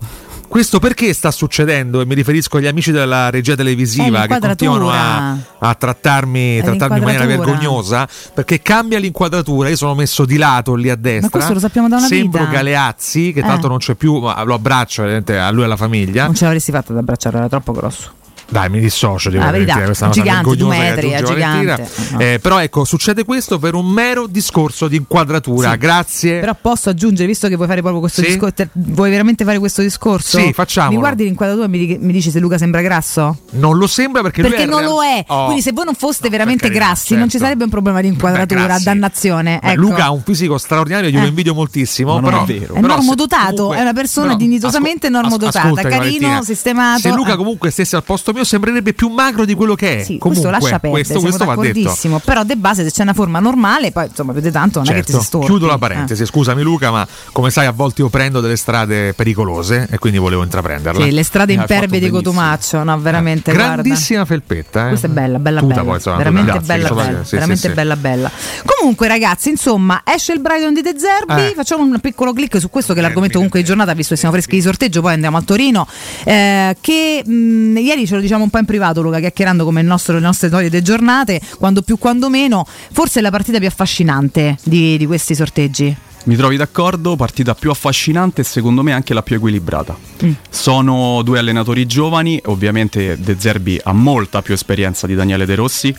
Questo 0.48 0.78
perché 0.78 1.12
sta 1.12 1.30
succedendo? 1.30 2.00
E 2.00 2.06
mi 2.06 2.14
riferisco 2.14 2.56
agli 2.56 2.66
amici 2.66 2.90
della 2.90 3.28
regia 3.30 3.54
televisiva 3.54 4.26
che 4.26 4.38
continuano 4.38 4.90
a, 4.90 5.36
a 5.58 5.74
trattarmi, 5.74 6.60
trattarmi 6.62 6.98
in 6.98 7.04
maniera 7.04 7.26
vergognosa 7.26 8.08
perché 8.32 8.60
cambia 8.62 8.98
l'inquadratura. 8.98 9.68
Io 9.68 9.76
sono 9.76 9.94
messo 9.94 10.24
di 10.24 10.36
lato 10.38 10.74
lì 10.74 10.88
a 10.88 10.96
destra. 10.96 11.28
questo 11.30 11.52
lo 11.52 11.58
sappiamo 11.60 11.88
da 11.88 11.98
una 11.98 12.06
Sembro 12.06 12.40
vita. 12.40 12.52
Galeazzi, 12.52 13.32
che 13.32 13.40
Eh. 13.40 13.46
l'altro 13.46 13.68
non 13.68 13.78
c'è 13.78 13.94
più, 13.94 14.18
ma 14.20 14.42
lo 14.42 14.54
abbraccio 14.54 15.02
a 15.02 15.50
lui 15.50 15.62
e 15.62 15.64
alla 15.64 15.76
famiglia. 15.76 16.24
Non 16.24 16.34
ce 16.34 16.44
l'avresti 16.44 16.72
fatta 16.72 16.92
ad 16.92 16.98
abbracciare, 16.98 17.36
era 17.36 17.48
troppo 17.48 17.72
grosso. 17.72 18.12
Dai, 18.50 18.70
mi 18.70 18.80
dissocio 18.80 19.28
di 19.28 19.36
Ah, 19.36 19.44
Valentina, 19.44 19.74
verità, 19.74 19.84
questa 19.86 20.04
è 20.04 20.08
una 20.08 20.16
cosa 20.16 20.30
gigante, 20.40 20.56
due 20.56 20.78
metri, 20.78 21.08
è 21.10 21.20
Valentina. 21.20 21.58
gigante. 21.74 21.90
No. 22.12 22.18
Eh, 22.20 22.38
però 22.40 22.58
ecco, 22.60 22.84
succede 22.86 23.24
questo 23.24 23.58
per 23.58 23.74
un 23.74 23.86
mero 23.86 24.26
discorso 24.26 24.88
di 24.88 24.96
inquadratura. 24.96 25.72
Sì. 25.72 25.76
Grazie. 25.76 26.40
Però 26.40 26.56
posso 26.58 26.88
aggiungere, 26.88 27.26
visto 27.28 27.46
che 27.48 27.56
vuoi 27.56 27.68
fare 27.68 27.80
proprio 27.82 28.00
questo 28.00 28.22
Sì. 28.22 28.28
discorso, 28.28 28.66
vuoi 28.72 29.10
veramente 29.10 29.44
fare 29.44 29.58
questo 29.58 29.82
discorso? 29.82 30.38
Sì, 30.38 30.54
facciamolo. 30.54 30.94
Mi 30.94 30.98
guardi 30.98 31.24
l'inquadratura 31.24 31.66
e 31.66 31.68
mi, 31.68 31.78
di- 31.86 31.98
mi 32.00 32.10
dici 32.12 32.30
se 32.30 32.38
Luca 32.40 32.56
sembra 32.56 32.80
grasso? 32.80 33.36
Non 33.50 33.76
lo 33.76 33.86
sembra 33.86 34.22
perché, 34.22 34.40
Perché, 34.40 34.64
non 34.64 34.78
real- 34.80 34.90
lo 34.92 35.02
è. 35.04 35.24
Oh. 35.26 35.44
Quindi 35.44 35.60
se 35.62 35.72
voi 35.72 35.84
non 35.84 35.94
foste 35.94 36.30
veramente 36.30 36.68
carità, 36.68 36.84
grassi, 36.86 37.14
non 37.16 37.24
ci 37.24 37.32
certo. 37.32 37.44
sarebbe 37.44 37.64
un 37.64 37.70
problema 37.70 38.00
di 38.00 38.06
inquadratura, 38.08 38.64
grassi. 38.64 38.84
dannazione. 38.84 39.58
Beh, 39.62 39.72
Ecco. 39.72 39.80
Luca 39.82 40.04
ha 40.04 40.10
un 40.10 40.22
fisico 40.22 40.56
straordinario, 40.56 41.10
glielo 41.10 41.26
Eh. 41.26 41.28
invidio 41.28 41.52
moltissimo. 41.52 42.14
Non 42.18 42.22
però, 42.30 42.42
è 42.44 42.46
vero. 42.46 42.74
È 42.76 42.80
però 42.80 42.94
normodotato, 42.94 43.52
comunque- 43.54 43.76
è 43.76 43.80
una 43.82 43.92
persona 43.92 44.26
però, 44.28 44.38
dignitosamente 44.38 45.06
asco- 45.08 45.20
normodotata, 45.20 45.82
carino, 45.86 46.42
sistemato. 46.42 47.00
Se 47.00 47.10
Luca 47.10 47.34
eh. 47.34 47.36
comunque 47.36 47.70
stesse 47.70 47.94
al 47.96 48.04
posto 48.04 48.32
mio, 48.38 48.44
sembrerebbe 48.46 48.92
più 48.94 49.08
magro 49.08 49.44
di 49.44 49.54
quello 49.54 49.74
che 49.74 49.98
è. 49.98 50.04
Sì, 50.04 50.18
comunque, 50.18 50.28
questo 50.30 50.50
lascia 50.50 50.78
perdere, 50.78 50.90
questo, 51.04 51.20
questo 51.20 51.44
va 51.44 51.56
detto. 51.56 52.20
Però 52.24 52.44
de 52.44 52.56
base 52.56 52.84
se 52.84 52.90
c'è 52.90 53.02
una 53.02 53.14
forma 53.14 53.38
normale, 53.40 53.92
poi 53.92 54.06
insomma, 54.06 54.32
più 54.32 54.40
di 54.40 54.50
tanto 54.50 54.80
non 54.82 54.88
è 54.88 54.94
che 54.94 55.00
ti 55.02 55.06
Certo, 55.12 55.20
si 55.20 55.26
storpi. 55.26 55.46
chiudo 55.46 55.66
la 55.66 55.74
Eh. 55.74 55.78
parentesi, 55.78 56.24
scusami 56.26 56.62
Luca, 56.62 56.90
ma 56.90 57.06
come 57.32 57.50
sai 57.50 57.66
a 57.66 57.72
volte 57.72 58.02
io 58.02 58.08
prendo 58.08 58.40
delle 58.40 58.56
strade 58.56 59.12
pericolose 59.14 59.86
e 59.90 59.98
quindi 59.98 60.18
volevo 60.18 60.42
intraprenderla. 60.42 61.04
Sì, 61.04 61.10
le 61.10 61.22
strade 61.22 61.52
Eh, 61.52 61.56
imperve 61.56 61.98
di. 61.98 62.08
Cotumaccio, 62.08 62.82
no, 62.84 62.98
veramente. 62.98 63.52
guarda. 63.52 63.74
Grandissima 63.82 64.24
felpetta, 64.24 64.86
eh. 64.86 64.88
Questa 64.88 65.06
è 65.06 65.10
bella, 65.10 65.38
bella, 65.38 65.60
Tuta 65.60 65.74
bella. 65.74 65.84
poi, 65.86 65.94
insomma, 65.96 66.16
veramente 66.16 66.50
grazie, 66.52 66.66
bella, 66.66 66.82
insomma, 66.88 67.04
bella. 67.06 67.24
sì, 67.24 67.34
veramente 67.34 67.68
sì. 67.68 67.74
bella, 67.74 67.96
bella. 67.96 68.30
Comunque, 68.64 69.08
ragazzi, 69.08 69.50
insomma, 69.50 70.02
esce 70.04 70.32
il 70.32 70.40
Brighton 70.40 70.74
di 70.74 70.80
De 70.80 70.94
Zerbi. 70.96 71.50
Eh. 71.50 71.52
Facciamo 71.54 71.82
un 71.84 71.98
piccolo 72.00 72.32
click 72.32 72.58
su 72.60 72.70
questo, 72.70 72.92
che 72.94 73.00
è 73.00 73.02
l'argomento 73.02 73.34
comunque 73.34 73.60
di 73.60 73.66
giornata, 73.66 73.92
visto 73.94 74.14
che 74.14 74.20
siamo 74.20 74.34
freschi 74.34 74.56
di 74.56 74.62
sorteggio. 74.62 75.00
Poi 75.02 75.12
andiamo 75.12 75.36
al 75.36 75.44
Torino. 75.44 75.86
eh, 76.24 76.76
che 76.80 77.22
mh, 77.24 77.76
ieri 77.78 78.06
ce 78.06 78.14
lo 78.16 78.20
diciamo 78.28 78.44
un 78.44 78.50
po' 78.50 78.58
in 78.58 78.66
privato, 78.66 79.00
Luca, 79.00 79.18
chiacchierando 79.20 79.64
come 79.64 79.80
il 79.80 79.86
nostro, 79.86 80.14
le 80.14 80.20
nostre 80.20 80.50
solite 80.50 80.82
giornate, 80.82 81.40
quando 81.56 81.80
più, 81.80 81.96
quando 81.96 82.28
meno. 82.28 82.66
Forse 82.92 83.20
è 83.20 83.22
la 83.22 83.30
partita 83.30 83.58
più 83.58 83.68
affascinante 83.68 84.58
di, 84.62 84.98
di 84.98 85.06
questi 85.06 85.34
sorteggi. 85.34 85.96
Mi 86.24 86.36
trovi 86.36 86.58
d'accordo? 86.58 87.16
Partita 87.16 87.54
più 87.54 87.70
affascinante 87.70 88.42
e 88.42 88.44
secondo 88.44 88.82
me 88.82 88.92
anche 88.92 89.14
la 89.14 89.22
più 89.22 89.36
equilibrata. 89.36 89.96
Mm. 90.22 90.32
Sono 90.50 91.22
due 91.22 91.38
allenatori 91.38 91.86
giovani, 91.86 92.38
ovviamente 92.46 93.18
De 93.18 93.36
Zerbi 93.38 93.80
ha 93.82 93.92
molta 93.92 94.42
più 94.42 94.52
esperienza 94.52 95.06
di 95.06 95.14
Daniele 95.14 95.46
De 95.46 95.54
Rossi, 95.54 95.94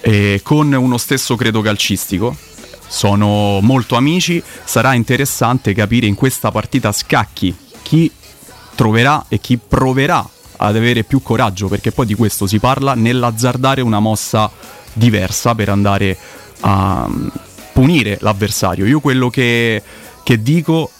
e 0.00 0.40
con 0.42 0.70
uno 0.74 0.98
stesso 0.98 1.36
credo 1.36 1.62
calcistico. 1.62 2.36
Sono 2.86 3.60
molto 3.62 3.96
amici, 3.96 4.42
sarà 4.64 4.92
interessante 4.92 5.72
capire 5.72 6.06
in 6.06 6.14
questa 6.16 6.50
partita 6.50 6.88
a 6.88 6.92
scacchi 6.92 7.56
chi 7.80 8.10
troverà 8.74 9.24
e 9.28 9.38
chi 9.38 9.56
proverà 9.56 10.28
ad 10.62 10.76
avere 10.76 11.04
più 11.04 11.22
coraggio, 11.22 11.68
perché 11.68 11.92
poi 11.92 12.06
di 12.06 12.14
questo 12.14 12.46
si 12.46 12.58
parla, 12.58 12.94
nell'azzardare 12.94 13.80
una 13.80 14.00
mossa 14.00 14.50
diversa 14.92 15.54
per 15.54 15.68
andare 15.68 16.16
a 16.60 17.06
mm, 17.08 17.28
punire 17.72 18.18
l'avversario. 18.20 18.86
Io 18.86 19.00
quello 19.00 19.28
che, 19.28 19.82
che 20.22 20.42
dico, 20.42 20.90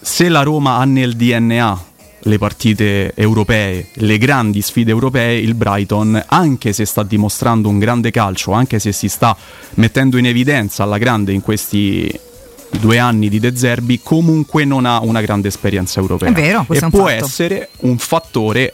se 0.00 0.28
la 0.28 0.42
Roma 0.42 0.76
ha 0.76 0.84
nel 0.84 1.14
DNA 1.14 1.84
le 2.24 2.38
partite 2.38 3.14
europee, 3.14 3.88
le 3.94 4.18
grandi 4.18 4.60
sfide 4.60 4.90
europee, 4.90 5.38
il 5.38 5.54
Brighton, 5.54 6.22
anche 6.26 6.72
se 6.72 6.84
sta 6.84 7.02
dimostrando 7.02 7.68
un 7.68 7.78
grande 7.78 8.10
calcio, 8.10 8.52
anche 8.52 8.78
se 8.78 8.92
si 8.92 9.08
sta 9.08 9.36
mettendo 9.74 10.18
in 10.18 10.26
evidenza 10.26 10.82
alla 10.82 10.98
grande 10.98 11.32
in 11.32 11.40
questi 11.40 12.28
due 12.70 12.98
anni 12.98 13.28
di 13.28 13.40
De 13.40 13.56
Zerbi, 13.56 14.00
comunque 14.02 14.64
non 14.64 14.86
ha 14.86 15.00
una 15.00 15.20
grande 15.20 15.48
esperienza 15.48 16.00
europea. 16.00 16.28
È 16.28 16.32
vero, 16.32 16.62
e 16.62 16.66
questo 16.66 16.84
è 16.84 16.88
un 16.88 16.92
può 16.92 17.08
fatto. 17.08 17.24
essere 17.24 17.68
un 17.80 17.98
fattore 17.98 18.72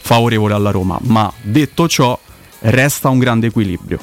favorevole 0.00 0.54
alla 0.54 0.70
Roma, 0.70 0.98
ma 1.02 1.32
detto 1.42 1.88
ciò 1.88 2.18
resta 2.60 3.08
un 3.08 3.18
grande 3.18 3.46
equilibrio. 3.48 3.98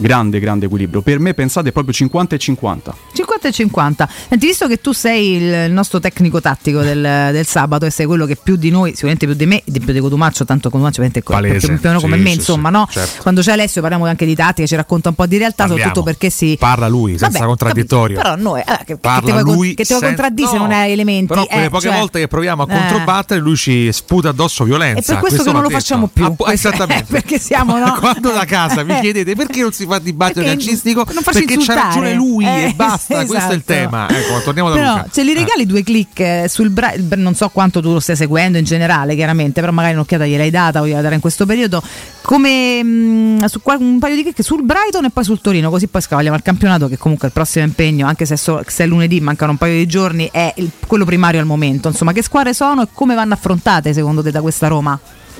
Grande, 0.00 0.38
grande 0.38 0.66
equilibrio. 0.66 1.00
Per 1.02 1.18
me 1.18 1.34
pensate 1.34 1.72
proprio 1.72 1.92
50 1.92 2.36
e 2.36 2.38
50. 2.38 2.94
50 3.14 3.48
e 3.48 3.52
50. 3.52 4.08
Senti, 4.28 4.46
visto 4.46 4.68
che 4.68 4.80
tu 4.80 4.92
sei 4.92 5.32
il 5.32 5.72
nostro 5.72 5.98
tecnico 5.98 6.40
tattico 6.40 6.80
del, 6.82 7.00
del 7.32 7.46
sabato 7.46 7.84
e 7.84 7.90
sei 7.90 8.06
quello 8.06 8.24
che 8.24 8.36
più 8.36 8.54
di 8.54 8.70
noi, 8.70 8.90
sicuramente 8.90 9.26
più 9.26 9.34
di 9.34 9.46
me, 9.46 9.56
e 9.64 9.80
più 9.80 9.92
di 9.92 9.98
Cotumaccio, 9.98 10.44
tanto 10.44 10.70
Cotumaccio 10.70 11.02
Palese. 11.24 11.66
più, 11.66 11.78
più 11.78 11.88
o 11.88 11.92
meno 11.92 12.00
come 12.00 12.16
Sì, 12.16 12.22
me, 12.22 12.30
sì, 12.30 12.36
insomma, 12.36 12.68
sì, 12.68 12.74
no? 12.74 12.88
certo. 12.88 13.22
Quando 13.22 13.40
c'è 13.40 13.52
Alessio 13.52 13.80
parliamo 13.80 14.06
anche 14.06 14.24
di 14.24 14.34
tattica, 14.36 14.66
ci 14.68 14.76
racconta 14.76 15.08
un 15.08 15.14
po' 15.16 15.26
di 15.26 15.36
realtà, 15.36 15.64
Parliamo. 15.66 15.78
soprattutto 15.80 16.04
perché 16.04 16.30
si... 16.30 16.56
Parla 16.58 16.86
lui, 16.86 17.18
senza 17.18 17.30
Vabbè, 17.30 17.44
contraddittorio. 17.46 18.16
Però 18.20 18.36
noi, 18.36 18.60
eh, 18.60 18.64
che, 18.64 18.84
che 18.84 18.96
Parla 18.98 19.34
te 19.34 19.42
vuoi, 19.42 19.54
lui 19.56 19.68
che 19.74 19.84
te 19.84 19.94
vuoi 19.94 19.98
sen- 20.00 20.08
contraddire 20.14 20.52
no, 20.52 20.58
non 20.58 20.70
hai 20.72 20.92
elementi. 20.92 21.26
Però 21.26 21.44
quelle 21.44 21.64
eh, 21.64 21.70
poche 21.70 21.88
cioè- 21.88 21.98
volte 21.98 22.18
che 22.20 22.28
proviamo 22.28 22.62
a 22.62 22.66
Eh. 22.72 22.78
controbattere, 22.78 23.40
lui 23.40 23.56
ci 23.56 23.90
sputa 23.92 24.28
addosso 24.28 24.62
violenza. 24.62 25.00
È 25.00 25.14
per 25.14 25.18
questo, 25.18 25.38
che 25.38 25.44
va 25.46 25.52
non 25.52 25.62
lo 25.62 25.68
detto. 25.68 25.80
facciamo 25.80 26.06
più. 26.06 26.24
Ah, 26.24 26.30
Questo- 26.30 26.68
esattamente. 26.68 27.06
perché 27.10 27.38
siamo, 27.40 27.78
no? 27.78 27.94
Quando 27.98 28.30
da 28.30 28.44
casa 28.44 28.82
vi 28.84 28.94
chiedete 29.00 29.34
perché 29.34 29.60
non 29.62 29.72
si 29.72 29.86
fa 29.88 29.98
dibattito 29.98 30.40
Perché 30.40 30.56
calcistico, 30.56 31.04
perché 31.04 31.56
c'ha 31.58 31.74
ragione 31.74 32.14
lui 32.14 32.44
Eh, 32.44 32.64
e 32.68 32.72
basta. 32.76 33.14
Questo 33.16 33.34
è 33.34 33.38
il 33.38 33.44
esatto. 33.46 33.62
tema. 33.64 34.08
Ecco, 34.08 34.40
torniamo 34.44 34.68
da 34.70 34.74
Però 34.76 34.96
Luca. 34.98 35.08
se 35.10 35.24
li 35.24 35.34
regali 35.34 35.66
due 35.66 35.82
click 35.82 36.20
eh, 36.20 36.44
sul 36.48 36.70
Bra- 36.70 36.92
non 37.16 37.34
so 37.34 37.48
quanto 37.48 37.80
tu 37.80 37.92
lo 37.92 38.00
stai 38.00 38.14
seguendo 38.16 38.58
in 38.58 38.64
generale, 38.64 39.14
chiaramente, 39.14 39.60
però 39.60 39.72
magari 39.72 39.94
un'occhiata 39.94 40.26
gliel'hai 40.26 40.50
data 40.50 40.80
o 40.80 40.86
gliela 40.86 41.00
dare 41.00 41.14
in 41.16 41.20
questo 41.20 41.46
periodo. 41.46 41.82
Come 42.22 42.82
mh, 42.82 43.44
su 43.46 43.62
qua- 43.62 43.76
un 43.78 43.98
paio 43.98 44.14
di 44.16 44.22
click 44.22 44.42
sul 44.42 44.62
Brighton 44.62 45.06
e 45.06 45.10
poi 45.10 45.24
sul 45.24 45.40
Torino, 45.40 45.70
così 45.70 45.86
poi 45.86 46.02
scavalliamo 46.02 46.36
al 46.36 46.42
campionato, 46.42 46.88
che 46.88 46.98
comunque 46.98 47.28
il 47.28 47.32
prossimo 47.32 47.64
impegno, 47.64 48.06
anche 48.06 48.26
se, 48.26 48.34
è 48.34 48.36
so- 48.36 48.62
se 48.66 48.84
è 48.84 48.86
lunedì, 48.86 49.20
mancano 49.20 49.52
un 49.52 49.56
paio 49.58 49.74
di 49.74 49.86
giorni, 49.86 50.28
è 50.30 50.52
il- 50.56 50.70
quello 50.86 51.04
primario 51.04 51.40
al 51.40 51.46
momento. 51.46 51.88
Insomma, 51.88 52.12
che 52.12 52.22
squadre 52.22 52.52
sono 52.52 52.82
e 52.82 52.88
come 52.92 53.14
vanno 53.14 53.34
affrontate 53.34 53.92
secondo 53.94 54.22
te 54.22 54.30
da 54.30 54.40
questa 54.42 54.66
Roma? 54.68 54.98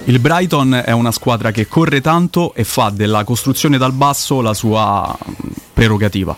Il 0.08 0.20
Brighton 0.20 0.84
è 0.86 0.92
una 0.92 1.12
squadra 1.12 1.50
che 1.50 1.68
corre 1.68 2.00
tanto 2.00 2.54
e 2.54 2.64
fa 2.64 2.88
della 2.88 3.24
costruzione 3.24 3.76
dal 3.76 3.92
basso 3.92 4.40
la 4.40 4.54
sua 4.54 5.14
mm, 5.14 5.32
prerogativa. 5.74 6.34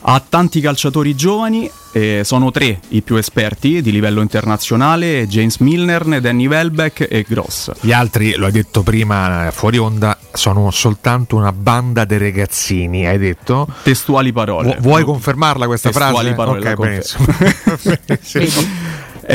Ha 0.00 0.22
tanti 0.26 0.60
calciatori 0.60 1.16
giovani, 1.16 1.68
eh, 1.90 2.22
sono 2.24 2.52
tre 2.52 2.78
i 2.90 3.02
più 3.02 3.16
esperti 3.16 3.82
di 3.82 3.90
livello 3.90 4.20
internazionale, 4.20 5.26
James 5.26 5.58
Milner, 5.58 6.20
Danny 6.20 6.46
Welbeck 6.46 7.08
e 7.10 7.26
Gross. 7.28 7.72
Gli 7.80 7.90
altri, 7.90 8.36
lo 8.36 8.46
hai 8.46 8.52
detto 8.52 8.84
prima 8.84 9.50
fuori 9.50 9.78
onda, 9.78 10.16
sono 10.32 10.70
soltanto 10.70 11.34
una 11.34 11.52
banda 11.52 12.04
di 12.04 12.18
ragazzini, 12.18 13.04
hai 13.04 13.18
detto? 13.18 13.66
Testuali 13.82 14.32
parole. 14.32 14.76
Vu- 14.76 14.80
vuoi 14.82 15.02
confermarla 15.02 15.66
questa 15.66 15.90
Testuali 15.90 16.32
frase? 16.32 16.34
parole, 16.34 16.58
Ok, 16.60 16.64
la 16.64 16.74
benissimo. 16.76 17.26
È 18.06 18.18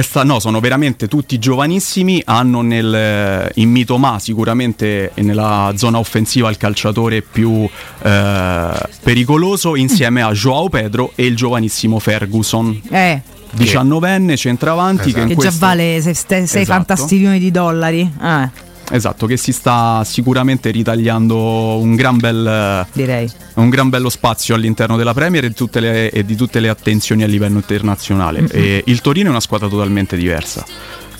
sta- 0.01 0.23
no, 0.23 0.39
sono 0.39 0.59
veramente 0.59 1.07
tutti 1.07 1.37
giovanissimi, 1.37 2.21
hanno 2.25 2.61
nel, 2.61 3.49
in 3.55 3.69
Mitoma 3.69 4.17
sicuramente 4.19 5.11
nella 5.15 5.73
zona 5.75 5.99
offensiva 5.99 6.49
il 6.49 6.57
calciatore 6.57 7.21
più 7.21 7.67
eh, 8.01 8.71
pericoloso 9.03 9.75
insieme 9.75 10.21
a 10.23 10.31
Joao 10.31 10.69
Pedro 10.69 11.11
e 11.15 11.25
il 11.25 11.35
giovanissimo 11.35 11.99
Ferguson. 11.99 12.81
Eh, 12.89 13.21
19enne 13.55 14.35
centravanti 14.35 15.13
che 15.13 15.19
in 15.19 15.27
che 15.27 15.35
già 15.35 15.41
questo- 15.41 15.65
vale 15.65 16.01
6 16.01 16.13
Esatto. 16.41 16.63
fantastiglioni 16.65 17.37
di 17.37 17.51
dollari. 17.51 18.11
Eh, 18.21 18.49
Esatto, 18.93 19.25
che 19.25 19.37
si 19.37 19.51
sta 19.51 20.03
sicuramente 20.05 20.69
ritagliando 20.69 21.79
un 21.79 21.95
gran 21.95 22.17
bel 22.17 22.85
direi. 22.91 23.27
un 23.55 23.69
gran 23.69 23.89
bello 23.89 24.07
spazio 24.07 24.53
all'interno 24.53 24.97
della 24.97 25.15
Premier 25.15 25.45
e 25.45 25.47
di 25.47 25.55
tutte 25.55 25.79
le, 25.79 26.23
di 26.23 26.35
tutte 26.35 26.59
le 26.59 26.69
attenzioni 26.69 27.23
a 27.23 27.27
livello 27.27 27.55
internazionale. 27.55 28.41
Mm-mm. 28.41 28.49
E 28.51 28.83
il 28.85 29.01
Torino 29.01 29.29
è 29.29 29.31
una 29.31 29.39
squadra 29.39 29.67
totalmente 29.67 30.15
diversa. 30.15 30.63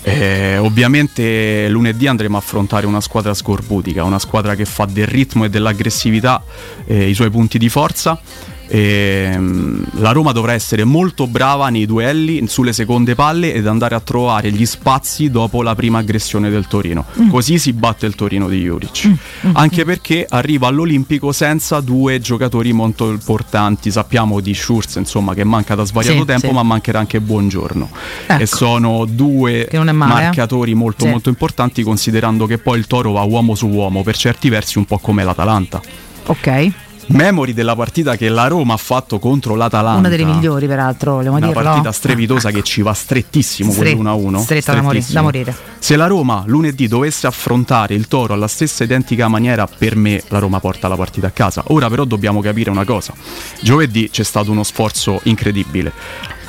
Eh, 0.02 0.56
ovviamente 0.58 1.66
lunedì 1.68 2.06
andremo 2.06 2.36
a 2.36 2.38
affrontare 2.38 2.86
una 2.86 3.00
squadra 3.00 3.34
scorbutica, 3.34 4.04
una 4.04 4.20
squadra 4.20 4.54
che 4.54 4.66
fa 4.66 4.84
del 4.84 5.08
ritmo 5.08 5.44
e 5.44 5.50
dell'aggressività 5.50 6.44
eh, 6.86 7.08
i 7.08 7.14
suoi 7.14 7.30
punti 7.30 7.58
di 7.58 7.68
forza. 7.68 8.20
Ehm, 8.66 9.84
la 9.98 10.12
Roma 10.12 10.32
dovrà 10.32 10.52
essere 10.52 10.84
molto 10.84 11.26
brava 11.26 11.68
nei 11.68 11.86
duelli 11.86 12.46
sulle 12.46 12.72
seconde 12.72 13.14
palle 13.14 13.52
ed 13.52 13.66
andare 13.66 13.94
a 13.94 14.00
trovare 14.00 14.50
gli 14.50 14.66
spazi 14.66 15.30
dopo 15.30 15.62
la 15.62 15.74
prima 15.74 15.98
aggressione 15.98 16.50
del 16.50 16.66
Torino. 16.66 17.04
Mm. 17.20 17.28
Così 17.28 17.58
si 17.58 17.72
batte 17.72 18.06
il 18.06 18.14
Torino 18.14 18.48
di 18.48 18.60
Juric. 18.60 19.10
Anche 19.52 19.84
perché 19.84 20.26
arriva 20.28 20.68
all'Olimpico 20.68 21.32
senza 21.32 21.80
due 21.80 22.20
giocatori 22.20 22.72
molto 22.72 23.10
importanti. 23.10 23.90
Sappiamo 23.90 24.40
di 24.40 24.54
Schurz, 24.54 24.96
insomma, 24.96 25.34
che 25.34 25.44
manca 25.44 25.74
da 25.74 25.84
svariato 25.84 26.20
Sì, 26.20 26.24
tempo, 26.24 26.48
sì. 26.48 26.52
ma 26.52 26.62
mancherà 26.62 26.98
anche 26.98 27.20
Buongiorno. 27.20 27.90
Ecco. 28.26 28.42
E 28.42 28.46
sono 28.46 29.04
due 29.04 29.68
eh. 29.68 29.92
marcatori 29.92 30.74
molto 30.74 31.04
Sì. 31.04 31.10
molto 31.10 31.28
importanti, 31.28 31.82
considerando 31.82 32.46
che 32.46 32.58
poi 32.58 32.78
il 32.78 32.86
Toro 32.86 33.12
va 33.12 33.22
uomo 33.22 33.54
su 33.54 33.68
uomo, 33.68 34.02
per 34.02 34.16
certi 34.16 34.48
versi 34.48 34.78
un 34.78 34.84
po' 34.84 34.98
come 34.98 35.24
l'Atalanta. 35.24 35.80
Ok. 36.26 36.72
Memori 37.06 37.52
della 37.52 37.76
partita 37.76 38.16
che 38.16 38.28
la 38.28 38.46
Roma 38.46 38.74
ha 38.74 38.78
fatto 38.78 39.18
contro 39.18 39.54
l'Atalanta. 39.54 39.98
Una 39.98 40.08
delle 40.08 40.24
migliori, 40.24 40.66
peraltro, 40.66 41.14
vogliamo 41.16 41.36
Una 41.36 41.46
dirlo. 41.48 41.62
partita 41.62 41.92
strepitosa 41.92 42.50
che 42.50 42.62
ci 42.62 42.80
va 42.82 42.92
strettissimo 42.94 43.70
Stre- 43.72 43.94
quell'1-1. 43.94 44.38
stretta 44.38 44.72
da 44.72 44.80
morire- 44.82 45.02
Strettissimo. 45.02 45.14
da 45.14 45.22
morire. 45.22 45.56
Se 45.78 45.96
la 45.96 46.06
Roma 46.06 46.42
lunedì 46.46 46.88
dovesse 46.88 47.26
affrontare 47.26 47.94
il 47.94 48.08
Toro 48.08 48.32
alla 48.34 48.48
stessa 48.48 48.84
identica 48.84 49.28
maniera, 49.28 49.66
per 49.66 49.96
me 49.96 50.22
la 50.28 50.38
Roma 50.38 50.60
porta 50.60 50.88
la 50.88 50.96
partita 50.96 51.26
a 51.26 51.30
casa. 51.30 51.62
Ora 51.68 51.88
però 51.90 52.04
dobbiamo 52.04 52.40
capire 52.40 52.70
una 52.70 52.84
cosa. 52.84 53.12
Giovedì 53.60 54.08
c'è 54.10 54.22
stato 54.24 54.50
uno 54.50 54.62
sforzo 54.62 55.20
incredibile. 55.24 55.92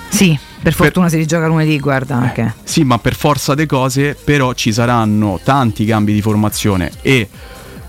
Sì, 0.07 0.37
per 0.61 0.73
fortuna 0.73 1.09
si 1.09 1.17
rigioca 1.17 1.47
lunedì, 1.47 1.77
guarda 1.79 2.15
anche. 2.15 2.55
Sì, 2.63 2.83
ma 2.85 2.97
per 2.97 3.15
forza 3.15 3.53
di 3.53 3.65
cose, 3.65 4.15
però 4.15 4.53
ci 4.53 4.71
saranno 4.71 5.39
tanti 5.43 5.83
cambi 5.85 6.13
di 6.13 6.21
formazione 6.21 6.91
e 7.01 7.27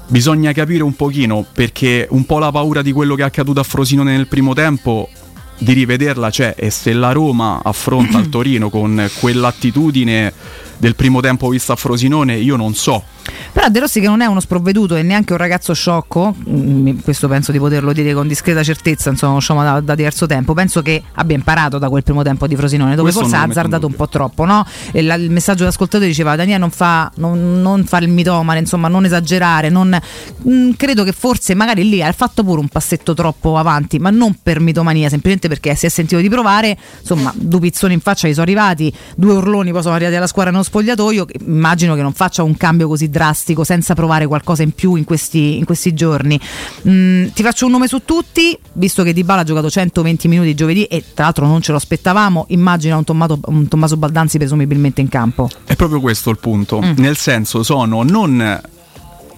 bisogna 0.09 0.53
capire 0.53 0.83
un 0.83 0.95
pochino 0.95 1.45
perché 1.53 2.07
un 2.11 2.25
po' 2.25 2.39
la 2.39 2.51
paura 2.51 2.83
di 2.83 2.93
quello 2.93 3.15
che 3.15 3.23
è 3.23 3.25
accaduto 3.25 3.61
a 3.61 3.65
Frosinone 3.65 4.17
nel 4.17 4.29
primo 4.29 4.55
tempo 4.55 5.09
di 5.59 5.73
rivederla 5.73 6.31
c'è 6.31 6.55
e 6.57 6.71
se 6.71 6.93
la 6.93 7.13
Roma 7.13 7.61
affronta 7.63 8.19
il 8.21 8.29
Torino 8.29 8.71
con 8.71 9.09
quell'attitudine 9.19 10.33
del 10.79 10.95
primo 10.95 11.21
tempo 11.21 11.49
vista 11.49 11.73
a 11.73 11.77
Frosinone, 11.77 12.37
io 12.37 12.57
non 12.57 12.75
so. 12.75 13.03
Però 13.53 13.69
De 13.69 13.81
Rossi 13.81 14.01
che 14.01 14.07
non 14.07 14.21
è 14.21 14.27
uno 14.27 14.41
sprovveduto 14.41 14.97
e 14.97 15.03
neanche 15.03 15.33
un 15.33 15.39
ragazzo 15.39 15.73
sciocco, 15.73 16.35
mm, 16.49 16.99
questo 16.99 17.29
penso 17.29 17.53
di 17.53 17.59
poterlo 17.59 17.93
dire 17.93 18.13
con 18.15 18.29
discreta 18.29 18.63
certezza, 18.63 19.11
insomma, 19.11 19.33
conosciamo 19.33 19.63
da, 19.63 19.81
da 19.81 19.95
diverso 19.95 20.27
tempo, 20.27 20.53
penso 20.55 20.83
che 20.83 21.03
abbia 21.15 21.37
imparato 21.37 21.79
da 21.79 21.89
quel 21.89 22.03
primo 22.03 22.23
tempo 22.23 22.47
di 22.47 22.57
Frosinone, 22.57 22.91
dove 22.91 23.11
Questo 23.11 23.21
forse 23.21 23.37
ha 23.37 23.43
azzardato 23.43 23.87
un 23.87 23.95
po' 23.95 24.09
troppo, 24.09 24.45
no? 24.45 24.67
La- 24.93 25.15
il 25.15 25.31
messaggio 25.31 25.61
dell'ascoltatore 25.61 26.09
diceva 26.09 26.37
Daniele 26.37 26.59
non 26.59 26.71
fa 26.71 27.11
non, 27.17 27.63
non 27.63 27.85
fare 27.85 28.05
il 28.05 28.11
mitomane, 28.11 28.61
insomma, 28.61 28.89
non 28.89 29.05
esagerare, 29.05 29.69
non, 29.69 29.99
mm, 30.49 30.73
credo 30.77 31.05
che 31.05 31.13
forse 31.13 31.55
magari 31.55 31.89
lì 31.89 32.03
ha 32.03 32.13
fatto 32.13 32.45
pure 32.45 32.61
un 32.61 32.69
passetto 32.69 33.15
troppo 33.15 33.57
avanti, 33.57 33.99
ma 33.99 34.11
non 34.11 34.37
per 34.43 34.61
mitomania, 34.61 35.09
semplicemente 35.09 35.49
perché 35.49 35.75
si 35.75 35.87
è 35.87 35.89
sentito 35.89 36.21
di 36.21 36.29
provare, 36.29 36.77
insomma, 37.01 37.33
due 37.35 37.61
pizzoni 37.61 37.95
in 37.95 38.01
faccia 38.01 38.29
gli 38.29 38.33
sono 38.33 38.43
arrivati, 38.43 38.93
due 39.17 39.33
urloni 39.35 39.73
poi 39.73 39.83
sono 39.83 39.95
arrivati 39.95 40.17
alla 40.17 40.27
squadra 40.27 40.51
nello 40.51 40.63
spogliatoio, 40.63 41.27
immagino 41.47 41.95
che 41.95 42.03
non 42.03 42.13
faccia 42.13 42.43
un 42.43 42.57
cambio 42.57 42.89
così 42.89 43.09
drastico 43.17 43.65
senza 43.65 43.95
provare 43.95 44.27
qualcosa 44.27 44.63
in 44.63 44.73
più 44.73 44.95
in 44.97 45.05
questi, 45.05 45.57
in 45.57 45.65
questi 45.65 45.95
giorni. 45.95 46.39
Mm, 46.87 47.29
ti 47.29 47.43
faccio 47.43 47.65
un 47.65 47.73
nome 47.73 47.89
su 47.89 48.03
tutti, 48.05 48.57
visto 48.75 49.03
che 49.03 49.15
Dybala 49.15 49.41
ha 49.41 49.45
giocato 49.45 49.71
120 49.71 50.29
minuti 50.29 50.55
giovedì 50.55 50.85
e 50.85 51.03
tra 51.15 51.25
l'altro 51.25 51.47
non 51.47 51.63
ce 51.63 51.71
lo 51.71 51.79
aspettavamo, 51.79 52.45
immagina 52.51 52.97
un, 52.99 53.05
Tommato- 53.05 53.41
un 53.47 53.67
Tommaso 53.69 53.97
Baldanzi 53.97 54.37
presumibilmente 54.37 55.01
in 55.01 55.09
campo. 55.09 55.49
È 55.65 55.75
proprio 55.77 56.01
questo 56.01 56.29
il 56.29 56.39
punto. 56.39 56.81
Mm. 56.83 56.93
Nel 56.99 57.17
senso, 57.17 57.63
sono 57.63 58.03
non 58.03 58.61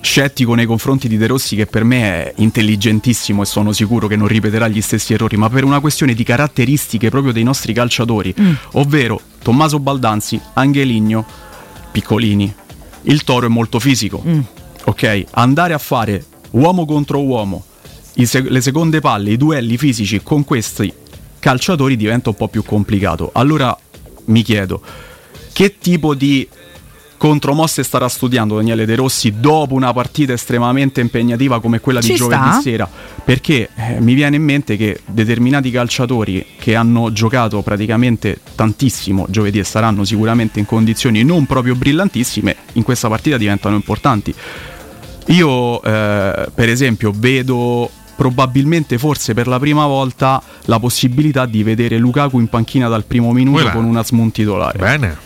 scettico 0.01 0.55
nei 0.55 0.67
confronti 0.67 1.09
di 1.09 1.17
De 1.17 1.27
Rossi, 1.27 1.57
che 1.57 1.67
per 1.67 1.85
me 1.85 2.01
è 2.03 2.33
intelligentissimo 2.37 3.43
e 3.43 3.47
sono 3.47 3.73
sicuro 3.73 4.07
che 4.07 4.17
non 4.17 4.29
ripeterà 4.29 4.69
gli 4.69 4.81
stessi 4.81 5.13
errori, 5.13 5.37
ma 5.37 5.49
per 5.49 5.65
una 5.65 5.81
questione 5.81 6.15
di 6.15 6.23
caratteristiche 6.25 7.11
proprio 7.11 7.33
dei 7.33 7.43
nostri 7.45 7.73
calciatori, 7.73 8.35
Mm. 8.41 8.53
ovvero 8.73 9.21
Tommaso 9.43 9.79
Baldanzi, 9.79 10.41
Angeligno, 10.55 11.25
piccolini. 11.93 12.55
Il 13.03 13.25
toro 13.25 13.47
è 13.47 13.49
molto 13.49 13.79
fisico. 13.79 14.23
Mm. 14.27 14.41
Ok, 14.85 15.25
andare 15.33 15.75
a 15.75 15.79
fare 15.79 16.25
uomo 16.51 16.85
contro 16.87 17.23
uomo, 17.23 17.65
i 18.15 18.27
sec- 18.27 18.49
le 18.49 18.61
seconde 18.61 19.01
palle, 19.01 19.31
i 19.33 19.37
duelli 19.37 19.77
fisici 19.77 20.23
con 20.23 20.45
questi 20.45 20.93
calciatori 21.39 21.97
diventa 21.97 22.31
un 22.31 22.37
po' 22.37 22.49
più 22.49 22.63
complicato. 22.65 23.31
Allora 23.35 23.77
mi 24.27 24.43
chiedo, 24.43 24.81
che 25.53 25.79
tipo 25.79 26.15
di 26.15 26.49
contromosse 27.19 27.83
starà 27.83 28.09
studiando 28.09 28.57
Daniele 28.57 28.87
De 28.87 28.95
Rossi 28.95 29.35
dopo 29.39 29.75
una 29.75 29.93
partita 29.93 30.33
estremamente 30.33 31.03
impegnativa 31.03 31.61
come 31.61 31.81
quella 31.81 32.01
di 32.01 32.07
Ci 32.07 32.15
giovedì 32.15 32.49
sta. 32.51 32.61
sera? 32.63 32.89
Perché 33.25 33.69
eh, 33.75 34.01
mi 34.01 34.15
viene 34.15 34.37
in 34.37 34.43
mente 34.43 34.79
che 34.79 35.01
determinati 35.05 35.71
calciatori 35.71 36.47
che 36.59 36.75
hanno 36.75 37.13
giocato 37.13 37.61
praticamente 37.61 38.39
tantissimo 38.55 39.27
giovedì 39.29 39.59
e 39.59 39.65
saranno 39.65 40.05
sicuramente 40.05 40.59
in 40.59 40.65
condizioni 40.65 41.23
non 41.25 41.45
proprio 41.45 41.75
brillantissime, 41.75 42.57
in 42.75 42.83
questa 42.83 43.09
partita 43.09 43.37
diventano 43.37 43.75
importanti. 43.75 44.35
Io, 45.27 45.83
eh, 45.83 46.49
per 46.55 46.69
esempio, 46.71 47.13
vedo 47.15 47.91
probabilmente, 48.17 48.99
forse 48.99 49.35
per 49.35 49.47
la 49.47 49.59
prima 49.59 49.87
volta, 49.87 50.43
la 50.65 50.81
possibilità 50.81 51.47
di 51.47 51.63
vedere 51.63 51.99
Lukaku 51.99 52.41
in 52.41 52.49
panchina 52.49 52.89
dal 52.89 53.05
primo 53.05 53.33
minuto 53.33 53.59
Quella. 53.59 53.73
con 53.73 53.85
una 53.85 54.01
Asmun 54.01 54.33
titolare. 54.33 54.79
Bene. 54.79 55.17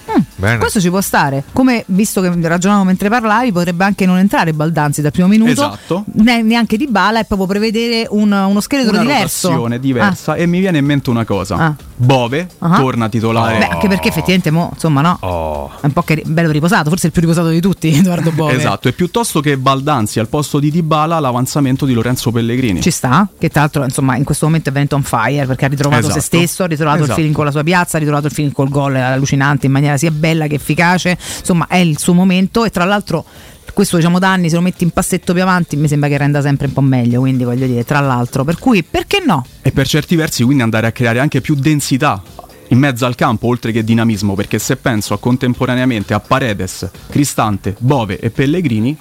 Bene. 0.43 0.59
Questo 0.59 0.81
ci 0.81 0.89
può 0.91 1.01
stare. 1.01 1.45
Come 1.53 1.85
visto 1.87 2.21
che 2.21 2.29
ragionavo 2.41 2.83
mentre 2.83 3.09
parlavi, 3.09 3.53
potrebbe 3.53 3.85
anche 3.85 4.07
non 4.07 4.19
entrare 4.19 4.53
Baldanzi 4.53 5.01
dal 5.01 5.13
primo 5.13 5.29
minuto, 5.29 5.51
Esatto. 5.53 6.05
ne- 6.15 6.43
neanche 6.43 6.77
di 6.77 6.89
bala, 6.89 7.21
e 7.21 7.25
proprio 7.25 7.47
prevedere 7.47 8.09
un- 8.11 8.33
uno 8.33 8.61
scheletro 8.61 8.91
una 8.93 9.03
diverso. 9.03 9.49
rotazione 9.49 9.79
diversa 9.79 10.35
e 10.35 10.47
mi 10.47 10.59
viene 10.59 10.79
in 10.79 10.85
mente 10.85 11.11
una 11.11 11.25
cosa. 11.25 11.57
Ah. 11.57 11.75
Bove 11.95 12.49
Ah. 12.59 12.77
torna 12.81 13.09
titolare. 13.09 13.59
Beh, 13.59 13.67
anche 13.69 13.87
perché 13.87 14.09
effettivamente, 14.09 14.51
mo, 14.51 14.71
insomma, 14.73 15.01
no. 15.01 15.71
È 15.81 15.87
un 15.87 15.93
po' 15.93 16.03
che 16.03 16.15
ri- 16.15 16.23
bello 16.27 16.51
riposato, 16.51 16.89
forse 16.91 17.07
il 17.07 17.13
più 17.13 17.21
riposato 17.21 17.49
di 17.49 17.61
tutti, 17.61 17.93
Edoardo 17.95 18.33
Bove. 18.33 18.57
Esatto, 18.57 18.89
e 18.89 18.93
piuttosto 18.93 19.41
che 19.41 19.57
Baldanzi 19.57 20.19
al 20.19 20.27
posto 20.27 20.59
di 20.59 20.73
Dybala 20.73 21.21
l'avanzamento 21.21 21.87
di 21.87 21.93
Lorenzo 21.93 22.33
Pellegrini. 22.33 22.81
Ci 22.83 22.91
sta, 22.91 23.29
che 23.39 23.49
tra 23.49 23.61
l'altro 23.61 23.85
insomma 23.85 24.17
in 24.17 24.25
questo 24.25 24.47
momento 24.47 24.71
è 24.71 24.73
venuto 24.73 24.97
on 24.97 25.03
fire 25.05 25.47
perché 25.47 25.67
ha 25.67 25.69
ritrovato 25.69 26.01
Esatto. 26.07 26.15
se 26.19 26.27
stesso, 26.27 26.65
ha 26.65 26.67
ritrovato 26.67 26.97
il 26.99 27.03
Esatto. 27.05 27.15
feeling 27.19 27.37
con 27.37 27.45
la 27.45 27.53
sua 27.53 27.63
piazza, 27.63 27.97
ha 27.97 28.01
ritrovato 28.01 28.27
il 28.27 28.33
feeling 28.33 28.53
col 28.55 28.69
gol 28.69 28.97
allucinante 28.97 29.67
in 29.67 29.73
maniera 29.73 29.97
sia 29.97 30.11
bella 30.11 30.31
che 30.47 30.55
efficace, 30.55 31.17
insomma 31.39 31.67
è 31.69 31.77
il 31.77 31.99
suo 31.99 32.15
momento 32.15 32.65
e 32.65 32.71
tra 32.71 32.85
l'altro 32.85 33.25
questo 33.73 33.97
diciamo 33.97 34.19
da 34.19 34.31
anni 34.31 34.51
se 34.51 34.57
lo 34.57 34.61
metti 34.61 34.85
in 34.85 34.91
passetto 34.91 35.33
più 35.33 35.41
avanti 35.41 35.77
mi 35.77 35.89
sembra 35.89 36.09
che 36.09 36.19
renda 36.19 36.41
sempre 36.41 36.67
un 36.67 36.73
po' 36.73 36.81
meglio, 36.81 37.21
quindi 37.21 37.45
voglio 37.45 37.67
dire 37.67 37.85
tra 37.85 38.01
l'altro, 38.01 38.45
per 38.45 38.59
cui 38.59 38.83
perché 38.83 39.23
no? 39.25 39.47
E 39.63 39.73
per 39.73 39.87
certi 39.87 40.17
versi 40.17 40.43
quindi 40.43 40.63
andare 40.63 40.87
a 40.87 40.93
creare 40.93 41.19
anche 41.19 41.41
più 41.41 41.55
densità 41.55 42.23
in 42.69 42.79
mezzo 42.79 43.05
al 43.05 43.15
campo 43.15 43.49
oltre 43.49 43.71
che 43.71 43.85
dinamismo, 43.85 44.35
perché 44.35 44.59
se 44.59 44.77
penso 44.77 45.15
a 45.15 45.19
contemporaneamente 45.19 46.15
a 46.15 46.21
Paredes, 46.21 46.91
Cristante, 47.09 47.77
Bove 47.79 48.19
e 48.19 48.31
Pellegrini, 48.31 48.97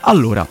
allora 0.00 0.46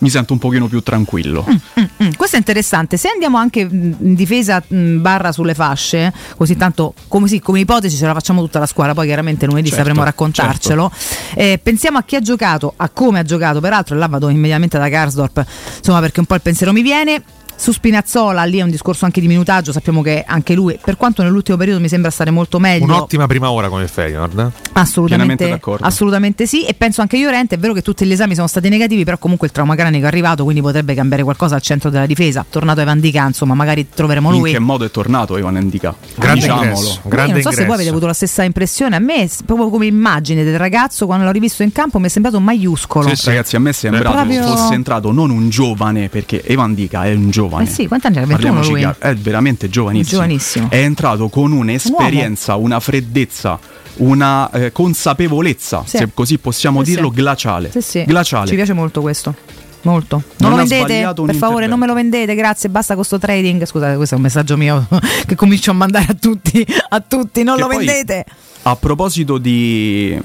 mi 0.00 0.10
sento 0.10 0.32
un 0.32 0.38
pochino 0.38 0.66
più 0.66 0.80
tranquillo. 0.80 1.44
Mm, 1.48 2.10
questo 2.16 2.36
è 2.36 2.38
interessante. 2.38 2.96
Se 2.96 3.08
andiamo 3.08 3.38
anche 3.38 3.64
mh, 3.64 3.96
in 4.00 4.14
difesa 4.14 4.62
mh, 4.66 5.00
barra 5.00 5.32
sulle 5.32 5.54
fasce, 5.54 6.12
così 6.36 6.56
tanto 6.56 6.94
come, 7.08 7.28
sì, 7.28 7.40
come 7.40 7.60
ipotesi 7.60 7.96
ce 7.96 8.06
la 8.06 8.12
facciamo 8.12 8.40
tutta 8.40 8.58
la 8.58 8.66
squadra, 8.66 8.94
poi 8.94 9.06
chiaramente 9.06 9.46
lunedì 9.46 9.68
Certo, 9.68 9.84
sapremo 9.84 10.04
raccontarcelo. 10.04 10.90
Eh, 11.34 11.60
pensiamo 11.62 11.98
a 11.98 12.02
chi 12.02 12.16
ha 12.16 12.20
giocato, 12.20 12.74
a 12.76 12.88
come 12.88 13.18
ha 13.18 13.22
giocato, 13.22 13.60
peraltro, 13.60 13.94
e 13.94 13.98
là 13.98 14.06
vado 14.06 14.28
immediatamente 14.28 14.78
da 14.78 14.88
Karsdorp, 14.88 15.44
insomma 15.78 16.00
perché 16.00 16.20
un 16.20 16.26
po' 16.26 16.34
il 16.34 16.42
pensiero 16.42 16.72
mi 16.72 16.82
viene. 16.82 17.22
Su 17.60 17.72
Spinazzola, 17.72 18.44
lì 18.44 18.56
è 18.56 18.62
un 18.62 18.70
discorso 18.70 19.04
anche 19.04 19.20
di 19.20 19.26
minutaggio, 19.26 19.70
sappiamo 19.70 20.00
che 20.00 20.24
anche 20.26 20.54
lui, 20.54 20.78
per 20.82 20.96
quanto 20.96 21.22
nell'ultimo 21.22 21.58
periodo 21.58 21.78
mi 21.78 21.88
sembra 21.88 22.10
stare 22.10 22.30
molto 22.30 22.58
meglio, 22.58 22.84
Un'ottima 22.84 23.26
prima 23.26 23.50
ora 23.50 23.68
con 23.68 23.82
il 23.82 23.88
Feyenoord. 23.88 24.30
Pienamente 24.32 24.70
Assolutamente, 24.72 25.48
d'accordo. 25.48 25.84
assolutamente 25.84 26.46
sì. 26.46 26.64
E 26.64 26.72
penso 26.72 27.02
anche 27.02 27.18
Llorente. 27.18 27.56
È 27.56 27.58
vero 27.58 27.74
che 27.74 27.82
tutti 27.82 28.06
gli 28.06 28.12
esami 28.12 28.34
sono 28.34 28.46
stati 28.46 28.70
negativi, 28.70 29.04
però 29.04 29.18
comunque 29.18 29.46
il 29.48 29.52
trauma 29.52 29.74
cranico 29.74 30.04
è 30.06 30.08
arrivato, 30.08 30.42
quindi 30.44 30.62
potrebbe 30.62 30.94
cambiare 30.94 31.22
qualcosa 31.22 31.54
al 31.56 31.60
centro 31.60 31.90
della 31.90 32.06
difesa. 32.06 32.46
Tornato 32.48 32.80
Evan 32.80 32.98
Dica, 32.98 33.26
insomma, 33.26 33.52
magari 33.52 33.86
troveremo 33.92 34.32
In 34.32 34.38
lui. 34.40 34.52
che 34.52 34.58
modo 34.58 34.86
è 34.86 34.90
tornato 34.90 35.36
Evan 35.36 35.58
Endica? 35.58 35.94
Grande 36.16 36.40
Diciamolo. 36.40 36.64
ingresso, 36.70 37.00
grande 37.04 37.32
non 37.34 37.42
so 37.42 37.50
se 37.50 37.54
voi 37.56 37.60
ingresso. 37.64 37.72
avete 37.74 37.88
avuto 37.90 38.06
la 38.06 38.14
stessa 38.14 38.42
impressione. 38.42 38.96
A 38.96 39.00
me, 39.00 39.28
proprio 39.44 39.68
come 39.68 39.84
immagine 39.84 40.44
del 40.44 40.56
ragazzo, 40.56 41.04
quando 41.04 41.26
l'ho 41.26 41.30
rivisto 41.30 41.62
in 41.62 41.72
campo, 41.72 41.98
mi 41.98 42.06
è 42.06 42.08
sembrato 42.08 42.40
maiuscolo. 42.40 43.12
Ragazzi, 43.22 43.56
a 43.56 43.58
me 43.60 43.68
è 43.68 43.72
sembrato 43.74 44.16
Proprio- 44.16 44.46
fosse 44.46 44.72
entrato 44.72 45.12
non 45.12 45.28
un 45.28 45.50
giovane, 45.50 46.08
perché 46.08 46.42
Evan 46.42 46.72
Dica 46.72 47.04
è 47.04 47.12
un 47.12 47.28
giovane. 47.28 47.48
Eh 47.58 47.66
sì, 47.66 47.86
quanti 47.88 48.06
anni 48.06 48.18
ha? 48.18 48.26
21 48.26 48.36
Parliamoci 48.52 48.70
lui? 48.84 48.94
è 48.98 49.14
veramente 49.14 49.68
giovanissimo. 49.68 50.20
Giovanissimo. 50.20 50.70
È 50.70 50.76
entrato 50.76 51.28
con 51.28 51.52
un'esperienza, 51.52 52.56
una 52.56 52.78
freddezza, 52.80 53.58
una 53.96 54.50
eh, 54.50 54.72
consapevolezza, 54.72 55.82
Sì. 55.86 55.96
se 55.98 56.08
così 56.14 56.38
possiamo 56.38 56.84
Sì, 56.84 56.90
dirlo, 56.90 57.08
sì. 57.08 57.14
glaciale. 57.14 57.70
Glaciale. 58.06 58.46
Ci 58.46 58.54
piace 58.54 58.72
molto 58.72 59.00
questo. 59.00 59.34
Molto. 59.82 60.22
Non 60.36 60.50
Non, 60.50 60.58
lo 60.60 60.66
vendete? 60.66 60.82
un 60.82 61.26
Per 61.26 61.34
favore, 61.36 61.64
intervento. 61.64 61.68
non 61.70 61.78
me 61.78 61.86
lo 61.86 61.94
vendete, 61.94 62.34
grazie. 62.34 62.68
Basta 62.68 62.94
con 62.94 63.02
sto 63.04 63.18
trading. 63.18 63.64
Scusate, 63.64 63.96
questo 63.96 64.14
è 64.14 64.18
un 64.18 64.24
messaggio 64.24 64.56
mio 64.58 64.86
che 65.26 65.34
comincio 65.34 65.70
a 65.70 65.74
mandare 65.74 66.06
a 66.10 66.14
tutti. 66.20 66.66
A 66.90 67.00
tutti, 67.00 67.42
non 67.42 67.56
Che 67.56 67.60
lo 67.62 67.66
poi- 67.68 67.76
vendete. 67.86 68.24
A 68.62 68.76
proposito 68.76 69.38
di 69.38 70.18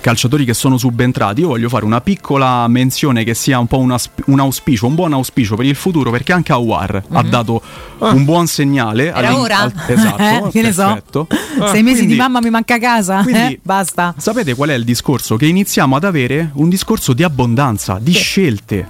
calciatori 0.00 0.44
che 0.44 0.54
sono 0.54 0.76
subentrati, 0.78 1.40
io 1.42 1.48
voglio 1.48 1.68
fare 1.68 1.84
una 1.84 2.00
piccola 2.00 2.66
menzione 2.68 3.24
che 3.24 3.34
sia 3.34 3.58
un 3.58 3.66
po' 3.66 3.78
un, 3.78 3.92
asp- 3.92 4.22
un 4.26 4.40
auspicio, 4.40 4.86
un 4.86 4.94
buon 4.94 5.12
auspicio 5.12 5.54
per 5.54 5.66
il 5.66 5.74
futuro, 5.74 6.10
perché 6.10 6.32
anche 6.32 6.52
Awar 6.52 7.02
ha 7.10 7.22
dato 7.22 7.60
un 7.98 8.24
buon 8.24 8.46
segnale. 8.46 9.10
Mhm. 9.10 9.16
Era 9.16 9.36
ora? 9.38 9.58
al- 9.60 9.72
esatto, 9.86 10.22
Eh, 10.46 10.50
che 10.50 10.62
ne 10.62 10.72
so? 10.72 10.84
perfetto. 10.84 11.26
Sei 11.70 11.82
mesi 11.82 11.96
Quindi- 11.98 12.06
di 12.14 12.16
mamma 12.18 12.40
mi 12.40 12.50
manca 12.50 12.78
casa. 12.78 13.22
quindi- 13.22 13.40
eh? 13.54 13.60
Basta. 13.62 14.14
Sapete 14.16 14.54
qual 14.54 14.70
è 14.70 14.74
il 14.74 14.84
discorso? 14.84 15.36
Che 15.36 15.46
iniziamo 15.46 15.94
ad 15.96 16.04
avere 16.04 16.50
un 16.54 16.68
discorso 16.70 17.12
di 17.12 17.22
abbondanza, 17.22 17.98
di 18.00 18.12
scelte. 18.12 18.88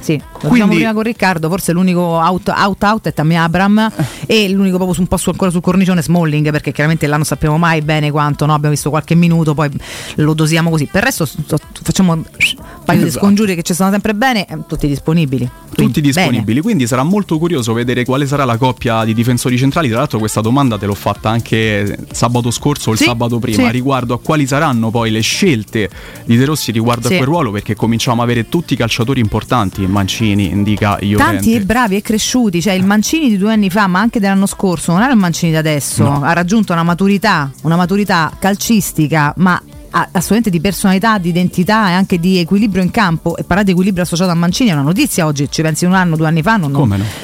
Sì, 0.00 0.16
lo 0.16 0.24
Quindi- 0.38 0.54
diciamo 0.54 0.74
prima 0.74 0.92
con 0.94 1.02
Riccardo, 1.02 1.48
forse 1.48 1.72
l'unico 1.72 2.00
out 2.00 2.48
out, 2.48 2.82
out 2.82 3.08
è 3.08 3.12
Tammy 3.12 3.34
Abram 3.34 3.90
e 4.26 4.48
l'unico 4.48 4.76
proprio 4.76 4.94
su 4.94 5.00
un 5.02 5.06
po' 5.06 5.16
su, 5.16 5.30
ancora 5.30 5.50
sul 5.50 5.60
cornicione 5.60 6.02
Smalling 6.02 6.50
perché 6.50 6.72
chiaramente 6.72 7.06
là 7.06 7.16
non 7.16 7.24
sappiamo 7.24 7.58
mai 7.58 7.82
bene 7.82 8.10
quanto, 8.10 8.46
no? 8.46 8.54
abbiamo 8.54 8.74
visto 8.74 8.90
qualche 8.90 9.14
minuto, 9.14 9.54
poi 9.54 9.68
lo 10.16 10.34
dosiamo 10.34 10.70
così. 10.70 10.86
Per 10.86 11.00
il 11.00 11.02
resto 11.02 11.26
facciamo 11.82 12.12
un 12.12 12.22
paio 12.84 13.00
di 13.02 13.06
Esatto. 13.08 13.24
scongiuri 13.24 13.54
che 13.54 13.62
ci 13.62 13.74
stanno 13.74 13.90
sempre 13.90 14.14
bene, 14.14 14.46
eh, 14.46 14.56
tutti 14.66 14.86
disponibili. 14.86 15.48
Quindi, 15.78 15.92
Tutti 15.94 16.00
disponibili, 16.00 16.60
quindi 16.60 16.86
sarà 16.86 17.02
molto 17.04 17.38
curioso 17.38 17.72
vedere 17.72 18.04
quale 18.04 18.26
sarà 18.26 18.44
la 18.44 18.56
coppia 18.56 19.04
di 19.04 19.14
difensori 19.14 19.56
centrali. 19.58 19.88
Tra 19.88 19.98
l'altro, 19.98 20.18
questa 20.18 20.40
domanda 20.40 20.76
te 20.78 20.86
l'ho 20.86 20.94
fatta 20.94 21.28
anche 21.30 21.98
sabato 22.10 22.50
scorso 22.50 22.90
o 22.90 22.92
il 22.92 22.98
Sì, 22.98 23.04
sabato 23.04 23.38
prima 23.38 23.66
sì. 23.66 23.70
riguardo 23.72 24.14
a 24.14 24.18
quali 24.20 24.46
saranno 24.46 24.90
poi 24.90 25.10
le 25.10 25.20
scelte 25.20 25.88
di 26.24 26.36
De 26.36 26.44
Rossi 26.46 26.72
riguardo 26.72 27.06
Sì. 27.08 27.12
a 27.14 27.16
quel 27.18 27.28
ruolo, 27.28 27.50
perché 27.52 27.76
cominciamo 27.76 28.22
a 28.22 28.24
avere 28.24 28.48
tutti 28.48 28.72
i 28.72 28.76
calciatori 28.76 29.20
importanti: 29.20 29.86
Mancini, 29.88 30.50
Indica, 30.50 30.96
Tanti 30.96 31.04
e 31.04 31.16
Llorente. 31.16 31.60
bravi 31.64 31.96
e 31.96 32.02
cresciuti, 32.02 32.60
cioè 32.62 32.72
il 32.74 32.84
Mancini 32.84 33.28
di 33.28 33.36
due 33.38 33.52
anni 33.52 33.70
fa, 33.70 33.86
ma 33.86 34.00
anche 34.00 34.20
dell'anno 34.20 34.46
scorso, 34.46 34.92
non 34.92 35.02
era 35.02 35.12
il 35.12 35.18
Mancini 35.18 35.50
di 35.52 35.56
adesso, 35.58 36.02
No. 36.04 36.22
ha 36.22 36.32
raggiunto 36.32 36.72
una 36.72 36.82
maturità, 36.82 37.50
una 37.62 37.76
maturità 37.76 38.32
calcistica, 38.38 39.32
ma 39.38 39.60
assolutamente 39.90 40.50
di 40.50 40.60
personalità, 40.60 41.18
di 41.18 41.28
identità 41.28 41.90
e 41.90 41.92
anche 41.92 42.18
di 42.18 42.38
equilibrio 42.38 42.82
in 42.82 42.90
campo. 42.90 43.36
E 43.36 43.42
parlare 43.42 43.64
di 43.64 43.72
equilibrio 43.72 44.02
associato 44.04 44.30
a 44.30 44.34
Mancini 44.34 44.70
è 44.70 44.72
una 44.72 44.82
notizia 44.82 45.26
oggi, 45.26 45.48
ci 45.50 45.62
pensi 45.62 45.84
un 45.84 45.94
anno, 45.94 46.16
due 46.16 46.26
anni 46.26 46.42
fa, 46.42 46.56
non, 46.56 46.70
no? 46.70 46.78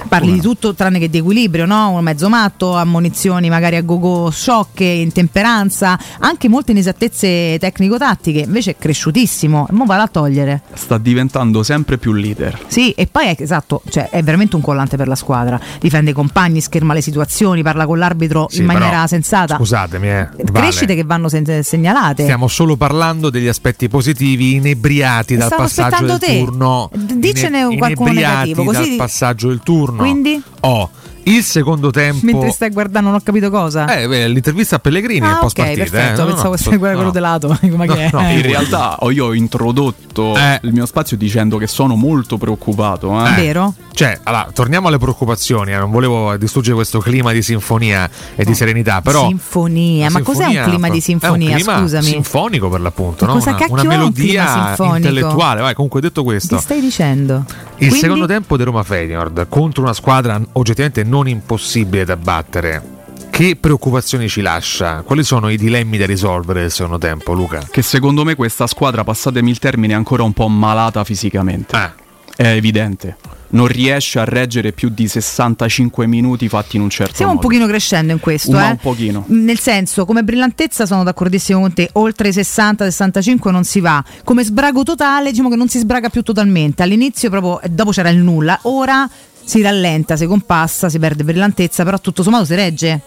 parli 0.09 0.27
Come 0.27 0.32
di 0.35 0.41
tutto 0.41 0.74
tranne 0.74 0.99
che 0.99 1.09
di 1.09 1.19
equilibrio, 1.19 1.66
no? 1.66 1.91
Un 1.91 2.03
mezzo 2.03 2.28
matto, 2.28 2.77
ammonizioni 2.77 3.49
magari 3.49 3.77
a 3.77 3.82
go-go 3.82 4.31
sciocche, 4.31 4.85
intemperanza, 4.85 5.99
anche 6.19 6.49
molte 6.49 6.73
inesattezze 6.73 7.59
tecnico-tattiche, 7.59 8.41
invece 8.41 8.73
è 8.73 8.77
cresciutissimo, 8.78 9.66
e 9.69 9.73
mo 9.73 9.85
va 9.85 10.01
a 10.01 10.09
togliere. 10.09 10.62
Sta 10.74 10.99
diventando 10.99 11.62
sempre 11.62 11.99
più 11.99 12.12
leader. 12.12 12.59
Sì, 12.66 12.91
e 12.93 13.07
poi 13.07 13.27
è 13.27 13.36
esatto, 13.39 13.82
cioè 13.89 14.09
è 14.11 14.23
veramente 14.23 14.57
un 14.57 14.62
collante 14.62 14.97
per 14.97 15.09
la 15.09 15.15
squadra. 15.15 15.61
Difende 15.81 16.11
i 16.11 16.15
compagni, 16.15 16.61
scherma 16.61 16.95
le 16.95 17.01
situazioni, 17.01 17.62
parla 17.62 17.86
con 17.86 17.99
l'arbitro 17.99 18.47
Sì, 18.51 18.61
in 18.61 18.66
maniera 18.66 18.91
però, 18.91 19.07
sensata. 19.07 19.57
Scusatemi, 19.57 20.09
eh. 20.09 20.28
vale. 20.51 20.66
Crescite 20.66 20.95
che 20.95 21.05
vanno 21.05 21.28
sen- 21.28 21.62
segnalate. 21.62 22.23
Stiamo 22.23 22.47
solo 22.55 22.76
parlando 22.76 23.31
degli 23.31 23.48
aspetti 23.48 23.89
positivi 23.89 24.55
inebriati 24.55 25.35
dal 25.35 25.52
passaggio 25.52 26.06
del 26.06 26.18
te. 26.18 26.39
turno. 26.39 26.89
Dicene 26.94 27.62
Ine- 27.62 27.76
qualcuno 27.78 28.10
inebriati 28.10 28.51
negativo, 28.51 28.64
così- 28.64 28.89
dal 28.90 28.97
passaggio 28.97 29.48
del 29.48 29.60
turno. 29.64 29.97
Quindi? 29.98 30.40
Oh, 30.60 30.89
il 31.24 31.43
secondo 31.43 31.90
tempo 31.90 32.24
Mentre 32.26 32.51
stai 32.52 32.70
guardando 32.70 33.09
non 33.10 33.18
ho 33.18 33.22
capito 33.24 33.51
cosa. 33.51 33.86
Eh, 33.98 34.06
beh, 34.06 34.28
l'intervista 34.28 34.76
a 34.76 34.78
Pellegrini 34.78 35.26
Ah, 35.26 35.39
è 35.39 35.40
post 35.40 35.59
ok, 35.59 35.64
partita. 35.66 35.90
perfetto, 35.90 36.20
eh. 36.20 36.24
No, 36.24 36.26
pensavo 36.31 36.51
no, 36.51 36.56
fosse 36.56 36.78
quello 36.78 37.02
no. 37.02 37.10
de 37.10 37.20
lato. 37.20 37.59
Dico, 37.60 37.76
ma 37.76 37.85
No, 37.86 37.94
che 37.94 38.10
no, 38.12 38.20
Eh. 38.20 38.35
In 38.35 38.43
realtà 38.43 38.97
ho- 39.01 39.10
io 39.10 39.24
ho 39.26 39.35
introdotto 39.35 40.35
il 40.62 40.72
mio 40.72 40.86
spazio 40.86 41.16
dicendo 41.16 41.56
che 41.59 41.66
sono 41.66 41.97
molto 41.97 42.39
preoccupato. 42.39 43.26
eh. 43.26 43.32
Vero? 43.35 43.74
Cioè, 43.95 44.19
allora, 44.25 44.49
torniamo 44.53 44.89
alle 44.89 44.99
preoccupazioni. 44.99 45.73
eh, 45.73 45.77
Non 45.77 45.93
volevo 45.93 46.37
distruggere 46.37 46.75
questo 46.75 46.99
clima 46.99 47.31
di 47.31 47.43
sinfonia 47.43 48.11
e 48.35 48.45
di 48.45 48.53
serenità, 48.53 49.01
però. 49.01 49.29
Sinfonia, 49.29 50.11
ma 50.11 50.21
cos'è 50.21 50.47
un 50.47 50.62
clima 50.65 50.89
di 50.91 51.01
sinfonia? 51.01 51.51
È 51.51 51.53
un 51.53 51.57
clima 51.59 51.79
Scusami. 51.79 52.05
sinfonico 52.05 52.69
per 52.69 52.81
l'appunto, 52.81 53.25
no? 53.27 53.35
cosa 53.35 53.51
una, 53.51 53.59
cacchio 53.59 53.73
una 53.75 53.83
un 53.83 53.89
melodia 53.89 54.45
clima 54.45 54.66
sinfonico? 54.66 54.97
intellettuale. 54.97 55.61
Vai, 55.61 55.75
comunque 55.75 56.01
detto 56.01 56.25
questo. 56.25 56.57
Che 56.57 56.62
stai 56.62 56.81
dicendo? 56.81 57.45
Il 57.47 57.77
Quindi? 57.77 57.99
secondo 57.99 58.27
tempo 58.27 58.57
di 58.57 58.65
Roma 58.65 58.83
Feyenoord 58.83 59.47
contro 59.49 59.83
una 59.83 59.93
squadra 59.93 60.41
oggettivamente 60.53 61.05
non 61.05 61.29
impossibile 61.29 62.05
da 62.05 62.16
battere. 62.16 62.83
Che 63.31 63.57
preoccupazioni 63.57 64.29
ci 64.29 64.41
lascia? 64.41 65.03
Quali 65.03 65.23
sono 65.25 65.49
i 65.51 65.57
dilemmi 65.57 65.99
da 65.99 66.07
risolvere 66.07 66.62
del 66.62 66.71
secondo 66.73 66.99
tempo, 66.99 67.33
Luca? 67.33 67.65
Che 67.71 67.83
secondo 67.83 68.25
me 68.25 68.35
questa 68.35 68.66
squadra, 68.66 69.03
passatemi 69.05 69.51
il 69.51 69.59
termine, 69.59 69.93
è 69.93 69.97
ancora 69.97 70.23
un 70.25 70.33
po' 70.33 70.49
malata 70.49 71.03
fisicamente. 71.05 71.77
Eh. 71.77 72.03
È 72.37 72.47
evidente. 72.49 73.16
Non 73.55 73.66
riesce 73.66 74.18
a 74.18 74.24
reggere 74.24 74.72
più 74.72 74.89
di 74.90 75.09
65 75.09 76.06
minuti 76.06 76.48
fatti 76.48 76.76
in 76.76 76.82
un 76.82 76.90
certo 76.90 77.14
Stiamo 77.14 77.32
un 77.32 77.36
modo. 77.39 77.48
pochino 77.48 77.66
crescendo 77.68 78.12
in 78.12 78.20
questo, 78.20 78.52
Ma 78.52 78.68
eh. 78.68 78.70
un 78.72 78.76
pochino. 78.76 79.24
Nel 79.28 79.59
senso, 79.59 80.05
come 80.05 80.22
brillantezza 80.22 80.86
sono 80.86 81.02
d'accordissimo 81.05 81.60
con 81.60 81.72
te, 81.72 81.89
oltre 81.93 82.28
i 82.28 82.32
60-65 82.32 83.51
non 83.51 83.64
si 83.64 83.81
va. 83.81 84.02
Come 84.24 84.44
sbrago 84.44 84.82
totale, 84.82 85.31
diciamo 85.31 85.48
che 85.48 85.56
non 85.56 85.68
si 85.68 85.78
sbraga 85.78 86.09
più 86.09 86.22
totalmente. 86.22 86.82
All'inizio 86.82 87.31
proprio, 87.31 87.60
e 87.60 87.68
dopo 87.68 87.90
c'era 87.90 88.09
il 88.10 88.18
nulla, 88.18 88.59
ora 88.62 89.09
si 89.44 89.62
rallenta, 89.62 90.16
si 90.16 90.26
compassa, 90.26 90.89
si 90.89 90.98
perde 90.98 91.22
brillantezza, 91.24 91.85
però 91.85 91.98
tutto 92.01 92.22
sommato 92.22 92.44
si 92.44 92.55
regge. 92.55 93.01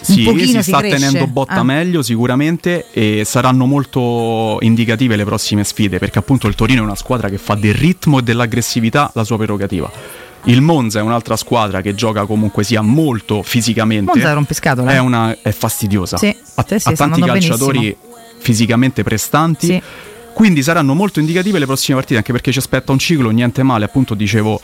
Sì, 0.00 0.24
si 0.46 0.62
sta 0.62 0.78
cresce. 0.78 0.96
tenendo 0.98 1.26
botta 1.26 1.54
Ah. 1.54 1.62
meglio 1.62 2.02
sicuramente 2.02 2.86
e 2.92 3.22
saranno 3.24 3.66
molto 3.66 4.58
indicative 4.60 5.16
le 5.16 5.24
prossime 5.24 5.64
sfide 5.64 5.98
perché 5.98 6.18
appunto 6.18 6.46
il 6.46 6.54
Torino 6.54 6.80
è 6.80 6.84
una 6.84 6.94
squadra 6.94 7.28
che 7.28 7.38
fa 7.38 7.54
del 7.54 7.74
ritmo 7.74 8.18
e 8.18 8.22
dell'aggressività 8.22 9.10
la 9.14 9.24
sua 9.24 9.36
prerogativa. 9.36 9.90
Il 10.44 10.62
Monza 10.62 11.00
è 11.00 11.02
un'altra 11.02 11.36
squadra 11.36 11.82
che 11.82 11.94
gioca 11.94 12.24
comunque 12.24 12.64
sia 12.64 12.80
molto 12.80 13.42
fisicamente. 13.42 14.06
Monza 14.12 14.28
è. 14.28 14.32
È, 14.94 14.98
una, 14.98 15.36
è 15.42 15.50
fastidiosa. 15.52 16.16
Sì, 16.16 16.34
ha, 16.54 16.64
sì, 16.66 16.74
ha 16.88 16.92
tanti 16.92 17.20
calciatori 17.20 17.78
benissimo. 17.78 18.16
fisicamente 18.38 19.02
prestanti. 19.02 19.66
Sì. 19.66 19.82
Quindi 20.32 20.62
saranno 20.62 20.94
molto 20.94 21.20
indicative 21.20 21.58
le 21.58 21.66
prossime 21.66 21.96
partite, 21.96 22.16
anche 22.18 22.32
perché 22.32 22.52
ci 22.52 22.58
aspetta 22.58 22.90
un 22.92 22.98
ciclo, 22.98 23.28
niente 23.28 23.62
male, 23.62 23.84
appunto 23.84 24.14
dicevo 24.14 24.58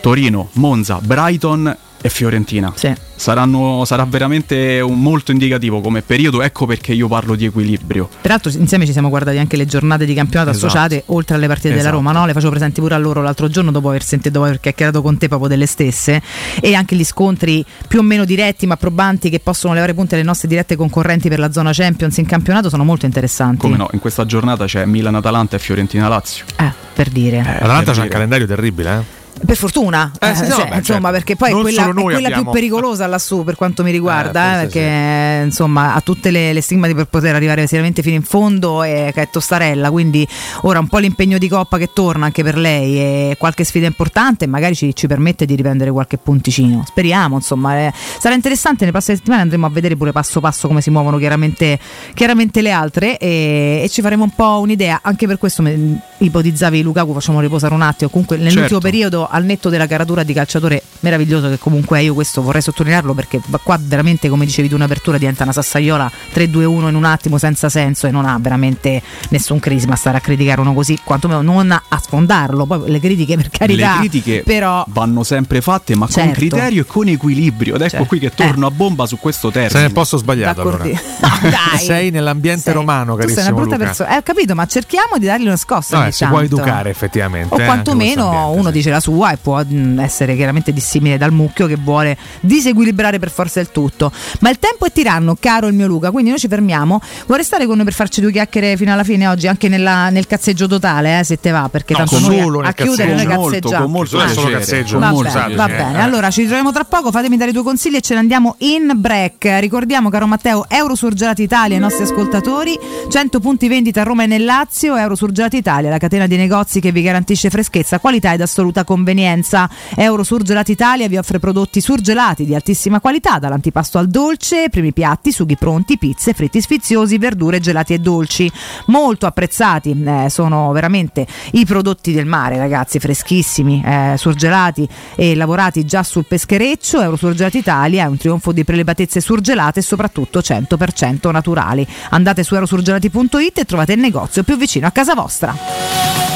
Torino, 0.00 0.48
Monza, 0.54 0.98
Brighton 1.02 1.76
e 2.00 2.08
Fiorentina. 2.10 2.72
Saranno, 3.16 3.84
sarà 3.84 4.04
veramente 4.04 4.78
un 4.78 5.00
molto 5.02 5.32
indicativo 5.32 5.80
come 5.80 6.02
periodo, 6.02 6.42
ecco 6.42 6.64
perché 6.66 6.92
io 6.92 7.08
parlo 7.08 7.34
di 7.34 7.46
equilibrio. 7.46 8.08
Peraltro 8.20 8.52
insieme 8.52 8.86
ci 8.86 8.92
siamo 8.92 9.08
guardati 9.08 9.38
anche 9.38 9.56
le 9.56 9.66
giornate 9.66 10.06
di 10.06 10.14
campionato 10.14 10.50
Esatto. 10.50 10.66
associate 10.66 11.02
oltre 11.06 11.34
alle 11.34 11.48
partite 11.48 11.70
della 11.70 11.80
Esatto. 11.80 11.96
Roma, 11.96 12.12
no? 12.12 12.26
Le 12.26 12.32
facevo 12.32 12.50
presenti 12.50 12.80
pure 12.80 12.94
a 12.94 12.98
loro 12.98 13.20
l'altro 13.20 13.48
giorno 13.48 13.72
dopo 13.72 13.88
aver 13.88 14.04
sentito, 14.04 14.30
dopo 14.34 14.44
aver 14.44 14.60
chiacchierato 14.60 15.02
con 15.02 15.18
te 15.18 15.26
proprio 15.26 15.48
delle 15.48 15.66
stesse 15.66 16.22
e 16.60 16.74
anche 16.74 16.94
gli 16.94 17.04
scontri 17.04 17.64
più 17.88 17.98
o 17.98 18.02
meno 18.02 18.24
diretti 18.24 18.68
ma 18.68 18.76
probanti 18.76 19.28
che 19.30 19.40
possono 19.40 19.74
levare 19.74 19.94
punti 19.94 20.14
alle 20.14 20.22
nostre 20.22 20.46
dirette 20.46 20.76
concorrenti 20.76 21.28
per 21.28 21.40
la 21.40 21.50
zona 21.50 21.72
Champions 21.72 22.16
in 22.18 22.26
campionato 22.26 22.68
sono 22.68 22.84
molto 22.84 23.04
interessanti. 23.06 23.58
Come 23.58 23.76
no, 23.76 23.88
in 23.90 23.98
questa 23.98 24.24
giornata 24.24 24.66
c'è 24.66 24.84
Milan-Atalanta 24.84 25.56
e 25.56 25.58
Fiorentina-Lazio. 25.58 26.44
Eh, 26.56 26.70
per 26.94 27.08
dire. 27.08 27.40
Atalanta 27.40 27.86
per 27.86 27.94
c'ha 27.96 28.02
un 28.02 28.08
calendario 28.08 28.46
terribile, 28.46 28.94
eh? 28.98 29.17
Per 29.44 29.56
fortuna, 29.56 30.10
Eh, 30.18 30.34
sì, 30.34 30.44
Eh, 30.44 30.48
no, 30.48 30.54
cioè, 30.54 30.64
vabbè, 30.64 30.76
insomma, 30.76 30.82
certo. 30.82 31.10
perché 31.10 31.36
poi 31.36 31.50
è 31.50 31.52
quella, 31.52 31.88
è 31.88 31.92
quella 31.92 32.16
più 32.18 32.26
abbiamo- 32.26 32.50
pericolosa 32.50 33.06
lassù 33.06 33.44
per 33.44 33.54
quanto 33.56 33.82
mi 33.82 33.90
riguarda, 33.90 34.52
Eh, 34.52 34.54
eh, 34.56 34.60
perché 34.62 35.42
insomma 35.44 35.94
ha 35.94 36.00
tutte 36.00 36.30
le, 36.30 36.52
le 36.52 36.60
stigmati 36.60 36.94
per 36.94 37.06
poter 37.06 37.34
arrivare 37.34 37.66
seriamente 37.66 38.02
fino 38.02 38.14
in 38.16 38.22
fondo 38.22 38.82
e 38.82 39.10
che 39.14 39.22
è 39.22 39.28
tostarella, 39.30 39.90
quindi 39.90 40.26
ora 40.62 40.78
un 40.80 40.88
po' 40.88 40.98
l'impegno 40.98 41.38
di 41.38 41.48
coppa 41.48 41.78
che 41.78 41.90
torna 41.92 42.26
anche 42.26 42.42
per 42.42 42.56
lei 42.58 42.96
e 42.98 43.36
qualche 43.38 43.64
sfida 43.64 43.86
importante 43.86 44.46
magari 44.46 44.74
ci, 44.74 44.94
ci 44.94 45.06
permette 45.06 45.46
di 45.46 45.54
riprendere 45.54 45.90
qualche 45.90 46.18
punticino. 46.18 46.84
Speriamo, 46.86 47.36
insomma, 47.36 47.78
eh, 47.78 47.92
sarà 48.18 48.34
interessante, 48.34 48.80
nelle 48.80 48.92
prossime 48.92 49.16
settimane 49.16 49.42
andremo 49.42 49.66
a 49.66 49.70
vedere 49.70 49.96
pure 49.96 50.12
passo 50.12 50.40
passo 50.40 50.66
come 50.68 50.80
si 50.80 50.90
muovono 50.90 51.16
chiaramente, 51.18 51.78
chiaramente 52.14 52.60
le 52.60 52.70
altre 52.70 53.16
e, 53.18 53.80
e 53.84 53.88
ci 53.88 54.02
faremo 54.02 54.24
un 54.24 54.30
po' 54.34 54.58
un'idea, 54.60 55.00
anche 55.02 55.26
per 55.26 55.38
questo 55.38 55.62
me- 55.62 56.00
ipotizzavi 56.18 56.82
Lukaku, 56.82 57.12
facciamo 57.12 57.40
riposare 57.40 57.74
un 57.74 57.82
attimo, 57.82 58.10
comunque 58.10 58.36
nell'ultimo 58.36 58.66
Certo. 58.66 58.80
periodo 58.80 59.28
al 59.28 59.44
netto 59.44 59.68
della 59.68 59.86
caratura 59.86 60.22
di 60.22 60.32
calciatore 60.32 60.82
meraviglioso 61.00 61.48
che 61.48 61.58
comunque 61.58 62.02
io 62.02 62.14
questo 62.14 62.42
vorrei 62.42 62.62
sottolinearlo 62.62 63.14
perché 63.14 63.40
qua 63.62 63.78
veramente 63.80 64.28
come 64.28 64.44
dicevi 64.44 64.68
tu 64.68 64.74
un'apertura 64.74 65.18
diventa 65.18 65.42
una 65.44 65.52
sassaiola 65.52 66.10
3-2-1 66.34 66.88
in 66.88 66.94
un 66.94 67.04
attimo 67.04 67.38
senza 67.38 67.68
senso 67.68 68.06
e 68.06 68.10
non 68.10 68.24
ha 68.26 68.36
veramente 68.40 69.02
nessun 69.30 69.58
crisma 69.58 69.94
stare 69.96 70.16
a 70.18 70.20
criticare 70.20 70.60
uno 70.60 70.74
così 70.74 70.98
quantomeno 71.04 71.40
non 71.42 71.70
a 71.70 71.98
sfondarlo 72.00 72.66
poi 72.66 72.90
le 72.90 73.00
critiche 73.00 73.36
per 73.36 73.50
carità 73.50 73.92
Le 73.94 73.98
critiche 73.98 74.42
però 74.44 74.84
vanno 74.88 75.22
sempre 75.22 75.60
fatte, 75.60 75.94
ma 75.94 76.06
con 76.06 76.14
Certo. 76.14 76.32
criterio 76.34 76.82
e 76.82 76.84
con 76.86 77.06
equilibrio. 77.08 77.74
Ed 77.76 77.80
ecco 77.82 77.90
Certo. 77.90 78.06
qui 78.06 78.18
che 78.18 78.30
torno 78.30 78.66
a 78.66 78.70
bomba 78.70 79.06
su 79.06 79.18
questo 79.18 79.50
termine. 79.50 79.70
Sei 79.72 79.82
nel 79.82 79.92
posto 79.92 80.16
sbagliato 80.16 80.62
allora. 80.62 80.84
Dai. 80.84 81.78
Sei 81.78 82.10
nell'ambiente 82.10 82.62
Sei- 82.62 82.72
romano, 82.72 83.14
tu 83.14 83.18
sei 83.20 83.28
carissimo 83.34 83.46
una 83.48 83.56
brutta 83.56 83.74
Luca. 83.76 83.86
persona 83.86 84.14
eh, 84.14 84.16
ho 84.18 84.22
capito 84.22 84.54
ma 84.54 84.66
cerchiamo 84.66 85.18
di 85.18 85.26
dargli 85.26 85.46
una 85.46 85.56
scossa 85.56 85.98
No, 85.98 86.06
eh, 86.06 86.12
si 86.12 86.24
può 86.26 86.38
tanto. 86.38 86.54
educare 86.56 86.90
effettivamente. 86.90 87.54
o 87.54 87.60
eh, 87.60 87.64
quantomeno 87.64 88.50
uno 88.50 88.70
dice 88.70 88.90
la 88.90 89.00
sua 89.00 89.32
e 89.32 89.36
può 89.36 89.62
mh, 89.62 90.00
essere 90.00 90.34
chiaramente 90.36 90.72
dissimile 90.88 91.18
dal 91.18 91.32
mucchio 91.32 91.66
che 91.66 91.76
vuole 91.76 92.16
disequilibrare 92.40 93.18
per 93.18 93.30
forza 93.30 93.60
il 93.60 93.70
tutto. 93.70 94.10
Ma 94.40 94.48
il 94.48 94.58
tempo 94.58 94.86
è 94.86 94.92
tiranno, 94.92 95.36
caro 95.38 95.66
il 95.66 95.74
mio 95.74 95.86
Luca, 95.86 96.10
quindi 96.10 96.30
noi 96.30 96.38
ci 96.38 96.48
fermiamo. 96.48 97.00
Vuoi 97.26 97.38
restare 97.38 97.66
con 97.66 97.76
noi 97.76 97.84
per 97.84 97.92
farci 97.92 98.22
due 98.22 98.32
chiacchiere 98.32 98.76
fino 98.76 98.92
alla 98.92 99.04
fine 99.04 99.28
oggi, 99.28 99.46
anche 99.46 99.68
nella- 99.68 100.08
nel 100.08 100.26
cazzeggio 100.26 100.66
totale, 100.66 101.18
eh, 101.20 101.24
se 101.24 101.38
te 101.38 101.50
va, 101.50 101.68
perché 101.70 101.92
No, 101.92 101.98
tanto 102.00 102.16
solo 102.18 102.36
noi 102.36 102.50
nel 102.56 102.64
a, 102.64 102.68
a 102.68 102.72
chiudere 102.72 103.14
noi. 103.14 103.26
Molto, 103.26 103.42
cazzeggiamo. 103.50 103.82
con 103.84 103.92
molto 103.92 104.18
Ah. 104.18 104.28
Solo 104.28 104.50
Va 104.50 104.58
cazzeggio. 104.58 104.98
bene, 104.98 105.54
va 105.54 105.66
bene. 105.66 105.98
eh. 105.98 106.00
Allora 106.00 106.30
ci 106.30 106.40
ritroviamo 106.40 106.72
tra 106.72 106.84
poco, 106.84 107.10
fatemi 107.10 107.36
dare 107.36 107.50
i 107.50 107.52
tuoi 107.52 107.64
consigli 107.64 107.96
e 107.96 108.00
ce 108.00 108.14
ne 108.14 108.20
andiamo 108.20 108.54
in 108.58 108.92
break. 108.96 109.58
Ricordiamo, 109.60 110.08
caro 110.08 110.26
Matteo, 110.26 110.64
Eurosurgelati 110.68 111.42
Italia 111.42 111.76
ai 111.76 111.82
nostri 111.82 112.04
ascoltatori, 112.04 112.78
100 113.10 113.40
punti 113.40 113.68
vendita 113.68 114.00
a 114.00 114.04
Roma 114.04 114.22
e 114.22 114.26
nel 114.26 114.44
Lazio, 114.44 114.96
Eurosurgelati 114.96 115.56
Italia, 115.58 115.90
la 115.90 115.98
catena 115.98 116.26
di 116.26 116.36
negozi 116.36 116.80
che 116.80 116.90
vi 116.92 117.02
garantisce 117.02 117.50
freschezza, 117.50 117.98
qualità 117.98 118.32
ed 118.32 118.40
assoluta 118.40 118.84
convenienza. 118.84 119.68
Eurosurgelati 119.94 120.72
Italia 120.78 121.08
vi 121.08 121.16
offre 121.16 121.40
prodotti 121.40 121.80
surgelati 121.80 122.44
di 122.44 122.54
altissima 122.54 123.00
qualità, 123.00 123.40
dall'antipasto 123.40 123.98
al 123.98 124.06
dolce, 124.06 124.68
primi 124.70 124.92
piatti, 124.92 125.32
sughi 125.32 125.56
pronti, 125.56 125.98
pizze, 125.98 126.34
fritti 126.34 126.60
sfiziosi, 126.60 127.18
verdure, 127.18 127.58
gelati 127.58 127.94
e 127.94 127.98
dolci. 127.98 128.48
Molto 128.86 129.26
apprezzati 129.26 129.90
eh, 129.90 130.30
sono 130.30 130.70
veramente 130.70 131.26
i 131.54 131.64
prodotti 131.64 132.12
del 132.12 132.26
mare, 132.26 132.58
ragazzi, 132.58 133.00
freschissimi, 133.00 133.82
eh, 133.84 134.14
surgelati 134.16 134.88
e 135.16 135.34
lavorati 135.34 135.84
già 135.84 136.04
sul 136.04 136.26
peschereccio. 136.26 137.02
Eurosurgelati 137.02 137.58
Italia 137.58 138.04
è 138.04 138.06
un 138.06 138.16
trionfo 138.16 138.52
di 138.52 138.62
prelebatezze 138.62 139.20
surgelate 139.20 139.80
e 139.80 139.82
soprattutto 139.82 140.38
100% 140.38 141.32
naturali. 141.32 141.84
Andate 142.10 142.44
su 142.44 142.54
eurosurgelati.it 142.54 143.58
e 143.58 143.64
trovate 143.64 143.94
il 143.94 143.98
negozio 143.98 144.44
più 144.44 144.56
vicino 144.56 144.86
a 144.86 144.92
casa 144.92 145.16
vostra. 145.16 146.27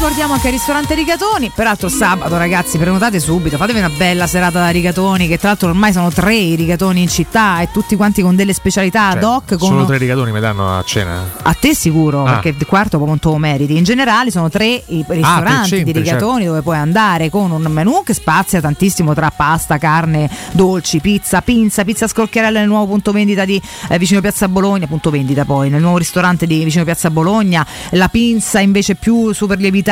Ricordiamo 0.00 0.32
anche 0.32 0.46
il 0.46 0.54
ristorante 0.54 0.94
Rigatoni, 0.94 1.52
peraltro 1.54 1.90
sabato 1.90 2.38
ragazzi 2.38 2.78
prenotate 2.78 3.20
subito, 3.20 3.58
fatevi 3.58 3.80
una 3.80 3.90
bella 3.90 4.26
serata 4.26 4.58
da 4.58 4.70
Rigatoni 4.70 5.28
che 5.28 5.36
tra 5.36 5.48
l'altro 5.48 5.68
ormai 5.68 5.92
sono 5.92 6.10
tre 6.10 6.34
i 6.36 6.54
Rigatoni 6.54 7.02
in 7.02 7.08
città 7.08 7.60
e 7.60 7.68
tutti 7.70 7.96
quanti 7.96 8.22
con 8.22 8.34
delle 8.34 8.54
specialità 8.54 9.08
ad 9.08 9.20
Cioè, 9.20 9.30
hoc. 9.30 9.58
Con 9.58 9.68
Solo 9.68 9.84
tre 9.84 9.98
rigatoni 9.98 10.32
mi 10.32 10.40
danno 10.40 10.74
a 10.78 10.82
cena? 10.84 11.22
a 11.42 11.52
te 11.52 11.74
sicuro, 11.74 12.24
Ah. 12.24 12.30
perché 12.32 12.48
il 12.58 12.66
quarto 12.66 12.96
lo 12.96 13.36
meriti. 13.36 13.76
In 13.76 13.84
generale 13.84 14.30
sono 14.30 14.48
tre 14.48 14.82
i 14.86 15.04
ristoranti 15.06 15.68
centri, 15.68 15.92
di 15.92 15.98
rigatoni 15.98 16.46
dove 16.46 16.62
puoi 16.62 16.78
andare 16.78 17.28
con 17.28 17.50
un 17.50 17.62
menù 17.68 18.02
che 18.02 18.14
spazia 18.14 18.58
tantissimo 18.62 19.12
tra 19.12 19.30
pasta, 19.30 19.76
carne, 19.76 20.30
dolci, 20.52 21.00
pizza, 21.00 21.42
pinza, 21.42 21.84
pizza 21.84 22.08
scrocchiarella 22.08 22.58
nel 22.60 22.68
nuovo 22.68 22.86
punto 22.86 23.12
vendita 23.12 23.44
di 23.44 23.60
eh, 23.90 23.98
vicino 23.98 24.22
Piazza 24.22 24.48
Bologna, 24.48 24.86
punto 24.86 25.10
vendita 25.10 25.44
poi, 25.44 25.68
nel 25.68 25.82
nuovo 25.82 25.98
ristorante 25.98 26.46
di 26.46 26.64
vicino 26.64 26.84
Piazza 26.84 27.10
Bologna, 27.10 27.66
la 27.90 28.08
pinza 28.08 28.60
invece 28.60 28.94
più 28.94 29.34
super 29.34 29.58
lievitata 29.58 29.88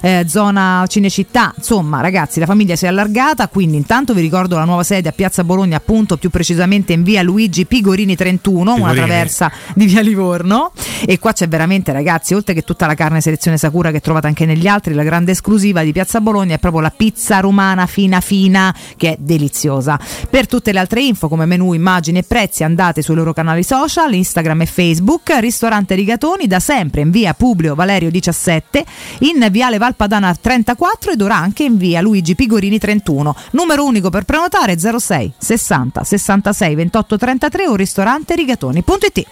eh, 0.00 0.24
zona 0.26 0.84
Cinecittà. 0.86 1.52
Insomma, 1.56 2.00
ragazzi, 2.00 2.40
la 2.40 2.46
famiglia 2.46 2.76
si 2.76 2.84
è 2.84 2.88
allargata, 2.88 3.48
quindi 3.48 3.76
intanto 3.76 4.14
vi 4.14 4.20
ricordo 4.20 4.56
la 4.56 4.64
nuova 4.64 4.82
sede 4.82 5.08
a 5.08 5.12
Piazza 5.12 5.44
Bologna, 5.44 5.76
appunto, 5.76 6.16
più 6.16 6.30
precisamente 6.30 6.92
in 6.92 7.02
via 7.02 7.22
Luigi 7.22 7.66
Pigorini 7.66 8.16
31, 8.16 8.60
una 8.60 8.74
Pigorini. 8.74 8.96
traversa 8.96 9.52
di 9.74 9.86
via 9.86 10.00
Livorno 10.00 10.72
e 11.04 11.18
qua 11.18 11.32
c'è 11.32 11.48
veramente 11.48 11.92
ragazzi 11.92 12.34
oltre 12.34 12.54
che 12.54 12.62
tutta 12.62 12.86
la 12.86 12.94
carne 12.94 13.20
selezione 13.20 13.56
Sakura 13.56 13.90
che 13.90 14.00
trovate 14.00 14.26
anche 14.26 14.44
negli 14.44 14.66
altri 14.66 14.94
la 14.94 15.02
grande 15.02 15.32
esclusiva 15.32 15.82
di 15.82 15.92
Piazza 15.92 16.20
Bologna 16.20 16.54
è 16.54 16.58
proprio 16.58 16.82
la 16.82 16.92
pizza 16.94 17.40
romana 17.40 17.86
fina 17.86 18.20
fina 18.20 18.74
che 18.96 19.12
è 19.12 19.16
deliziosa 19.18 19.98
per 20.28 20.46
tutte 20.46 20.72
le 20.72 20.78
altre 20.78 21.02
info 21.02 21.28
come 21.28 21.46
menù 21.46 21.72
immagini 21.72 22.18
e 22.18 22.22
prezzi 22.22 22.64
andate 22.64 23.02
sui 23.02 23.14
loro 23.14 23.32
canali 23.32 23.62
social 23.62 24.12
Instagram 24.12 24.62
e 24.62 24.66
Facebook 24.66 25.30
ristorante 25.38 25.94
Rigatoni 25.94 26.46
da 26.46 26.60
sempre 26.60 27.00
in 27.00 27.10
via 27.10 27.34
Publio 27.34 27.74
Valerio 27.74 28.10
17 28.10 28.84
in 29.30 29.48
viale 29.50 29.78
Valpadana 29.78 30.34
34 30.34 31.12
ed 31.12 31.22
ora 31.22 31.36
anche 31.36 31.64
in 31.64 31.76
via 31.76 32.00
Luigi 32.00 32.34
Pigorini 32.34 32.78
31 32.78 33.34
numero 33.52 33.84
unico 33.84 34.10
per 34.10 34.24
prenotare 34.24 34.78
06 34.78 35.32
60 35.38 36.04
66 36.04 36.74
28 36.74 37.16
33 37.16 37.66
o 37.66 37.74
ristorante 37.76 38.34
rigatoni.it 38.34 39.26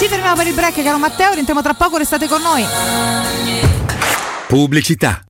ci 0.00 0.06
fermiamo 0.08 0.34
per 0.34 0.46
il 0.46 0.54
break, 0.54 0.82
caro 0.82 0.96
Matteo. 0.96 1.32
Rientriamo 1.32 1.60
tra 1.60 1.74
poco, 1.74 1.98
restate 1.98 2.26
con 2.26 2.40
noi. 2.40 2.64
Pubblicità. 4.46 5.29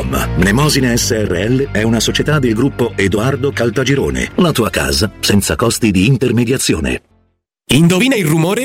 www.keicalt.com. 0.00 0.38
Mnemosine 0.38 0.96
SRL 0.96 1.70
è 1.70 1.82
una 1.82 2.00
società 2.00 2.38
del 2.38 2.54
gruppo 2.54 2.92
Edoardo 2.96 3.52
Caltagirone. 3.52 4.30
La 4.36 4.52
tua 4.52 4.70
casa 4.70 5.10
senza 5.20 5.56
costi 5.56 5.90
di 5.90 6.06
intermediazione. 6.06 7.02
Indovina 7.72 8.16
il 8.16 8.26
rumore? 8.26 8.64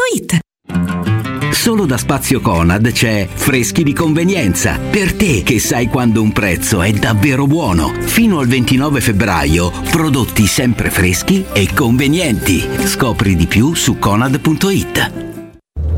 paolettimobili.it 0.01 0.39
Solo 1.51 1.85
da 1.85 1.97
Spazio 1.97 2.41
Conad 2.41 2.91
c'è 2.91 3.27
Freschi 3.31 3.83
di 3.83 3.93
convenienza. 3.93 4.79
Per 4.79 5.13
te 5.13 5.43
che 5.43 5.59
sai 5.59 5.87
quando 5.87 6.21
un 6.21 6.31
prezzo 6.31 6.81
è 6.81 6.91
davvero 6.91 7.45
buono. 7.45 7.93
Fino 7.99 8.39
al 8.39 8.47
29 8.47 8.99
febbraio, 8.99 9.71
prodotti 9.91 10.47
sempre 10.47 10.89
freschi 10.89 11.45
e 11.53 11.71
convenienti. 11.73 12.67
Scopri 12.85 13.35
di 13.35 13.45
più 13.45 13.75
su 13.75 13.99
conad.it. 13.99 15.30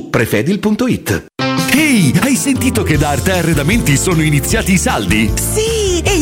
prefedil.it. 0.00 1.26
Ehi, 1.74 2.12
hai 2.20 2.36
sentito 2.36 2.82
che 2.82 2.96
da 2.98 3.10
Arte 3.10 3.32
Arredamenti 3.32 3.96
sono 3.96 4.22
iniziati 4.22 4.72
i 4.72 4.78
saldi? 4.78 5.32
Sì, 5.34 5.81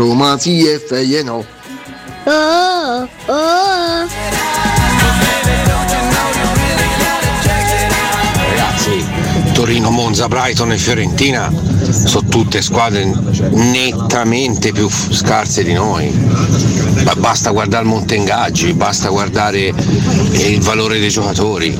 Roma 0.00 0.38
sì 0.38 0.66
e 0.66 0.78
feie 0.78 1.22
Torino, 9.70 9.90
Monza, 9.90 10.26
Brighton 10.26 10.72
e 10.72 10.78
Fiorentina 10.78 11.48
sono 11.92 12.26
tutte 12.28 12.60
squadre 12.60 13.04
nettamente 13.50 14.72
più 14.72 14.88
scarse 14.90 15.62
di 15.62 15.72
noi. 15.72 16.10
Ma 17.04 17.14
basta 17.14 17.52
guardare 17.52 17.84
il 17.84 17.88
monte 17.88 18.16
ingaggi, 18.16 18.72
basta 18.72 19.10
guardare 19.10 19.72
il 20.32 20.60
valore 20.60 20.98
dei 20.98 21.08
giocatori. 21.08 21.78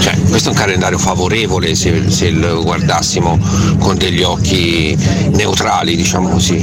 Cioè, 0.00 0.20
questo 0.28 0.50
è 0.50 0.52
un 0.52 0.58
calendario 0.58 0.98
favorevole 0.98 1.74
se, 1.74 2.10
se 2.10 2.28
lo 2.28 2.62
guardassimo 2.62 3.38
con 3.78 3.96
degli 3.96 4.22
occhi 4.22 4.94
neutrali, 5.30 5.96
diciamo 5.96 6.28
così. 6.28 6.58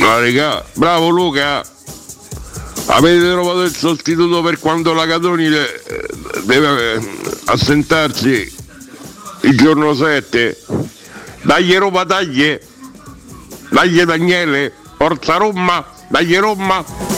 Ma 0.00 0.18
regà, 0.18 0.62
bravo 0.74 1.08
Luca! 1.08 1.76
Avete 2.90 3.30
trovato 3.30 3.62
il 3.62 3.74
sostituto 3.74 4.40
per 4.42 4.58
quando 4.58 4.94
la 4.94 5.06
Catoni 5.06 5.46
eh, 5.46 5.82
deve 6.44 6.94
eh, 6.94 7.00
assentarsi 7.44 8.54
il 9.42 9.56
giorno 9.56 9.94
7? 9.94 10.58
Dagli 11.42 11.76
Roma, 11.76 12.04
dagli! 12.04 12.58
Dagli 13.70 14.02
Daniele! 14.02 14.72
Forza 14.96 15.36
Roma! 15.36 15.84
Dagli 16.08 16.36
Roma! 16.38 17.17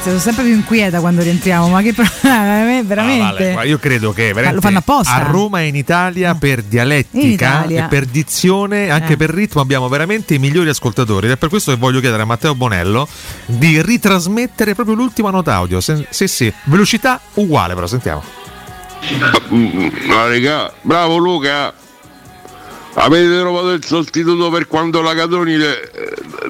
Ragazzi 0.00 0.08
sono 0.08 0.18
sempre 0.18 0.44
più 0.44 0.54
inquieta 0.54 1.00
quando 1.00 1.22
rientriamo, 1.22 1.68
ma 1.68 1.82
che 1.82 1.92
pro- 1.94 2.04
veramente. 2.22 3.50
Ah, 3.50 3.54
vale, 3.54 3.68
io 3.68 3.78
credo 3.78 4.12
che 4.12 4.26
veramente 4.32 4.54
lo 4.54 4.60
fanno 4.60 4.78
apposta. 4.78 5.14
a 5.14 5.22
Roma 5.30 5.60
e 5.60 5.66
in 5.66 5.76
Italia 5.76 6.34
per 6.34 6.62
dialettica 6.62 7.26
Italia. 7.60 7.84
e 7.84 7.88
per 7.88 8.06
dizione, 8.06 8.90
anche 8.90 9.12
Eh. 9.12 9.16
per 9.16 9.30
ritmo 9.30 9.60
abbiamo 9.60 9.88
veramente 9.88 10.34
i 10.34 10.38
migliori 10.38 10.68
ascoltatori 10.68 11.26
ed 11.26 11.32
è 11.32 11.36
per 11.36 11.48
questo 11.48 11.70
che 11.72 11.78
voglio 11.78 12.00
chiedere 12.00 12.22
a 12.22 12.26
Matteo 12.26 12.54
Bonello 12.54 13.06
di 13.46 13.80
ritrasmettere 13.82 14.74
proprio 14.74 14.94
l'ultima 14.96 15.30
nota 15.30 15.54
audio. 15.54 15.80
Se- 15.80 16.06
Sì, 16.10 16.26
sì, 16.28 16.52
velocità 16.64 17.20
uguale 17.34 17.74
però, 17.74 17.86
sentiamo. 17.86 18.22
Ma 20.06 20.26
regà, 20.26 20.72
bravo 20.82 21.16
Luca! 21.16 21.72
Avete 22.94 23.38
trovato 23.38 23.70
il 23.70 23.84
sostituto 23.84 24.50
per 24.50 24.66
quando 24.66 25.00
la 25.00 25.14
Catoni 25.14 25.54
eh, 25.54 25.90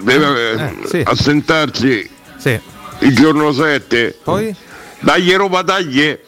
deve 0.01 0.53
eh, 0.53 0.63
Eh, 0.63 0.77
sì. 0.89 1.03
assentarsi 1.05 2.09
Sì. 2.39 2.59
Il 3.01 3.15
giorno 3.15 3.53
7? 3.53 4.19
Poi? 4.23 4.55
Dagli 5.01 5.35
Roma, 5.35 5.63
dagli! 5.63 6.19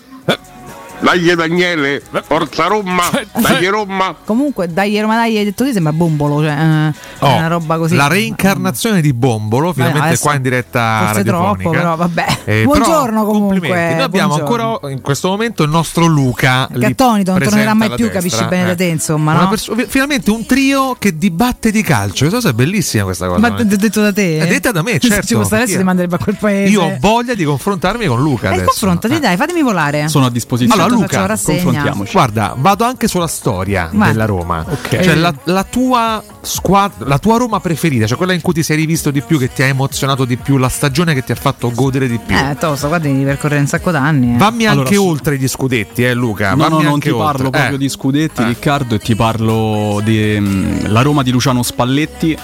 Dagli 1.02 1.32
Daniele! 1.32 2.00
Forza 2.24 2.66
Roma! 2.66 3.02
Dagli 3.40 3.66
Roma! 3.66 4.14
Comunque, 4.24 4.68
dai, 4.72 4.98
Roma, 5.00 5.16
dai, 5.16 5.36
hai 5.36 5.44
detto 5.44 5.62
così, 5.64 5.74
sembra 5.74 5.92
bombolo, 5.92 6.40
cioè, 6.40 6.52
eh, 6.52 6.92
Oh, 7.18 7.36
una 7.36 7.46
roba 7.48 7.76
così. 7.76 7.94
La 7.94 8.08
reincarnazione 8.08 9.00
di 9.00 9.12
Bombolo, 9.12 9.72
finalmente 9.72 10.06
adesso 10.08 10.22
qua 10.22 10.34
in 10.34 10.42
diretta 10.42 10.98
forse 11.04 11.14
radiofonica. 11.18 11.62
troppo, 11.62 11.70
però 11.70 11.96
vabbè. 11.96 12.26
Eh, 12.44 12.62
Buongiorno 12.64 13.20
però, 13.20 13.24
comunque. 13.32 13.68
Noi 13.68 14.00
abbiamo 14.02 14.34
buongiorno. 14.36 14.64
ancora 14.72 14.90
in 14.92 15.00
questo 15.00 15.28
momento 15.28 15.62
il 15.62 15.70
nostro 15.70 16.06
Luca. 16.06 16.68
Che 16.72 16.84
attonito, 16.86 17.30
non 17.32 17.40
tornerà 17.42 17.74
mai 17.74 17.88
più, 17.90 18.08
destra. 18.08 18.20
capisci 18.20 18.44
bene 18.48 18.66
da 18.66 18.74
te, 18.74 18.84
insomma, 18.84 19.32
no? 19.34 19.48
perso- 19.48 19.74
finalmente 19.86 20.30
un 20.30 20.44
trio 20.46 20.96
che 20.98 21.16
dibatte 21.16 21.70
di 21.70 21.82
calcio. 21.82 22.26
Questa 22.26 22.36
cosa 22.36 22.48
è 22.50 22.52
bellissima 22.52 23.04
questa 23.04 23.26
cosa. 23.28 23.38
Ma 23.38 23.48
no? 23.48 23.54
t- 23.56 23.62
detto 23.64 24.00
da 24.00 24.12
te? 24.12 24.38
È 24.38 24.46
detta 24.48 24.72
da 24.72 24.82
me, 24.82 24.92
Se 25.00 25.08
certo. 25.08 25.26
ci 25.26 25.34
fosse 25.34 25.54
adesso 25.56 25.76
ti 25.78 25.84
manderebbe 25.84 26.16
a 26.16 26.18
quel 26.18 26.36
paese. 26.36 26.72
Io 26.72 26.82
ho 26.82 26.96
voglia 26.98 27.34
di 27.34 27.44
confrontarmi 27.44 28.06
con 28.06 28.20
Luca 28.20 28.46
E 28.50 28.54
adesso. 28.54 28.64
confrontati, 28.66 29.20
dai, 29.20 29.36
fatemi 29.36 29.62
volare. 29.62 30.08
Sono 30.08 30.26
a 30.26 30.30
disposizione. 30.30 30.82
Allora, 30.82 30.91
Luca, 31.00 31.26
rassegna. 31.26 31.94
Guarda, 32.10 32.54
vado 32.56 32.84
anche 32.84 33.08
sulla 33.08 33.26
storia 33.26 33.88
Vai. 33.92 34.10
della 34.12 34.24
Roma. 34.26 34.64
Ok. 34.68 35.00
Cioè, 35.00 35.14
la, 35.14 35.32
la 35.44 35.64
tua 35.64 36.22
squadra, 36.40 37.06
la 37.06 37.18
tua 37.18 37.38
Roma 37.38 37.60
preferita, 37.60 38.06
cioè 38.06 38.16
quella 38.16 38.32
in 38.32 38.40
cui 38.40 38.52
ti 38.52 38.62
sei 38.62 38.76
rivisto 38.76 39.10
di 39.10 39.20
più, 39.22 39.38
che 39.38 39.52
ti 39.52 39.62
ha 39.62 39.66
emozionato 39.66 40.24
di 40.24 40.36
più, 40.36 40.56
la 40.56 40.68
stagione 40.68 41.14
che 41.14 41.24
ti 41.24 41.32
ha 41.32 41.36
fatto 41.36 41.70
godere 41.74 42.08
di 42.08 42.18
più. 42.18 42.36
Eh, 42.36 42.56
tosto, 42.58 42.88
guarda, 42.88 43.08
devi 43.08 43.24
percorrere 43.24 43.60
un 43.60 43.66
sacco 43.66 43.90
d'anni. 43.90 44.34
eh. 44.34 44.38
Vammi 44.38 44.66
Allora, 44.66 44.86
anche 44.88 44.94
su- 44.96 45.04
oltre 45.06 45.38
gli 45.38 45.48
scudetti, 45.48 46.04
eh, 46.04 46.14
Luca. 46.14 46.50
No, 46.50 46.56
Vammi 46.68 46.76
no, 46.76 46.82
non 46.82 46.92
anche 46.94 47.08
ti 47.08 47.14
oltre. 47.14 47.32
parlo 47.32 47.50
proprio 47.50 47.74
Eh. 47.74 47.78
di 47.78 47.88
scudetti, 47.88 48.44
Riccardo, 48.44 48.94
e 48.94 48.98
ti 48.98 49.14
parlo 49.16 50.00
della 50.02 51.02
Roma 51.02 51.22
di 51.22 51.30
Luciano 51.30 51.62
Spalletti, 51.62 52.36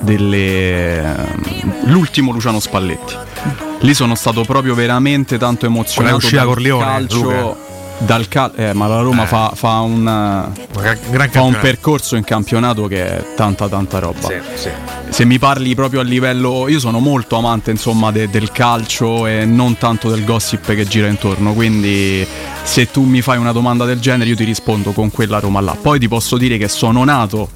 dell'ultimo 0.00 2.32
Luciano 2.32 2.60
Spalletti. 2.60 3.14
Lì 3.80 3.94
sono 3.94 4.14
stato 4.14 4.42
proprio 4.44 4.74
veramente 4.74 5.38
tanto 5.38 5.64
emozionato. 5.66 6.16
Quella 6.16 6.16
uscita 6.16 6.44
dal 6.44 6.78
calcio, 6.78 7.22
Luca. 7.22 7.56
Dal 7.98 8.28
cal- 8.28 8.52
eh, 8.56 8.72
ma 8.74 8.86
la 8.86 9.00
Roma 9.00 9.24
Eh. 9.24 9.26
fa, 9.26 9.52
fa 9.54 9.80
un, 9.80 10.04
gran 11.10 11.30
fa 11.30 11.42
un 11.42 11.56
percorso 11.60 12.16
in 12.16 12.24
campionato 12.24 12.86
che 12.86 13.06
è 13.18 13.24
tanta 13.34 13.68
tanta 13.68 13.98
roba. 13.98 14.20
Sì, 14.28 14.34
sì. 14.54 14.68
Se 15.08 15.24
mi 15.24 15.38
parli 15.38 15.74
proprio 15.74 16.00
a 16.00 16.02
livello, 16.02 16.68
io 16.68 16.78
sono 16.78 16.98
molto 16.98 17.36
amante 17.36 17.70
insomma 17.70 18.10
de- 18.12 18.28
del 18.28 18.50
calcio 18.52 19.26
e 19.26 19.44
non 19.44 19.78
tanto 19.78 20.10
del 20.10 20.24
gossip 20.24 20.74
che 20.74 20.86
gira 20.86 21.06
intorno, 21.06 21.52
quindi 21.54 22.26
se 22.62 22.90
tu 22.90 23.02
mi 23.04 23.22
fai 23.22 23.38
una 23.38 23.52
domanda 23.52 23.84
del 23.84 24.00
genere 24.00 24.28
io 24.30 24.36
ti 24.36 24.44
rispondo 24.44 24.92
con 24.92 25.10
quella 25.10 25.38
Roma 25.38 25.60
là. 25.60 25.76
Poi 25.80 25.98
ti 25.98 26.08
posso 26.08 26.36
dire 26.36 26.58
che 26.58 26.68
sono 26.68 27.02
nato 27.04 27.48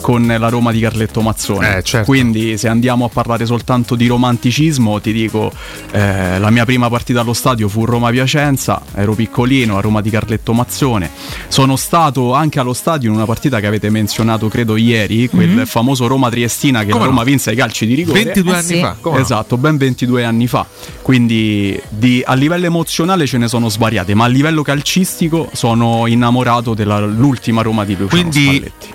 con 0.00 0.26
la 0.26 0.48
Roma 0.48 0.72
di 0.72 0.80
Carletto 0.80 1.20
Mazzone. 1.20 1.76
Eh, 1.78 1.82
certo. 1.82 2.06
Quindi 2.10 2.56
se 2.56 2.68
andiamo 2.68 3.04
a 3.04 3.08
parlare 3.08 3.44
soltanto 3.46 3.94
di 3.94 4.06
romanticismo, 4.06 5.00
ti 5.00 5.12
dico, 5.12 5.52
eh, 5.92 6.38
la 6.38 6.50
mia 6.50 6.64
prima 6.64 6.88
partita 6.88 7.20
allo 7.20 7.32
stadio 7.32 7.68
fu 7.68 7.84
Roma-Piacenza, 7.84 8.80
ero 8.94 9.14
piccolino, 9.14 9.76
a 9.76 9.80
Roma 9.80 10.00
di 10.00 10.10
Carletto 10.10 10.52
Mazzone. 10.52 11.10
Sono 11.48 11.76
stato 11.76 12.32
anche 12.34 12.58
allo 12.60 12.72
stadio 12.72 13.08
in 13.10 13.14
una 13.16 13.24
partita 13.26 13.60
che 13.60 13.66
avete 13.66 13.90
menzionato, 13.90 14.48
credo, 14.48 14.76
ieri, 14.76 15.28
quel 15.28 15.48
Mhm. 15.50 15.66
famoso 15.66 16.06
Roma-Triestina 16.06 16.80
che 16.84 16.86
Come 16.90 17.00
la 17.00 17.06
Roma 17.10 17.20
no? 17.20 17.26
vinse 17.26 17.50
ai 17.50 17.56
calci 17.56 17.86
di 17.86 17.94
rigore. 17.94 18.22
22 18.24 18.54
anni 18.56 18.80
fa, 18.80 18.96
come? 19.00 19.20
Esatto, 19.20 19.56
ben 19.58 19.76
22 19.76 20.24
anni 20.24 20.46
fa. 20.46 20.66
Quindi 21.02 21.78
di- 21.88 22.22
a 22.24 22.34
livello 22.34 22.66
emozionale 22.66 23.26
ce 23.26 23.38
ne 23.38 23.48
sono 23.48 23.68
svariate, 23.68 24.14
ma 24.14 24.24
a 24.24 24.28
livello 24.28 24.62
calcistico 24.62 25.48
sono 25.52 26.06
innamorato 26.06 26.74
dell'ultima 26.74 27.62
Roma 27.62 27.84
di 27.84 27.96
Luciano 27.96 28.08
Quindi 28.22 28.42
Spalletti. 28.44 28.86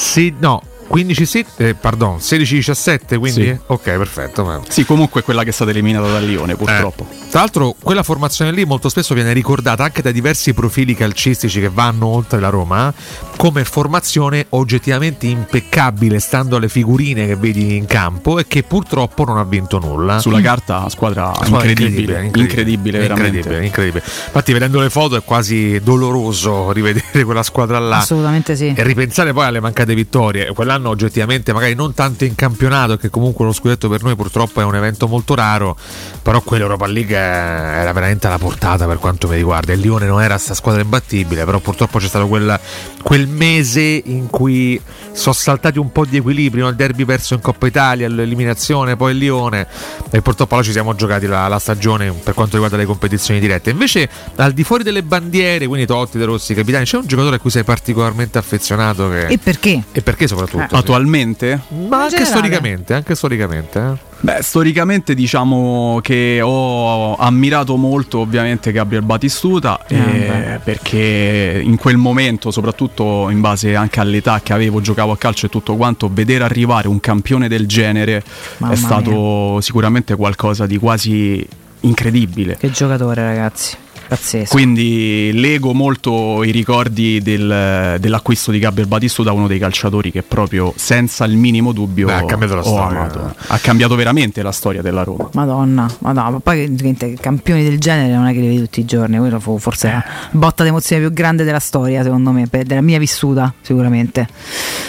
Sì, 0.00 0.34
no, 0.38 0.62
15 0.90 1.24
sì, 1.24 1.46
eh, 1.58 1.74
pardon, 1.74 2.16
16-17, 2.16 3.16
quindi 3.18 3.44
Sì. 3.44 3.56
ok, 3.64 3.82
perfetto. 3.96 4.44
ma- 4.44 4.60
Sì, 4.68 4.84
comunque 4.84 5.22
quella 5.22 5.44
che 5.44 5.50
è 5.50 5.52
stata 5.52 5.70
eliminata 5.70 6.10
dal 6.10 6.24
Lione, 6.24 6.56
purtroppo. 6.56 7.06
Tra 7.30 7.38
l'altro, 7.40 7.76
quella 7.80 8.02
formazione 8.02 8.50
lì 8.50 8.64
molto 8.64 8.88
spesso 8.88 9.14
viene 9.14 9.32
ricordata 9.32 9.84
anche 9.84 10.02
da 10.02 10.10
diversi 10.10 10.52
profili 10.52 10.96
calcistici 10.96 11.60
che 11.60 11.68
vanno 11.72 12.06
oltre 12.06 12.40
la 12.40 12.48
Roma 12.48 12.92
come 13.36 13.64
formazione 13.64 14.46
oggettivamente 14.48 15.26
impeccabile, 15.28 16.18
stando 16.18 16.56
alle 16.56 16.68
figurine 16.68 17.24
che 17.26 17.36
vedi 17.36 17.76
in 17.76 17.86
campo 17.86 18.40
e 18.40 18.46
che 18.48 18.64
purtroppo 18.64 19.24
non 19.24 19.38
ha 19.38 19.44
vinto 19.44 19.78
nulla. 19.78 20.18
Sulla 20.18 20.40
carta 20.40 20.88
squadra 20.88 21.32
Squadra 21.34 21.68
incredibile, 21.68 22.24
incredibile, 22.24 22.98
veramente. 22.98 23.36
incredibile, 23.36 23.64
incredibile. 23.64 24.04
Infatti, 24.04 24.52
vedendo 24.52 24.80
le 24.80 24.90
foto 24.90 25.14
è 25.14 25.22
quasi 25.22 25.78
doloroso 25.82 26.72
rivedere 26.72 27.22
quella 27.24 27.44
squadra 27.44 27.78
là. 27.78 27.98
Assolutamente 27.98 28.56
sì. 28.56 28.74
E 28.76 28.82
ripensare 28.82 29.32
poi 29.32 29.46
alle 29.46 29.60
mancate 29.60 29.94
vittorie. 29.94 30.52
Quell'anno 30.52 30.79
oggettivamente 30.86 31.52
magari 31.52 31.74
non 31.74 31.94
tanto 31.94 32.24
in 32.24 32.34
campionato, 32.34 32.96
che 32.96 33.10
comunque 33.10 33.44
lo 33.44 33.52
scudetto 33.52 33.88
per 33.88 34.02
noi 34.02 34.16
purtroppo 34.16 34.60
è 34.60 34.64
un 34.64 34.74
evento 34.74 35.06
molto 35.06 35.34
raro, 35.34 35.76
però 36.22 36.40
quell'Europa 36.40 36.86
League 36.86 37.16
era 37.16 37.92
veramente 37.92 38.26
alla 38.26 38.38
portata 38.38 38.86
per 38.86 38.98
quanto 38.98 39.28
mi 39.28 39.36
riguarda. 39.36 39.72
Il 39.72 39.80
Lione 39.80 40.06
non 40.06 40.22
era 40.22 40.38
sta 40.38 40.54
squadra 40.54 40.82
imbattibile, 40.82 41.44
però 41.44 41.58
purtroppo 41.58 41.98
c'è 41.98 42.08
stato 42.08 42.26
quel, 42.26 42.58
quel 43.02 43.26
mese 43.28 44.02
in 44.04 44.28
cui 44.28 44.80
sono 45.12 45.34
saltati 45.34 45.78
un 45.78 45.90
po' 45.92 46.04
di 46.04 46.16
equilibrio, 46.16 46.68
il 46.68 46.76
derby 46.76 47.04
perso 47.04 47.34
in 47.34 47.40
Coppa 47.40 47.66
Italia, 47.66 48.08
l'eliminazione, 48.08 48.96
poi 48.96 49.12
il 49.12 49.18
Lione 49.18 49.66
e 50.10 50.22
purtroppo 50.22 50.56
là 50.56 50.62
ci 50.62 50.72
siamo 50.72 50.94
giocati 50.94 51.26
la, 51.26 51.48
la 51.48 51.58
stagione 51.58 52.10
per 52.12 52.34
quanto 52.34 52.52
riguarda 52.52 52.76
le 52.76 52.84
competizioni 52.86 53.40
dirette. 53.40 53.70
Invece 53.70 54.08
al 54.36 54.52
di 54.52 54.64
fuori 54.64 54.82
delle 54.82 55.02
bandiere, 55.02 55.66
quindi 55.66 55.86
Totti, 55.86 56.18
De 56.18 56.24
Rossi, 56.24 56.54
capitani, 56.54 56.84
c'è 56.84 56.96
un 56.96 57.06
giocatore 57.06 57.36
a 57.36 57.38
cui 57.38 57.50
sei 57.50 57.64
particolarmente 57.64 58.38
affezionato 58.38 59.08
che... 59.10 59.26
E 59.26 59.38
perché? 59.38 59.82
E 59.92 60.02
perché 60.02 60.26
soprattutto? 60.26 60.68
sì. 60.68 60.69
Attualmente? 60.78 61.60
Ma 61.88 62.02
anche 62.02 62.16
generale. 62.16 62.24
storicamente, 62.24 62.94
anche 62.94 63.14
storicamente. 63.14 63.78
eh. 63.78 64.08
Beh, 64.22 64.42
storicamente 64.42 65.14
diciamo 65.14 66.00
che 66.02 66.40
ho 66.42 67.16
ammirato 67.16 67.76
molto 67.76 68.18
ovviamente 68.18 68.70
Gabriel 68.70 69.02
Batistuta 69.02 69.80
Ah, 69.80 69.94
eh, 69.94 70.60
perché 70.62 71.60
in 71.64 71.76
quel 71.76 71.96
momento, 71.96 72.50
soprattutto 72.50 73.30
in 73.30 73.40
base 73.40 73.74
anche 73.74 73.98
all'età 74.00 74.40
che 74.42 74.52
avevo, 74.52 74.80
giocavo 74.82 75.12
a 75.12 75.16
calcio 75.16 75.46
e 75.46 75.48
tutto 75.48 75.74
quanto, 75.76 76.10
vedere 76.12 76.44
arrivare 76.44 76.86
un 76.86 77.00
campione 77.00 77.48
del 77.48 77.66
genere 77.66 78.22
Mamma 78.58 78.74
è 78.74 78.76
stato 78.76 79.58
sicuramente 79.62 80.14
qualcosa 80.16 80.66
di 80.66 80.76
quasi 80.76 81.46
incredibile. 81.80 82.56
Che 82.58 82.70
giocatore, 82.70 83.22
ragazzi. 83.22 83.74
Pazzesco. 84.10 84.50
Quindi 84.50 85.30
lego 85.34 85.72
molto 85.72 86.42
i 86.42 86.50
ricordi 86.50 87.20
del- 87.22 87.96
dell'acquisto 88.00 88.50
di 88.50 88.58
Gabriel 88.58 88.88
Batistuta, 88.88 89.30
uno 89.30 89.46
dei 89.46 89.60
calciatori 89.60 90.10
che 90.10 90.22
proprio 90.24 90.72
senza 90.74 91.24
il 91.26 91.36
minimo 91.36 91.70
dubbio 91.70 92.06
Beh, 92.06 92.14
ha 92.14 92.24
cambiato 92.24 92.56
la 92.56 92.62
storia. 92.62 92.86
amato. 92.98 93.34
Ha 93.46 93.58
cambiato 93.58 93.94
veramente 93.94 94.42
la 94.42 94.50
storia 94.50 94.82
della 94.82 95.04
Roma. 95.04 95.28
Madonna, 95.34 95.88
madonna, 96.00 96.30
ma 96.30 96.40
poi 96.40 96.74
campioni 97.20 97.62
del 97.62 97.78
genere 97.78 98.12
non 98.12 98.26
è 98.26 98.32
che 98.32 98.40
li 98.40 98.48
vedi 98.48 98.60
tutti 98.62 98.80
i 98.80 98.84
giorni, 98.84 99.16
quello 99.18 99.38
fu 99.38 99.58
forse 99.58 99.86
la 99.88 100.04
botta 100.32 100.64
d'emozione 100.64 101.02
più 101.02 101.12
grande 101.12 101.44
della 101.44 101.60
storia, 101.60 102.02
secondo 102.02 102.32
me, 102.32 102.48
per- 102.48 102.64
della 102.64 102.80
mia 102.80 102.98
vissuta, 102.98 103.54
sicuramente. 103.60 104.26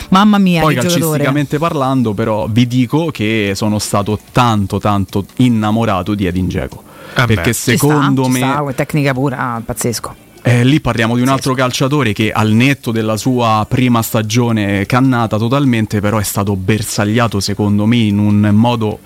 Mamma 0.10 0.40
mia, 0.40 0.62
Poi 0.62 0.74
che 0.74 0.80
giocatore. 0.82 1.02
calcisticamente 1.04 1.58
parlando, 1.60 2.14
però, 2.16 2.48
vi 2.50 2.66
dico 2.66 3.12
che 3.12 3.52
sono 3.54 3.78
stato 3.78 4.20
tanto, 4.32 4.80
tanto 4.80 5.26
innamorato 5.38 6.16
di 6.16 6.26
Edin 6.26 6.48
Dzeko. 6.48 6.84
Ah, 7.14 7.26
perché 7.26 7.54
Ci 7.54 7.78
secondo 7.78 8.24
sta, 8.24 8.34
ci 8.34 8.40
me, 8.40 8.52
sta, 8.52 8.74
tecnica 8.74 9.14
pura, 9.14 9.38
ah, 9.54 9.62
pazzesco. 9.64 10.16
eh, 10.44 10.64
lì 10.64 10.80
parliamo 10.80 11.16
di 11.16 11.22
un 11.22 11.28
altro 11.28 11.54
calciatore 11.54 12.14
che 12.14 12.32
al 12.32 12.52
netto 12.52 12.92
della 12.92 13.18
sua 13.18 13.66
prima 13.70 14.02
stagione 14.02 14.86
cannata 14.86 15.38
totalmente, 15.38 16.00
però 16.00 16.18
è 16.18 16.24
stato 16.24 16.56
bersagliato, 16.56 17.40
secondo 17.40 17.86
me, 17.86 17.98
in 17.98 18.18
un 18.18 18.50
modo 18.54 19.00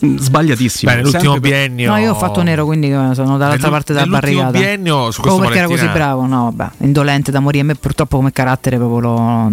sbagliatissimo. 0.00 0.92
Beh, 0.92 1.10
per- 1.10 1.40
biennio. 1.40 1.90
No, 1.90 1.96
io 1.98 2.10
ho 2.12 2.14
fatto 2.14 2.42
nero, 2.42 2.64
quindi 2.64 2.90
eh, 2.90 3.10
sono 3.14 3.36
dall'altra 3.36 3.70
parte 3.70 3.92
della 3.92 4.06
barricata. 4.06 4.50
biennio, 4.50 5.10
su 5.10 5.20
Proprio 5.20 5.36
questo 5.36 5.40
perché 5.40 5.58
era 5.58 5.66
così 5.68 5.86
bravo, 5.92 6.26
no, 6.26 6.52
vabbè, 6.54 6.70
indolente 6.84 7.30
da 7.30 7.40
morire. 7.40 7.62
A 7.62 7.66
me 7.66 7.74
purtroppo 7.74 8.16
come 8.16 8.32
carattere 8.32 8.76
proprio 8.76 9.00
lo- 9.00 9.52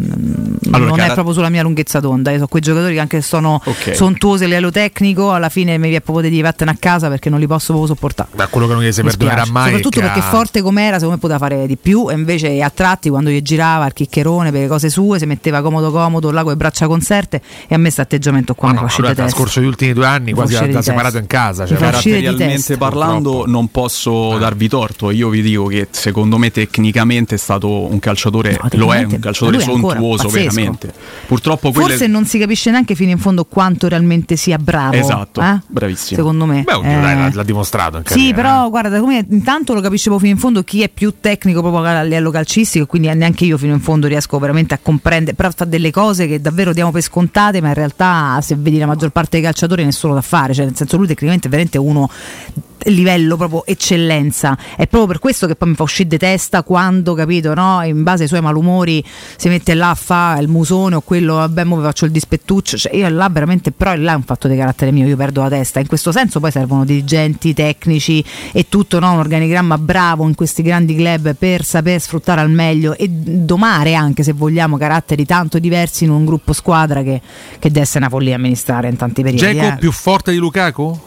Allora, 0.71 0.89
non 0.89 0.99
è 0.99 1.01
cara- 1.01 1.13
proprio 1.13 1.33
sulla 1.33 1.49
mia 1.49 1.61
lunghezza 1.63 1.99
d'onda. 1.99 2.31
Io 2.31 2.39
so 2.39 2.47
quei 2.47 2.61
giocatori 2.61 2.93
che 2.93 2.99
anche 2.99 3.21
se 3.21 3.27
sono 3.27 3.61
Ok. 3.63 3.95
sontuosi 3.95 4.43
a 4.43 4.47
livello 4.47 4.71
tecnico, 4.71 5.31
alla 5.33 5.49
fine 5.49 5.77
mi 5.77 5.83
viene 5.87 6.01
proprio 6.01 6.23
di 6.25 6.29
dire 6.35 6.43
vattene 6.47 6.71
a 6.71 6.75
casa 6.79 7.09
perché 7.09 7.29
non 7.29 7.39
li 7.39 7.47
posso 7.47 7.67
proprio 7.73 7.87
sopportare. 7.93 8.29
Da 8.35 8.47
quello 8.47 8.67
che 8.67 8.73
non 8.73 8.83
gli 8.83 8.91
si 8.91 9.01
Mi 9.01 9.07
perdonerà 9.09 9.41
spiace. 9.43 9.51
mai. 9.51 9.65
Soprattutto 9.65 9.99
è 9.99 10.01
perché 10.03 10.19
ha- 10.19 10.23
forte 10.23 10.61
com'era, 10.61 10.93
secondo 10.95 11.13
me 11.15 11.19
poteva 11.19 11.39
fare 11.39 11.67
di 11.67 11.77
più. 11.77 12.09
E 12.09 12.13
invece 12.13 12.61
a 12.61 12.69
tratti, 12.69 13.09
quando 13.09 13.29
gli 13.29 13.41
girava 13.41 13.85
il 13.85 13.93
chiccherone 13.93 14.51
per 14.51 14.61
le 14.61 14.67
cose 14.67 14.89
sue, 14.89 15.19
si 15.19 15.25
metteva 15.25 15.61
comodo 15.61 15.91
comodo 15.91 16.31
là 16.31 16.41
con 16.41 16.51
le 16.51 16.57
braccia 16.57 16.87
conserte. 16.87 17.41
E 17.67 17.73
a 17.75 17.77
me 17.77 17.83
questo 17.83 18.01
atteggiamento 18.01 18.53
qua 18.53 18.69
mi 18.69 18.75
fa 18.75 18.81
No, 18.81 18.87
ha 18.87 18.89
testa. 18.89 19.13
trascorso 19.13 19.61
gli 19.61 19.65
ultimi 19.65 19.93
due 19.93 20.05
anni 20.05 20.33
Mi 20.33 20.36
quasi 20.41 20.71
da 20.71 20.77
di 20.77 20.83
separato 20.83 21.17
in 21.17 21.27
casa. 21.27 21.65
Cioè, 21.65 21.77
Caratterialmente 21.77 22.77
parlando, 22.77 23.45
non 23.45 23.69
posso 23.69 24.37
darvi 24.37 24.67
torto. 24.67 25.11
Io 25.11 25.29
vi 25.29 25.41
dico 25.41 25.65
che 25.67 25.87
secondo 25.91 26.37
me, 26.37 26.51
tecnicamente 26.51 27.35
è 27.35 27.37
stato 27.37 27.69
un 27.69 27.99
calciatore. 27.99 28.59
lo 28.73 28.93
è 28.93 29.03
un 29.03 29.19
calciatore 29.19 29.59
sontuoso, 29.59 30.29
veramente. 30.29 30.93
Purtroppo 31.27 31.71
quelle. 31.71 31.89
Forse 31.89 32.07
non 32.07 32.25
si 32.25 32.37
capisce 32.37 32.71
neanche 32.71 32.95
fino 32.95 33.11
in 33.11 33.17
fondo 33.17 33.45
quanto 33.45 33.87
realmente 33.87 34.35
sia 34.35 34.57
bravo. 34.57 34.95
Esatto, 34.95 35.41
eh? 35.41 35.59
bravissimo. 35.67 36.17
Secondo 36.17 36.45
me. 36.45 36.63
Beh, 36.63 36.73
oddio, 36.73 36.89
Eh, 36.89 37.01
dai, 37.01 37.15
l'ha, 37.15 37.31
l'ha 37.33 37.43
dimostrato. 37.43 37.97
in 37.97 38.03
Sì, 38.05 38.33
però 38.33 38.69
guarda, 38.69 38.99
come 38.99 39.25
intanto 39.29 39.73
lo 39.73 39.81
capiscevo 39.81 40.19
fino 40.19 40.31
in 40.31 40.37
fondo 40.37 40.63
chi 40.63 40.83
è 40.83 40.89
più 40.89 41.15
tecnico 41.19 41.61
proprio 41.61 41.83
a 41.83 42.01
livello 42.03 42.31
calcistico, 42.31 42.85
quindi 42.85 43.13
neanche 43.13 43.45
io 43.45 43.57
fino 43.57 43.73
in 43.73 43.79
fondo 43.81 44.07
riesco 44.07 44.37
veramente 44.39 44.73
a 44.73 44.79
comprendere, 44.81 45.35
però 45.35 45.49
fa 45.55 45.65
delle 45.65 45.91
cose 45.91 46.27
che 46.27 46.39
davvero 46.41 46.73
diamo 46.73 46.91
per 46.91 47.01
scontate, 47.01 47.61
ma 47.61 47.69
in 47.69 47.73
realtà 47.73 48.39
se 48.41 48.55
vedi 48.55 48.77
la 48.77 48.85
maggior 48.85 49.09
parte 49.09 49.37
dei 49.37 49.41
calciatori 49.41 49.83
nessuno 49.83 50.13
da 50.13 50.21
fare, 50.27 50.53
cioè 50.53 50.65
nel 50.65 50.75
senso 50.75 50.97
lui 50.97 51.07
tecnicamente 51.07 51.47
è 51.47 51.49
veramente 51.49 51.77
uno 51.77 52.09
livello 52.85 53.37
proprio 53.37 53.65
eccellenza 53.65 54.57
è 54.75 54.87
proprio 54.87 55.07
per 55.07 55.19
questo 55.19 55.47
che 55.47 55.55
poi 55.55 55.69
mi 55.69 55.75
fa 55.75 55.83
uscire 55.83 56.07
di 56.07 56.17
testa 56.17 56.63
quando 56.63 57.13
capito 57.13 57.53
no 57.53 57.81
in 57.83 58.03
base 58.03 58.23
ai 58.23 58.27
suoi 58.27 58.41
malumori 58.41 59.03
si 59.35 59.49
mette 59.49 59.73
là 59.73 59.91
a 59.91 59.95
fa 59.95 60.37
il 60.39 60.47
musone 60.47 60.95
o 60.95 61.01
quello 61.01 61.35
vabbè 61.35 61.63
mo 61.63 61.77
vi 61.77 61.83
faccio 61.83 62.05
il 62.05 62.11
dispettuccio 62.11 62.77
cioè 62.77 62.95
io 62.95 63.09
là 63.09 63.27
veramente 63.29 63.71
però 63.71 63.95
là 63.95 64.13
è 64.13 64.15
un 64.15 64.23
fatto 64.23 64.47
di 64.47 64.55
carattere 64.55 64.91
mio 64.91 65.07
io 65.07 65.15
perdo 65.15 65.41
la 65.41 65.49
testa 65.49 65.79
in 65.79 65.87
questo 65.87 66.11
senso 66.11 66.39
poi 66.39 66.51
servono 66.51 66.85
dirigenti 66.85 67.53
tecnici 67.53 68.23
e 68.51 68.67
tutto 68.69 68.99
no? 68.99 69.11
un 69.11 69.19
organigramma 69.19 69.77
bravo 69.77 70.27
in 70.27 70.35
questi 70.35 70.61
grandi 70.61 70.95
club 70.95 71.35
per 71.35 71.63
saper 71.63 71.99
sfruttare 71.99 72.41
al 72.41 72.51
meglio 72.51 72.95
e 72.95 73.07
domare 73.09 73.93
anche 73.95 74.23
se 74.23 74.33
vogliamo 74.33 74.77
caratteri 74.77 75.25
tanto 75.25 75.59
diversi 75.59 76.03
in 76.03 76.11
un 76.11 76.25
gruppo 76.25 76.53
squadra 76.53 77.01
che, 77.03 77.21
che 77.59 77.67
deve 77.69 77.81
essere 77.81 77.99
una 77.99 78.09
follia 78.09 78.35
amministrare 78.35 78.89
in 78.89 78.95
tanti 78.95 79.23
periodi 79.23 79.45
Dzeko 79.45 79.73
eh. 79.73 79.77
più 79.77 79.91
forte 79.91 80.31
di 80.31 80.37
Lukaku? 80.37 80.99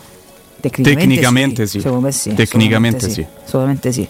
Tecnicamente 0.60 1.66
sì. 1.66 1.80
secondo 1.80 2.06
me 2.06 2.12
sì 2.12 2.34
Tecnicamente 2.34 3.08
sì. 3.08 3.24
assolutamente 3.44 3.92
sì 3.92 4.06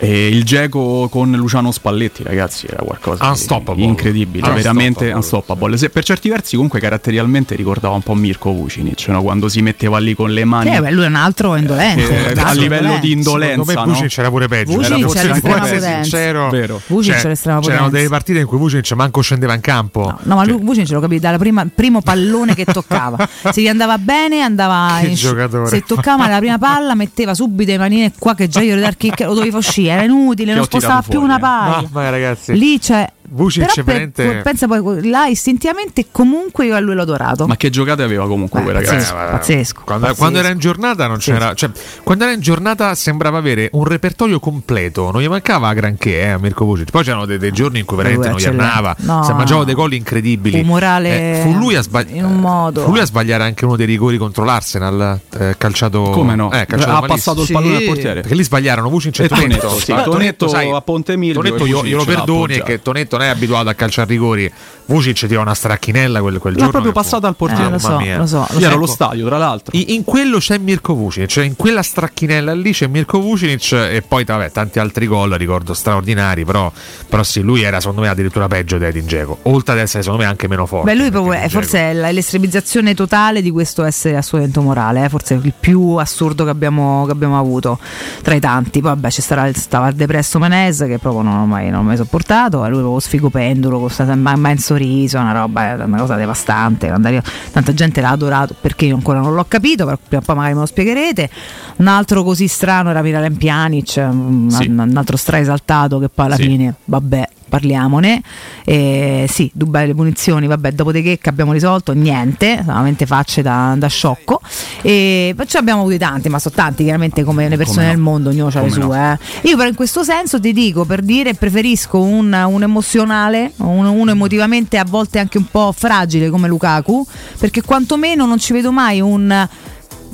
E 0.00 0.28
il 0.28 0.44
Geco 0.44 1.08
con 1.10 1.32
Luciano 1.32 1.72
Spalletti, 1.72 2.22
ragazzi, 2.22 2.66
era 2.68 2.82
qualcosa 2.84 3.32
di 3.74 3.82
incredibile, 3.84 4.48
Unstoppable. 4.48 4.62
veramente 4.62 5.10
unstoppable. 5.12 5.76
Se- 5.76 5.90
per 5.90 6.04
certi 6.04 6.28
versi, 6.28 6.54
comunque, 6.54 6.78
caratterialmente 6.78 7.56
ricordava 7.56 7.94
un 7.94 8.02
po' 8.02 8.14
Mirko 8.14 8.52
Vucinic, 8.52 9.08
no? 9.08 9.22
quando 9.22 9.48
si 9.48 9.60
metteva 9.60 9.98
lì 9.98 10.14
con 10.14 10.30
le 10.30 10.44
mani. 10.44 10.72
Sì, 10.72 10.80
beh, 10.80 10.90
lui 10.92 11.04
è 11.04 11.08
un 11.08 11.14
altro 11.16 11.56
indolente. 11.56 12.08
Eh, 12.08 12.28
altro 12.28 12.46
a 12.46 12.52
livello 12.52 12.76
indolente. 12.76 13.06
di 13.06 13.12
indolenza, 13.12 13.50
Secondo 13.64 13.72
me 13.72 13.86
no? 13.86 13.92
Vucinic 13.92 14.18
era 14.18 14.28
pure 14.30 14.48
peggio. 14.48 14.72
Vucinic 14.72 14.98
era 14.98 15.08
forse 15.08 15.24
era 15.24 15.34
ancora 15.34 15.66
sincero. 16.02 16.48
Vero. 16.50 16.80
Vucinic 16.86 17.12
Cioè, 17.14 17.20
era 17.20 17.28
l'estrema 17.30 17.60
C'erano 17.60 17.76
potenza. 17.78 17.96
delle 17.96 18.08
partite 18.08 18.38
in 18.38 18.46
cui 18.46 18.58
Vucinic 18.58 18.92
manco 18.92 19.20
scendeva 19.20 19.54
in 19.54 19.60
campo. 19.60 20.16
No, 20.22 20.34
ma 20.36 20.44
lui 20.44 20.60
Vucinic 20.62 20.90
lo 20.90 21.00
capì 21.00 21.18
dal 21.18 21.38
primo 21.74 22.00
pallone 22.02 22.54
che 22.54 22.64
toccava. 22.64 23.28
Se 23.50 23.60
gli 23.60 23.68
andava 23.68 23.98
bene, 23.98 24.42
andava 24.42 24.98
Che 25.00 25.08
in 25.08 25.14
giocatore. 25.14 25.68
Se 25.68 25.82
toccava 25.84 26.28
la 26.28 26.38
prima 26.38 26.58
palla, 26.58 26.94
metteva 26.94 27.34
subito 27.34 27.72
le 27.72 27.78
manine 27.78 28.12
qua 28.16 28.34
che 28.36 28.46
già 28.46 28.60
io 28.60 28.72
ero 28.72 28.80
dal 28.80 28.96
kick, 28.96 29.20
lo 29.20 29.34
dovevo 29.34 29.58
uscire, 29.58 29.87
era 29.88 30.02
inutile, 30.02 30.54
non 30.54 30.64
spostava 30.64 31.02
più 31.02 31.20
una 31.20 31.36
eh. 31.36 31.40
palla. 31.40 31.82
Mamma 31.90 32.10
ragazzi. 32.10 32.52
Lì 32.56 32.78
c'è 32.78 33.10
Vucic 33.30 33.60
Però 33.60 33.74
per- 33.74 33.84
veramente- 33.84 34.40
pensa 34.42 34.66
poi 34.66 35.06
là 35.06 35.26
istintivamente 35.26 36.06
comunque 36.10 36.64
io 36.64 36.74
a 36.74 36.78
lui 36.78 36.94
l'ho 36.94 37.02
adorato. 37.02 37.46
Ma 37.46 37.56
che 37.56 37.68
giocate 37.68 38.02
aveva 38.02 38.26
comunque 38.26 38.62
quel 38.62 38.74
ragazzo? 38.76 38.94
pazzesco, 39.14 39.14
pazzesco, 39.30 39.80
Quando, 39.84 40.02
pazzesco. 40.06 40.22
quando 40.22 40.38
era 40.38 40.48
in 40.48 40.58
giornata 40.58 41.06
non 41.06 41.18
c'era. 41.18 41.52
Cioè, 41.54 41.70
quando 42.02 42.24
era 42.24 42.32
in 42.32 42.40
giornata 42.40 42.94
sembrava 42.94 43.36
avere 43.36 43.68
un 43.72 43.84
repertorio 43.84 44.40
completo, 44.40 45.10
non 45.10 45.20
gli 45.20 45.28
mancava 45.28 45.72
granché 45.74 46.20
eh, 46.20 46.28
a 46.28 46.38
Mirko 46.38 46.64
Vucic. 46.64 46.90
Poi 46.90 47.04
c'erano 47.04 47.26
dei, 47.26 47.36
dei 47.36 47.52
giorni 47.52 47.80
in 47.80 47.84
cui 47.84 47.96
veramente 47.98 48.28
non 48.30 48.38
gli 48.38 48.44
andava, 48.46 48.92
eccellente. 48.92 49.24
si 49.24 49.30
No. 49.30 49.36
mangiava 49.36 49.64
dei 49.64 49.74
gol 49.74 49.92
incredibili. 49.92 50.62
Morale 50.62 51.40
Eh, 51.40 51.40
fu, 51.42 51.52
lui 51.52 51.74
a 51.74 51.82
sbag- 51.82 52.08
in 52.10 52.24
un 52.24 52.36
modo. 52.36 52.82
fu 52.84 52.90
lui 52.92 53.00
a 53.00 53.04
sbagliare 53.04 53.44
anche 53.44 53.66
uno 53.66 53.76
dei 53.76 53.84
rigori 53.86 54.16
contro 54.16 54.44
l'Arsenal, 54.44 55.20
eh, 55.38 55.54
calciato. 55.58 56.00
Come 56.02 56.34
no? 56.34 56.50
Eh, 56.50 56.64
calciato 56.64 56.92
ha 56.92 57.00
malissimo. 57.00 57.34
passato 57.34 57.42
il 57.42 57.48
pallone 57.52 57.76
al 57.76 57.82
portiere. 57.84 58.20
Perché 58.22 58.34
lì 58.36 58.42
sbagliarono 58.42 58.88
Vucic 58.88 59.18
e. 59.20 59.28
Tonetto, 59.28 59.77
sì. 59.78 59.92
Ah, 59.92 60.02
Tonetto 60.02 60.48
sai, 60.48 60.70
a 60.70 60.80
Ponte 60.80 61.16
Milvio 61.16 61.40
Tonetto 61.42 61.66
io, 61.66 61.76
Vucic 61.78 61.90
io 61.90 61.96
lo 61.96 62.04
l'ha 62.04 62.14
perdoni 62.14 62.42
appoggiato. 62.42 62.64
che 62.64 62.82
Tonetto 62.82 63.16
non 63.16 63.26
è 63.26 63.28
abituato 63.30 63.68
a 63.68 63.74
calciare 63.74 64.08
rigori. 64.08 64.52
Vucic 64.86 65.26
tira 65.26 65.40
una 65.40 65.52
stracchinella 65.54 66.20
quel, 66.20 66.38
quel 66.38 66.52
L'ha 66.54 66.58
giorno. 66.60 66.72
proprio 66.72 66.92
passata 66.92 67.28
al 67.28 67.36
portiere. 67.36 67.64
Mamma 67.64 67.76
lo 67.76 67.78
so, 67.78 67.98
mia. 67.98 68.16
lo 68.18 68.26
so, 68.26 68.46
lo 68.50 68.60
so. 68.60 68.68
allo 68.70 68.86
stadio, 68.86 69.26
tra 69.26 69.36
l'altro. 69.36 69.76
In, 69.76 69.84
in 69.88 70.04
quello 70.04 70.38
c'è 70.38 70.56
Mirko 70.58 70.94
Vucinic, 70.94 71.28
cioè 71.28 71.44
in 71.44 71.56
quella 71.56 71.82
stracchinella 71.82 72.54
lì 72.54 72.72
c'è 72.72 72.86
Mirko 72.86 73.20
Vucinic 73.20 73.72
e 73.72 74.02
poi 74.06 74.24
vabbè, 74.24 74.50
tanti 74.50 74.78
altri 74.78 75.06
gol, 75.06 75.30
ricordo 75.32 75.74
straordinari, 75.74 76.44
però, 76.46 76.72
però 77.06 77.22
sì, 77.22 77.40
lui 77.42 77.62
era 77.62 77.80
secondo 77.80 78.00
me 78.00 78.08
addirittura 78.08 78.48
peggio 78.48 78.78
di 78.78 78.84
Edin 78.84 79.04
Dzeko, 79.04 79.38
oltre 79.42 79.74
ad 79.74 79.80
essere 79.80 80.02
secondo 80.02 80.22
me 80.24 80.28
anche 80.30 80.48
meno 80.48 80.64
forte. 80.64 80.90
Beh, 80.90 80.96
lui 80.98 81.10
proprio 81.10 81.32
è, 81.34 81.48
forse 81.50 81.78
è 81.78 81.92
la- 81.92 82.10
l'estremizzazione 82.10 82.94
totale 82.94 83.42
di 83.42 83.50
questo 83.50 83.84
essere 83.84 84.16
assolutamente 84.16 84.60
morale, 84.60 85.04
eh, 85.04 85.08
forse 85.10 85.34
il 85.34 85.52
più 85.58 85.96
assurdo 85.96 86.44
che 86.44 86.50
abbiamo, 86.50 87.04
che 87.04 87.12
abbiamo 87.12 87.38
avuto 87.38 87.78
tra 88.22 88.34
i 88.34 88.40
tanti. 88.40 88.80
Poi 88.80 88.90
vabbè, 88.92 89.10
ci 89.10 89.20
stava, 89.20 89.46
il- 89.46 89.56
stava 89.68 89.90
depresso 89.90 90.38
Menez 90.38 90.78
che 90.86 90.98
proprio 90.98 91.20
non 91.22 91.36
ho 91.40 91.44
mai, 91.46 91.68
non 91.68 91.80
ho 91.80 91.82
mai 91.82 91.96
sopportato, 91.98 92.64
e 92.64 92.68
lui 92.70 92.78
proprio 92.78 93.00
sfigo 93.00 93.28
pendulo, 93.28 93.78
con 93.78 93.90
sta- 93.90 94.14
ma- 94.16 94.34
mai 94.34 94.52
in 94.52 94.58
sorriso, 94.58 95.18
una 95.18 95.32
roba, 95.32 95.84
una 95.84 95.98
cosa 95.98 96.16
devastante. 96.16 96.88
Andare- 96.88 97.22
Tanta 97.52 97.74
gente 97.74 98.00
l'ha 98.00 98.08
adorato 98.10 98.54
perché 98.58 98.86
io 98.86 98.94
ancora 98.94 99.20
non 99.20 99.34
l'ho 99.34 99.44
capito, 99.46 99.84
però 99.84 99.98
prima 100.08 100.22
o 100.22 100.24
poi 100.24 100.34
magari 100.36 100.54
me 100.54 100.60
lo 100.60 100.66
spiegherete. 100.66 101.30
Un 101.76 101.86
altro 101.86 102.22
così 102.24 102.48
strano 102.48 102.88
era 102.90 103.02
Miralem 103.02 103.34
Pjanic, 103.36 103.96
un, 104.10 104.50
Sì. 104.50 104.66
un 104.68 104.92
altro 104.96 105.16
stra 105.18 105.38
esaltato 105.38 105.98
che 105.98 106.08
poi 106.08 106.26
alla 106.26 106.36
Sì. 106.36 106.42
fine, 106.44 106.74
vabbè, 106.86 107.28
parliamone. 107.48 108.22
Eh, 108.64 109.26
sì, 109.28 109.50
Dubai 109.54 109.86
le 109.86 109.94
punizioni, 109.94 110.46
vabbè, 110.46 110.72
dopodiché 110.72 111.18
che 111.18 111.28
abbiamo 111.28 111.52
risolto 111.52 111.92
niente, 111.92 112.62
solamente 112.64 113.06
facce 113.06 113.42
da, 113.42 113.74
da 113.76 113.86
sciocco. 113.88 114.40
E 114.82 115.32
poi 115.36 115.46
ci 115.48 115.56
abbiamo 115.56 115.80
avuto 115.80 115.96
tanti, 115.96 116.28
ma 116.28 116.38
sono 116.38 116.54
tanti 116.54 116.84
chiaramente 116.84 117.24
come 117.24 117.48
le 117.48 117.56
persone 117.56 117.86
no. 117.86 117.90
del 117.92 118.00
mondo, 118.00 118.28
ognuno 118.30 118.48
ha 118.52 118.60
le 118.60 118.68
Come 118.68 118.82
sue. 118.82 119.18
eh. 119.42 119.48
Io 119.48 119.56
però 119.56 119.68
in 119.68 119.74
questo 119.74 120.02
senso 120.02 120.38
ti 120.40 120.52
dico, 120.52 120.84
per 120.84 121.02
dire, 121.02 121.34
preferisco 121.34 122.00
un, 122.00 122.32
un 122.32 122.62
emozionale, 122.62 123.52
un- 123.56 123.86
uno 123.86 124.10
emotivamente 124.10 124.76
a 124.78 124.84
volte 124.88 125.18
anche 125.18 125.38
un 125.38 125.46
po' 125.50 125.72
fragile 125.76 126.30
come 126.30 126.48
Lukaku, 126.48 127.06
perché 127.38 127.62
quantomeno 127.62 128.26
non 128.26 128.38
ci 128.38 128.52
vedo 128.52 128.70
mai 128.72 129.00
un 129.00 129.48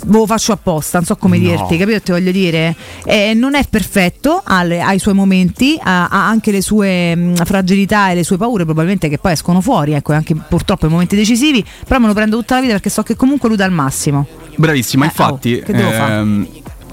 lo 0.07 0.27
faccio 0.27 0.53
apposta, 0.53 0.99
non 0.99 1.07
so 1.07 1.17
come 1.17 1.39
No. 1.39 1.49
dirti, 1.49 1.77
capito? 1.77 2.01
Ti 2.01 2.11
voglio 2.13 2.31
dire, 2.31 2.75
Eh, 3.05 3.33
non 3.35 3.55
è 3.55 3.65
perfetto, 3.69 4.41
ha, 4.45 4.63
le- 4.63 4.81
ha 4.81 4.93
i 4.93 4.99
suoi 4.99 5.15
momenti, 5.15 5.79
ha, 5.81 6.09
ha 6.09 6.27
anche 6.29 6.51
le 6.51 6.61
sue 6.63 7.15
mh, 7.15 7.45
fragilità 7.45 8.11
e 8.11 8.15
le 8.15 8.25
sue 8.25 8.37
paure, 8.37 8.65
probabilmente 8.65 9.09
che 9.09 9.19
poi 9.19 9.33
escono 9.33 9.61
fuori, 9.61 9.93
ecco, 9.93 10.13
anche 10.13 10.35
purtroppo 10.35 10.87
in 10.87 10.93
momenti 10.93 11.17
decisivi. 11.17 11.65
Però 11.87 11.99
me 12.01 12.07
lo 12.07 12.15
prendo 12.15 12.37
tutta 12.37 12.55
la 12.57 12.61
vita 12.63 12.73
perché 12.75 12.91
so 12.91 13.03
che 13.03 13.17
comunque 13.17 13.49
lui 13.49 13.57
dà 13.59 13.65
il 13.67 13.73
massimo. 13.73 14.27
Bravissima, 14.57 15.05
Eh, 15.05 15.09
infatti 15.09 15.55
oh, 15.61 15.65
che 15.65 15.73
devo 15.73 15.91
fare? 15.91 16.25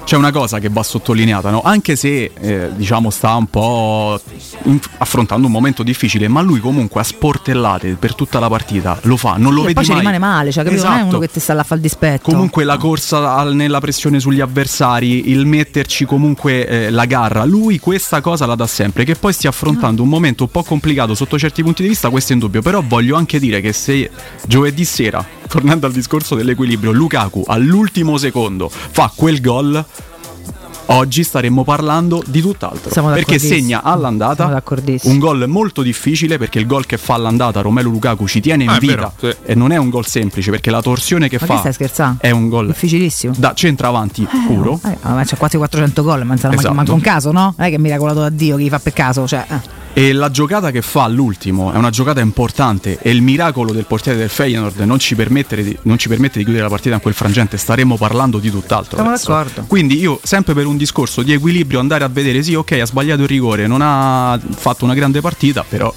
C'è 0.03 0.15
una 0.18 0.32
cosa 0.32 0.60
che 0.60 0.69
va 0.69 0.84
sottolineata, 0.84 1.49
no? 1.52 1.61
anche 1.64 1.95
se 1.95 2.32
eh, 2.38 2.69
diciamo 2.76 3.10
sta 3.10 3.34
un 3.36 3.48
po' 3.48 4.19
affrontando 4.98 5.48
un 5.48 5.53
momento 5.53 5.84
difficile, 5.84 6.28
ma 6.28 6.41
lui 6.41 6.60
comunque 6.60 6.99
a 7.02 7.03
sportellate 7.03 7.95
per 7.99 8.14
tutta 8.15 8.40
la 8.40 8.49
partita 8.49 8.99
lo 9.03 9.15
fa, 9.15 9.36
non 9.38 9.53
lo 9.53 9.61
e 9.61 9.64
vedi 9.64 9.73
poi 9.76 9.84
ci 9.86 9.90
mai. 9.91 9.99
rimane 9.99 10.18
male, 10.18 10.52
cioè, 10.52 10.64
capito? 10.64 10.84
Non 10.84 10.91
è 10.91 10.95
Esatto. 10.95 11.10
uno 11.10 11.19
che 11.19 11.28
ti 11.32 11.40
sta 11.40 11.53
là 11.53 11.61
a 11.61 11.64
fare 11.64 11.76
il 11.76 11.82
dispetto. 11.82 12.30
Comunque 12.30 12.64
la 12.64 12.78
corsa 12.78 13.36
al- 13.36 13.56
nella 13.56 13.80
pressione 13.80 14.19
sugli 14.19 14.41
avversari, 14.41 15.30
il 15.30 15.45
metterci 15.45 16.06
comunque 16.06 16.68
eh, 16.68 16.90
la 16.90 17.06
garra, 17.06 17.45
lui 17.45 17.80
questa 17.80 18.19
cosa 18.22 18.45
la 18.45 18.56
dà 18.56 18.68
sempre. 18.68 19.06
Che 19.06 19.15
poi 19.15 19.32
stia 19.34 19.49
affrontando 19.49 20.02
un 20.03 20.10
momento 20.10 20.44
un 20.44 20.52
po' 20.52 20.64
complicato 20.64 21.15
sotto 21.15 21.38
certi 21.40 21.64
punti 21.64 21.84
di 21.84 21.90
vista, 21.90 22.10
questo 22.10 22.32
è 22.32 22.34
indubbio. 22.36 22.61
Però 22.61 22.84
voglio 22.86 23.15
anche 23.15 23.40
dire 23.40 23.61
che 23.61 23.72
se 23.72 24.10
giovedì 24.45 24.84
sera, 24.84 25.26
tornando 25.48 25.86
al 25.86 25.94
discorso 25.94 26.36
dell'equilibrio, 26.36 26.91
Lukaku 26.91 27.44
all'ultimo 27.48 28.18
secondo 28.18 28.69
fa 28.69 29.11
quel 29.15 29.40
gol. 29.40 29.86
Oggi 30.93 31.23
staremmo 31.23 31.63
parlando 31.63 32.22
di 32.26 32.41
tutt'altro 32.41 32.91
Siamo 32.91 33.09
perché 33.11 33.39
segna 33.39 33.81
all'andata 33.84 34.61
un 35.03 35.19
gol 35.19 35.45
molto 35.47 35.81
difficile 35.81 36.38
perché 36.38 36.59
il 36.59 36.65
gol 36.65 36.85
che 36.85 36.97
fa 36.97 37.13
all'andata 37.13 37.61
Romelu 37.61 37.89
Lukaku 37.89 38.27
ci 38.27 38.41
tiene 38.41 38.63
in 38.63 38.69
Ah, 38.69 38.77
vita 38.77 39.13
vero, 39.19 39.35
e 39.43 39.55
non 39.55 39.72
è 39.72 39.77
un 39.77 39.89
gol 39.89 40.05
semplice 40.05 40.51
perché 40.51 40.69
la 40.69 40.81
torsione 40.81 41.30
che 41.30 41.38
Ma 41.39 41.45
fa 41.45 41.57
stai 41.59 41.73
scherzando? 41.73 42.18
è 42.22 42.30
un 42.31 42.49
gol 42.49 42.68
Difficilissimo. 42.68 43.34
da 43.38 43.53
centravanti 43.53 44.27
puro. 44.47 44.80
Eh, 44.85 44.97
ma 45.03 45.23
c'è 45.23 45.38
quasi 45.38 45.57
400 45.57 46.03
gol, 46.03 46.26
ma 46.26 46.35
non 46.41 46.53
Esatto. 46.53 46.73
manca 46.73 46.93
un 46.93 47.01
caso, 47.01 47.31
no? 47.31 47.53
Non 47.57 47.68
è 47.68 47.69
che 47.69 47.76
è 47.76 47.80
miracolato 47.80 48.19
da 48.19 48.30
Dio 48.30 48.57
chi 48.57 48.69
fa 48.69 48.80
per 48.80 48.93
caso, 48.93 49.26
cioè. 49.27 49.45
eh. 49.49 49.80
E 49.93 50.13
la 50.13 50.31
giocata 50.31 50.72
che 50.72 50.81
fa 50.81 51.03
all'ultimo 51.03 51.73
è 51.73 51.76
una 51.76 51.89
giocata 51.89 52.22
importante 52.22 52.97
e 53.01 53.11
il 53.11 53.22
miracolo 53.22 53.73
del 53.73 53.85
portiere 53.85 54.18
del 54.18 54.30
Feyenoord 54.30 54.80
non 54.80 54.99
ci, 54.99 55.15
permette 55.15 55.61
di, 55.61 55.77
non 55.81 55.97
ci 55.97 56.07
permette 56.07 56.38
di 56.38 56.45
chiudere 56.45 56.63
la 56.63 56.69
partita 56.69 56.95
in 56.95 57.01
quel 57.01 57.13
frangente, 57.13 57.57
staremmo 57.57 57.97
parlando 57.97 58.39
di 58.39 58.49
tutt'altro. 58.49 58.95
Siamo 58.95 59.09
adesso. 59.09 59.31
d'accordo. 59.31 59.65
Quindi 59.68 59.99
io, 59.99 60.19
sempre 60.23 60.53
per 60.53 60.65
un 60.65 60.77
discorso 60.77 61.23
di 61.23 61.34
equilibrio, 61.34 61.80
andare 61.80 62.05
a 62.05 62.07
vedere, 62.07 62.41
sì, 62.41 62.55
ok, 62.55 62.72
ha 62.72 62.85
sbagliato 62.85 63.23
il 63.23 63.27
rigore, 63.27 63.68
non 63.68 63.81
ha 63.84 64.39
fatto 64.55 64.85
una 64.85 64.93
grande 64.93 65.19
partita, 65.19 65.65
però 65.68 65.93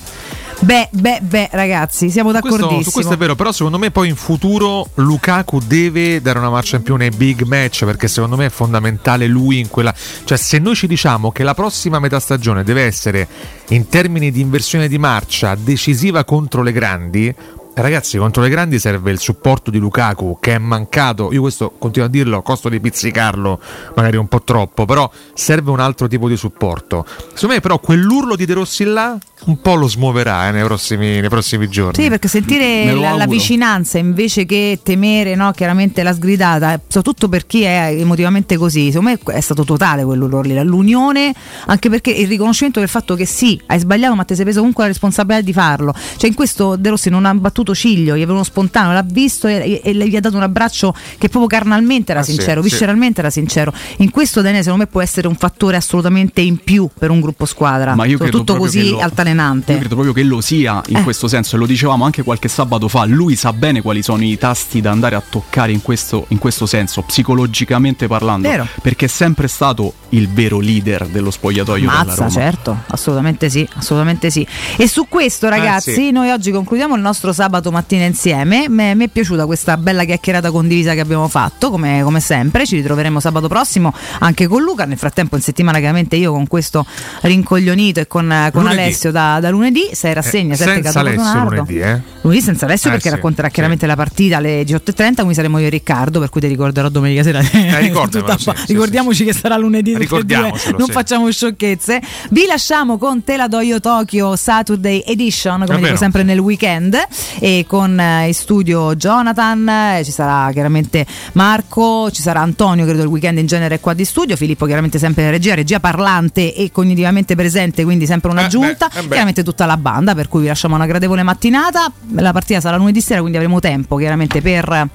Beh, 0.64 0.88
beh, 0.90 1.20
beh, 1.20 1.48
ragazzi, 1.52 2.08
siamo 2.08 2.30
Questo, 2.30 2.48
d'accordissimo. 2.48 2.82
su 2.82 2.90
questo 2.90 3.12
è 3.12 3.16
vero, 3.18 3.34
però 3.34 3.52
secondo 3.52 3.76
me 3.76 3.90
poi 3.90 4.08
in 4.08 4.16
futuro 4.16 4.88
Lukaku 4.94 5.58
deve 5.58 6.22
dare 6.22 6.38
una 6.38 6.48
marcia 6.48 6.76
in 6.76 6.82
più 6.82 6.96
nei 6.96 7.10
big 7.10 7.42
match 7.42 7.84
perché 7.84 8.08
secondo 8.08 8.36
me 8.36 8.46
è 8.46 8.48
fondamentale 8.48 9.26
lui 9.26 9.58
in 9.58 9.68
quella... 9.68 9.94
Cioè 10.24 10.38
se 10.38 10.58
noi 10.58 10.74
ci 10.74 10.86
diciamo 10.86 11.32
che 11.32 11.42
la 11.42 11.52
prossima 11.52 11.98
metà 11.98 12.18
stagione 12.18 12.64
deve 12.64 12.82
essere 12.82 13.28
in 13.68 13.88
termini 13.88 14.30
di 14.30 14.40
inversione 14.40 14.88
di 14.88 14.96
marcia 14.96 15.54
decisiva 15.54 16.24
contro 16.24 16.62
le 16.62 16.72
grandi, 16.72 17.34
Ragazzi, 17.76 18.18
contro 18.18 18.40
le 18.40 18.50
grandi 18.50 18.78
serve 18.78 19.10
il 19.10 19.18
supporto 19.18 19.72
di 19.72 19.78
Lukaku 19.78 20.38
che 20.38 20.54
è 20.54 20.58
mancato. 20.58 21.32
Io 21.32 21.40
questo 21.40 21.72
continuo 21.76 22.06
a 22.06 22.10
dirlo, 22.10 22.38
a 22.38 22.42
costo 22.42 22.68
di 22.68 22.78
pizzicarlo, 22.78 23.60
magari 23.96 24.16
un 24.16 24.28
po' 24.28 24.42
troppo, 24.42 24.84
però 24.84 25.10
serve 25.34 25.72
un 25.72 25.80
altro 25.80 26.06
tipo 26.06 26.28
di 26.28 26.36
supporto. 26.36 27.04
Secondo 27.32 27.54
me, 27.54 27.60
però, 27.60 27.80
quell'urlo 27.80 28.36
di 28.36 28.46
De 28.46 28.54
Rossi 28.54 28.84
là 28.84 29.18
un 29.46 29.60
po' 29.60 29.74
lo 29.74 29.88
smuoverà 29.88 30.48
eh, 30.48 30.52
nei, 30.52 30.62
prossimi, 30.62 31.20
nei 31.20 31.28
prossimi 31.28 31.68
giorni. 31.68 32.02
Sì, 32.02 32.08
perché 32.08 32.28
sentire 32.28 32.94
la, 32.94 33.14
la 33.16 33.26
vicinanza 33.26 33.98
invece 33.98 34.46
che 34.46 34.78
temere 34.82 35.34
no, 35.34 35.50
chiaramente 35.50 36.02
la 36.02 36.14
sgridata, 36.14 36.80
soprattutto 36.86 37.28
per 37.28 37.44
chi 37.44 37.62
è 37.62 37.94
emotivamente 37.98 38.56
così, 38.56 38.90
secondo 38.92 39.10
me 39.10 39.34
è 39.34 39.40
stato 39.40 39.64
totale 39.64 40.04
quello 40.04 40.40
lì, 40.40 40.62
l'unione, 40.62 41.34
anche 41.66 41.90
perché 41.90 42.10
il 42.10 42.28
riconoscimento 42.28 42.78
del 42.78 42.88
fatto 42.88 43.16
che 43.16 43.26
sì, 43.26 43.60
hai 43.66 43.80
sbagliato, 43.80 44.14
ma 44.14 44.24
ti 44.24 44.34
sei 44.34 44.44
preso 44.44 44.60
comunque 44.60 44.84
la 44.84 44.90
responsabilità 44.90 45.44
di 45.44 45.52
farlo. 45.52 45.92
Cioè 46.16 46.28
in 46.28 46.34
questo 46.34 46.76
De 46.76 46.88
Rossi 46.88 47.10
non 47.10 47.26
ha 47.26 47.34
battuto 47.34 47.63
ciglio, 47.72 48.16
gli 48.16 48.22
è 48.22 48.26
venuto 48.26 48.44
spontaneo, 48.44 48.92
l'ha 48.92 49.04
visto 49.08 49.46
e, 49.46 49.80
e- 49.82 49.90
e 49.98 50.08
gli 50.08 50.16
ha 50.16 50.20
dato 50.20 50.36
un 50.36 50.42
abbraccio 50.42 50.92
che 51.16 51.28
proprio 51.28 51.46
carnalmente 51.46 52.10
era 52.10 52.20
Ah, 52.20 52.24
sì, 52.24 52.32
sincero, 52.32 52.62
sì. 52.62 52.68
visceralmente 52.68 53.20
era 53.20 53.30
sincero. 53.30 53.72
In 53.98 54.10
questo 54.10 54.40
Daniele 54.42 54.62
secondo 54.62 54.84
me 54.84 54.90
può 54.90 55.00
essere 55.00 55.26
un 55.28 55.36
fattore 55.36 55.76
assolutamente 55.76 56.40
in 56.42 56.58
più 56.58 56.88
per 56.98 57.10
un 57.10 57.20
gruppo 57.20 57.46
squadra, 57.46 57.94
Ma 57.94 58.04
io 58.04 58.16
soprattutto 58.18 58.56
così 58.56 58.90
lo- 58.90 58.98
altalenante. 58.98 59.72
Io 59.72 59.78
credo 59.78 59.94
proprio 59.94 60.12
che 60.12 60.22
lo 60.24 60.40
sia 60.40 60.82
in 60.88 60.96
Eh. 60.96 61.02
questo 61.02 61.28
senso, 61.28 61.56
e 61.56 61.58
lo 61.60 61.66
dicevamo 61.66 62.04
anche 62.04 62.22
qualche 62.22 62.48
sabato 62.48 62.88
fa. 62.88 63.04
Lui 63.04 63.36
sa 63.36 63.52
bene 63.52 63.80
quali 63.80 64.02
sono 64.02 64.22
i 64.24 64.36
tasti 64.36 64.80
da 64.80 64.90
andare 64.90 65.14
a 65.14 65.22
toccare 65.26 65.72
in 65.72 65.80
questo, 65.82 66.26
in 66.28 66.38
questo 66.38 66.66
senso, 66.66 67.02
psicologicamente 67.02 68.06
parlando. 68.06 68.48
Vero. 68.48 68.66
Perché 68.82 69.06
è 69.06 69.08
sempre 69.08 69.48
stato 69.48 69.94
il 70.10 70.28
vero 70.28 70.60
leader 70.60 71.06
dello 71.06 71.30
spogliatoio 71.30 71.88
della 71.88 72.04
Mazza, 72.04 72.14
Roma. 72.16 72.30
certo, 72.30 72.78
assolutamente 72.88 73.50
sì, 73.50 73.66
assolutamente 73.74 74.30
sì. 74.30 74.46
E 74.76 74.88
su 74.88 75.06
questo, 75.08 75.48
ragazzi, 75.48 75.92
sì. 75.92 76.10
noi 76.10 76.30
oggi 76.30 76.50
concludiamo 76.50 76.94
il 76.94 77.00
nostro 77.02 77.32
sabato 77.32 77.53
mattina 77.70 78.04
insieme. 78.04 78.68
Me- 78.68 78.94
Mi 78.94 79.04
è 79.04 79.08
piaciuta 79.08 79.46
questa 79.46 79.76
bella 79.76 80.04
chiacchierata 80.04 80.50
condivisa 80.50 80.94
che 80.94 81.00
abbiamo 81.00 81.28
fatto, 81.28 81.70
come, 81.70 82.00
come 82.02 82.20
sempre. 82.20 82.66
Ci 82.66 82.76
ritroveremo 82.76 83.20
sabato 83.20 83.48
prossimo 83.48 83.92
anche 84.20 84.46
con 84.46 84.62
Luca. 84.62 84.84
Nel 84.84 84.98
frattempo, 84.98 85.36
in 85.36 85.42
settimana, 85.42 85.78
chiaramente 85.78 86.16
io 86.16 86.32
con 86.32 86.46
questo 86.46 86.84
rincoglionito 87.22 88.00
e 88.00 88.06
con, 88.06 88.48
con. 88.52 88.66
Alessio 88.66 89.10
da, 89.10 89.38
da 89.40 89.50
lunedì. 89.50 89.88
Sei 89.92 90.12
rassegna, 90.14 90.54
Eh, 90.54 90.56
senza 90.56 91.00
Alessio 91.00 91.42
lunedì, 91.44 91.78
eh? 91.78 92.00
Lunedì 92.22 92.40
senza 92.42 92.64
Alessio 92.64 92.88
Eh, 92.88 92.92
perché 92.92 93.08
sì, 93.08 93.14
racconterà 93.14 93.48
chiaramente 93.48 93.86
la 93.86 93.94
partita 93.96 94.38
alle 94.38 94.62
18.30, 94.62 95.14
quindi 95.16 95.34
saremo 95.34 95.58
io 95.58 95.66
e 95.66 95.70
Riccardo, 95.70 96.20
per 96.20 96.30
cui 96.30 96.40
ti 96.40 96.46
ricorderò 96.46 96.88
domenica 96.88 97.22
sera. 97.22 97.40
ricordamelo, 97.78 98.36
Tutta- 98.36 98.38
sì, 98.38 98.50
sì, 98.66 98.72
ricordiamoci 98.72 99.24
che 99.24 99.32
sarà 99.32 99.56
lunedì 99.56 99.96
Ricordiamocelo, 99.96 100.78
non 100.78 100.86
sì. 100.86 100.92
facciamo 100.92 101.30
sciocchezze. 101.30 102.00
Vi 102.30 102.46
lasciamo 102.46 102.98
con 102.98 103.22
Te 103.24 103.36
la 103.36 103.48
do 103.48 103.60
io 103.60 103.80
Tokyo 103.80 104.36
Saturday 104.36 105.02
Edition, 105.06 105.64
come 105.66 105.80
dico 105.80 105.96
sempre 105.96 106.22
nel 106.22 106.38
weekend. 106.38 106.96
E 107.44 107.66
con 107.68 108.00
eh, 108.00 108.28
in 108.28 108.32
studio 108.32 108.94
Jonathan, 108.96 109.68
eh, 109.68 110.02
ci 110.02 110.12
sarà 110.12 110.50
chiaramente 110.50 111.04
Marco, 111.32 112.10
ci 112.10 112.22
sarà 112.22 112.40
Antonio, 112.40 112.86
credo 112.86 113.02
il 113.02 113.08
weekend 113.08 113.36
in 113.36 113.44
genere 113.44 113.74
è 113.74 113.80
qua 113.80 113.92
di 113.92 114.06
studio, 114.06 114.34
Filippo 114.34 114.64
chiaramente 114.64 114.98
sempre 114.98 115.24
in 115.24 115.30
regia, 115.30 115.54
regia 115.54 115.78
parlante 115.78 116.54
e 116.54 116.70
cognitivamente 116.72 117.34
presente, 117.34 117.84
quindi 117.84 118.06
sempre 118.06 118.30
un'aggiunta, 118.30 118.88
beh, 118.90 118.98
eh 118.98 119.02
beh. 119.02 119.08
chiaramente 119.08 119.42
tutta 119.42 119.66
la 119.66 119.76
banda, 119.76 120.14
per 120.14 120.28
cui 120.28 120.40
vi 120.40 120.46
lasciamo 120.46 120.74
una 120.74 120.86
gradevole 120.86 121.22
mattinata, 121.22 121.92
la 122.14 122.32
partita 122.32 122.60
sarà 122.62 122.78
lunedì 122.78 123.02
sera, 123.02 123.20
quindi 123.20 123.36
avremo 123.36 123.60
tempo 123.60 123.96
chiaramente 123.96 124.40
per, 124.40 124.88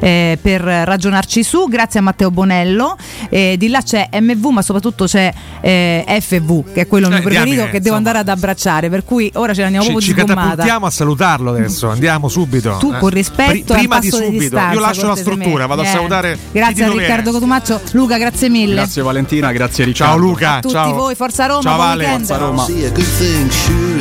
eh, 0.00 0.38
per 0.42 0.60
ragionarci 0.60 1.42
su, 1.42 1.68
grazie 1.68 2.00
a 2.00 2.02
Matteo 2.02 2.30
Bonello, 2.30 2.98
Eh, 3.30 3.56
di 3.58 3.68
là 3.68 3.80
c'è 3.80 4.10
MV 4.20 4.44
ma 4.46 4.60
soprattutto 4.62 5.06
c'è 5.06 5.32
eh, 5.62 6.04
FV, 6.20 6.72
che 6.74 6.82
è 6.82 6.86
quello 6.86 7.08
mio 7.08 7.16
Eh, 7.16 7.22
preferito 7.22 7.50
diamine, 7.54 7.70
che 7.70 7.80
devo 7.80 7.96
andare 7.96 8.18
ad 8.18 8.28
abbracciare, 8.28 8.90
per 8.90 9.04
cui 9.04 9.30
ora 9.36 9.54
ce 9.54 9.60
ne 9.60 9.66
andiamo 9.66 9.86
Ci, 9.86 9.90
proprio 9.92 10.12
ci 10.12 10.14
di 10.14 10.20
sgommata. 10.20 10.48
catapultiamo 10.50 10.86
a 10.86 10.90
salutarlo 10.90 11.50
adesso, 11.52 11.93
andiamo 11.94 12.28
subito. 12.28 12.76
Tu 12.78 12.92
Eh. 12.92 12.98
con 12.98 13.08
rispetto 13.10 13.50
Pri- 13.50 13.64
e 13.66 13.72
al 13.72 13.78
prima 13.78 13.98
di 13.98 14.10
subito, 14.10 14.30
distanza, 14.30 14.72
io 14.74 14.80
lascio 14.80 15.06
la 15.06 15.16
struttura, 15.16 15.66
vado 15.66 15.82
a 15.82 15.84
Eh. 15.84 15.88
salutare. 15.88 16.34
chi 16.34 16.58
Grazie 16.58 16.84
a. 16.84 16.98
Riccardo 16.98 17.30
Cotumaccio. 17.32 17.80
Luca, 17.92 18.18
grazie 18.18 18.48
mille. 18.48 18.74
Grazie 18.74 19.02
Valentina, 19.02 19.52
grazie 19.52 19.84
Riccardo. 19.84 20.12
Ciao 20.14 20.22
Luca, 20.22 20.52
A 20.56 20.60
tutti 20.60 20.74
ciao. 20.74 20.94
voi, 20.94 21.14
Forza 21.14 21.46
Roma, 21.46 21.62
Ciao 21.62 21.76
Vale. 21.76 22.04
weekend. 22.04 22.26
Forza 22.26 22.44
Roma. 22.44 22.64
See 22.64 22.84
a 22.84 22.90
good 22.90 23.16
thing, 23.18 23.50
sure 23.50 23.94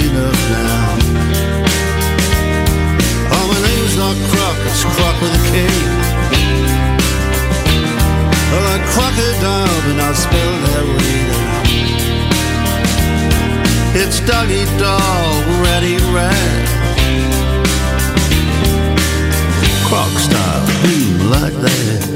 like 21.41 21.53
that. 21.53 22.12